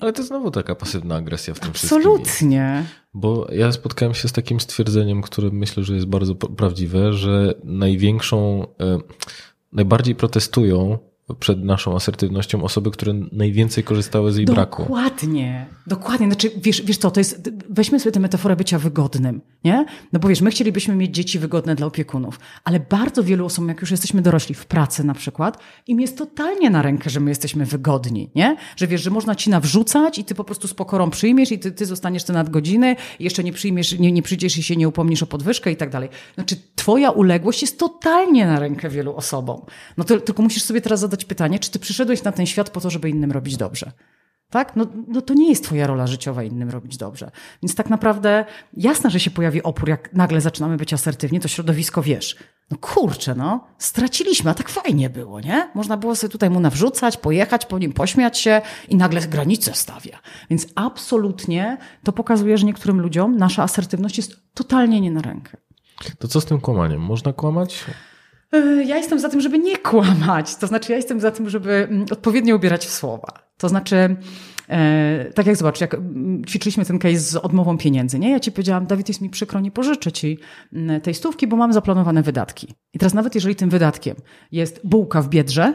Ale 0.00 0.12
to 0.14 0.22
znowu 0.22 0.50
taka 0.50 0.74
pasywna 0.74 1.16
agresja 1.16 1.54
w 1.54 1.60
tym 1.60 1.72
wszystkim. 1.72 1.98
absolutnie. 1.98 2.84
Bo 3.14 3.46
ja 3.52 3.72
spotkałem 3.72 4.14
się 4.14 4.28
z 4.28 4.32
takim 4.32 4.60
stwierdzeniem, 4.60 5.22
które 5.22 5.50
myślę, 5.52 5.84
że 5.84 5.94
jest 5.94 6.06
bardzo 6.06 6.34
prawdziwe, 6.34 7.12
że 7.12 7.54
największą, 7.64 8.66
e, 8.80 8.98
najbardziej 9.72 10.14
protestują 10.14 10.98
przed 11.34 11.64
naszą 11.64 11.96
asertywnością 11.96 12.62
osoby, 12.62 12.90
które 12.90 13.12
najwięcej 13.32 13.84
korzystały 13.84 14.32
z 14.32 14.36
jej 14.36 14.46
braku. 14.46 14.82
Dokładnie. 14.82 15.66
Dokładnie. 15.86 16.26
Znaczy, 16.26 16.50
wiesz, 16.56 16.82
wiesz 16.82 16.98
co, 16.98 17.10
to 17.10 17.20
jest, 17.20 17.50
weźmy 17.70 18.00
sobie 18.00 18.12
tę 18.12 18.20
metaforę 18.20 18.56
bycia 18.56 18.78
wygodnym, 18.78 19.40
nie? 19.64 19.86
No 20.12 20.20
bo 20.20 20.28
wiesz, 20.28 20.40
my 20.40 20.50
chcielibyśmy 20.50 20.96
mieć 20.96 21.14
dzieci 21.14 21.38
wygodne 21.38 21.74
dla 21.74 21.86
opiekunów, 21.86 22.40
ale 22.64 22.80
bardzo 22.80 23.22
wielu 23.22 23.46
osobom, 23.46 23.68
jak 23.68 23.80
już 23.80 23.90
jesteśmy 23.90 24.22
dorośli 24.22 24.54
w 24.54 24.66
pracy 24.66 25.04
na 25.04 25.14
przykład, 25.14 25.58
im 25.86 26.00
jest 26.00 26.18
totalnie 26.18 26.70
na 26.70 26.82
rękę, 26.82 27.10
że 27.10 27.20
my 27.20 27.30
jesteśmy 27.30 27.66
wygodni, 27.66 28.30
nie? 28.34 28.56
Że 28.76 28.86
wiesz, 28.86 29.02
że 29.02 29.10
można 29.10 29.34
ci 29.34 29.50
nawrzucać 29.50 30.18
i 30.18 30.24
ty 30.24 30.34
po 30.34 30.44
prostu 30.44 30.68
z 30.68 30.74
pokorą 30.74 31.10
przyjmiesz 31.10 31.52
i 31.52 31.58
ty, 31.58 31.72
ty 31.72 31.86
zostaniesz 31.86 32.24
te 32.24 32.32
nadgodziny 32.32 32.96
jeszcze 33.20 33.44
nie 33.44 33.52
przyjmiesz, 33.52 33.98
nie, 33.98 34.12
nie 34.12 34.22
przyjdziesz 34.22 34.58
i 34.58 34.62
się 34.62 34.76
nie 34.76 34.88
upomnisz 34.88 35.22
o 35.22 35.26
podwyżkę 35.26 35.72
i 35.72 35.76
tak 35.76 35.90
dalej. 35.90 36.08
Znaczy, 36.34 36.56
twoja 36.74 37.10
uległość 37.10 37.62
jest 37.62 37.78
totalnie 37.78 38.46
na 38.46 38.60
rękę 38.60 38.88
wielu 38.88 39.16
osobom. 39.16 39.60
No 39.96 40.04
to, 40.04 40.20
tylko 40.20 40.42
musisz 40.42 40.62
sobie 40.62 40.80
teraz 40.80 41.00
zadać 41.16 41.24
pytanie, 41.24 41.58
czy 41.58 41.70
ty 41.70 41.78
przyszedłeś 41.78 42.22
na 42.22 42.32
ten 42.32 42.46
świat 42.46 42.70
po 42.70 42.80
to, 42.80 42.90
żeby 42.90 43.10
innym 43.10 43.32
robić 43.32 43.56
dobrze? 43.56 43.92
Tak? 44.50 44.76
No, 44.76 44.86
no 45.08 45.20
to 45.22 45.34
nie 45.34 45.48
jest 45.48 45.64
twoja 45.64 45.86
rola 45.86 46.06
życiowa 46.06 46.42
innym 46.42 46.70
robić 46.70 46.96
dobrze. 46.96 47.30
Więc 47.62 47.74
tak 47.74 47.90
naprawdę 47.90 48.44
jasne, 48.72 49.10
że 49.10 49.20
się 49.20 49.30
pojawi 49.30 49.62
opór, 49.62 49.88
jak 49.88 50.12
nagle 50.12 50.40
zaczynamy 50.40 50.76
być 50.76 50.92
asertywni, 50.92 51.40
to 51.40 51.48
środowisko 51.48 52.02
wiesz. 52.02 52.36
No 52.70 52.76
kurczę, 52.80 53.34
no, 53.34 53.66
straciliśmy, 53.78 54.50
a 54.50 54.54
tak 54.54 54.68
fajnie 54.68 55.10
było, 55.10 55.40
nie? 55.40 55.70
Można 55.74 55.96
było 55.96 56.16
sobie 56.16 56.32
tutaj 56.32 56.50
mu 56.50 56.60
nawrzucać, 56.60 57.16
pojechać 57.16 57.66
po 57.66 57.78
nim, 57.78 57.92
pośmiać 57.92 58.38
się 58.38 58.62
i 58.88 58.96
nagle 58.96 59.20
granice 59.20 59.74
stawia. 59.74 60.18
Więc 60.50 60.66
absolutnie 60.74 61.78
to 62.04 62.12
pokazuje, 62.12 62.58
że 62.58 62.66
niektórym 62.66 63.00
ludziom 63.00 63.36
nasza 63.36 63.62
asertywność 63.62 64.16
jest 64.16 64.36
totalnie 64.54 65.00
nie 65.00 65.10
na 65.10 65.22
rękę. 65.22 65.56
To 66.18 66.28
co 66.28 66.40
z 66.40 66.44
tym 66.44 66.60
kłamaniem? 66.60 67.00
Można 67.00 67.32
kłamać? 67.32 67.84
E, 68.56 68.84
ja 68.84 68.96
jestem 68.96 69.20
za 69.20 69.28
tym, 69.28 69.40
żeby 69.40 69.58
nie 69.58 69.76
kłamać. 69.78 70.56
To 70.56 70.66
znaczy, 70.66 70.92
ja 70.92 70.96
jestem 70.96 71.20
za 71.20 71.30
tym, 71.30 71.50
żeby 71.50 71.70
mm, 71.70 72.06
odpowiednio 72.10 72.56
ubierać 72.56 72.86
w 72.86 72.90
słowa. 72.90 73.32
To 73.58 73.68
znaczy, 73.68 74.16
e, 74.68 75.32
tak 75.34 75.46
jak 75.46 75.56
zobacz, 75.56 75.80
jak 75.80 75.94
mm, 75.94 76.44
ćwiczyliśmy 76.44 76.84
ten 76.84 76.98
case 76.98 77.18
z 77.18 77.36
odmową 77.36 77.78
pieniędzy, 77.78 78.18
nie? 78.18 78.30
Ja 78.30 78.40
ci 78.40 78.52
powiedziałam, 78.52 78.86
Dawid, 78.86 79.08
jest 79.08 79.20
mi 79.20 79.30
przykro, 79.30 79.60
nie 79.60 79.70
pożyczę 79.70 80.12
ci 80.12 80.38
mm, 80.72 81.00
tej 81.00 81.14
stówki, 81.14 81.46
bo 81.46 81.56
mam 81.56 81.72
zaplanowane 81.72 82.22
wydatki. 82.22 82.74
I 82.94 82.98
teraz 82.98 83.14
nawet 83.14 83.34
jeżeli 83.34 83.56
tym 83.56 83.70
wydatkiem 83.70 84.16
jest 84.52 84.80
bułka 84.84 85.22
w 85.22 85.28
biedrze, 85.28 85.74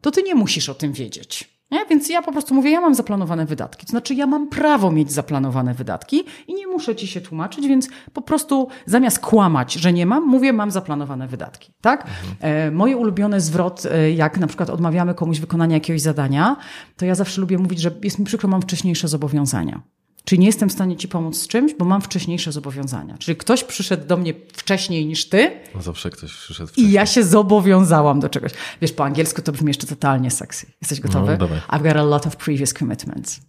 to 0.00 0.10
ty 0.10 0.22
nie 0.22 0.34
musisz 0.34 0.68
o 0.68 0.74
tym 0.74 0.92
wiedzieć. 0.92 1.55
Nie? 1.70 1.86
Więc 1.90 2.08
ja 2.08 2.22
po 2.22 2.32
prostu 2.32 2.54
mówię, 2.54 2.70
ja 2.70 2.80
mam 2.80 2.94
zaplanowane 2.94 3.46
wydatki. 3.46 3.86
To 3.86 3.90
znaczy, 3.90 4.14
ja 4.14 4.26
mam 4.26 4.48
prawo 4.48 4.92
mieć 4.92 5.12
zaplanowane 5.12 5.74
wydatki 5.74 6.24
i 6.48 6.54
nie 6.54 6.66
muszę 6.66 6.96
ci 6.96 7.06
się 7.06 7.20
tłumaczyć, 7.20 7.68
więc 7.68 7.88
po 8.12 8.22
prostu 8.22 8.68
zamiast 8.86 9.18
kłamać, 9.18 9.72
że 9.72 9.92
nie 9.92 10.06
mam, 10.06 10.26
mówię, 10.26 10.52
mam 10.52 10.70
zaplanowane 10.70 11.28
wydatki. 11.28 11.72
Tak? 11.80 12.06
E, 12.40 12.70
moje 12.70 12.96
ulubione 12.96 13.40
zwrot, 13.40 13.86
e, 13.86 14.12
jak 14.12 14.38
na 14.38 14.46
przykład 14.46 14.70
odmawiamy 14.70 15.14
komuś 15.14 15.40
wykonania 15.40 15.76
jakiegoś 15.76 16.00
zadania, 16.00 16.56
to 16.96 17.04
ja 17.04 17.14
zawsze 17.14 17.40
lubię 17.40 17.58
mówić, 17.58 17.80
że 17.80 17.90
jest 18.02 18.18
mi 18.18 18.24
przykro, 18.24 18.48
mam 18.48 18.62
wcześniejsze 18.62 19.08
zobowiązania. 19.08 19.80
Czyli 20.26 20.38
nie 20.38 20.46
jestem 20.46 20.68
w 20.68 20.72
stanie 20.72 20.96
ci 20.96 21.08
pomóc 21.08 21.36
z 21.36 21.48
czymś, 21.48 21.74
bo 21.74 21.84
mam 21.84 22.02
wcześniejsze 22.02 22.52
zobowiązania. 22.52 23.18
Czyli 23.18 23.36
ktoś 23.36 23.64
przyszedł 23.64 24.06
do 24.06 24.16
mnie 24.16 24.34
wcześniej 24.52 25.06
niż 25.06 25.28
ty. 25.28 25.50
No 25.74 25.82
zawsze 25.82 26.10
ktoś 26.10 26.32
przyszedł 26.32 26.68
wcześniej. 26.68 26.90
I 26.90 26.92
ja 26.92 27.06
się 27.06 27.24
zobowiązałam 27.24 28.20
do 28.20 28.28
czegoś. 28.28 28.52
Wiesz, 28.82 28.92
po 28.92 29.04
angielsku 29.04 29.42
to 29.42 29.52
brzmi 29.52 29.68
jeszcze 29.68 29.86
totalnie 29.86 30.30
sexy. 30.30 30.66
Jesteś 30.82 31.00
gotowy? 31.00 31.36
No, 31.40 31.46
I've 31.46 31.82
got 31.82 31.96
a 31.96 32.02
lot 32.02 32.26
of 32.26 32.36
previous 32.36 32.72
commitments. 32.72 33.40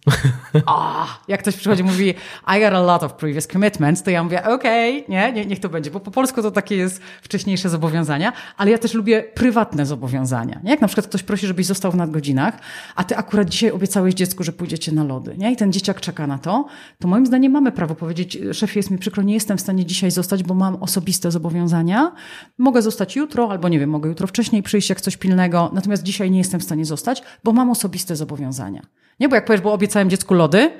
oh, 0.66 1.18
jak 1.28 1.40
ktoś 1.40 1.56
przychodzi 1.56 1.82
i 1.82 1.84
mówi 1.84 2.14
I 2.56 2.60
got 2.60 2.72
a 2.72 2.80
lot 2.80 3.02
of 3.02 3.12
previous 3.12 3.46
commitments, 3.46 4.02
to 4.02 4.10
ja 4.10 4.24
mówię 4.24 4.44
okej, 4.44 5.04
okay, 5.04 5.16
nie, 5.16 5.32
nie, 5.32 5.46
niech 5.46 5.60
to 5.60 5.68
będzie. 5.68 5.90
Bo 5.90 6.00
po 6.00 6.10
polsku 6.10 6.42
to 6.42 6.50
takie 6.50 6.76
jest 6.76 7.00
wcześniejsze 7.22 7.68
zobowiązania, 7.68 8.32
ale 8.56 8.70
ja 8.70 8.78
też 8.78 8.94
lubię 8.94 9.22
prywatne 9.22 9.86
zobowiązania. 9.86 10.60
Nie? 10.64 10.70
Jak 10.70 10.80
na 10.80 10.88
przykład 10.88 11.06
ktoś 11.06 11.22
prosi, 11.22 11.46
żebyś 11.46 11.66
został 11.66 11.92
w 11.92 11.96
nadgodzinach, 11.96 12.54
a 12.94 13.04
ty 13.04 13.16
akurat 13.16 13.48
dzisiaj 13.48 13.70
obiecałeś 13.70 14.14
dziecku, 14.14 14.44
że 14.44 14.52
pójdziecie 14.52 14.92
na 14.92 15.04
lody. 15.04 15.34
Nie? 15.38 15.52
I 15.52 15.56
ten 15.56 15.72
dzieciak 15.72 16.00
czeka 16.00 16.26
na 16.26 16.38
to, 16.38 16.67
to 16.98 17.08
moim 17.08 17.26
zdaniem 17.26 17.52
mamy 17.52 17.72
prawo 17.72 17.94
powiedzieć, 17.94 18.38
szefie, 18.52 18.78
jest 18.78 18.90
mi 18.90 18.98
przykro, 18.98 19.22
nie 19.22 19.34
jestem 19.34 19.58
w 19.58 19.60
stanie 19.60 19.86
dzisiaj 19.86 20.10
zostać, 20.10 20.42
bo 20.42 20.54
mam 20.54 20.76
osobiste 20.76 21.30
zobowiązania. 21.30 22.12
Mogę 22.58 22.82
zostać 22.82 23.16
jutro, 23.16 23.50
albo 23.50 23.68
nie 23.68 23.78
wiem, 23.78 23.90
mogę 23.90 24.08
jutro 24.08 24.26
wcześniej 24.26 24.62
przyjść, 24.62 24.88
jak 24.88 25.00
coś 25.00 25.16
pilnego, 25.16 25.70
natomiast 25.72 26.02
dzisiaj 26.02 26.30
nie 26.30 26.38
jestem 26.38 26.60
w 26.60 26.64
stanie 26.64 26.84
zostać, 26.84 27.22
bo 27.44 27.52
mam 27.52 27.70
osobiste 27.70 28.16
zobowiązania. 28.16 28.82
Nie, 29.20 29.28
bo 29.28 29.34
jak 29.34 29.44
powiesz, 29.44 29.60
bo 29.60 29.72
obiecałem 29.72 30.10
dziecku 30.10 30.34
lody, 30.34 30.70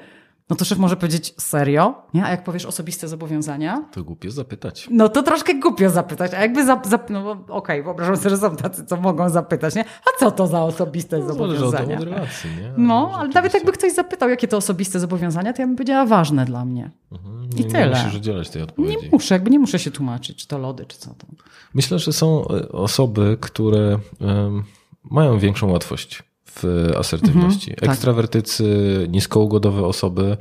no 0.51 0.57
to 0.57 0.65
szef 0.65 0.79
może 0.79 0.97
powiedzieć 0.97 1.35
serio, 1.39 1.95
nie? 2.15 2.25
A 2.25 2.31
jak 2.31 2.45
powiesz 2.45 2.67
osobiste 2.67 3.09
zobowiązania? 3.09 3.85
To 3.93 4.05
głupio 4.05 4.31
zapytać. 4.31 4.89
No 4.91 5.09
to 5.09 5.23
troszkę 5.23 5.55
głupio 5.55 5.91
zapytać. 5.91 6.35
A 6.35 6.41
jakby 6.41 6.67
zap, 6.67 6.87
zap 6.87 7.11
no 7.11 7.31
okej, 7.31 7.47
okay, 7.49 7.83
wyobrażam 7.83 8.17
sobie, 8.17 8.31
że 8.31 8.37
są 8.37 8.57
tacy, 8.57 8.87
co 8.87 8.97
mogą 8.97 9.29
zapytać, 9.29 9.75
nie? 9.75 9.85
A 9.85 10.19
co 10.21 10.31
to 10.31 10.47
za 10.47 10.63
osobiste 10.63 11.19
no, 11.19 11.27
zobowiązania? 11.27 11.99
Od 11.99 12.05
relacji, 12.05 12.51
nie? 12.51 12.73
No, 12.77 13.13
ale 13.19 13.29
nawet 13.29 13.55
jakby 13.55 13.73
ktoś 13.73 13.93
zapytał, 13.93 14.29
jakie 14.29 14.49
to 14.49 14.57
osobiste 14.57 15.01
zobowiązania, 15.01 15.53
to 15.53 15.63
ja 15.63 15.67
bym 15.67 15.77
powiedziała 15.77 16.07
ważne 16.07 16.45
dla 16.45 16.65
mnie. 16.65 16.91
Mhm. 17.13 17.51
Nie, 17.51 17.61
I 17.61 17.65
tyle. 17.65 17.91
Nie 17.91 18.05
musisz 18.05 18.15
udzielać 18.15 18.51
tej 18.51 18.63
odpowiedzi. 18.63 18.97
Nie 19.03 19.11
muszę, 19.13 19.35
jakby 19.35 19.51
nie 19.51 19.59
muszę 19.59 19.79
się 19.79 19.91
tłumaczyć, 19.91 20.39
czy 20.39 20.49
to 20.49 20.59
lody, 20.59 20.87
czy 20.87 20.99
co 20.99 21.11
to. 21.11 21.27
Myślę, 21.75 21.99
że 21.99 22.13
są 22.13 22.49
e, 22.49 22.69
osoby, 22.69 23.37
które 23.41 23.99
um, 24.21 24.65
mają 25.11 25.39
większą 25.39 25.71
łatwość 25.71 26.28
w 26.63 26.93
asertywności. 26.99 27.71
Mhm, 27.71 27.91
Ekstrawertycy, 27.91 28.99
tak. 29.01 29.13
niskougodowe 29.13 29.87
osoby, 29.87 30.37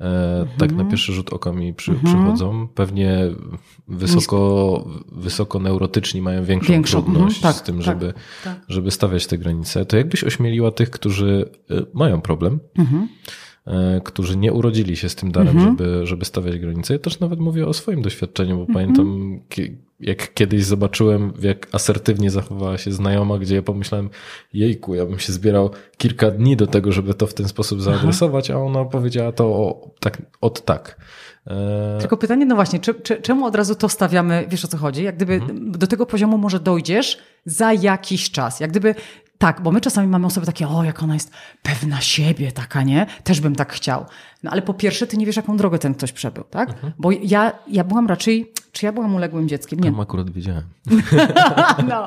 e, 0.00 0.46
tak 0.58 0.70
na 0.70 0.74
mhm. 0.74 0.88
pierwszy 0.88 1.12
rzut 1.12 1.32
oka 1.32 1.52
mi 1.52 1.74
przy, 1.74 1.92
mhm. 1.92 2.14
przychodzą. 2.14 2.68
Pewnie 2.68 3.18
wysoko, 3.88 4.84
wysoko 5.12 5.58
neurotyczni 5.58 6.22
mają 6.22 6.44
większą, 6.44 6.72
większą. 6.72 6.98
Mhm. 6.98 7.14
trudność 7.14 7.40
tak, 7.40 7.56
z 7.56 7.62
tym, 7.62 7.76
tak, 7.76 7.84
żeby, 7.84 8.14
tak. 8.44 8.60
żeby 8.68 8.90
stawiać 8.90 9.26
te 9.26 9.38
granice. 9.38 9.86
To 9.86 9.96
jakbyś 9.96 10.24
ośmieliła 10.24 10.70
tych, 10.70 10.90
którzy 10.90 11.50
e, 11.70 11.74
mają 11.94 12.20
problem, 12.20 12.60
e, 12.78 12.82
którzy 14.04 14.36
nie 14.36 14.52
urodzili 14.52 14.96
się 14.96 15.08
z 15.08 15.14
tym 15.14 15.32
darem, 15.32 15.60
żeby, 15.60 16.06
żeby 16.06 16.24
stawiać 16.24 16.58
granice. 16.58 16.92
Ja 16.92 16.98
też 16.98 17.20
nawet 17.20 17.40
mówię 17.40 17.66
o 17.66 17.72
swoim 17.72 18.02
doświadczeniu, 18.02 18.56
bo 18.56 18.72
pamiętam 18.72 19.40
jak 20.00 20.34
kiedyś 20.34 20.64
zobaczyłem, 20.64 21.32
jak 21.42 21.68
asertywnie 21.72 22.30
zachowała 22.30 22.78
się 22.78 22.92
znajoma, 22.92 23.38
gdzie 23.38 23.54
ja 23.54 23.62
pomyślałem, 23.62 24.10
jejku, 24.52 24.94
ja 24.94 25.06
bym 25.06 25.18
się 25.18 25.32
zbierał 25.32 25.70
kilka 25.96 26.30
dni 26.30 26.56
do 26.56 26.66
tego, 26.66 26.92
żeby 26.92 27.14
to 27.14 27.26
w 27.26 27.34
ten 27.34 27.48
sposób 27.48 27.80
zaadresować, 27.80 28.50
a 28.50 28.58
ona 28.58 28.84
powiedziała 28.84 29.32
to 29.32 29.44
o, 29.44 29.90
tak, 30.00 30.22
od 30.40 30.64
tak. 30.64 30.96
E, 31.46 31.96
Tylko 32.00 32.16
pytanie, 32.16 32.46
no 32.46 32.54
właśnie, 32.54 32.78
czy, 32.78 32.94
czy, 32.94 33.22
czemu 33.22 33.46
od 33.46 33.54
razu 33.54 33.74
to 33.74 33.88
stawiamy, 33.88 34.46
wiesz 34.48 34.64
o 34.64 34.68
co 34.68 34.76
chodzi? 34.76 35.04
Jak 35.04 35.16
gdyby 35.16 35.34
mhm. 35.34 35.72
do 35.72 35.86
tego 35.86 36.06
poziomu 36.06 36.38
może 36.38 36.60
dojdziesz 36.60 37.18
za 37.44 37.72
jakiś 37.72 38.30
czas. 38.30 38.60
Jak 38.60 38.70
gdyby 38.70 38.94
tak, 39.40 39.60
bo 39.62 39.72
my 39.72 39.80
czasami 39.80 40.08
mamy 40.08 40.26
osoby 40.26 40.46
takie, 40.46 40.68
o, 40.68 40.84
jak 40.84 41.02
ona 41.02 41.14
jest 41.14 41.30
pewna 41.62 42.00
siebie, 42.00 42.52
taka, 42.52 42.82
nie? 42.82 43.06
Też 43.24 43.40
bym 43.40 43.56
tak 43.56 43.72
chciał. 43.72 44.06
No 44.42 44.50
ale 44.50 44.62
po 44.62 44.74
pierwsze, 44.74 45.06
ty 45.06 45.16
nie 45.16 45.26
wiesz, 45.26 45.36
jaką 45.36 45.56
drogę 45.56 45.78
ten 45.78 45.94
ktoś 45.94 46.12
przebył, 46.12 46.44
tak? 46.44 46.68
Mhm. 46.68 46.92
Bo 46.98 47.10
ja, 47.10 47.52
ja 47.68 47.84
byłam 47.84 48.06
raczej 48.06 48.52
czy 48.72 48.86
ja 48.86 48.92
byłam 48.92 49.14
uległym 49.14 49.48
dzieckiem? 49.48 49.80
Nie. 49.80 49.90
Tam 49.90 50.00
akurat 50.00 50.30
wiedziałem. 50.30 50.62
no. 51.88 52.06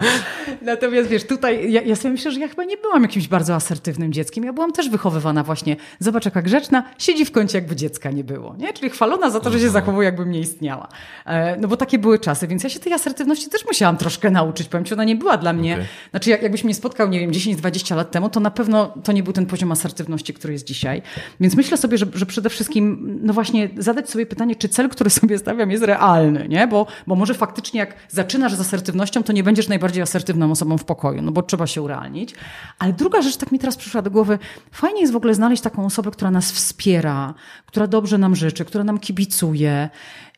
Natomiast 0.62 1.10
wiesz, 1.10 1.28
tutaj 1.28 1.72
ja, 1.72 1.82
ja 1.82 1.96
sobie 1.96 2.12
myślę, 2.12 2.32
że 2.32 2.40
ja 2.40 2.48
chyba 2.48 2.64
nie 2.64 2.78
byłam 2.78 3.02
jakimś 3.02 3.28
bardzo 3.28 3.56
asertywnym 3.56 4.14
dzieckiem. 4.14 4.44
Ja 4.44 4.54
byłam 4.54 4.72
też 4.72 4.90
wychowywana 4.90 5.44
właśnie, 5.44 5.76
zobacz 6.00 6.26
jaka 6.26 6.42
grzeczna, 6.42 6.84
siedzi 6.98 7.26
w 7.26 7.32
kącie 7.32 7.58
jakby 7.58 7.76
dziecka 7.76 8.12
nie 8.12 8.24
było. 8.24 8.56
Nie? 8.56 8.74
Czyli 8.74 8.90
chwalona 8.90 9.30
za 9.30 9.40
to, 9.40 9.50
że 9.50 9.60
się 9.60 9.66
mhm. 9.66 9.74
zachowuje 9.74 10.06
jakbym 10.06 10.32
nie 10.32 10.40
istniała. 10.40 10.88
E, 11.26 11.58
no 11.58 11.68
bo 11.68 11.78
takie 11.78 12.00
były 12.00 12.20
czasy, 12.20 12.48
więc 12.48 12.64
ja 12.64 12.70
się 12.70 12.80
tej 12.80 12.94
asertywności 12.94 13.50
też 13.50 13.66
musiałam 13.66 13.98
troszkę 13.98 14.32
nauczyć. 14.32 14.68
Powiem 14.68 14.86
ci, 14.86 14.94
ona 14.94 15.04
nie 15.04 15.16
była 15.16 15.38
dla 15.38 15.54
mnie, 15.54 15.74
okay. 15.74 15.86
znaczy 16.12 16.30
jak, 16.30 16.42
jakbyś 16.42 16.64
mnie 16.64 16.74
spotkał, 16.74 17.10
nie 17.10 17.20
wiem, 17.20 17.32
10-20 17.32 17.96
lat 17.96 18.12
temu, 18.12 18.30
to 18.30 18.40
na 18.40 18.52
pewno 18.52 18.94
to 19.04 19.12
nie 19.12 19.24
był 19.24 19.34
ten 19.34 19.46
poziom 19.46 19.72
asertywności, 19.72 20.34
który 20.34 20.54
jest 20.54 20.68
dzisiaj. 20.68 21.02
Więc 21.40 21.56
myślę 21.56 21.78
sobie, 21.78 21.98
że, 21.98 22.06
że 22.14 22.26
przede 22.26 22.50
wszystkim, 22.50 23.20
no 23.24 23.34
właśnie 23.34 23.70
zadać 23.78 24.10
sobie 24.10 24.26
pytanie, 24.26 24.56
czy 24.56 24.70
cel, 24.70 24.90
który 24.90 25.10
sobie 25.20 25.38
stawiam 25.38 25.72
jest 25.72 25.84
realny, 25.84 26.48
nie? 26.54 26.68
Bo, 26.68 26.88
bo 27.08 27.16
może 27.16 27.34
faktycznie 27.34 27.80
jak 27.80 27.96
zaczynasz 28.10 28.54
z 28.54 28.60
asertywnością, 28.60 29.24
to 29.24 29.34
nie 29.34 29.44
będziesz 29.44 29.68
najbardziej 29.68 30.04
asertywną 30.04 30.52
osobą 30.52 30.78
w 30.78 30.84
pokoju, 30.84 31.22
no 31.22 31.32
bo 31.32 31.44
trzeba 31.44 31.68
się 31.68 31.82
urealnić. 31.82 32.36
Ale 32.80 32.94
druga 32.94 33.22
rzecz 33.22 33.38
tak 33.38 33.52
mi 33.52 33.60
teraz 33.60 33.78
przyszła 33.78 34.02
do 34.02 34.12
głowy, 34.12 34.40
fajnie 34.72 35.02
jest 35.02 35.14
w 35.14 35.16
ogóle 35.16 35.34
znaleźć 35.34 35.64
taką 35.64 35.86
osobę, 35.86 36.12
która 36.12 36.32
nas 36.32 36.52
wspiera, 36.52 37.34
która 37.66 37.88
dobrze 37.88 38.18
nam 38.18 38.36
życzy, 38.36 38.66
która 38.66 38.84
nam 38.84 39.00
kibicuje 39.00 39.90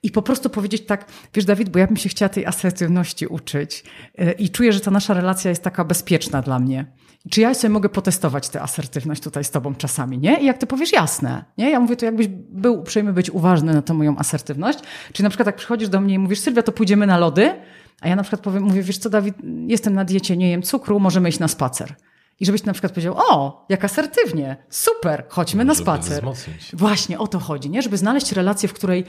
i 0.03 0.11
po 0.11 0.22
prostu 0.22 0.49
powiedzieć 0.49 0.86
tak, 0.86 1.05
wiesz 1.34 1.45
Dawid, 1.45 1.70
bo 1.70 1.80
ja 1.80 1.88
bym 1.88 1.97
się 1.97 2.09
chciała 2.09 2.30
tej 2.30 2.45
asertywności 2.45 3.28
uczyć 3.28 3.84
y, 4.20 4.32
i 4.32 4.49
czuję, 4.49 4.74
że 4.74 4.80
ta 4.80 4.91
nasza 4.91 5.13
relacja 5.13 5.49
jest 5.49 5.63
taka 5.63 5.86
bezpieczna 5.86 6.41
dla 6.41 6.59
mnie. 6.59 6.86
Czy 7.30 7.41
ja 7.41 7.53
sobie 7.53 7.69
mogę 7.69 7.89
potestować 7.89 8.49
tę 8.49 8.61
asertywność 8.61 9.21
tutaj 9.21 9.43
z 9.43 9.51
tobą 9.51 9.76
czasami, 9.76 10.17
nie? 10.17 10.41
I 10.41 10.45
jak 10.45 10.57
ty 10.57 10.67
powiesz, 10.67 10.93
jasne, 10.93 11.45
nie? 11.57 11.71
Ja 11.71 11.80
mówię, 11.80 11.95
to 11.95 12.05
jakbyś 12.05 12.28
był 12.49 12.80
uprzejmy 12.80 13.13
być 13.13 13.30
uważny 13.30 13.73
na 13.73 13.82
tę 13.82 13.93
moją 13.93 14.17
asertywność. 14.17 14.80
Czyli 15.13 15.23
na 15.23 15.30
przykład 15.30 15.45
jak 15.45 15.55
przychodzisz 15.55 15.89
do 15.89 16.01
mnie 16.01 16.13
i 16.15 16.19
mówisz, 16.19 16.39
Sylwia, 16.39 16.63
to 16.63 16.71
pójdziemy 16.71 17.07
na 17.07 17.17
lody, 17.17 17.53
a 18.01 18.07
ja 18.07 18.15
na 18.15 18.23
przykład 18.23 18.41
powiem, 18.41 18.63
mówię, 18.63 18.82
wiesz 18.82 18.97
co 18.97 19.09
Dawid, 19.09 19.36
jestem 19.67 19.93
na 19.93 20.05
diecie, 20.05 20.38
nie 20.38 20.49
jem 20.49 20.61
cukru, 20.61 20.99
możemy 20.99 21.30
iść 21.30 21.39
na 21.39 21.47
spacer. 21.47 21.95
I 22.39 22.45
żebyś 22.45 22.63
na 22.63 22.73
przykład 22.73 22.91
powiedział, 22.91 23.15
o, 23.17 23.65
jak 23.69 23.86
asertywnie, 23.86 24.57
super, 24.69 25.26
chodźmy 25.30 25.65
na 25.65 25.76
spacer. 25.76 26.26
Właśnie 26.73 27.19
o 27.19 27.28
to 27.28 27.39
chodzi, 27.39 27.69
nie? 27.69 27.82
Żeby 27.82 27.97
znaleźć 27.97 28.32
relację, 28.32 28.69
w 28.69 28.73
której 28.73 29.05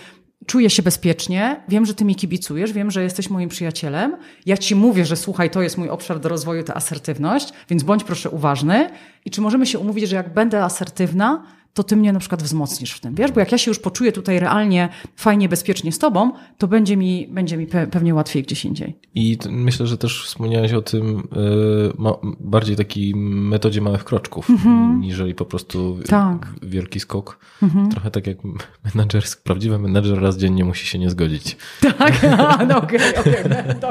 czuję 0.47 0.71
się 0.71 0.83
bezpiecznie, 0.83 1.65
wiem, 1.69 1.87
że 1.87 1.95
ty 1.95 2.05
mi 2.05 2.15
kibicujesz, 2.15 2.73
wiem, 2.73 2.91
że 2.91 3.03
jesteś 3.03 3.31
moim 3.31 3.49
przyjacielem. 3.49 4.17
Ja 4.47 4.57
ci 4.57 4.75
mówię, 4.75 5.05
że 5.05 5.17
słuchaj, 5.17 5.51
to 5.51 5.63
jest 5.63 5.79
mój 5.79 5.89
obszar 5.89 6.21
do 6.21 6.29
rozwoju, 6.29 6.63
ta 6.63 6.75
asertywność, 6.75 7.53
więc 7.71 7.83
bądź 7.83 8.05
proszę 8.05 8.31
uważny. 8.31 8.91
I 9.25 9.31
czy 9.31 9.41
możemy 9.41 9.67
się 9.67 9.79
umówić, 9.79 10.09
że 10.09 10.17
jak 10.17 10.35
będę 10.35 10.65
asertywna, 10.65 11.43
to 11.77 11.85
ty 11.85 11.97
mnie 11.97 12.13
na 12.13 12.19
przykład 12.19 12.43
wzmocnisz 12.43 12.93
w 12.93 13.01
tym, 13.01 13.15
wiesz? 13.15 13.33
Bo 13.33 13.41
jak 13.41 13.53
ja 13.53 13.59
się 13.59 13.71
już 13.71 13.79
poczuję 13.79 14.13
tutaj 14.13 14.41
realnie, 14.41 14.89
fajnie, 15.17 15.49
bezpiecznie 15.49 15.93
z 15.93 15.99
tobą, 15.99 16.33
to 16.59 16.69
będzie 16.69 16.97
mi, 16.97 17.29
będzie 17.31 17.57
mi 17.57 17.67
pewnie 17.67 18.15
łatwiej 18.15 18.43
gdzieś 18.43 18.65
indziej. 18.65 18.97
I 19.15 19.39
myślę, 19.51 19.87
że 19.87 19.99
też 19.99 20.25
wspomniałeś 20.25 20.73
o 20.73 20.83
tym 20.83 21.29
yy, 21.99 22.35
bardziej 22.41 22.77
takiej 22.77 23.15
metodzie 23.15 23.81
małych 23.81 24.05
kroczków, 24.05 24.51
mm-hmm. 24.51 24.99
niżeli 24.99 25.35
po 25.35 25.45
prostu 25.45 25.99
tak. 26.07 26.53
wielki 26.63 27.01
skok. 27.01 27.39
Mm-hmm. 27.63 27.89
Trochę 27.89 28.11
tak 28.11 28.27
jak 28.27 28.39
menadżer, 28.95 29.25
prawdziwy 29.45 29.79
menedżer 29.79 30.21
raz 30.27 30.37
dziennie 30.37 30.65
musi 30.65 30.87
się 30.87 30.99
nie 30.99 31.11
zgodzić. 31.11 31.57
Tak, 31.99 32.15
no 32.69 32.79
okej, 32.79 33.01
okej, 33.17 33.35
no, 33.83 33.89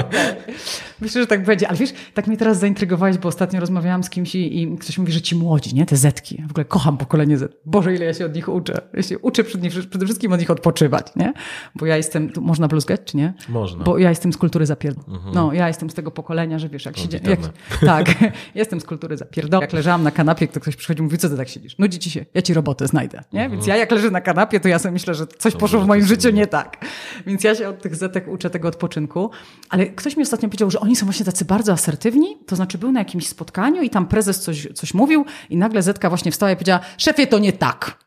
Myślę, 1.02 1.22
że 1.22 1.28
tak 1.28 1.44
będzie. 1.44 1.68
Ale 1.68 1.78
wiesz, 1.78 1.94
tak 2.14 2.28
mnie 2.28 2.38
teraz 2.38 2.60
zaintrygowałeś, 2.60 3.18
bo 3.18 3.30
ostatnio 3.30 3.60
rozmawiałam 3.60 4.04
z 4.04 4.10
kimś 4.10 4.36
i, 4.36 4.62
i 4.62 4.78
ktoś 4.78 4.98
mówi, 4.98 5.12
że 5.12 5.22
ci 5.22 5.36
młodzi, 5.36 5.76
nie? 5.76 5.86
Te 5.86 5.96
zetki. 5.96 6.44
w 6.48 6.52
ogóle 6.52 6.66
kocham 6.66 6.98
pokolenie 6.98 7.38
Z. 7.38 7.58
Boże, 7.66 7.96
ile 7.96 8.06
ja 8.06 8.14
się 8.14 8.26
od 8.26 8.36
nich 8.36 8.50
uczę. 8.50 8.82
Ja 8.94 9.04
się 9.04 9.20
uczę 9.20 9.44
przede, 9.44 9.70
przede 9.70 10.06
wszystkim 10.06 10.34
od 10.34 10.40
nich 10.40 10.52
odpoczywać, 10.52 11.08
nie? 11.16 11.34
Bo 11.76 11.86
ja 11.86 11.98
jestem, 11.98 12.30
tu 12.30 12.42
można 12.42 12.68
bluzgać, 12.68 13.02
czy 13.06 13.18
nie? 13.18 13.34
Można. 13.50 13.84
Bo 13.84 13.98
ja 13.98 14.10
jestem 14.10 14.34
z 14.34 14.38
kultury 14.38 14.66
zapierdol. 14.66 15.16
Mhm. 15.16 15.36
No, 15.36 15.54
ja 15.54 15.68
jestem 15.68 15.90
z 15.90 15.94
tego 15.94 16.12
pokolenia, 16.12 16.60
że 16.60 16.70
wiesz, 16.70 16.86
jak 16.86 16.98
się 16.98 17.08
jak, 17.24 17.40
Tak, 17.86 18.08
jestem 18.56 18.82
z 18.82 18.84
kultury 18.84 19.18
zapierdol. 19.18 19.62
Jak 19.62 19.74
leżałam 19.74 20.04
na 20.04 20.12
kanapie, 20.12 20.48
to 20.48 20.60
ktoś 20.60 20.76
przychodzi 20.76 21.00
i 21.00 21.04
mówi, 21.04 21.18
co 21.18 21.30
ty 21.30 21.38
tak 21.38 21.50
siedzisz? 21.50 21.78
Nudzi 21.78 22.00
ci 22.00 22.12
się, 22.12 22.26
ja 22.34 22.42
ci 22.42 22.54
robotę 22.54 22.88
znajdę, 22.88 23.22
nie? 23.34 23.40
Mhm. 23.40 23.52
Więc 23.52 23.68
ja 23.68 23.76
jak 23.76 23.92
leżę 23.92 24.12
na 24.12 24.22
kanapie, 24.22 24.60
to 24.60 24.68
ja 24.68 24.80
sobie 24.80 24.92
myślę, 24.92 25.16
że 25.16 25.28
coś 25.28 25.54
to 25.54 25.60
poszło 25.60 25.80
w 25.82 25.88
moim 25.88 26.06
życiu 26.06 26.25
życiu 26.26 26.36
nie 26.36 26.48
tak. 26.48 26.86
Więc 27.28 27.44
ja 27.44 27.56
się 27.56 27.70
od 27.70 27.82
tych 27.82 27.96
zetek 27.96 28.28
uczę 28.28 28.50
tego 28.50 28.68
odpoczynku. 28.68 29.30
Ale 29.70 29.86
ktoś 29.86 30.18
mi 30.18 30.24
ostatnio 30.24 30.50
powiedział, 30.50 30.72
że 30.72 30.80
oni 30.80 30.96
są 30.96 31.06
właśnie 31.06 31.26
tacy 31.26 31.46
bardzo 31.46 31.74
asertywni. 31.74 32.38
To 32.48 32.56
znaczy 32.56 32.78
był 32.78 32.92
na 32.92 33.00
jakimś 33.00 33.28
spotkaniu 33.28 33.82
i 33.82 33.90
tam 33.90 34.08
prezes 34.08 34.40
coś, 34.40 34.68
coś 34.74 34.94
mówił 34.94 35.26
i 35.50 35.58
nagle 35.58 35.82
zetka 35.82 36.10
właśnie 36.10 36.32
wstała 36.32 36.52
i 36.52 36.56
powiedziała, 36.56 36.80
szefie, 36.98 37.28
to 37.28 37.40
nie 37.40 37.54
tak. 37.54 38.06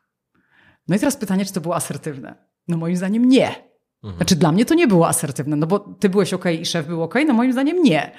No 0.89 0.97
i 0.97 0.99
teraz 0.99 1.17
pytanie, 1.17 1.45
czy 1.45 1.53
to 1.53 1.61
było 1.61 1.77
asertywne? 1.77 2.35
No 2.69 2.77
moim 2.77 2.97
zdaniem 2.97 3.29
nie. 3.29 3.69
Znaczy 4.17 4.37
dla 4.37 4.53
mnie 4.53 4.65
to 4.65 4.75
nie 4.75 4.87
było 4.87 5.09
asertywne, 5.09 5.57
no 5.57 5.67
bo 5.67 5.79
ty 5.79 6.09
byłeś 6.09 6.35
ok 6.35 6.45
i 6.61 6.67
szef 6.67 6.87
był 6.87 7.03
ok, 7.03 7.15
no 7.27 7.35
moim 7.35 7.53
zdaniem 7.53 7.83
nie. 7.83 8.13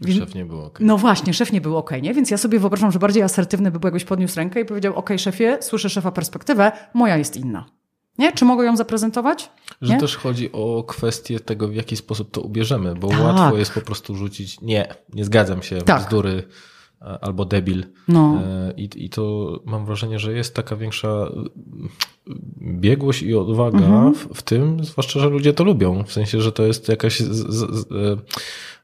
Więc, 0.00 0.18
szef 0.20 0.34
nie 0.34 0.44
był 0.44 0.60
ok. 0.60 0.78
No 0.82 0.98
właśnie, 0.98 1.34
szef 1.34 1.52
nie 1.52 1.60
był 1.60 1.76
ok, 1.76 1.90
nie? 2.02 2.14
Więc 2.14 2.30
ja 2.30 2.36
sobie 2.36 2.58
wyobrażam, 2.58 2.92
że 2.92 2.98
bardziej 2.98 3.22
asertywny 3.22 3.70
by 3.70 3.78
był, 3.78 3.86
jakbyś 3.88 4.04
podniósł 4.04 4.36
rękę 4.36 4.60
i 4.60 4.64
powiedział, 4.64 4.94
ok, 4.96 5.10
szefie, 5.16 5.58
słyszę 5.60 5.90
szefa 5.90 6.12
perspektywę, 6.12 6.72
moja 6.94 7.16
jest 7.16 7.36
inna. 7.36 7.79
Nie? 8.18 8.32
Czy 8.32 8.44
mogę 8.44 8.64
ją 8.64 8.76
zaprezentować? 8.76 9.50
Że 9.82 9.94
nie? 9.94 10.00
też 10.00 10.16
chodzi 10.16 10.52
o 10.52 10.84
kwestię 10.88 11.40
tego, 11.40 11.68
w 11.68 11.74
jaki 11.74 11.96
sposób 11.96 12.30
to 12.30 12.40
ubierzemy, 12.40 12.94
bo 12.94 13.08
Tak. 13.08 13.20
łatwo 13.20 13.56
jest 13.58 13.72
po 13.72 13.80
prostu 13.80 14.16
rzucić 14.16 14.60
nie, 14.60 14.94
nie 15.14 15.24
zgadzam 15.24 15.62
się, 15.62 15.78
Tak. 15.82 16.02
bzdury 16.02 16.42
albo 17.00 17.44
debil. 17.44 17.84
No. 18.08 18.40
E, 18.44 18.72
I, 18.76 19.04
I 19.04 19.10
to 19.10 19.50
mam 19.64 19.86
wrażenie, 19.86 20.18
że 20.18 20.32
jest 20.32 20.54
taka 20.54 20.76
większa 20.76 21.26
biegłość 22.62 23.22
i 23.22 23.34
odwaga 23.34 23.78
Mhm. 23.78 24.14
w, 24.14 24.28
w 24.34 24.42
tym, 24.42 24.84
zwłaszcza, 24.84 25.20
że 25.20 25.28
ludzie 25.28 25.52
to 25.52 25.64
lubią. 25.64 26.04
W 26.04 26.12
sensie, 26.12 26.40
że 26.40 26.52
to 26.52 26.62
jest 26.62 26.88
jakaś 26.88 27.20
z, 27.20 27.28
z, 27.30 27.70
z, 27.74 27.92
e, 27.92 28.16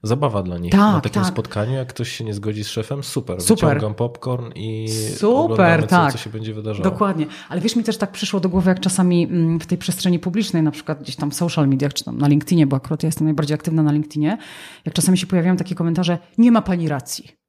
zabawa 0.02 0.42
dla 0.42 0.58
nich. 0.58 0.72
Tak, 0.72 0.80
Na 0.80 1.00
takim 1.00 1.22
tak. 1.22 1.32
spotkaniu, 1.32 1.72
jak 1.74 1.88
ktoś 1.88 2.12
się 2.12 2.24
nie 2.24 2.34
zgodzi 2.34 2.64
z 2.64 2.68
szefem, 2.68 3.02
super. 3.02 3.40
Super. 3.40 3.68
Wyciągam 3.68 3.94
popcorn 3.94 4.52
i 4.54 4.88
Super, 5.16 5.36
oglądamy, 5.36 5.82
co, 5.82 5.88
tak. 5.88 6.12
co 6.12 6.18
się 6.18 6.30
będzie 6.30 6.54
wydarzało. 6.54 6.90
Dokładnie. 6.90 7.26
Ale 7.48 7.60
wiesz, 7.60 7.76
mi 7.76 7.84
też 7.84 7.96
tak 7.96 8.12
przyszło 8.12 8.40
do 8.40 8.48
głowy, 8.48 8.68
jak 8.70 8.80
czasami 8.80 9.24
mm, 9.24 9.60
w 9.60 9.66
tej 9.66 9.78
przestrzeni 9.78 10.18
publicznej, 10.18 10.62
na 10.62 10.70
przykład 10.70 11.02
gdzieś 11.02 11.16
tam 11.16 11.30
w 11.30 11.34
social 11.34 11.68
mediach, 11.68 11.94
czy 11.94 12.04
tam 12.04 12.18
na 12.18 12.28
LinkedInie, 12.28 12.66
bo 12.66 12.76
akurat 12.76 13.02
ja 13.02 13.06
jestem 13.06 13.24
najbardziej 13.24 13.54
aktywna 13.54 13.82
na 13.82 13.92
LinkedInie, 13.92 14.38
jak 14.84 14.94
czasami 14.94 15.18
się 15.18 15.26
pojawiają 15.26 15.56
takie 15.56 15.74
komentarze, 15.74 16.18
nie 16.38 16.52
ma 16.52 16.62
pani 16.62 16.88
racji. 16.88 17.45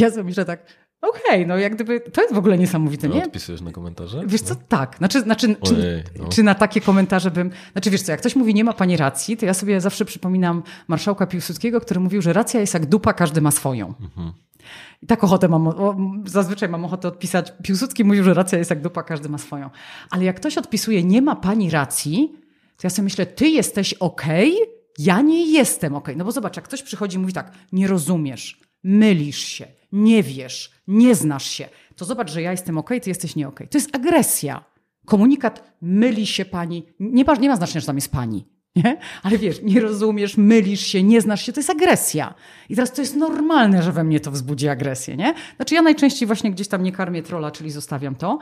Ja 0.00 0.10
sobie 0.10 0.24
myślę 0.24 0.44
tak, 0.44 0.66
okej, 1.00 1.46
no 1.46 1.58
jak 1.58 1.74
gdyby, 1.74 2.00
to 2.00 2.22
jest 2.22 2.34
w 2.34 2.38
ogóle 2.38 2.58
niesamowite, 2.58 3.08
nie? 3.08 3.24
Odpisujesz 3.24 3.60
na 3.60 3.72
komentarze? 3.72 4.22
Wiesz 4.26 4.42
co, 4.42 4.54
tak. 4.54 4.96
Znaczy, 4.98 5.20
znaczy 5.20 5.56
czy, 5.64 5.74
Ojej, 5.74 6.02
no. 6.18 6.28
czy 6.28 6.42
na 6.42 6.54
takie 6.54 6.80
komentarze 6.80 7.30
bym... 7.30 7.50
Znaczy 7.72 7.90
wiesz 7.90 8.02
co, 8.02 8.12
jak 8.12 8.20
ktoś 8.20 8.36
mówi 8.36 8.54
nie 8.54 8.64
ma 8.64 8.72
pani 8.72 8.96
racji, 8.96 9.36
to 9.36 9.46
ja 9.46 9.54
sobie 9.54 9.80
zawsze 9.80 10.04
przypominam 10.04 10.62
marszałka 10.88 11.26
Piłsudskiego, 11.26 11.80
który 11.80 12.00
mówił, 12.00 12.22
że 12.22 12.32
racja 12.32 12.60
jest 12.60 12.74
jak 12.74 12.86
dupa, 12.86 13.12
każdy 13.12 13.40
ma 13.40 13.50
swoją. 13.50 13.94
I 15.02 15.06
tak 15.06 15.24
ochotę 15.24 15.48
mam, 15.48 15.68
o, 15.68 15.96
zazwyczaj 16.26 16.68
mam 16.68 16.84
ochotę 16.84 17.08
odpisać. 17.08 17.52
Piłsudski 17.62 18.04
mówił, 18.04 18.24
że 18.24 18.34
racja 18.34 18.58
jest 18.58 18.70
jak 18.70 18.82
dupa, 18.82 19.02
każdy 19.02 19.28
ma 19.28 19.38
swoją. 19.38 19.70
Ale 20.10 20.24
jak 20.24 20.36
ktoś 20.36 20.58
odpisuje 20.58 21.04
nie 21.04 21.22
ma 21.22 21.36
pani 21.36 21.70
racji, 21.70 22.32
to 22.76 22.80
ja 22.84 22.90
sobie 22.90 23.04
myślę, 23.04 23.26
ty 23.26 23.48
jesteś 23.48 23.94
okej, 23.94 24.56
ja 24.98 25.20
nie 25.20 25.52
jestem 25.52 25.94
okej. 25.94 26.16
No 26.16 26.24
bo 26.24 26.32
zobacz, 26.32 26.56
jak 26.56 26.64
ktoś 26.64 26.82
przychodzi 26.82 27.16
i 27.16 27.20
mówi 27.20 27.32
tak, 27.32 27.52
nie 27.72 27.86
rozumiesz, 27.86 28.60
mylisz 28.84 29.38
się, 29.38 29.66
nie 29.92 30.22
wiesz, 30.22 30.70
nie 30.88 31.14
znasz 31.14 31.46
się, 31.46 31.68
to 31.96 32.04
zobacz, 32.04 32.30
że 32.30 32.42
ja 32.42 32.50
jestem 32.50 32.78
okej, 32.78 33.00
ty 33.00 33.10
jesteś 33.10 33.36
nie 33.36 33.48
okej. 33.48 33.68
To 33.68 33.78
jest 33.78 33.96
agresja. 33.96 34.64
Komunikat 35.06 35.72
myli 35.82 36.26
się 36.26 36.44
pani, 36.44 36.86
nie 37.00 37.24
ma, 37.24 37.34
nie 37.34 37.48
ma 37.48 37.56
znaczenia, 37.56 37.80
że 37.80 37.86
tam 37.86 37.96
jest 37.96 38.12
pani. 38.12 38.56
Nie? 38.76 38.98
Ale 39.22 39.38
wiesz, 39.38 39.60
nie 39.62 39.80
rozumiesz, 39.80 40.36
mylisz 40.36 40.86
się, 40.86 41.02
nie 41.02 41.20
znasz 41.20 41.46
się, 41.46 41.52
to 41.52 41.60
jest 41.60 41.70
agresja. 41.70 42.34
I 42.68 42.74
teraz 42.74 42.92
to 42.92 43.02
jest 43.02 43.16
normalne, 43.16 43.82
że 43.82 43.92
we 43.92 44.04
mnie 44.04 44.20
to 44.20 44.30
wzbudzi 44.30 44.68
agresję, 44.68 45.16
nie? 45.16 45.34
Znaczy 45.56 45.74
ja 45.74 45.82
najczęściej 45.82 46.26
właśnie 46.26 46.50
gdzieś 46.50 46.68
tam 46.68 46.82
nie 46.82 46.92
karmię 46.92 47.22
trola, 47.22 47.50
czyli 47.50 47.70
zostawiam 47.70 48.14
to. 48.14 48.38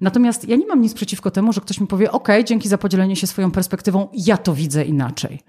Natomiast 0.00 0.48
ja 0.48 0.56
nie 0.56 0.66
mam 0.66 0.82
nic 0.82 0.94
przeciwko 0.94 1.30
temu, 1.30 1.52
że 1.52 1.60
ktoś 1.60 1.80
mi 1.80 1.86
powie, 1.86 2.12
ok, 2.12 2.28
dzięki 2.44 2.68
za 2.68 2.78
podzielenie 2.78 3.16
się 3.16 3.26
swoją 3.26 3.50
perspektywą, 3.50 4.08
ja 4.12 4.36
to 4.36 4.54
widzę 4.54 4.84
inaczej. 4.84 5.40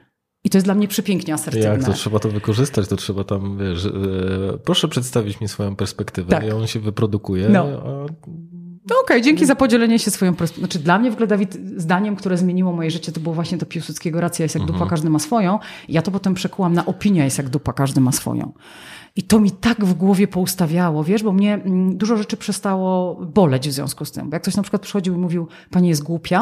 I 0.44 0.50
to 0.50 0.58
jest 0.58 0.68
dla 0.68 0.76
mnie 0.76 0.88
przepięknie 0.88 1.34
asertywne. 1.34 1.70
Jak 1.70 1.84
to 1.84 1.94
trzeba 1.94 2.20
to 2.20 2.30
wykorzystać, 2.30 2.88
to 2.88 2.96
trzeba 2.96 3.24
tam, 3.24 3.58
wiesz, 3.58 3.86
e, 3.86 3.92
proszę 4.64 4.88
przedstawić 4.88 5.42
mi 5.42 5.48
swoją 5.48 5.76
perspektywę 5.76 6.30
Tak. 6.30 6.46
i 6.46 6.52
on 6.52 6.68
się 6.68 6.80
wyprodukuje. 6.80 7.50
No. 7.50 7.60
A 7.64 7.90
No 8.90 8.96
okej, 9.04 9.22
dzięki 9.22 9.46
za 9.46 9.56
podzielenie 9.56 10.00
się 10.00 10.12
swoją 10.12 10.36
perspektywą. 10.36 10.68
Znaczy 10.68 10.80
dla 10.80 11.00
mnie 11.00 11.12
w 11.12 11.14
ogóle, 11.14 11.28
Dawid, 11.28 11.58
zdaniem, 11.78 12.16
które 12.16 12.38
zmieniło 12.38 12.74
moje 12.74 12.92
życie, 12.92 13.12
to 13.12 13.20
było 13.20 13.36
właśnie 13.36 13.58
to 13.58 13.66
Piłsudskiego, 13.66 14.22
racja 14.22 14.44
jest 14.44 14.56
jak 14.56 14.66
dupa, 14.66 14.86
każdy 14.86 15.10
ma 15.10 15.20
swoją. 15.20 15.60
Ja 15.90 16.02
to 16.02 16.12
potem 16.12 16.34
przekułam 16.34 16.74
na 16.74 16.86
opinia 16.86 17.26
jest 17.26 17.38
jak 17.38 17.50
dupa, 17.50 17.74
każdy 17.74 18.02
ma 18.02 18.12
swoją. 18.12 18.54
I 19.16 19.24
to 19.24 19.40
mi 19.40 19.52
tak 19.52 19.86
w 19.86 19.94
głowie 19.94 20.28
poustawiało, 20.28 21.04
wiesz, 21.04 21.24
bo 21.24 21.32
mnie 21.32 21.54
mm, 21.54 21.98
dużo 21.98 22.18
rzeczy 22.18 22.38
przestało 22.38 23.16
boleć 23.26 23.70
w 23.70 23.72
związku 23.72 24.06
z 24.06 24.12
tym. 24.12 24.30
Bo 24.30 24.36
jak 24.36 24.42
ktoś 24.42 24.56
na 24.56 24.64
przykład 24.64 24.82
przychodził 24.82 25.16
i 25.16 25.18
mówił, 25.18 25.48
pani 25.72 25.90
jest 25.90 26.04
głupia, 26.04 26.40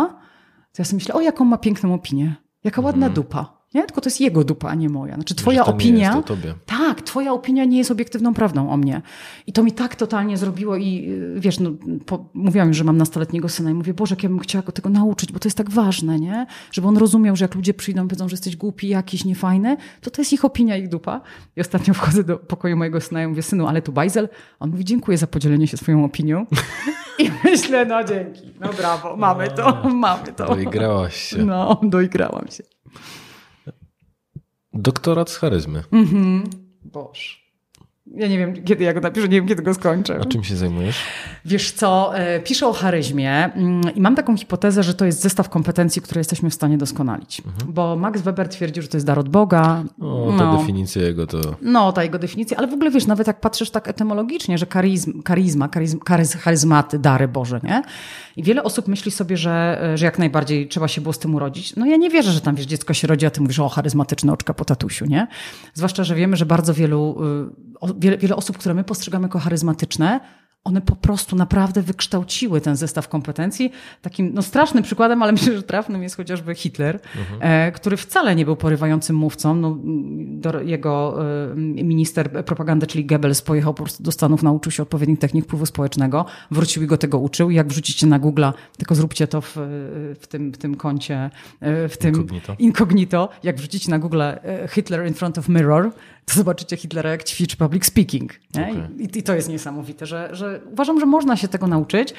to 0.71 0.79
ja 0.79 0.85
sobie 0.85 0.95
myślę, 0.95 1.15
o 1.15 1.21
jaką 1.21 1.45
ma 1.45 1.57
piękną 1.57 1.93
opinię, 1.93 2.35
jaka 2.63 2.81
ładna 2.81 3.09
dupa. 3.09 3.56
Nie? 3.73 3.85
Tylko 3.85 4.01
to 4.01 4.09
jest 4.09 4.21
jego 4.21 4.43
dupa, 4.43 4.69
a 4.69 4.75
nie 4.75 4.89
moja. 4.89 5.15
Znaczy 5.15 5.35
twoja 5.35 5.63
to 5.63 5.71
nie 5.71 5.75
opinia... 5.75 6.07
jest 6.07 6.19
o 6.19 6.23
tobie. 6.23 6.53
Tak, 6.65 7.01
twoja 7.01 7.33
opinia 7.33 7.65
nie 7.65 7.77
jest 7.77 7.91
obiektywną 7.91 8.33
prawdą 8.33 8.69
o 8.69 8.77
mnie. 8.77 9.01
I 9.47 9.53
to 9.53 9.63
mi 9.63 9.71
tak 9.71 9.95
totalnie 9.95 10.37
zrobiło 10.37 10.75
i 10.75 11.09
y, 11.09 11.39
wiesz, 11.39 11.59
no, 11.59 11.71
po, 12.05 12.29
mówiłam 12.33 12.67
już, 12.67 12.77
że 12.77 12.83
mam 12.83 12.97
nastoletniego 12.97 13.49
syna 13.49 13.71
i 13.71 13.73
mówię, 13.73 13.93
Boże, 13.93 14.15
jak 14.15 14.23
ja 14.23 14.29
bym 14.29 14.39
chciała 14.39 14.63
go 14.63 14.71
tego 14.71 14.89
nauczyć, 14.89 15.31
bo 15.31 15.39
to 15.39 15.47
jest 15.47 15.57
tak 15.57 15.69
ważne, 15.69 16.19
nie? 16.19 16.45
Żeby 16.71 16.87
on 16.87 16.97
rozumiał, 16.97 17.35
że 17.35 17.45
jak 17.45 17.55
ludzie 17.55 17.73
przyjdą 17.73 18.05
i 18.05 18.07
powiedzą, 18.07 18.29
że 18.29 18.33
jesteś 18.33 18.55
głupi, 18.55 18.87
jakiś, 18.87 19.25
niefajny, 19.25 19.77
to 20.01 20.11
to 20.11 20.21
jest 20.21 20.33
ich 20.33 20.45
opinia, 20.45 20.77
ich 20.77 20.89
dupa. 20.89 21.21
I 21.55 21.61
ostatnio 21.61 21.93
wchodzę 21.93 22.23
do 22.23 22.37
pokoju 22.37 22.77
mojego 22.77 23.01
syna 23.01 23.23
i 23.23 23.27
mówię, 23.27 23.41
synu, 23.41 23.67
ale 23.67 23.81
tu 23.81 23.91
bajzel? 23.91 24.29
On 24.59 24.69
mówi, 24.69 24.85
dziękuję 24.85 25.17
za 25.17 25.27
podzielenie 25.27 25.67
się 25.67 25.77
swoją 25.77 26.05
opinią. 26.05 26.45
I 27.19 27.31
myślę, 27.43 27.85
no 27.85 28.03
dzięki, 28.03 28.53
no 28.59 28.73
brawo, 28.73 29.15
mamy 29.17 29.47
to, 29.47 29.89
mamy 29.89 30.33
to. 30.33 30.45
Doigrałaś 30.47 31.15
się. 31.15 31.37
No, 31.45 31.81
doigrałam 31.83 32.47
się. 32.47 32.63
Doktorat 34.77 35.29
z 35.29 35.37
charyzmy. 35.37 35.83
Mhm. 35.91 36.43
Boże. 36.83 37.46
Ja 38.15 38.27
nie 38.27 38.37
wiem, 38.37 38.63
kiedy 38.63 38.83
ja 38.83 38.93
go 38.93 38.99
napiszę, 38.99 39.27
nie 39.27 39.37
wiem, 39.37 39.47
kiedy 39.47 39.63
go 39.63 39.73
skończę. 39.73 40.19
A 40.21 40.25
czym 40.25 40.43
się 40.43 40.55
zajmujesz? 40.55 40.97
Wiesz 41.45 41.71
co, 41.71 42.17
e, 42.17 42.39
piszę 42.39 42.67
o 42.67 42.73
charyzmie 42.73 43.53
mm, 43.53 43.95
i 43.95 44.01
mam 44.01 44.15
taką 44.15 44.37
hipotezę, 44.37 44.83
że 44.83 44.93
to 44.93 45.05
jest 45.05 45.21
zestaw 45.21 45.49
kompetencji, 45.49 46.01
które 46.01 46.19
jesteśmy 46.19 46.49
w 46.49 46.53
stanie 46.53 46.77
doskonalić. 46.77 47.41
Bo 47.67 47.95
Max 47.95 48.21
Weber 48.21 48.49
twierdził, 48.49 48.83
że 48.83 48.89
to 48.89 48.97
jest 48.97 49.07
dar 49.07 49.19
od 49.19 49.29
Boga. 49.29 49.83
O, 50.01 50.33
ta 50.37 50.57
definicja 50.57 51.01
jego 51.01 51.27
to... 51.27 51.37
No, 51.61 51.91
ta 51.91 52.03
jego 52.03 52.19
definicja, 52.19 52.57
ale 52.57 52.67
w 52.67 52.73
ogóle 52.73 52.91
wiesz, 52.91 53.07
nawet 53.07 53.27
jak 53.27 53.39
patrzysz 53.39 53.69
tak 53.69 53.87
etymologicznie, 53.87 54.57
że 54.57 54.65
charizm, 54.65 55.23
charizma, 55.27 55.69
charizm, 55.73 55.99
charyz, 56.07 56.33
charyzmaty, 56.33 56.99
dary 56.99 57.27
Boże, 57.27 57.59
nie? 57.63 57.81
I 58.37 58.43
wiele 58.43 58.63
osób 58.63 58.87
myśli 58.87 59.11
sobie, 59.11 59.37
że, 59.37 59.91
że 59.95 60.05
jak 60.05 60.19
najbardziej 60.19 60.67
trzeba 60.67 60.87
się 60.87 61.01
było 61.01 61.13
z 61.13 61.19
tym 61.19 61.35
urodzić. 61.35 61.75
No 61.75 61.85
ja 61.85 61.97
nie 61.97 62.09
wierzę, 62.09 62.31
że 62.31 62.41
tam 62.41 62.55
wiesz, 62.55 62.65
dziecko 62.65 62.93
się 62.93 63.07
rodzi, 63.07 63.25
a 63.25 63.29
ty 63.29 63.41
mówisz 63.41 63.59
o 63.59 63.69
charyzmatyczne 63.69 64.33
oczka 64.33 64.53
po 64.53 64.65
tatusiu, 64.65 65.05
nie? 65.05 65.27
Zwłaszcza, 65.73 66.03
że 66.03 66.15
wiemy, 66.15 66.37
że 66.37 66.45
bardzo 66.45 66.73
wielu, 66.73 67.17
y, 67.83 67.93
wiele, 67.97 68.17
wiele 68.17 68.35
osób, 68.35 68.57
które 68.57 68.75
my 68.75 68.83
postrzegamy 68.83 69.25
jako 69.25 69.39
charyzmatyczne, 69.39 70.19
one 70.67 70.81
po 70.81 70.95
prostu 70.95 71.35
naprawdę 71.35 71.81
wykształciły 71.81 72.61
ten 72.61 72.75
zestaw 72.75 73.07
kompetencji. 73.09 73.71
Takim 74.01 74.31
no, 74.33 74.41
strasznym 74.41 74.83
przykładem, 74.83 75.23
ale 75.23 75.31
myślę, 75.37 75.55
że 75.55 75.63
trafnym 75.63 76.03
jest 76.03 76.17
chociażby 76.17 76.55
Hitler, 76.55 76.99
e, 77.39 77.71
który 77.71 77.97
wcale 77.97 78.35
nie 78.35 78.45
był 78.45 78.55
porywającym 78.55 79.15
mówcą. 79.15 79.55
No, 79.55 79.77
jego 80.65 81.17
e, 81.51 81.55
minister 81.83 82.45
propagandy, 82.45 82.87
czyli 82.87 83.05
Goebbels, 83.05 83.41
pojechał 83.41 83.73
po 83.73 83.83
prostu 83.83 84.03
do 84.03 84.11
Stanów, 84.11 84.43
nauczył 84.43 84.71
się 84.71 84.83
odpowiednich 84.83 85.19
technik 85.19 85.45
wpływu 85.45 85.65
społecznego, 85.65 86.25
wrócił 86.51 86.83
i 86.83 86.87
go 86.87 86.97
tego 86.97 87.19
uczył. 87.19 87.51
Jak 87.51 87.67
wrzucicie 87.67 88.07
na 88.07 88.19
Google'a, 88.19 88.53
tylko 88.77 88.95
zróbcie 88.95 89.27
to 89.27 89.41
w, 89.41 89.53
w, 90.19 90.27
tym, 90.27 90.51
w 90.51 90.57
tym 90.57 90.75
koncie, 90.75 91.29
e, 91.59 91.89
w 91.89 91.97
tym 91.97 92.15
Incognito. 92.15 92.55
incognito. 92.59 93.29
Jak 93.43 93.57
wrzucicie 93.57 93.91
na 93.91 93.99
Google 93.99 94.21
Hitler 94.69 95.07
in 95.07 95.13
front 95.13 95.37
of 95.37 95.49
mirror, 95.49 95.91
to 96.27 96.33
zobaczycie 96.33 96.77
Hitlera, 96.77 97.09
jak 97.09 97.23
ćwiczy 97.23 97.57
public 97.57 97.85
speaking. 97.85 98.31
Okej. 98.53 98.73
I, 98.99 99.17
I 99.19 99.23
to 99.23 99.35
jest 99.35 99.49
niesamowite, 99.49 100.05
że, 100.05 100.29
że 100.31 100.61
uważam, 100.71 100.99
że 100.99 101.05
można 101.05 101.37
się 101.37 101.47
tego 101.47 101.67
nauczyć. 101.67 102.13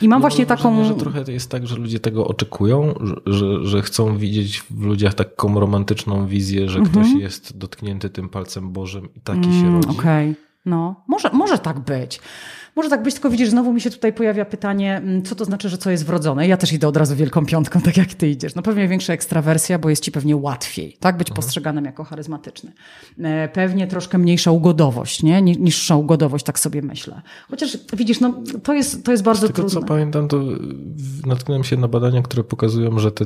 I 0.00 0.08
mam 0.08 0.20
właśnie 0.20 0.46
Mam 0.46 0.48
wrażenie, 0.58 0.76
taką. 0.76 0.84
że 0.84 0.94
trochę 0.94 1.32
jest 1.32 1.50
tak, 1.50 1.66
że 1.66 1.76
ludzie 1.76 2.00
tego 2.00 2.26
oczekują, 2.26 2.94
że, 3.26 3.66
że, 3.66 3.82
chcą 3.82 4.16
widzieć 4.18 4.60
w 4.70 4.82
ludziach 4.82 5.14
taką 5.14 5.60
romantyczną 5.60 6.26
wizję, 6.26 6.68
że 6.68 6.80
ktoś 6.80 7.06
jest 7.18 7.58
dotknięty 7.58 8.10
tym 8.10 8.28
palcem 8.28 8.72
Bożym 8.72 9.08
i 9.14 9.20
taki 9.20 9.42
się 9.44 9.48
Mm, 9.66 9.74
rodzi. 9.74 9.98
Okej. 9.98 10.34
No, 10.66 11.04
może, 11.08 11.30
może 11.32 11.58
tak 11.58 11.80
być. 11.80 12.20
Może 12.76 12.90
tak 12.90 13.02
być, 13.02 13.14
tylko 13.14 13.30
widzisz, 13.30 13.48
znowu 13.50 13.72
mi 13.72 13.80
się 13.80 13.90
tutaj 13.90 14.12
pojawia 14.12 14.44
pytanie, 14.44 14.96
mm, 14.96 15.22
co 15.22 15.34
to 15.34 15.44
znaczy, 15.44 15.68
że 15.68 15.78
co 15.78 15.90
jest 15.90 16.06
wrodzone. 16.06 16.48
Ja 16.48 16.56
też 16.56 16.72
idę 16.72 16.88
od 16.88 16.96
razu 16.96 17.16
wielką 17.16 17.46
piątką, 17.46 17.80
tak 17.80 17.96
jak 17.96 18.14
ty 18.14 18.28
idziesz. 18.28 18.54
No 18.54 18.62
pewnie 18.62 18.88
większa 18.88 19.12
ekstrawersja, 19.12 19.78
bo 19.78 19.90
jest 19.90 20.02
ci 20.04 20.12
pewnie 20.12 20.36
łatwiej, 20.36 20.96
tak? 21.00 21.16
Być 21.16 21.30
postrzeganym 21.30 21.84
jako 21.84 22.04
charyzmatyczny. 22.04 22.72
E, 23.22 23.48
Pewnie 23.48 23.86
troszkę 23.86 24.18
mniejsza 24.18 24.50
ugodowość, 24.50 25.22
nie? 25.22 25.42
Ni- 25.42 25.58
Niższa 25.60 25.96
ugodowość, 25.96 26.44
tak 26.44 26.58
sobie 26.58 26.82
myślę. 26.82 27.22
Chociaż 27.50 27.78
widzisz, 27.92 28.20
no 28.20 28.34
to 28.62 28.74
jest, 28.74 29.04
to 29.04 29.10
jest 29.10 29.22
bardzo 29.22 29.46
tego 29.46 29.56
trudne. 29.62 29.80
co 29.80 29.86
pamiętam, 29.86 30.28
to 30.28 30.40
natknąłem 31.26 31.64
się 31.64 31.76
na 31.76 31.88
badania, 31.88 32.22
które 32.22 32.44
pokazują, 32.44 32.98
że 32.98 33.12
te 33.12 33.24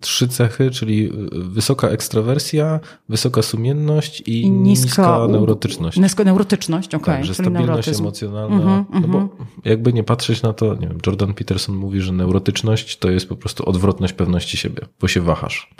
trzy 0.00 0.28
cechy, 0.28 0.70
czyli 0.70 1.10
wysoka 1.32 1.88
ekstrawersja, 1.88 2.80
wysoka 3.08 3.42
sumienność 3.42 4.20
i, 4.20 4.40
I 4.42 4.50
niska 4.50 4.86
niska 4.86 5.26
neurotyczność. 5.28 5.98
Niska 5.98 6.24
neurotyczność, 6.24 6.94
okej. 6.94 7.14
tak, 7.14 7.24
że 7.24 7.34
stabilność 7.34 7.66
neurotyzm. 7.66 8.02
emocjonalna 8.02 8.63
no 8.64 9.08
bo 9.08 9.28
jakby 9.64 9.92
nie 9.92 10.04
patrzeć 10.04 10.42
na 10.42 10.52
to, 10.52 10.74
nie 10.74 10.88
wiem, 10.88 10.98
Jordan 11.06 11.34
Peterson 11.34 11.76
mówi, 11.76 12.00
że 12.00 12.12
neurotyczność 12.12 12.98
to 12.98 13.10
jest 13.10 13.28
po 13.28 13.36
prostu 13.36 13.68
odwrotność 13.68 14.12
pewności 14.12 14.56
siebie, 14.56 14.82
bo 15.00 15.08
się 15.08 15.20
wahasz. 15.20 15.74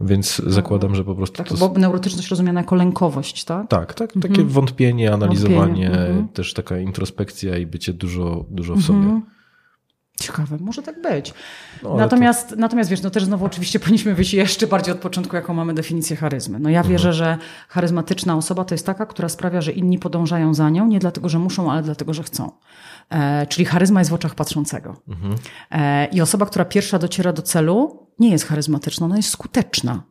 Więc 0.00 0.42
zakładam, 0.46 0.94
że 0.94 1.04
po 1.04 1.14
prostu 1.14 1.36
Tak, 1.36 1.48
to... 1.48 1.68
bo 1.68 1.78
neurotyczność 1.78 2.28
rozumiana 2.28 2.60
jako 2.60 2.74
lękowość, 2.74 3.44
tak? 3.44 3.68
Tak, 3.68 3.94
tak, 3.94 4.12
takie 4.22 4.44
wątpienie, 4.44 5.12
analizowanie, 5.12 5.58
Wątpienie, 5.58 6.08
mhm. 6.08 6.28
też 6.28 6.54
taka 6.54 6.78
introspekcja 6.78 7.58
i 7.58 7.66
bycie 7.66 7.92
dużo, 7.92 8.44
dużo 8.50 8.74
w 8.74 8.82
sobie. 8.82 9.20
Ciekawe, 10.20 10.56
może 10.60 10.82
tak 10.82 11.02
być. 11.02 11.34
No, 11.82 11.94
natomiast, 11.94 12.56
natomiast 12.56 12.90
wiesz, 12.90 13.02
no 13.02 13.10
też 13.10 13.24
znowu 13.24 13.44
oczywiście 13.44 13.80
powinniśmy 13.80 14.14
wyjść 14.14 14.34
jeszcze 14.34 14.66
bardziej 14.66 14.94
od 14.94 15.00
początku, 15.00 15.36
jaką 15.36 15.54
mamy 15.54 15.74
definicję 15.74 16.16
charyzmy. 16.16 16.60
No 16.60 16.70
ja 16.70 16.82
wierzę, 16.82 17.12
że 17.12 17.38
charyzmatyczna 17.68 18.36
osoba 18.36 18.64
to 18.64 18.74
jest 18.74 18.86
taka, 18.86 19.06
która 19.06 19.28
sprawia, 19.28 19.60
że 19.60 19.72
inni 19.72 19.98
podążają 19.98 20.54
za 20.54 20.70
nią, 20.70 20.86
nie 20.86 20.98
dlatego, 20.98 21.28
że 21.28 21.38
muszą, 21.38 21.72
ale 21.72 21.82
dlatego, 21.82 22.14
że 22.14 22.22
chcą. 22.22 22.50
E, 23.10 23.46
czyli 23.46 23.64
charyzma 23.64 24.00
jest 24.00 24.10
w 24.10 24.14
oczach 24.14 24.34
patrzącego. 24.34 24.96
E, 25.70 26.06
I 26.06 26.20
osoba, 26.20 26.46
która 26.46 26.64
pierwsza 26.64 26.98
dociera 26.98 27.32
do 27.32 27.42
celu, 27.42 28.06
nie 28.18 28.30
jest 28.30 28.46
charyzmatyczna, 28.46 29.06
ona 29.06 29.16
jest 29.16 29.28
skuteczna. 29.28 30.02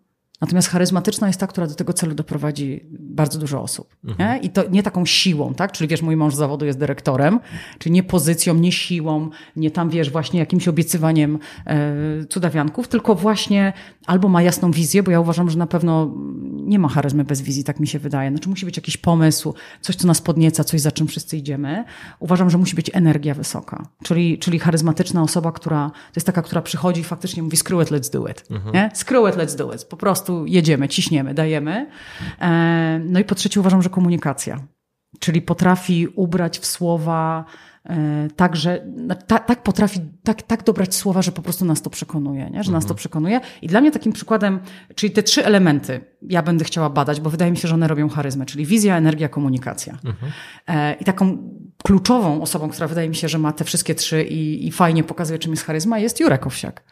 Natomiast 0.41 0.67
charyzmatyczna 0.67 1.27
jest 1.27 1.39
ta, 1.39 1.47
która 1.47 1.67
do 1.67 1.75
tego 1.75 1.93
celu 1.93 2.15
doprowadzi 2.15 2.85
bardzo 2.91 3.39
dużo 3.39 3.61
osób. 3.61 3.95
Nie? 4.19 4.39
I 4.43 4.49
to 4.49 4.69
nie 4.69 4.83
taką 4.83 5.05
siłą, 5.05 5.53
tak? 5.53 5.71
Czyli 5.71 5.87
wiesz, 5.87 6.01
mój 6.01 6.15
mąż 6.15 6.35
z 6.35 6.37
zawodu 6.37 6.65
jest 6.65 6.79
dyrektorem, 6.79 7.39
czyli 7.79 7.93
nie 7.93 8.03
pozycją, 8.03 8.53
nie 8.53 8.71
siłą, 8.71 9.29
nie 9.55 9.71
tam 9.71 9.89
wiesz, 9.89 10.11
właśnie 10.11 10.39
jakimś 10.39 10.67
obiecywaniem 10.67 11.39
e, 11.65 12.25
cudawianków, 12.29 12.87
tylko 12.87 13.15
właśnie 13.15 13.73
albo 14.05 14.29
ma 14.29 14.41
jasną 14.41 14.71
wizję, 14.71 15.03
bo 15.03 15.11
ja 15.11 15.19
uważam, 15.19 15.49
że 15.49 15.57
na 15.57 15.67
pewno 15.67 16.15
nie 16.51 16.79
ma 16.79 16.87
charyzmy 16.87 17.23
bez 17.23 17.41
wizji, 17.41 17.63
tak 17.63 17.79
mi 17.79 17.87
się 17.87 17.99
wydaje. 17.99 18.29
Znaczy 18.29 18.49
musi 18.49 18.65
być 18.65 18.77
jakiś 18.77 18.97
pomysł, 18.97 19.53
coś, 19.81 19.95
co 19.95 20.07
nas 20.07 20.21
podnieca, 20.21 20.63
coś, 20.63 20.81
za 20.81 20.91
czym 20.91 21.07
wszyscy 21.07 21.37
idziemy. 21.37 21.83
Uważam, 22.19 22.49
że 22.49 22.57
musi 22.57 22.75
być 22.75 22.91
energia 22.93 23.33
wysoka. 23.33 23.85
Czyli, 24.03 24.37
czyli 24.37 24.59
charyzmatyczna 24.59 25.23
osoba, 25.23 25.51
która, 25.51 25.89
to 25.89 26.13
jest 26.15 26.25
taka, 26.25 26.41
która 26.41 26.61
przychodzi 26.61 27.01
i 27.01 27.03
faktycznie 27.03 27.43
mówi 27.43 27.57
screw 27.57 27.81
it, 27.81 27.89
let's 27.89 28.13
do 28.13 28.27
it. 28.27 28.43
Nie? 28.73 28.91
Screw 28.93 29.29
it, 29.29 29.35
let's 29.35 29.57
do 29.57 29.73
it. 29.73 29.83
Po 29.85 29.97
prostu 29.97 30.28
jedziemy, 30.45 30.87
ciśniemy, 30.87 31.33
dajemy. 31.33 31.87
E, 32.41 33.01
No 33.05 33.19
i 33.19 33.23
po 33.23 33.35
trzecie 33.35 33.59
uważam, 33.59 33.81
że 33.81 33.89
komunikacja. 33.89 34.59
Czyli 35.19 35.41
potrafi 35.41 36.07
ubrać 36.07 36.59
w 36.59 36.65
słowa 36.65 37.45
e, 37.85 38.27
tak, 38.35 38.55
że 38.55 38.85
no, 38.95 39.15
tak, 39.15 39.45
tak 39.45 39.63
potrafi, 39.63 39.99
tak, 40.23 40.41
tak 40.41 40.63
dobrać 40.63 40.95
słowa, 40.95 41.21
że 41.21 41.31
po 41.31 41.41
prostu 41.41 41.65
nas 41.65 41.81
to 41.81 41.89
przekonuje, 41.89 42.49
nie? 42.49 42.63
że 42.63 42.71
nas 42.71 42.85
to 42.85 42.95
przekonuje. 42.95 43.41
I 43.61 43.67
dla 43.67 43.81
mnie 43.81 43.91
takim 43.91 44.13
przykładem, 44.13 44.59
czyli 44.95 45.13
te 45.13 45.23
trzy 45.23 45.45
elementy 45.45 46.01
ja 46.21 46.41
będę 46.43 46.65
chciała 46.65 46.89
badać, 46.89 47.21
bo 47.21 47.29
wydaje 47.29 47.51
mi 47.51 47.57
się, 47.57 47.67
że 47.67 47.73
one 47.73 47.87
robią 47.87 48.09
charyzmę, 48.09 48.45
czyli 48.45 48.65
wizja, 48.65 48.97
energia, 48.97 49.29
komunikacja. 49.29 49.97
E, 50.67 50.93
I 50.93 51.05
taką 51.05 51.37
kluczową 51.83 52.41
osobą, 52.41 52.69
która 52.69 52.87
wydaje 52.87 53.09
mi 53.09 53.15
się, 53.15 53.27
że 53.29 53.37
ma 53.37 53.53
te 53.53 53.63
wszystkie 53.63 53.95
trzy 53.95 54.23
i, 54.23 54.67
i 54.67 54.71
fajnie 54.71 55.03
pokazuje, 55.03 55.39
czym 55.39 55.51
jest 55.51 55.63
charyzma, 55.65 55.99
jest 55.99 56.19
Jurek 56.19 56.47
Owsiak. 56.47 56.83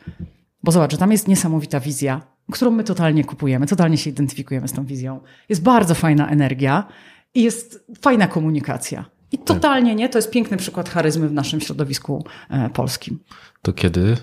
Bo 0.63 0.71
zobacz, 0.71 0.91
że 0.91 0.97
tam 0.97 1.11
jest 1.11 1.27
niesamowita 1.27 1.79
wizja, 1.79 2.21
którą 2.51 2.71
my 2.71 2.83
totalnie 2.83 3.23
kupujemy, 3.23 3.67
totalnie 3.67 3.97
się 3.97 4.09
identyfikujemy 4.09 4.67
z 4.67 4.73
tą 4.73 4.85
wizją. 4.85 5.19
Jest 5.49 5.63
bardzo 5.63 5.95
fajna 5.95 6.29
energia 6.29 6.87
i 7.33 7.43
jest 7.43 7.85
fajna 8.01 8.27
komunikacja. 8.27 9.05
I 9.31 9.37
totalnie 9.37 9.95
nie, 9.95 10.09
to 10.09 10.17
jest 10.17 10.31
piękny 10.31 10.57
przykład 10.57 10.89
charyzmy 10.89 11.29
w 11.29 11.33
naszym 11.33 11.61
środowisku 11.61 12.25
e, 12.49 12.69
polskim. 12.69 13.19
To 13.61 13.73
kiedy 13.73 14.17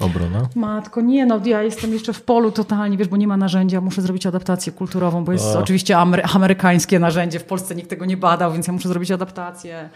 obrona? 0.00 0.48
Matko, 0.54 1.00
nie 1.00 1.26
no, 1.26 1.40
ja 1.44 1.62
jestem 1.62 1.92
jeszcze 1.92 2.12
w 2.12 2.22
polu 2.22 2.52
totalnie, 2.52 2.96
wiesz, 2.96 3.08
bo 3.08 3.16
nie 3.16 3.26
ma 3.28 3.36
narzędzia, 3.36 3.80
muszę 3.80 4.02
zrobić 4.02 4.26
adaptację 4.26 4.72
kulturową, 4.72 5.24
bo 5.24 5.32
jest 5.32 5.56
A. 5.56 5.58
oczywiście 5.58 5.94
amery- 5.94 6.36
amerykańskie 6.36 6.98
narzędzie, 6.98 7.38
w 7.38 7.44
Polsce 7.44 7.74
nikt 7.74 7.90
tego 7.90 8.04
nie 8.04 8.16
badał, 8.16 8.52
więc 8.52 8.66
ja 8.66 8.72
muszę 8.72 8.88
zrobić 8.88 9.10
adaptację. 9.10 9.88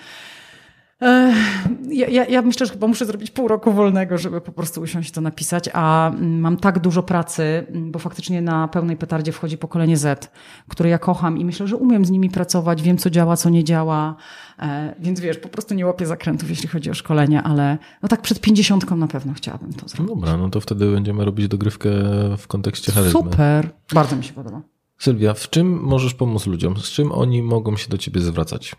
Ja, 1.88 2.08
ja, 2.08 2.26
ja 2.26 2.42
myślę, 2.42 2.66
że 2.66 2.72
chyba 2.72 2.86
muszę 2.86 3.06
zrobić 3.06 3.30
pół 3.30 3.48
roku 3.48 3.72
wolnego, 3.72 4.18
żeby 4.18 4.40
po 4.40 4.52
prostu 4.52 4.80
usiąść 4.80 5.10
to 5.10 5.20
napisać, 5.20 5.70
a 5.72 6.10
mm, 6.10 6.40
mam 6.40 6.56
tak 6.56 6.78
dużo 6.78 7.02
pracy, 7.02 7.66
mm, 7.68 7.92
bo 7.92 7.98
faktycznie 7.98 8.42
na 8.42 8.68
pełnej 8.68 8.96
petardzie 8.96 9.32
wchodzi 9.32 9.58
pokolenie 9.58 9.96
Z, 9.96 10.32
które 10.68 10.90
ja 10.90 10.98
kocham 10.98 11.38
i 11.38 11.44
myślę, 11.44 11.66
że 11.66 11.76
umiem 11.76 12.04
z 12.04 12.10
nimi 12.10 12.30
pracować, 12.30 12.82
wiem 12.82 12.98
co 12.98 13.10
działa, 13.10 13.36
co 13.36 13.50
nie 13.50 13.64
działa, 13.64 14.16
e, 14.58 14.94
więc 14.98 15.20
wiesz, 15.20 15.38
po 15.38 15.48
prostu 15.48 15.74
nie 15.74 15.86
łapię 15.86 16.06
zakrętów, 16.06 16.50
jeśli 16.50 16.68
chodzi 16.68 16.90
o 16.90 16.94
szkolenie, 16.94 17.42
ale 17.42 17.78
no 18.02 18.08
tak 18.08 18.22
przed 18.22 18.40
pięćdziesiątką 18.40 18.96
na 18.96 19.06
pewno 19.06 19.32
chciałabym 19.34 19.72
to 19.72 19.88
zrobić. 19.88 20.14
dobra, 20.14 20.36
no 20.36 20.50
to 20.50 20.60
wtedy 20.60 20.92
będziemy 20.92 21.24
robić 21.24 21.48
dogrywkę 21.48 21.90
w 22.38 22.46
kontekście 22.46 22.92
charyzmy. 22.92 23.20
Super, 23.20 23.70
bardzo 23.94 24.16
mi 24.16 24.24
się 24.24 24.32
podoba. 24.32 24.62
Sylwia, 24.98 25.34
w 25.34 25.50
czym 25.50 25.80
możesz 25.82 26.14
pomóc 26.14 26.46
ludziom? 26.46 26.76
Z 26.76 26.90
czym 26.90 27.12
oni 27.12 27.42
mogą 27.42 27.76
się 27.76 27.88
do 27.88 27.98
ciebie 27.98 28.20
zwracać? 28.20 28.76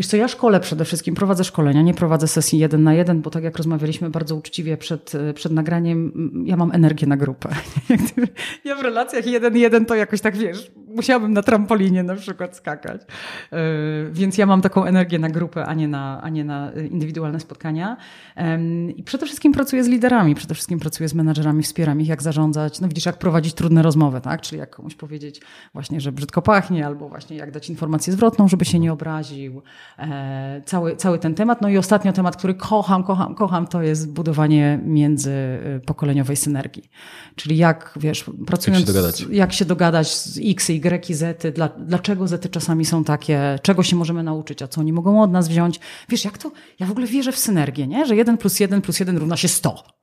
Wiesz 0.00 0.06
co, 0.06 0.16
ja 0.16 0.28
szkole 0.28 0.60
przede 0.60 0.84
wszystkim, 0.84 1.14
prowadzę 1.14 1.44
szkolenia, 1.44 1.82
nie 1.82 1.94
prowadzę 1.94 2.28
sesji 2.28 2.58
jeden 2.58 2.82
na 2.82 2.94
jeden, 2.94 3.22
bo 3.22 3.30
tak 3.30 3.44
jak 3.44 3.56
rozmawialiśmy 3.56 4.10
bardzo 4.10 4.36
uczciwie 4.36 4.76
przed, 4.76 5.12
przed 5.34 5.52
nagraniem, 5.52 6.12
ja 6.46 6.56
mam 6.56 6.72
energię 6.72 7.06
na 7.06 7.16
grupę. 7.16 7.48
Ja 8.64 8.76
w 8.76 8.82
relacjach 8.82 9.26
jeden 9.26 9.56
jeden 9.56 9.86
to 9.86 9.94
jakoś 9.94 10.20
tak, 10.20 10.36
wiesz, 10.36 10.70
musiałabym 10.86 11.32
na 11.32 11.42
trampolinie 11.42 12.02
na 12.02 12.14
przykład 12.14 12.56
skakać. 12.56 13.00
Yy, 13.52 13.58
Więc 14.12 14.38
ja 14.38 14.46
mam 14.46 14.62
taką 14.62 14.84
energię 14.84 15.18
na 15.18 15.28
grupę, 15.28 15.66
a 15.66 15.74
nie 15.74 15.88
na, 15.88 16.20
a 16.22 16.28
nie 16.28 16.44
na 16.44 16.72
indywidualne 16.72 17.40
spotkania. 17.40 17.96
I 18.96 19.02
przede 19.02 19.26
wszystkim 19.26 19.52
pracuję 19.52 19.84
z 19.84 19.88
liderami, 19.88 20.34
przede 20.34 20.54
wszystkim 20.54 20.80
pracuję 20.80 21.08
z 21.08 21.14
menadżerami, 21.14 21.62
wspieram 21.62 22.00
ich, 22.00 22.08
jak 22.08 22.22
zarządzać, 22.22 22.80
no 22.80 22.88
widzisz, 22.88 23.06
jak 23.06 23.18
prowadzić 23.18 23.54
trudne 23.54 23.82
rozmowy, 23.82 24.20
tak? 24.20 24.40
Czyli 24.40 24.58
jak 24.58 24.70
komuś 24.70 24.94
powiedzieć 24.94 25.40
właśnie, 25.72 26.00
że 26.00 26.12
brzydko 26.12 26.42
pachnie, 26.42 26.86
albo 26.86 27.08
właśnie 27.08 27.36
jak 27.36 27.50
dać 27.50 27.70
informację 27.70 28.12
zwrotną, 28.12 28.48
żeby 28.48 28.64
się 28.64 28.78
nie 28.78 28.92
obraził. 28.92 29.62
E, 29.98 30.62
cały, 30.66 30.96
cały 30.96 31.18
ten 31.18 31.34
temat. 31.34 31.62
No 31.62 31.68
i 31.68 31.78
ostatnio 31.78 32.12
temat, 32.12 32.36
który 32.36 32.54
kocham, 32.54 33.04
kocham, 33.04 33.34
kocham, 33.34 33.66
to 33.66 33.82
jest 33.82 34.12
budowanie 34.12 34.80
międzypokoleniowej 34.84 36.36
synergii. 36.36 36.90
Czyli 37.36 37.56
jak, 37.56 37.92
wiesz, 37.96 38.24
pracując... 38.46 38.86
się 38.86 38.92
dogadać. 38.92 39.26
Jak 39.30 39.52
się 39.52 39.64
dogadać 39.64 40.16
z 40.16 40.38
X, 40.44 40.70
Y, 40.70 41.16
Z, 41.16 41.54
dla, 41.54 41.68
dlaczego 41.68 42.28
Z 42.28 42.50
czasami 42.50 42.84
są 42.84 43.04
takie, 43.04 43.58
czego 43.62 43.82
się 43.82 43.96
możemy 43.96 44.22
nauczyć, 44.22 44.62
a 44.62 44.68
co 44.68 44.80
oni 44.80 44.92
mogą 44.92 45.22
od 45.22 45.32
nas 45.32 45.48
wziąć. 45.48 45.80
Wiesz, 46.08 46.24
jak 46.24 46.38
to, 46.38 46.52
ja 46.80 46.86
w 46.86 46.90
ogóle 46.90 47.06
wierzę 47.06 47.32
w 47.32 47.38
synergię, 47.38 47.86
nie? 47.86 48.06
Że 48.06 48.16
1 48.16 48.38
plus 48.38 48.60
1 48.60 48.82
plus 48.82 49.00
1 49.00 49.16
równa 49.16 49.36
się 49.36 49.48
100. 49.48 50.00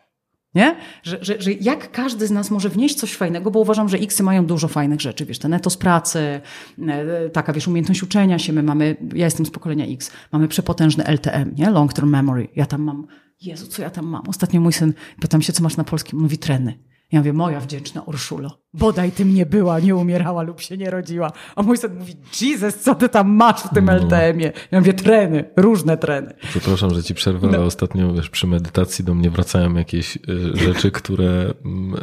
Nie? 0.56 0.76
Że, 1.04 1.18
że, 1.22 1.42
że 1.42 1.54
jak 1.54 1.92
każdy 1.92 2.28
z 2.28 2.32
nas 2.32 2.52
może 2.52 2.70
wnieść 2.70 2.96
coś 2.96 3.16
fajnego, 3.16 3.52
bo 3.52 3.60
uważam, 3.60 3.90
że 3.90 3.98
X 3.98 4.22
mają 4.22 4.46
dużo 4.46 4.68
fajnych 4.68 5.02
rzeczy, 5.02 5.26
wiesz, 5.26 5.40
ten 5.40 5.54
etos 5.54 5.78
pracy, 5.78 6.42
e, 6.88 7.30
taka, 7.30 7.54
wiesz, 7.54 7.68
umiejętność 7.68 8.04
uczenia 8.04 8.40
się, 8.40 8.54
my 8.54 8.64
mamy, 8.64 8.96
ja 9.16 9.26
jestem 9.26 9.46
z 9.46 9.52
pokolenia 9.52 9.86
X, 9.86 10.12
mamy 10.32 10.48
przepotężny 10.48 11.04
LTM, 11.04 11.56
nie? 11.56 11.70
Long 11.70 11.94
Term 11.94 12.10
Memory. 12.10 12.48
Ja 12.56 12.66
tam 12.66 12.82
mam, 12.82 13.08
Jezu, 13.42 13.68
co 13.68 13.82
ja 13.82 13.90
tam 13.90 14.06
mam? 14.06 14.30
Ostatnio 14.30 14.62
mój 14.62 14.74
syn, 14.74 14.94
pytam 15.22 15.42
się, 15.42 15.54
co 15.54 15.64
masz 15.64 15.78
na 15.78 15.84
polskim? 15.84 16.20
Mówi 16.20 16.38
treny. 16.38 16.78
Ja 17.12 17.20
mówię, 17.20 17.34
moja 17.34 17.60
wdzięczna 17.60 18.02
Urszulo, 18.02 18.60
bodaj 18.74 19.12
tym 19.12 19.34
nie 19.34 19.46
była, 19.46 19.80
nie 19.80 19.96
umierała 19.96 20.44
lub 20.44 20.62
się 20.62 20.78
nie 20.78 20.90
rodziła. 20.90 21.32
A 21.56 21.64
mój 21.64 21.78
syn 21.78 21.96
mówi, 22.00 22.16
Jesus, 22.42 22.76
co 22.76 22.96
ty 22.96 23.10
tam 23.10 23.30
masz 23.32 23.62
w 23.62 23.70
tym 23.74 23.86
No. 23.86 23.92
LTM-ie? 23.94 24.52
Ja 24.72 24.80
mówię, 24.80 24.94
treny, 24.94 25.50
różne 25.58 25.98
treny. 25.98 26.34
Przepraszam, 26.50 26.94
że 26.94 27.04
ci 27.04 27.14
przerwę, 27.16 27.48
ale 27.48 27.62
ostatnio 27.62 28.14
wiesz, 28.14 28.30
przy 28.30 28.48
medytacji 28.48 29.06
do 29.06 29.14
mnie 29.14 29.30
wracają 29.30 29.74
jakieś 29.74 30.16
y, 30.16 30.58
rzeczy, 30.58 30.92
które 30.92 31.54
mm, 31.66 32.00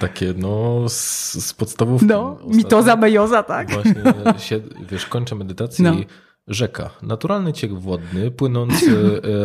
takie 0.00 0.34
no 0.36 0.84
z, 0.88 1.32
z 1.44 1.54
podstawówki. 1.54 2.06
No, 2.06 2.32
Ostatnio 2.32 2.56
mitoza, 2.56 2.96
mejoza, 2.96 3.42
tak? 3.42 3.70
Właśnie 3.70 3.94
się, 4.38 4.60
wiesz, 4.90 5.06
kończę 5.06 5.34
meditację 5.34 5.84
No. 5.84 5.94
i 5.94 6.06
rzeka. 6.48 6.90
Naturalny 7.02 7.52
ciek 7.52 7.74
wodny 7.74 8.30
płynący 8.30 8.90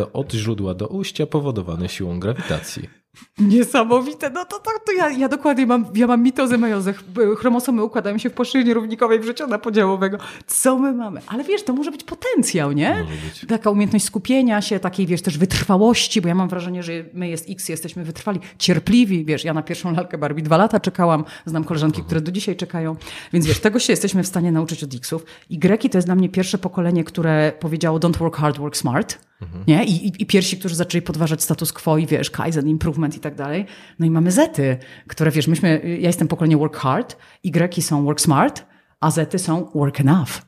y, 0.02 0.12
od 0.12 0.32
źródła 0.32 0.74
do 0.74 0.86
ujścia 0.88 1.26
powodowany 1.26 1.88
siłą 1.88 2.20
grawitacji. 2.20 3.01
Niesamowite. 3.38 4.30
No 4.30 4.44
to, 4.44 4.58
to, 4.58 4.70
to 4.86 4.92
ja, 4.92 5.10
ja 5.10 5.28
dokładnie 5.28 5.66
mam, 5.66 5.86
ja 5.94 6.06
mam 6.06 6.22
mitozę 6.22 6.58
mejozę. 6.58 6.94
Chromosomy 7.38 7.84
układają 7.84 8.18
się 8.18 8.30
w 8.30 8.32
płaszczyźnie 8.32 8.74
równikowej 8.74 9.20
wrzeciono 9.20 9.58
podziałowego. 9.58 10.18
Co 10.46 10.78
my 10.78 10.92
mamy? 10.92 11.20
Ale 11.26 11.44
wiesz, 11.44 11.62
to 11.62 11.72
może 11.72 11.90
być 11.90 12.04
potencjał, 12.04 12.72
nie? 12.72 13.06
Taka 13.48 13.70
umiejętność 13.70 14.04
skupienia 14.04 14.62
się, 14.62 14.80
takiej, 14.80 15.06
wiesz, 15.06 15.22
też 15.22 15.38
wytrwałości, 15.38 16.20
bo 16.20 16.28
ja 16.28 16.34
mam 16.34 16.48
wrażenie, 16.48 16.82
że 16.82 16.92
my 17.14 17.28
jest 17.28 17.50
X, 17.50 17.68
jesteśmy 17.68 18.04
wytrwali, 18.04 18.40
cierpliwi, 18.58 19.24
wiesz, 19.24 19.44
ja 19.44 19.54
na 19.54 19.62
pierwszą 19.62 19.92
lalkę 19.92 20.18
Barbie 20.18 20.42
dwa 20.42 20.56
lata 20.56 20.80
czekałam, 20.80 21.24
znam 21.46 21.64
koleżanki, 21.64 22.02
które 22.02 22.20
do 22.20 22.32
dzisiaj 22.32 22.56
czekają, 22.56 22.96
więc 23.32 23.46
wiesz, 23.46 23.60
tego 23.60 23.78
się 23.78 23.92
jesteśmy 23.92 24.22
w 24.22 24.26
stanie 24.26 24.52
nauczyć 24.52 24.84
od 24.84 24.94
Xów. 24.94 25.24
I 25.50 25.58
Greki 25.58 25.90
to 25.90 25.98
jest 25.98 26.08
dla 26.08 26.14
mnie 26.14 26.28
pierwsze 26.28 26.58
pokolenie, 26.58 27.04
które 27.04 27.52
powiedziało 27.60 27.98
don't 27.98 28.16
work 28.16 28.36
hard, 28.36 28.58
work 28.58 28.76
smart. 28.76 29.18
Nie? 29.66 29.84
I, 29.84 30.06
i, 30.06 30.22
I 30.22 30.26
pierwsi, 30.26 30.58
którzy 30.58 30.74
zaczęli 30.74 31.02
podważać 31.02 31.42
status 31.42 31.72
quo 31.72 31.98
i 31.98 32.06
wiesz, 32.06 32.30
Kaizen, 32.30 32.68
improvement 32.68 33.01
i 33.16 33.20
tak 33.20 33.34
dalej. 33.34 33.66
No 33.98 34.06
i 34.06 34.10
mamy 34.10 34.30
Zety, 34.30 34.76
które 35.06 35.30
wiesz, 35.30 35.48
myśmy, 35.48 35.80
ja 35.84 36.06
jestem 36.06 36.28
pokolenie 36.28 36.56
work 36.56 36.76
hard, 36.76 37.16
Greki 37.44 37.82
są 37.82 38.04
work 38.04 38.20
smart, 38.20 38.66
a 39.00 39.10
Zety 39.10 39.38
są 39.38 39.70
work 39.74 40.00
enough. 40.00 40.42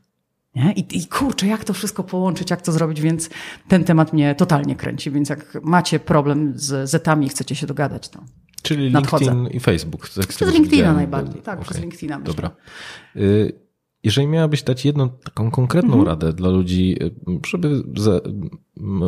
Nie? 0.54 0.72
I, 0.72 0.98
I 0.98 1.06
kurczę, 1.06 1.46
jak 1.46 1.64
to 1.64 1.72
wszystko 1.72 2.04
połączyć, 2.04 2.50
jak 2.50 2.62
to 2.62 2.72
zrobić, 2.72 3.00
więc 3.00 3.30
ten 3.68 3.84
temat 3.84 4.12
mnie 4.12 4.34
totalnie 4.34 4.76
kręci. 4.76 5.10
Więc 5.10 5.28
jak 5.28 5.58
macie 5.62 6.00
problem 6.00 6.52
z 6.56 6.90
Zetami 6.90 7.26
i 7.26 7.28
chcecie 7.28 7.54
się 7.54 7.66
dogadać, 7.66 8.08
to 8.08 8.24
Czyli 8.62 8.92
Nadchodzę. 8.92 9.24
LinkedIn 9.24 9.56
i 9.56 9.60
Facebook. 9.60 10.08
Tak 10.08 10.26
przez 10.26 10.54
LinkedIna 10.54 10.92
najbardziej. 10.92 11.42
Tak, 11.42 11.54
Okej, 11.54 11.64
przez 11.64 11.80
LinkedIna 11.80 12.18
myślę. 12.18 12.34
Dobra. 12.34 12.50
Jeżeli 14.04 14.26
miałabyś 14.26 14.62
dać 14.62 14.84
jedną 14.84 15.08
taką 15.08 15.50
konkretną 15.50 15.92
Mhm. 15.92 16.06
radę 16.08 16.32
dla 16.32 16.48
ludzi, 16.48 16.96
żeby 17.46 17.82
za, 17.96 18.20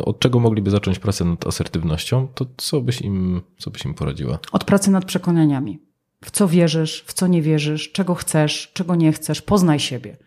od 0.05 0.19
czego 0.19 0.39
mogliby 0.39 0.71
zacząć 0.71 0.99
pracę 0.99 1.25
nad 1.25 1.47
asertywnością, 1.47 2.27
to 2.35 2.45
co 2.57 2.81
byś 2.81 3.01
im, 3.01 3.41
co 3.57 3.71
byś 3.71 3.85
im 3.85 3.93
poradziła? 3.93 4.39
Od 4.51 4.63
pracy 4.63 4.91
nad 4.91 5.05
przekonaniami. 5.05 5.79
W 6.25 6.31
co 6.31 6.47
wierzysz, 6.47 7.03
w 7.07 7.13
co 7.13 7.27
nie 7.27 7.41
wierzysz, 7.41 7.91
czego 7.91 8.15
chcesz, 8.15 8.71
czego 8.73 8.95
nie 8.95 9.11
chcesz. 9.11 9.41
Poznaj 9.41 9.79
siebie. 9.79 10.17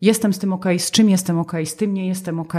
Jestem 0.00 0.32
z 0.32 0.38
tym 0.38 0.52
ok, 0.52 0.64
z 0.78 0.90
czym 0.90 1.10
jestem 1.10 1.38
ok, 1.38 1.52
z 1.64 1.76
tym 1.76 1.94
nie 1.94 2.06
jestem 2.06 2.40
ok. 2.40 2.52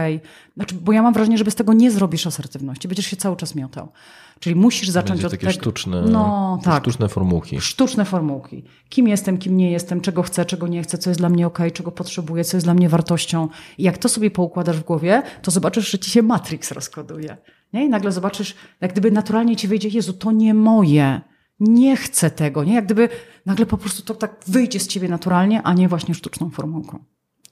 Znaczy, 0.56 0.76
bo 0.76 0.92
ja 0.92 1.02
mam 1.02 1.14
wrażenie, 1.14 1.38
że 1.38 1.44
bez 1.44 1.56
tego 1.56 1.74
nie 1.74 1.92
zrobisz 1.92 2.28
asertywności. 2.28 2.88
Będziesz 2.88 3.06
się 3.06 3.16
cały 3.16 3.36
czas 3.36 3.56
miotał. 3.56 3.92
Czyli 4.40 4.56
musisz 4.56 4.90
zacząć 4.90 5.10
Będzie 5.10 5.28
od 5.28 5.32
takie 5.34 5.48
tego. 5.48 5.62
sztuczne, 5.62 6.02
No, 6.02 6.60
tak. 6.64 6.84
sztuczne 6.84 7.10
formułki. 7.10 7.62
Sztuczne 7.62 8.06
formułki. 8.06 8.64
Kim 8.90 9.08
jestem, 9.08 9.38
kim 9.38 9.58
nie 9.58 9.72
jestem, 9.72 10.02
czego 10.02 10.24
chcę, 10.24 10.46
czego 10.46 10.68
nie 10.68 10.84
chcę, 10.84 10.98
co 10.98 11.10
jest 11.10 11.20
dla 11.20 11.30
mnie 11.30 11.48
ok, 11.48 11.60
czego 11.74 11.92
potrzebuję, 11.92 12.44
co 12.44 12.58
jest 12.58 12.68
dla 12.68 12.74
mnie 12.74 12.90
wartością. 12.90 13.48
I 13.78 13.84
jak 13.84 13.98
to 13.98 14.10
sobie 14.10 14.32
poukładasz 14.32 14.78
w 14.78 14.84
głowie, 14.84 15.24
to 15.42 15.52
zobaczysz, 15.52 15.92
że 15.92 16.00
ci 16.00 16.12
się 16.12 16.22
Matrix 16.22 16.72
rozkoduje. 16.72 17.38
Nie? 17.74 17.86
I 17.86 17.90
nagle 17.90 18.12
zobaczysz, 18.12 18.56
jak 18.82 18.92
gdyby 18.92 19.12
naturalnie 19.12 19.56
ci 19.56 19.68
wyjdzie, 19.68 19.90
Jezu, 19.90 20.14
to 20.14 20.32
nie 20.32 20.54
moje. 20.54 21.22
Nie 21.60 21.96
chcę 21.98 22.32
tego. 22.32 22.64
Nie? 22.64 22.74
Jak 22.74 22.86
gdyby 22.86 23.10
nagle 23.46 23.66
po 23.66 23.78
prostu 23.78 24.04
to 24.04 24.16
tak 24.16 24.36
wyjdzie 24.48 24.80
z 24.80 24.88
ciebie 24.88 25.08
naturalnie, 25.10 25.62
a 25.64 25.74
nie 25.74 25.88
właśnie 25.88 26.16
sztuczną 26.16 26.50
formułką. 26.50 27.04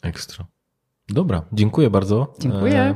Ekstra. 0.02 0.46
Dobra, 1.10 1.46
dziękuję 1.54 1.90
bardzo. 1.90 2.34
Dziękuję. 2.40 2.80
E, 2.80 2.96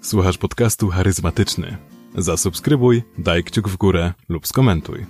Słuchasz 0.00 0.38
podcastu 0.38 0.88
charyzmatyczny. 0.88 1.76
Zasubskrybuj, 2.14 3.02
daj 3.18 3.44
kciuk 3.44 3.68
w 3.68 3.76
górę 3.76 4.12
lub 4.28 4.46
skomentuj. 4.46 5.06